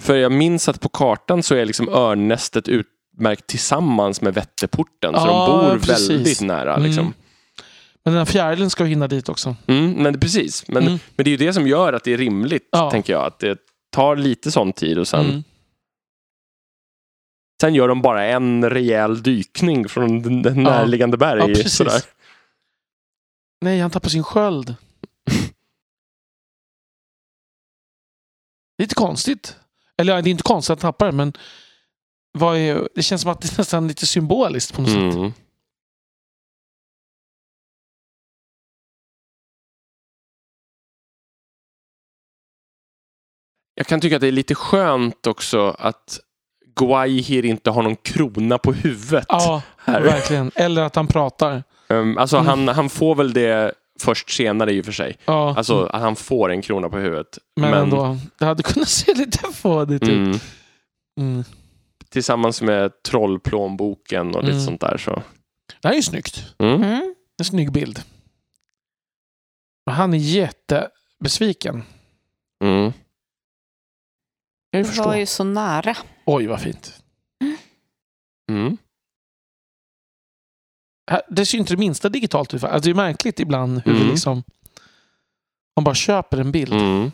[0.03, 5.13] För jag minns att på kartan så är liksom örnnästet utmärkt tillsammans med Vätterporten.
[5.13, 6.09] Så de bor precis.
[6.09, 6.77] väldigt nära.
[6.77, 7.01] Liksom.
[7.01, 7.13] Mm.
[8.09, 8.13] Mm.
[8.13, 9.55] Men den här fjärilen ska hinna dit också.
[9.67, 10.67] Mm, men precis.
[10.67, 10.99] Men, Mm.
[11.15, 12.91] men det är ju det som gör att det är rimligt, Ja.
[12.91, 13.25] tänker jag.
[13.25, 13.57] Att det
[13.91, 15.43] tar lite sån tid och sen, Mm.
[17.61, 20.63] sen gör de bara en rejäl dykning från den- den Ja.
[20.63, 21.51] närliggande berg.
[21.61, 22.01] Ja, sådär.
[23.61, 24.75] Nej, han tappar sin sköld.
[28.77, 29.55] Lite konstigt.
[29.97, 31.33] Eller det är inte konstigt att han tappar den, men
[32.31, 35.33] vad är, det känns som att det är nästan lite symboliskt på något sätt.
[43.79, 46.19] Jag kan tycka att det är lite skönt också att
[46.75, 49.25] Guayhir inte har någon krona på huvudet.
[49.29, 50.01] Ja, här.
[50.01, 50.51] verkligen.
[50.55, 51.63] Eller att han pratar.
[51.89, 52.47] Um, alltså Mm.
[52.47, 55.17] han, han får väl det först senare i och för sig.
[55.25, 57.37] Ja, Alltså att han får en krona på huvudet.
[57.55, 58.17] men, ändå.
[58.39, 60.09] Det hade kunnat se lite fådigt ut.
[60.09, 60.39] Mm,
[61.19, 61.43] Mm.
[62.09, 64.65] tillsammans med trollplånboken och lite Mm.
[64.65, 64.97] sånt där.
[64.97, 65.11] Så.
[65.81, 66.43] Det här är ju snyggt.
[66.59, 66.83] Mm.
[66.83, 67.15] Mm.
[67.39, 68.01] En snygg bild.
[69.85, 71.83] Och han är jättebesviken.
[74.71, 75.97] Jag Det var ju så nära.
[76.25, 77.03] Oj, vad fint.
[78.51, 78.77] Mm.
[81.11, 82.63] Här- Det ser ju inte det minsta digitalt ut.
[82.63, 84.03] Alltså, det är märkligt ibland hur Mm.
[84.05, 84.43] det liksom...
[85.75, 86.73] Man bara köper en bild.
[86.73, 87.11] Mm.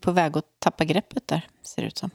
[0.00, 2.10] På väg att tappa greppet där, ser det ut som.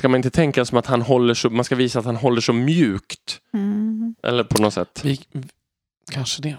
[0.00, 2.40] Ska man inte tänka som att han håller så, man ska visa att han håller
[2.40, 3.40] så mjukt.
[3.52, 4.14] Mm.
[4.22, 5.00] Eller på något sätt.
[5.04, 5.20] Vi,
[6.10, 6.58] kanske det.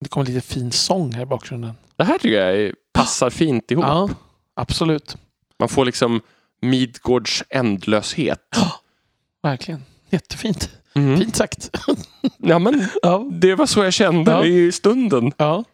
[0.00, 1.74] Det kommer lite fin sång här i bakgrunden.
[1.96, 3.84] Det här tycker jag är, passar fint ihop.
[3.84, 4.08] Ja,
[4.54, 5.16] absolut.
[5.58, 6.20] Man får liksom
[6.60, 8.56] Midgårds ändlöshet.
[9.42, 9.84] Verkligen.
[10.10, 10.70] Jättefint.
[10.94, 11.18] Mm.
[11.18, 11.70] Fint sagt.
[12.38, 13.28] Ja, men Ja.
[13.32, 14.44] det var så jag kände Ja.
[14.44, 15.32] i stunden.
[15.36, 15.64] ja.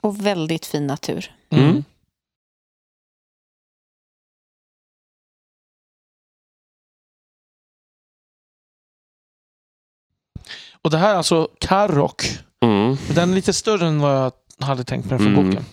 [0.00, 1.34] Och väldigt fin natur.
[1.50, 1.64] Mm.
[1.70, 1.84] Mm.
[10.82, 12.22] Och det här är alltså Karok.
[12.64, 12.96] Mm.
[13.14, 14.32] Den är lite större än vad jag
[14.66, 15.46] hade tänkt mig från Mm.
[15.46, 15.64] boken.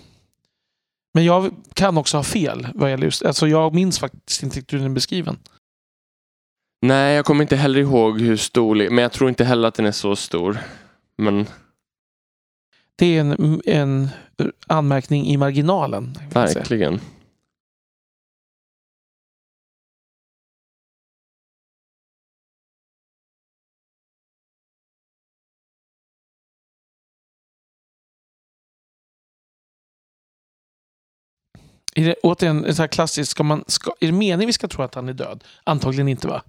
[1.13, 2.67] Men jag kan också ha fel.
[2.75, 5.37] Vad gäller just, alltså jag minns faktiskt inte hur den är beskriven.
[6.81, 9.85] Nej, jag kommer inte heller ihåg hur stor, men jag tror inte heller att den
[9.85, 10.57] är så stor.
[11.17, 11.47] Men
[12.95, 14.09] Det är en, en
[14.67, 16.17] anmärkning i marginalen.
[16.33, 16.99] man säga.
[31.95, 34.67] Är det återigen en så här klassisk, ska man, ska, är det meningen vi ska
[34.67, 35.43] tro att han är död?
[35.63, 36.43] Antagligen inte va?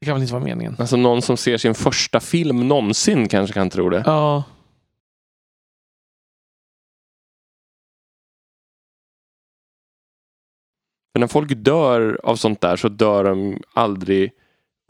[0.00, 0.76] Det kan väl inte vara meningen?
[0.78, 4.02] Alltså någon som ser sin första film någonsin kanske kan tro det.
[4.06, 4.44] Ja.
[11.12, 14.32] För när folk dör av sånt där så dör de aldrig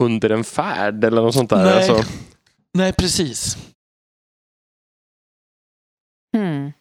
[0.03, 1.63] under en färd eller något sånt där.
[1.63, 1.89] Nej.
[1.89, 2.11] Alltså,
[2.73, 3.57] Nej, precis.
[6.37, 6.71] Mm.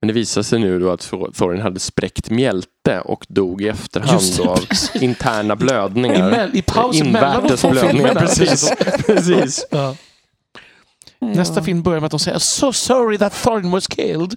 [0.00, 3.68] Men det visar sig nu då att Thor- Thorin hade spräckt mjälte och dog i
[3.68, 4.58] efterhand det, då av
[5.00, 6.30] interna I, blödningar.
[6.30, 8.70] mell- I pausen mellan Invärtes blödningar, precis.
[9.06, 9.66] precis.
[9.70, 9.96] Ja.
[11.18, 14.30] Nästa film börjar med att de säger So sorry that Thorin was killed.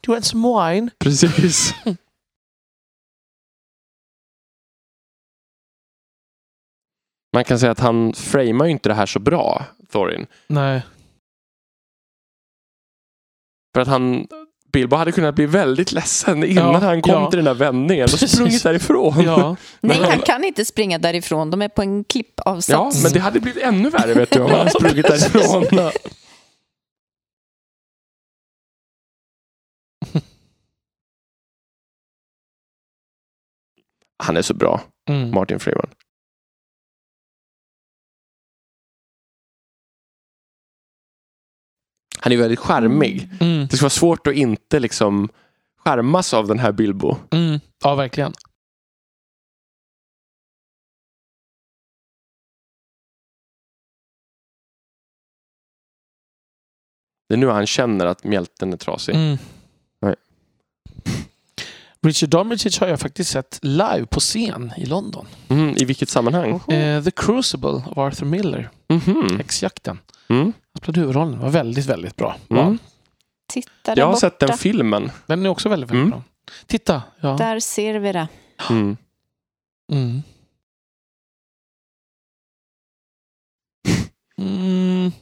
[0.00, 0.90] Do you want some wine?
[0.98, 1.74] Precis.
[7.32, 10.26] Man kan säga att han framar ju inte det här så bra, Thorin.
[10.46, 10.82] Nej.
[13.78, 14.26] För att han,
[14.72, 17.30] Bilbo hade kunnat bli väldigt ledsen innan Ja, han kom ja.
[17.30, 18.32] till den där vändningen och Precis.
[18.32, 19.20] sprungit därifrån.
[19.24, 19.56] Ja.
[19.80, 21.50] Nej, han kan inte springa därifrån.
[21.50, 23.02] De är på en Ja, klippavsats.
[23.02, 25.64] men det hade blivit ännu värre vet du om han sprungit därifrån.
[25.70, 25.92] Ja.
[34.24, 35.30] Han är så bra, Mm.
[35.34, 35.90] Martin Freeman.
[42.20, 43.28] Han är väldigt charmig.
[43.40, 43.66] Mm.
[43.70, 45.28] Det ska vara svårt att inte liksom
[45.76, 47.16] charmas av den här Bilbo.
[47.30, 47.60] Mm.
[47.84, 48.32] Ja, verkligen.
[57.28, 59.14] Det är nu han känner att mjälten är trasig.
[59.14, 59.38] Mm.
[62.02, 65.26] Richard Armitage har jag faktiskt sett live på scen i London.
[65.48, 66.60] Mm, I vilket sammanhang?
[66.68, 68.70] Eh, The Crucible av Arthur Miller.
[68.88, 69.36] Mhm.
[69.36, 69.98] Häxjakten.
[70.28, 70.42] Mm.
[70.44, 70.52] Han
[70.82, 71.38] spelade huvudrollen.
[71.40, 72.36] var väldigt, väldigt bra.
[72.50, 72.78] Mm.
[73.52, 74.20] Titta där Jag har borta.
[74.20, 75.10] sett den filmen.
[75.26, 76.10] Den är också väldigt, väldigt Mm.
[76.10, 76.22] bra.
[76.66, 77.02] Titta.
[77.20, 77.28] Ja.
[77.36, 78.28] Där ser vi det.
[78.70, 78.96] Mm.
[79.92, 80.22] Mm.
[84.38, 85.12] Mm.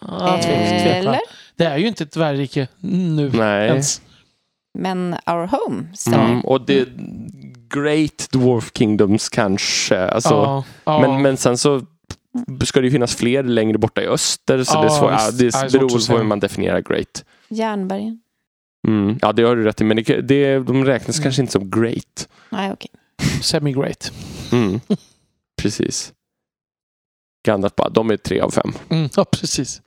[0.00, 0.90] Ja, tvek, tvekar.
[0.98, 1.20] Eller?
[1.56, 3.66] Det är ju inte ett dvärgrike nu Nej.
[3.68, 4.00] ens.
[4.78, 6.24] Men Our Home stämmer.
[6.30, 6.88] Mm, och det
[7.74, 9.98] Great Dwarf Kingdoms kanske.
[10.06, 11.00] Alltså, ja, ja.
[11.00, 11.82] men, men sen så
[12.64, 14.64] ska det ju finnas fler längre borta i öster.
[14.64, 15.72] Så Ja, det, är svår, ja, visst.
[15.72, 17.24] det beror på hur man definierar great.
[17.48, 18.20] Järnbergen.
[18.88, 19.18] Mm.
[19.22, 19.84] Ja, det har du rätt i.
[19.84, 21.22] Men det, det, de räknas Mm.
[21.22, 22.28] kanske inte som great.
[22.50, 22.90] Nej, okej.
[23.42, 24.12] Semi-great.
[24.52, 24.80] Mm.
[25.62, 26.12] Precis.
[27.46, 28.72] Gandalf bara, de är tre av fem.
[28.88, 29.82] Mm, ja, precis.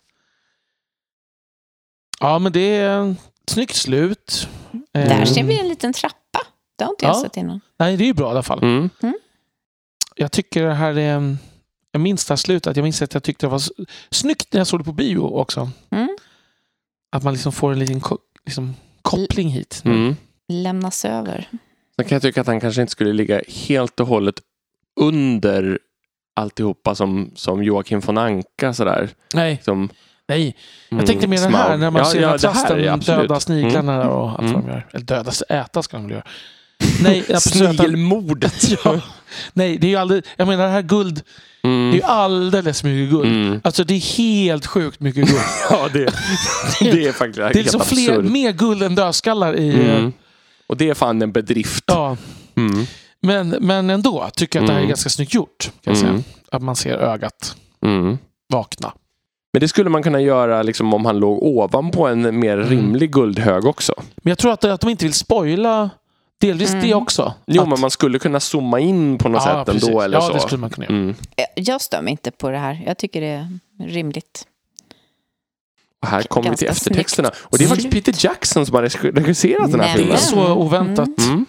[2.19, 3.15] Ja, men det är
[3.49, 4.47] snyggt slut.
[4.91, 6.39] Där ser vi en liten trappa.
[6.75, 7.21] Det har inte jag Ja.
[7.21, 7.61] sett innan.
[7.79, 8.63] Nej, det är ju bra i alla fall.
[8.63, 8.89] Mm.
[10.15, 11.37] Jag tycker det här är...
[11.91, 12.75] Jag minns det här slutet.
[12.77, 13.61] Jag minns att jag tyckte det var
[14.09, 15.69] snyggt när jag såg det på bio också.
[15.89, 16.17] Mm.
[17.11, 19.81] Att man liksom får en liten ko- liksom, koppling hit.
[19.85, 20.15] Mm.
[20.47, 21.49] Lämnas över.
[21.95, 24.35] Sen kan jag tycka att han kanske inte skulle ligga helt och hållet
[24.99, 25.79] under
[26.35, 29.09] alltihopa som, som Joakim von Anka sådär.
[29.33, 29.89] Nej, Som,
[30.27, 30.55] nej.
[30.91, 32.79] mm, Jag tänkte mer den här när man Ja, ser ja, att det här trasten
[32.79, 33.21] är absolut.
[33.21, 34.07] dödar sniglarna Mm.
[34.07, 34.53] och allt Mm.
[34.53, 34.87] vad de gör.
[34.93, 36.23] Eller döda, äta ska de väl göra.
[37.01, 37.23] Nej.
[37.39, 38.69] Snigelmordet.
[38.85, 38.99] Ja.
[39.53, 40.23] Nej, det är ju aldrig...
[40.35, 41.15] Jag menar det här guld,
[41.61, 41.95] det är Mm.
[41.95, 43.27] ju alldeles mycket guld.
[43.31, 43.61] Mm.
[43.63, 45.41] Alltså det är helt sjukt mycket guld.
[45.69, 46.13] Ja, det,
[46.79, 49.69] det är faktiskt Det är liksom fler, mer guld än dödskallar i...
[49.69, 50.13] eh, Mm.
[50.67, 51.83] Och det är fan en bedrift.
[51.87, 52.17] Ja,
[52.57, 52.85] Mm.
[53.21, 54.89] men, men ändå tycker jag att det här är Mm.
[54.89, 55.71] ganska snyggt gjort.
[55.83, 56.09] Kan jag säga.
[56.09, 56.23] Mm.
[56.51, 58.17] Att man ser ögat Mm.
[58.53, 58.91] vakna.
[59.57, 62.69] Men det skulle man kunna göra liksom, om han låg ovanpå en mer Mm.
[62.69, 63.93] rimlig guldhög också.
[64.17, 65.89] Men jag tror att, att de inte vill spoila
[66.41, 66.81] delvis Mm.
[66.87, 67.33] det också.
[67.47, 69.87] Jo, att, men man skulle kunna zooma in på något ja, sätt precis.
[69.89, 70.01] ändå.
[70.01, 70.33] Eller ja, så.
[70.33, 70.95] det skulle man kunna göra.
[70.97, 71.09] Mm.
[71.37, 72.83] Eh, Jag stör mig inte på det här.
[72.85, 73.47] Jag tycker det är
[73.87, 74.47] rimligt.
[76.01, 77.31] Och här kommer vi till eftertexterna.
[77.43, 78.05] Och det är faktiskt Snyggt.
[78.05, 80.47] Peter Jackson som har regi- regisserat den här Nej, Det är filmen.
[80.47, 81.09] så oväntat.
[81.19, 81.45] Mm.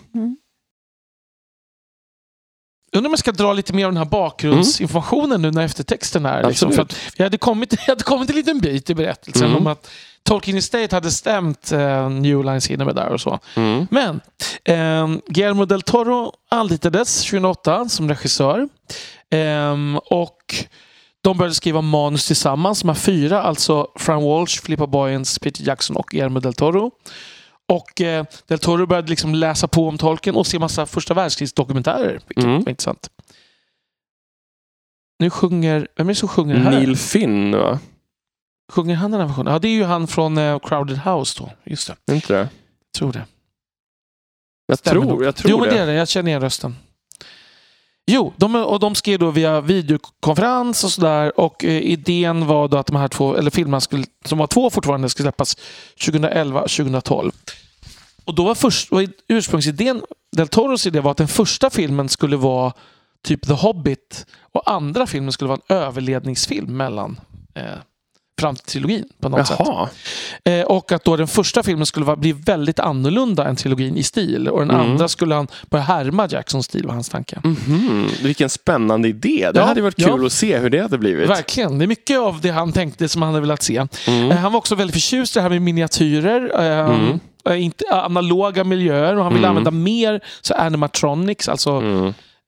[2.98, 6.48] Undrar om jag ska dra lite mer av den här bakgrundsinformationen nu när eftertexten är.
[6.48, 6.86] Liksom, för
[7.16, 9.56] jag, hade kommit, jag hade kommit en liten bit i berättelsen Mm.
[9.58, 9.90] om att
[10.22, 13.38] Tolkien Estate hade stämt eh, New Line Cinema där och så.
[13.54, 13.86] Mm.
[13.90, 14.20] Men
[14.64, 18.68] eh, Guillermo del Toro anlitades 2008 som regissör.
[19.30, 20.54] Ehm, och
[21.22, 22.80] de började skriva manus tillsammans.
[22.80, 26.90] De här fyra, alltså Fran Walsh, Philippa Boyens, Peter Jackson och Guillermo del Toro.
[27.68, 32.20] Och eh, del Toro började liksom läsa på om Tolkien och se massa första världskrigsdokumentärer.
[32.28, 32.62] Vilket Mm.
[32.62, 33.10] var intressant.
[35.18, 35.88] Nu sjunger...
[35.97, 36.70] Vem är det som sjunger här?
[36.70, 37.78] Neil Finn, va?
[38.72, 39.52] Sjunger han den här versionen?
[39.52, 41.50] Ja, det är ju han från eh, Crowded House då.
[41.64, 42.48] Just det, inte det?
[42.98, 43.24] tror det.
[44.66, 45.24] Jag Stämmer tror, nog.
[45.24, 45.74] jag tror jo, men det.
[45.74, 45.92] det är det.
[45.92, 46.76] Jag känner igen rösten.
[48.10, 51.40] Jo, de, och de skrev då via videokonferens och sådär.
[51.40, 54.70] Och eh, idén var då att de här två, eller filmerna skulle, som var två
[54.70, 55.56] fortfarande, skulle släppas
[55.97, 57.32] 2011-2012.
[58.28, 60.02] Och då var först, och ursprungsidén,
[60.36, 62.73] Del Toros idé var att den första filmen skulle vara
[63.24, 67.20] typ The Hobbit och andra filmen skulle vara en överledningsfilm mellan
[67.55, 67.62] eh,
[68.40, 69.57] fram till trilogin på något sätt.
[69.58, 69.89] Jaha.
[70.44, 74.02] Eh, och att då den första filmen skulle vara, bli väldigt annorlunda än trilogin i
[74.02, 74.48] stil.
[74.48, 74.90] Och den Mm.
[74.90, 77.40] andra skulle han börja härma Jacksons stil, var hans tanke.
[77.44, 78.08] Mhm.
[78.23, 79.50] Vilken spännande idé.
[79.55, 80.08] Det Ja, hade varit ja.
[80.16, 81.31] kul att se hur det hade blivit.
[81.31, 81.78] Verkligen.
[81.78, 83.86] Det är mycket av det han tänkte som han hade velat se.
[84.07, 84.31] Mm.
[84.31, 86.60] Eh, han var också väldigt förtjust i det här med miniatyrer.
[86.81, 89.57] eh, Eh, inte, analoga miljöer och han ville Mm.
[89.57, 91.49] använda mer så animatronics.
[91.49, 91.83] Alltså,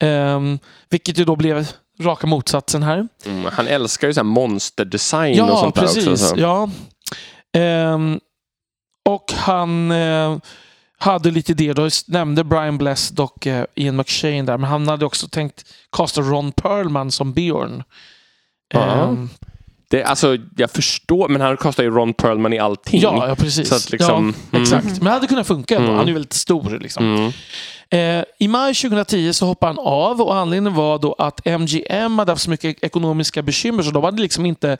[0.02, 0.58] ehm,
[0.90, 1.66] vilket ju då blev
[2.00, 3.08] raka motsatsen här.
[3.26, 3.50] Mm.
[3.52, 6.06] Han älskar ju så här monsterdesign och Ja, sånt där precis.
[6.06, 6.16] också.
[6.26, 6.34] Så.
[6.40, 6.70] Ja.
[7.56, 8.20] Ehm,
[9.08, 10.36] och han eh,
[10.98, 11.74] hade lite idéer.
[11.74, 14.58] Då nämnde Brian Blessed och eh, Ian McShane där.
[14.58, 17.82] Men han hade också tänkt kasta Ron Perlman som Björn.
[18.74, 18.80] Ja.
[19.04, 19.28] Ehm,
[19.90, 23.00] Det, alltså, jag förstår, men han kastar ju Ron Perlman i allting.
[23.00, 23.72] ja, ja, precis.
[23.72, 24.62] Att liksom, ja, mm.
[24.62, 24.84] exakt.
[24.84, 25.86] Men det hade kunnat funka ändå.
[25.86, 25.96] Mm.
[25.96, 26.78] Han är ju väldigt stor.
[26.80, 27.16] Liksom.
[27.16, 27.32] Mm.
[27.90, 32.32] Eh, I maj 2010 så hoppade han av och anledningen var då att MGM hade
[32.32, 34.76] haft så mycket ekonomiska bekymmer så de hade liksom inte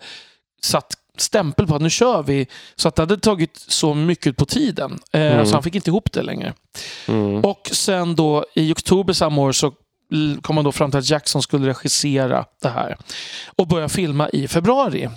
[0.63, 2.47] satt stämpel på att nu kör vi.
[2.77, 4.99] Så att det hade tagit så mycket på tiden.
[5.13, 5.47] Eh, Mm.
[5.47, 6.55] Så han fick inte ihop det längre.
[7.09, 7.45] Mm.
[7.45, 9.73] Och sen då i oktober samma år så
[10.43, 12.97] kom man då fram till att Jackson skulle regissera det här.
[13.57, 15.09] Och börja filma i februari.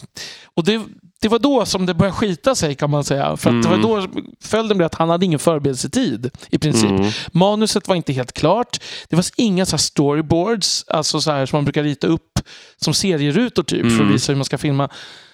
[0.56, 0.82] Och det,
[1.22, 3.38] det var då som det började skita sig kan man säga.
[3.38, 3.88] För att det var Mm.
[4.14, 6.90] då följden blev att han hade ingen förberedelsetid i princip.
[6.90, 7.12] Mm.
[7.32, 8.80] Manuset var inte helt klart.
[9.10, 12.40] Det fanns inga så här storyboards, alltså så här som man brukar rita upp
[12.82, 14.08] som serierutor typ för Mm.
[14.08, 14.90] att visa hur man ska filma.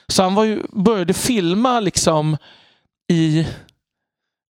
[0.08, 2.38] Så han var ju, började filma liksom
[3.12, 3.46] i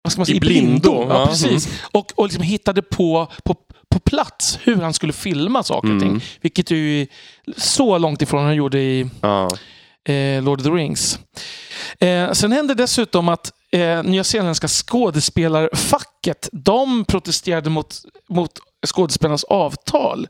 [0.02, 1.28] vad ska man säga, I blindo, Ja, ja.
[1.28, 1.82] precis.
[1.92, 3.56] Och, och liksom hittade på, på,
[3.90, 6.10] på plats hur han skulle filma saker och ting.
[6.10, 6.22] Mm.
[6.42, 7.08] Vilket ju är
[7.58, 9.50] så långt ifrån han gjorde i Ja.
[10.14, 11.20] eh, Lord of the Rings.
[12.00, 17.96] Eh, sen hände dessutom att eh, Nya Zeeländska skådespelarfacket de protesterade mot,
[18.30, 18.52] mot
[18.88, 20.28] skådespelarnas avtal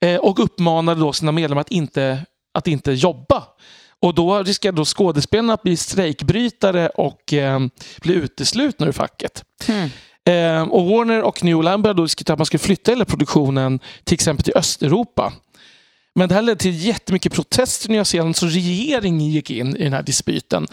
[0.00, 3.44] eh, och uppmanade då sina medlemmar att inte, att inte jobba.
[4.02, 7.60] Och då riskerar då skådespelarna att bli strejkbrytare och eh,
[8.02, 9.44] bli uteslutna ur facket.
[9.68, 9.90] Mm.
[10.30, 14.14] Eh, och Warner och Newland började då diskutera att man skulle flytta hela produktionen till
[14.14, 15.32] exempel till Östeuropa.
[16.14, 19.84] Men det här ledde till jättemycket protester i Nya Zeeland så regeringen gick in i
[19.84, 20.66] den här dispyten.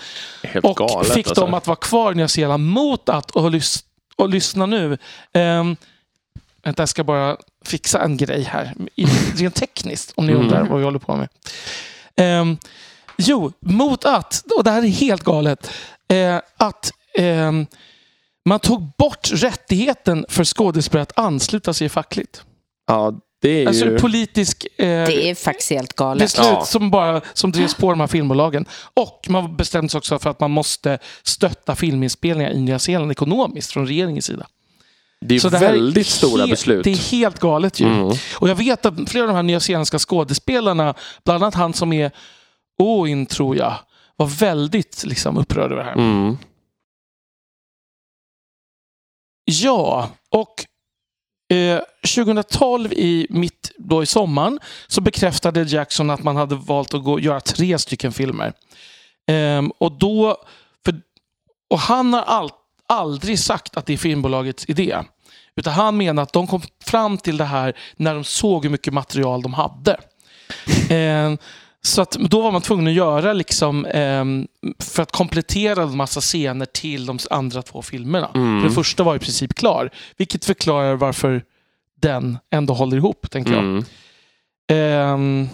[0.43, 1.41] Helt och galet, fick alltså.
[1.41, 3.83] dem att vara kvar i Nya Zeeland mot att, och, lys,
[4.15, 4.97] och lyssna nu,
[5.33, 5.75] ehm,
[6.63, 8.73] vänta jag ska bara fixa en grej här,
[9.35, 10.43] rent tekniskt om ni Mm.
[10.43, 11.27] undrar vad vi håller på med.
[12.15, 12.57] Ehm,
[13.17, 15.71] jo, mot att, och det här är helt galet,
[16.07, 17.65] eh, att ehm,
[18.47, 22.41] man tog bort rättigheten för skådespelare att ansluta sig fackligt.
[22.87, 23.99] Ja, det är Alltså ju...
[23.99, 26.23] politisk eh, Det är faktiskt helt galet.
[26.23, 26.65] beslut Ja.
[26.65, 28.65] som, bara, som drevs på de här filmbolagen.
[28.93, 33.71] Och man bestämde sig också för att man måste stötta filminspelningar i Nya Zeeland ekonomiskt
[33.71, 34.47] från regeringens sida.
[35.25, 36.83] Det är Så det här är väldigt stora helt- beslut.
[36.83, 37.85] Det är helt galet ju.
[37.87, 38.05] Mm.
[38.35, 40.93] Och jag vet att flera av de här nyzeeländska skådespelarna,
[41.25, 42.11] bland annat han som är
[42.79, 43.73] Oin tror jag,
[44.15, 45.93] var väldigt liksom, upprörd över det här.
[45.93, 46.37] Mm.
[49.49, 50.65] Ja, och
[51.55, 51.81] eh,
[52.15, 57.19] 2012 i mitt, då i sommaren så bekräftade Jackson att man hade valt att gå,
[57.19, 58.53] göra tre stycken filmer.
[59.27, 60.37] Ehm, och då,
[60.85, 61.01] för,
[61.69, 62.49] och han har all,
[62.87, 64.97] aldrig sagt att det är filmbolagets idé.
[65.55, 68.93] Utan han menar att de kom fram till det här när de såg hur mycket
[68.93, 69.99] material de hade.
[70.89, 71.37] Ehm,
[71.87, 74.47] så att då var man tvungen att göra liksom, ehm,
[74.79, 78.31] för att komplettera en massa scener till de andra två filmerna.
[78.35, 78.61] Mm.
[78.63, 79.89] Den första var i princip klar.
[80.17, 81.43] Vilket förklarar varför
[82.01, 83.63] den ändå håller ihop, tänker jag.
[83.63, 83.83] Mm.
[84.71, 85.49] Ehm,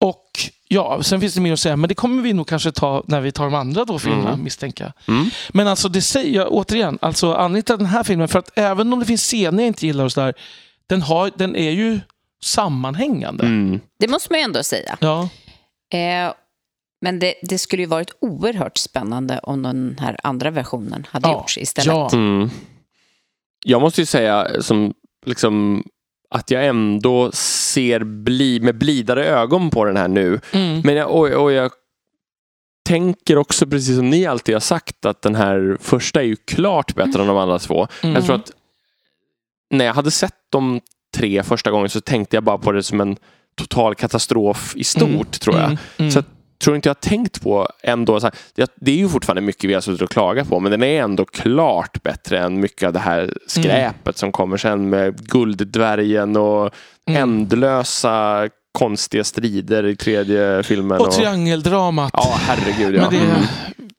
[0.00, 0.30] och
[0.68, 3.20] ja, sen finns det mer att säga, men det kommer vi nog kanske ta när
[3.20, 4.44] vi tar de andra två filmerna, Mm.
[4.76, 4.92] jag.
[5.08, 5.30] Mm.
[5.52, 9.00] Men alltså, det säger jag återigen, alltså Anita, den här filmen, för att även om
[9.00, 10.34] det finns scener jag inte gillar och sådär,
[10.86, 12.00] den, har, den är ju
[12.42, 13.44] sammanhängande.
[13.46, 13.80] Mm.
[13.98, 14.96] Det måste man ju ändå säga.
[15.00, 15.28] Ja.
[15.92, 16.32] Eh,
[17.00, 21.34] men det, det skulle ju varit oerhört spännande om den här andra versionen hade Ja,
[21.34, 21.86] gjorts istället.
[21.86, 22.10] ja.
[22.12, 22.50] Mm.
[23.64, 24.94] Jag måste ju säga som,
[25.26, 25.84] liksom,
[26.30, 30.40] att jag ändå ser bli, med blidare ögon på den här nu.
[30.52, 30.80] Mm.
[30.84, 31.70] Men jag, och, och jag
[32.88, 36.94] tänker också, precis som ni alltid har sagt, att den här första är ju klart
[36.94, 37.88] bättre än de andra två.
[38.02, 38.14] Mm.
[38.14, 38.52] Jag tror att
[39.70, 40.80] när jag hade sett de
[41.16, 43.16] tre första gången så tänkte jag bara på det som en
[43.58, 45.24] total katastrof i stort, Mm.
[45.24, 45.64] tror jag.
[45.64, 45.78] Mm.
[45.98, 46.10] Mm.
[46.10, 46.26] Så att,
[46.64, 48.34] tror inte jag har tänkt på ändå, så här,
[48.80, 51.24] det, är ju fortfarande mycket vi har suttit och klagat på, men den är ändå
[51.24, 56.70] klart bättre än mycket av det här skräpet som kommer sen med Gulddvärgen och
[57.08, 57.22] Mm.
[57.22, 61.00] ändlösa konstiga strider i tredje filmen.
[61.00, 62.10] Och triangeldramat.
[62.12, 63.00] Ja, herregud ja.
[63.00, 63.42] Men det, Mm.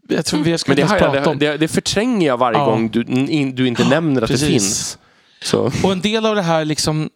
[0.08, 1.38] jag tror vi ska Men det, jag, prata om.
[1.38, 2.66] det, det förtränger jag varje Ja.
[2.66, 4.48] gång du, in, du inte nämner att precis.
[4.48, 4.98] det finns.
[5.42, 5.72] Så.
[5.84, 7.10] Och en del av det här liksom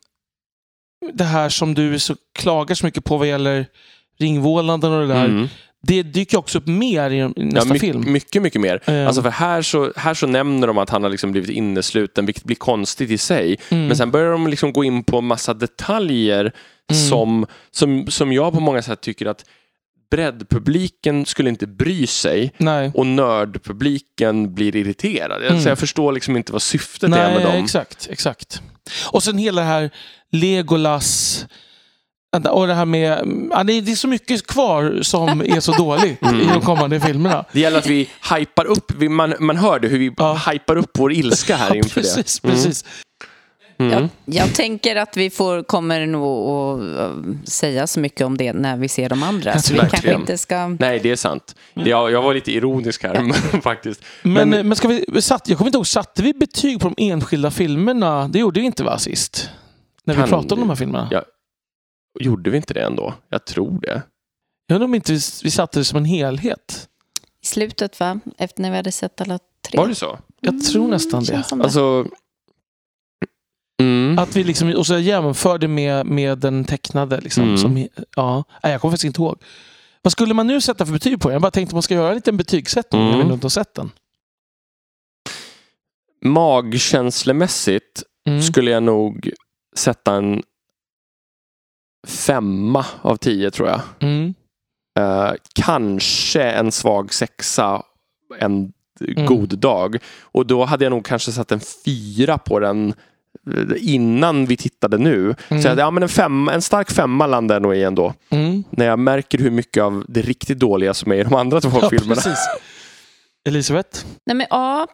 [1.14, 3.66] det här som du så klagar så mycket på vad gäller
[4.20, 5.26] ringvålnaden och det där.
[5.26, 5.48] Mm.
[5.84, 8.12] Det dyker också upp mer i nästa ja, my- film.
[8.12, 8.82] Mycket, mycket mer.
[8.86, 9.08] Ehm.
[9.08, 12.44] Alltså för här så, här så nämner de att han har liksom blivit innesluten, vilket
[12.44, 13.58] blir konstigt i sig.
[13.70, 13.88] Mm.
[13.88, 16.52] Men sen börjar de liksom gå in på massa detaljer
[16.92, 17.10] Mm.
[17.10, 19.46] som, som, som jag på många sätt tycker att
[20.12, 22.92] breddpubliken skulle inte bry sig Nej.
[22.96, 25.42] och nördpubliken blir irriterad.
[25.42, 25.54] Mm.
[25.54, 27.64] Alltså jag förstår liksom inte vad syftet är Nej, med dem.
[27.64, 28.62] exakt, exakt.
[29.12, 29.90] Och sen hela det här
[30.32, 31.46] Legolas
[32.50, 33.20] och det här med...
[33.52, 36.42] Ja, det är är så mycket kvar som är så dåligt Mm.
[36.42, 37.46] i de kommande filmerna.
[37.52, 40.42] Det gäller att vi hypar upp, man, man hör det, hur vi Ja.
[40.52, 42.48] hypar upp vår ilska här inför precis, det.
[42.48, 42.58] Mm.
[42.58, 42.86] precis.
[43.82, 44.10] Mm.
[44.26, 48.54] Jag, jag tänker att vi får, kommer nog att eh, säga så mycket om det
[48.54, 49.60] när vi ser de andra.
[49.60, 50.68] Så vi kanske inte ska...
[50.68, 51.56] Nej, det är sant.
[51.74, 54.04] Jag, jag var lite ironisk här faktiskt.
[54.22, 57.12] Men, Men- men, ska vi, satt, jag kommer inte ihåg, satte vi betyg på de
[57.12, 58.28] enskilda filmerna?
[58.28, 59.50] Det gjorde vi inte va, sist?
[60.04, 60.64] När vi Kan pratade om vi?
[60.64, 61.08] de här filmerna.
[61.12, 61.24] Ja.
[62.20, 63.14] Gjorde vi inte det ändå?
[63.30, 64.02] Jag tror det.
[64.68, 66.88] Jag undrar om inte vi, vi satte det som en helhet.
[67.44, 68.20] I slutet, va?
[68.38, 69.78] Efter när vi hade sett alla tre.
[69.78, 70.20] Var det så?
[70.42, 71.26] Jag tror nästan det.
[71.26, 71.64] känns som det.
[71.66, 72.06] Alltså...
[73.82, 74.20] Mm.
[74.20, 77.22] Att vi liksom, och så jämförde med, med den tecknade.
[77.22, 77.58] Liksom, Mm.
[77.58, 79.44] som, ja, Nej, jag kommer faktiskt inte ihåg.
[80.02, 81.34] Vad skulle man nu sätta för betyg på den?
[81.34, 83.20] Jag bara tänkte att man ska göra en liten betygssättning Mm.
[83.20, 83.92] när vi inte har sett den.
[86.26, 88.42] Magkänslemässigt Mm.
[88.42, 89.32] skulle jag nog
[89.76, 90.44] sätta en
[92.08, 93.82] femma av tio tror jag.
[94.00, 94.34] Mm.
[95.00, 97.84] Eh, kanske en svag sexa
[98.40, 98.74] en
[99.10, 99.26] Mm.
[99.26, 99.98] god dag.
[100.22, 102.94] Och då hade jag nog kanske satt en fyra på den
[103.78, 105.36] innan vi tittade nu.
[105.50, 105.62] Mm.
[105.64, 108.14] Så jag, ja, men en, femma, en stark femma landar jag nog i ändå.
[108.30, 108.64] Mm.
[108.70, 111.80] När jag märker hur mycket av det riktigt dåliga som är i de andra två
[111.82, 112.16] Ja, filmerna.
[112.16, 112.40] precis.
[113.50, 114.06] Elisabeth?
[114.26, 114.88] Nej, men, ja,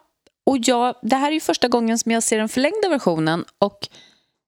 [0.45, 3.87] och jag, det här är ju första gången som jag ser den förlängda versionen och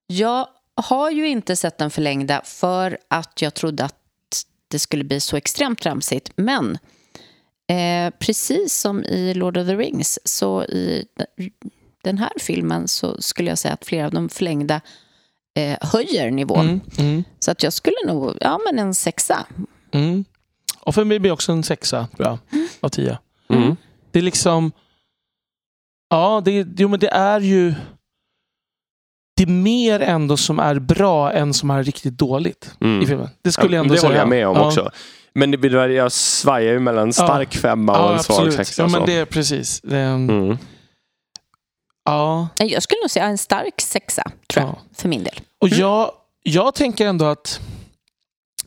[0.07, 3.95] jag har ju inte sett den förlängda för att jag trodde att
[4.67, 6.31] det skulle bli så extremt tramsigt.
[6.35, 6.77] Men
[7.69, 11.05] eh, precis som i Lord of the Rings så i
[12.03, 14.81] den här filmen så skulle jag säga att flera av de förlängda
[15.57, 16.59] eh, höjer nivån.
[16.67, 19.45] Mm, mm, Så att jag skulle nog, ja men en sexa.
[19.91, 20.25] mm.
[20.81, 22.37] Och för mig blir också en sexa, tror jag,
[22.79, 23.17] av tio.
[23.49, 23.75] Mm.
[24.11, 24.71] Det är liksom...
[26.09, 27.73] Ja, det, jo, men det är ju...
[29.35, 33.01] Det är mer ändå som är bra än som är riktigt dåligt Mm.
[33.01, 33.29] i filmen.
[33.41, 34.09] Det skulle jag Ja, ändå det säga.
[34.09, 34.65] håller jag med om ja.
[34.67, 34.91] också.
[35.33, 38.53] Men det, jag svajar ju mellan stark femma och Ja, en svag absolut.
[38.53, 38.81] sexa.
[38.81, 38.97] Ja, så.
[38.97, 39.81] men det är precis.
[39.81, 40.57] Det är en, mm.
[42.11, 44.81] Ja, Jag skulle nog säga en stark sexa, tror jag, Ja.
[44.95, 45.35] för min del.
[45.59, 46.11] Och jag,
[46.43, 47.59] jag tänker ändå att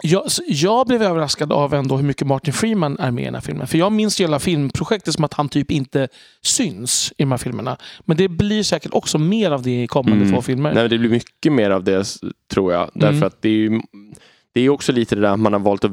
[0.04, 3.40] jag, jag blev överraskad av ändå hur mycket Martin Freeman är med i den här
[3.40, 3.66] filmen.
[3.66, 6.08] För jag minns hela filmprojektet som att han typ inte
[6.42, 7.76] syns i de här filmerna.
[8.00, 10.32] Men det blir säkert också mer av det i kommande Mm.
[10.34, 10.74] två filmer.
[10.74, 12.16] Nej, det blir mycket mer av det
[12.52, 12.90] tror jag.
[12.94, 13.26] Därför Mm.
[13.26, 13.80] att det är ju
[14.54, 15.92] det är också lite det där att man har valt att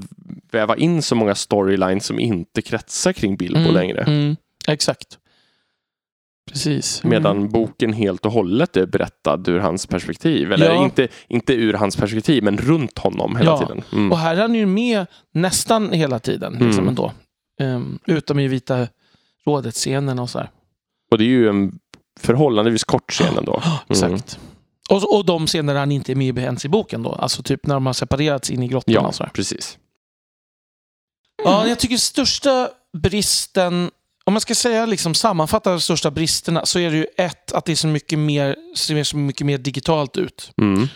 [0.52, 4.02] väva in så många storylines som inte kretsar kring Bilbo Mm, längre.
[4.02, 4.36] Mm,
[4.68, 5.08] exakt.
[6.50, 7.03] Precis.
[7.03, 10.52] Medan boken helt och hållet är berättad ur hans perspektiv.
[10.52, 10.84] Eller Ja.
[10.84, 13.58] inte, inte ur hans perspektiv, men runt honom hela Ja.
[13.60, 13.84] tiden.
[13.94, 14.11] Mm.
[14.11, 16.53] Och här är han ju med nästan hela tiden.
[16.53, 16.88] Liksom Mm.
[16.88, 17.11] ändå.
[17.61, 18.88] Ehm, utom i Vita
[19.45, 20.50] rådet-scenen och sådär.
[21.11, 21.80] Och det är ju en
[22.19, 23.61] förhållandevis kort scen ändå.
[23.90, 24.40] Exakt.
[24.90, 27.11] Och, och de scener han inte är med ens i boken då.
[27.11, 29.32] Alltså typ när de har separerats in i grottan Ja, och sådär.
[29.34, 29.78] precis.
[31.44, 33.92] Ja, jag tycker största bristen,
[34.30, 37.66] om man ska säga liksom sammanfatta de största bristerna så är det ju ett, att
[37.66, 40.51] det är så mycket mer, ser så mycket mer digitalt ut.
[40.61, 40.88] Mm.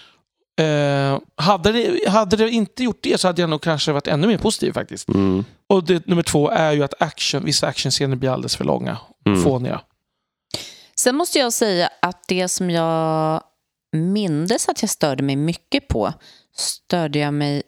[0.59, 4.27] Eh, hade, det, hade det inte gjort det så hade jag nog kanske varit ännu
[4.27, 5.09] mer positiv faktiskt.
[5.09, 5.45] Mm.
[5.67, 8.97] Och det, nummer två är ju att action, vissa actionscener blir alldeles för långa.
[9.25, 9.43] Mm.
[9.43, 9.81] Fåniga.
[10.95, 13.41] Sen måste jag säga att det som jag
[13.95, 16.13] mindes att jag störde mig mycket på
[16.55, 17.63] störde jag mig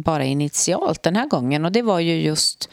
[0.00, 1.64] bara initialt den här gången.
[1.64, 2.68] Och det var ju just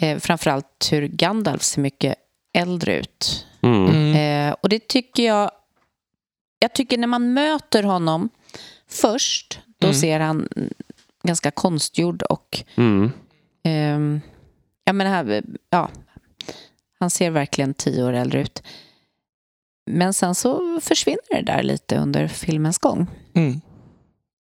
[0.00, 2.14] eh, framförallt hur Gandalf ser mycket
[2.52, 3.46] äldre ut.
[3.62, 3.86] Mm.
[3.86, 4.16] Mm.
[4.48, 5.50] Eh, och det tycker jag...
[6.58, 8.28] Jag tycker när man möter honom
[8.88, 10.00] först, då Mm.
[10.00, 10.48] ser han
[11.22, 12.62] ganska konstgjord och...
[12.76, 13.12] Mm.
[13.64, 14.20] ehm,
[14.84, 15.90] ja, men här, ja,
[16.98, 18.62] han ser verkligen tio år äldre ut.
[19.90, 23.06] Men sen så försvinner det där lite under filmens gång.
[23.34, 23.60] Mm.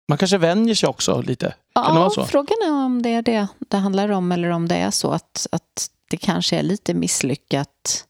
[0.09, 1.55] Man kanske vänjer sig också lite.
[1.75, 2.25] Kan det vara så?
[2.25, 5.47] frågan är om det är det det handlar om eller om det är så att,
[5.53, 8.05] att det kanske är lite misslyckat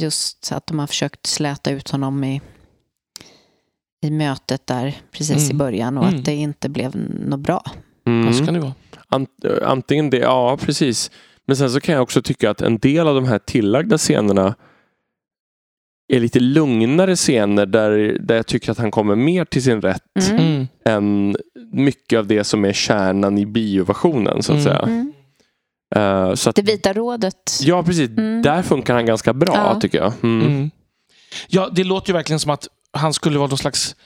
[0.00, 2.40] just att de har försökt släta ut honom i,
[4.06, 5.58] i mötet där precis i Mm.
[5.58, 6.18] början och Mm.
[6.18, 6.96] att det inte blev
[7.28, 7.64] något bra.
[8.06, 8.26] Mm.
[8.26, 8.74] Ja, så kan det vara.
[9.08, 11.10] Ant- antingen det, ja precis.
[11.46, 14.54] Men sen så kan jag också tycka att en del av de här tillagda scenerna
[16.08, 20.02] är lite lugnare scener där, där jag tycker att han kommer mer till sin rätt
[20.30, 20.42] Mm.
[20.46, 20.66] Mm.
[20.84, 21.36] än
[21.72, 24.64] mycket av det som är kärnan i bioversionen så att Mm.
[24.64, 24.78] säga.
[24.82, 25.12] Mm.
[25.96, 27.34] Eh, så att, Det vita rådet.
[27.62, 28.10] ja, precis.
[28.10, 28.42] Mm.
[28.42, 29.80] Där funkar han ganska bra Ja.
[29.80, 30.12] tycker jag.
[30.22, 30.46] Mm.
[30.46, 30.70] Mm.
[31.48, 33.96] Ja, det låter ju verkligen som att han skulle vara någon slags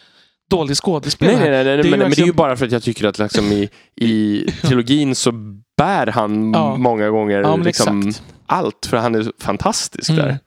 [0.51, 1.37] dålig Nej, skådespelare.
[1.41, 2.83] nej, nej, nej är men, ju men det är ju verkligen- bara för att jag
[2.83, 5.33] tycker att liksom i, i trilogin så
[5.77, 6.77] bär han Ja.
[6.77, 8.13] många gånger Ja, liksom
[8.47, 10.25] allt för han är fantastisk Mm.
[10.25, 10.39] där.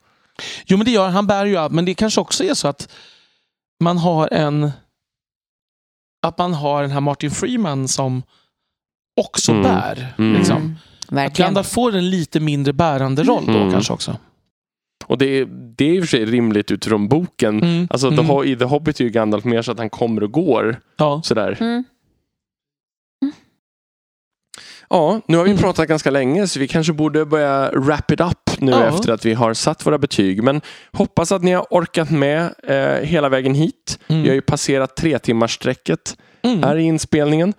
[0.66, 1.26] Jo, men det gör han.
[1.26, 1.72] Bär ju allt.
[1.72, 2.88] Men det kanske också är så att
[3.84, 4.70] man har en...
[6.26, 8.22] Att man har den här Martin Freeman som
[9.20, 9.62] också Mm.
[9.62, 10.14] bär.
[10.18, 10.34] Mm.
[10.38, 10.56] Liksom.
[10.56, 10.74] Mm.
[11.06, 11.46] Att Verkligen.
[11.46, 13.72] Gandalf får en lite mindre bärande roll då Mm.
[13.72, 14.16] kanske också.
[15.06, 15.44] Och det, är-
[15.76, 17.62] det är i och för sig rimligt utifrån boken.
[17.62, 17.88] Mm.
[17.90, 18.26] Alltså Mm.
[18.26, 20.80] The, i The Hobbit är ju Gandalf mer så att han kommer och går.
[20.96, 21.20] Ja.
[21.24, 21.56] Sådär.
[21.60, 21.84] Mm.
[24.88, 25.62] Ja, nu har vi Mm.
[25.62, 28.84] pratat ganska länge så vi kanske borde börja wrap it up nu Ja.
[28.84, 30.42] efter att vi har satt våra betyg.
[30.42, 30.60] Men
[30.92, 33.98] hoppas att ni har orkat med eh, hela vägen hit.
[34.08, 34.22] Mm.
[34.22, 36.62] Vi har ju passerat tre timmars sträcket Mm.
[36.62, 37.54] här i inspelningen.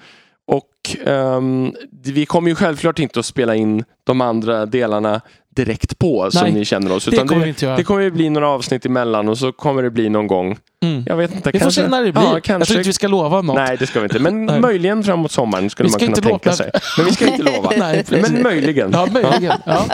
[0.48, 5.22] Och ehm, vi kommer ju självklart inte att spela in de andra delarna
[5.56, 7.06] direkt på som Nej, ni känner oss.
[7.06, 7.76] det Utan kommer vi det, inte göra.
[7.78, 10.58] det kommer ju bli några avsnitt emellan och så kommer det bli någon gång.
[10.84, 11.04] Mm.
[11.08, 11.52] Jag vet inte.
[11.52, 12.22] Vi får kanske, se när det blir.
[12.22, 12.74] Ja, Jag tror kanske.
[12.74, 13.56] inte vi ska lova något.
[13.56, 14.20] Nej, det ska vi inte.
[14.20, 14.60] Men Nej.
[14.62, 16.72] möjligen framåt sommaren skulle man kunna tänka sig.
[16.98, 17.72] Men vi ska inte lova.
[17.78, 18.06] Nej.
[18.10, 18.92] Men möjligen.
[18.94, 19.58] Ja, möjligen.
[19.66, 19.86] Ja.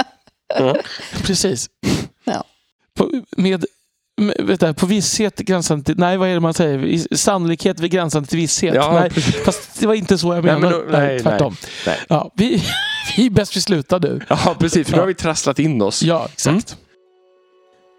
[0.59, 0.75] Ja.
[1.23, 1.69] Precis.
[2.23, 2.43] Ja.
[2.97, 3.65] På, med,
[4.17, 5.97] med, du, på visshet gränsande till...
[5.97, 6.85] Nej, vad är det man säger?
[6.85, 8.75] I- Sannolikhet vid gränsande till visshet.
[8.75, 9.35] Ja, nej, precis.
[9.43, 10.77] fast det var inte så jag Nej, menade.
[10.77, 11.55] men då- nej, tvärtom.
[11.85, 11.99] nej.
[12.09, 12.63] Ja, vi,
[13.17, 14.21] vi är bäst vi slutar nu.
[14.29, 14.87] Ja, precis.
[14.87, 16.03] För nu har vi trasslat in oss.
[16.03, 16.77] Ja, exakt.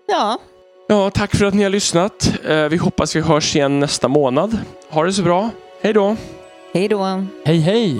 [0.09, 0.39] Ja,
[0.89, 2.33] Ja, tack för att ni har lyssnat.
[2.49, 4.59] Eh, Vi hoppas vi hörs igen nästa månad.
[4.91, 5.51] Ha det så bra.
[5.83, 6.17] Hej då!
[6.75, 7.25] hej då.
[7.45, 7.99] Hej, hej!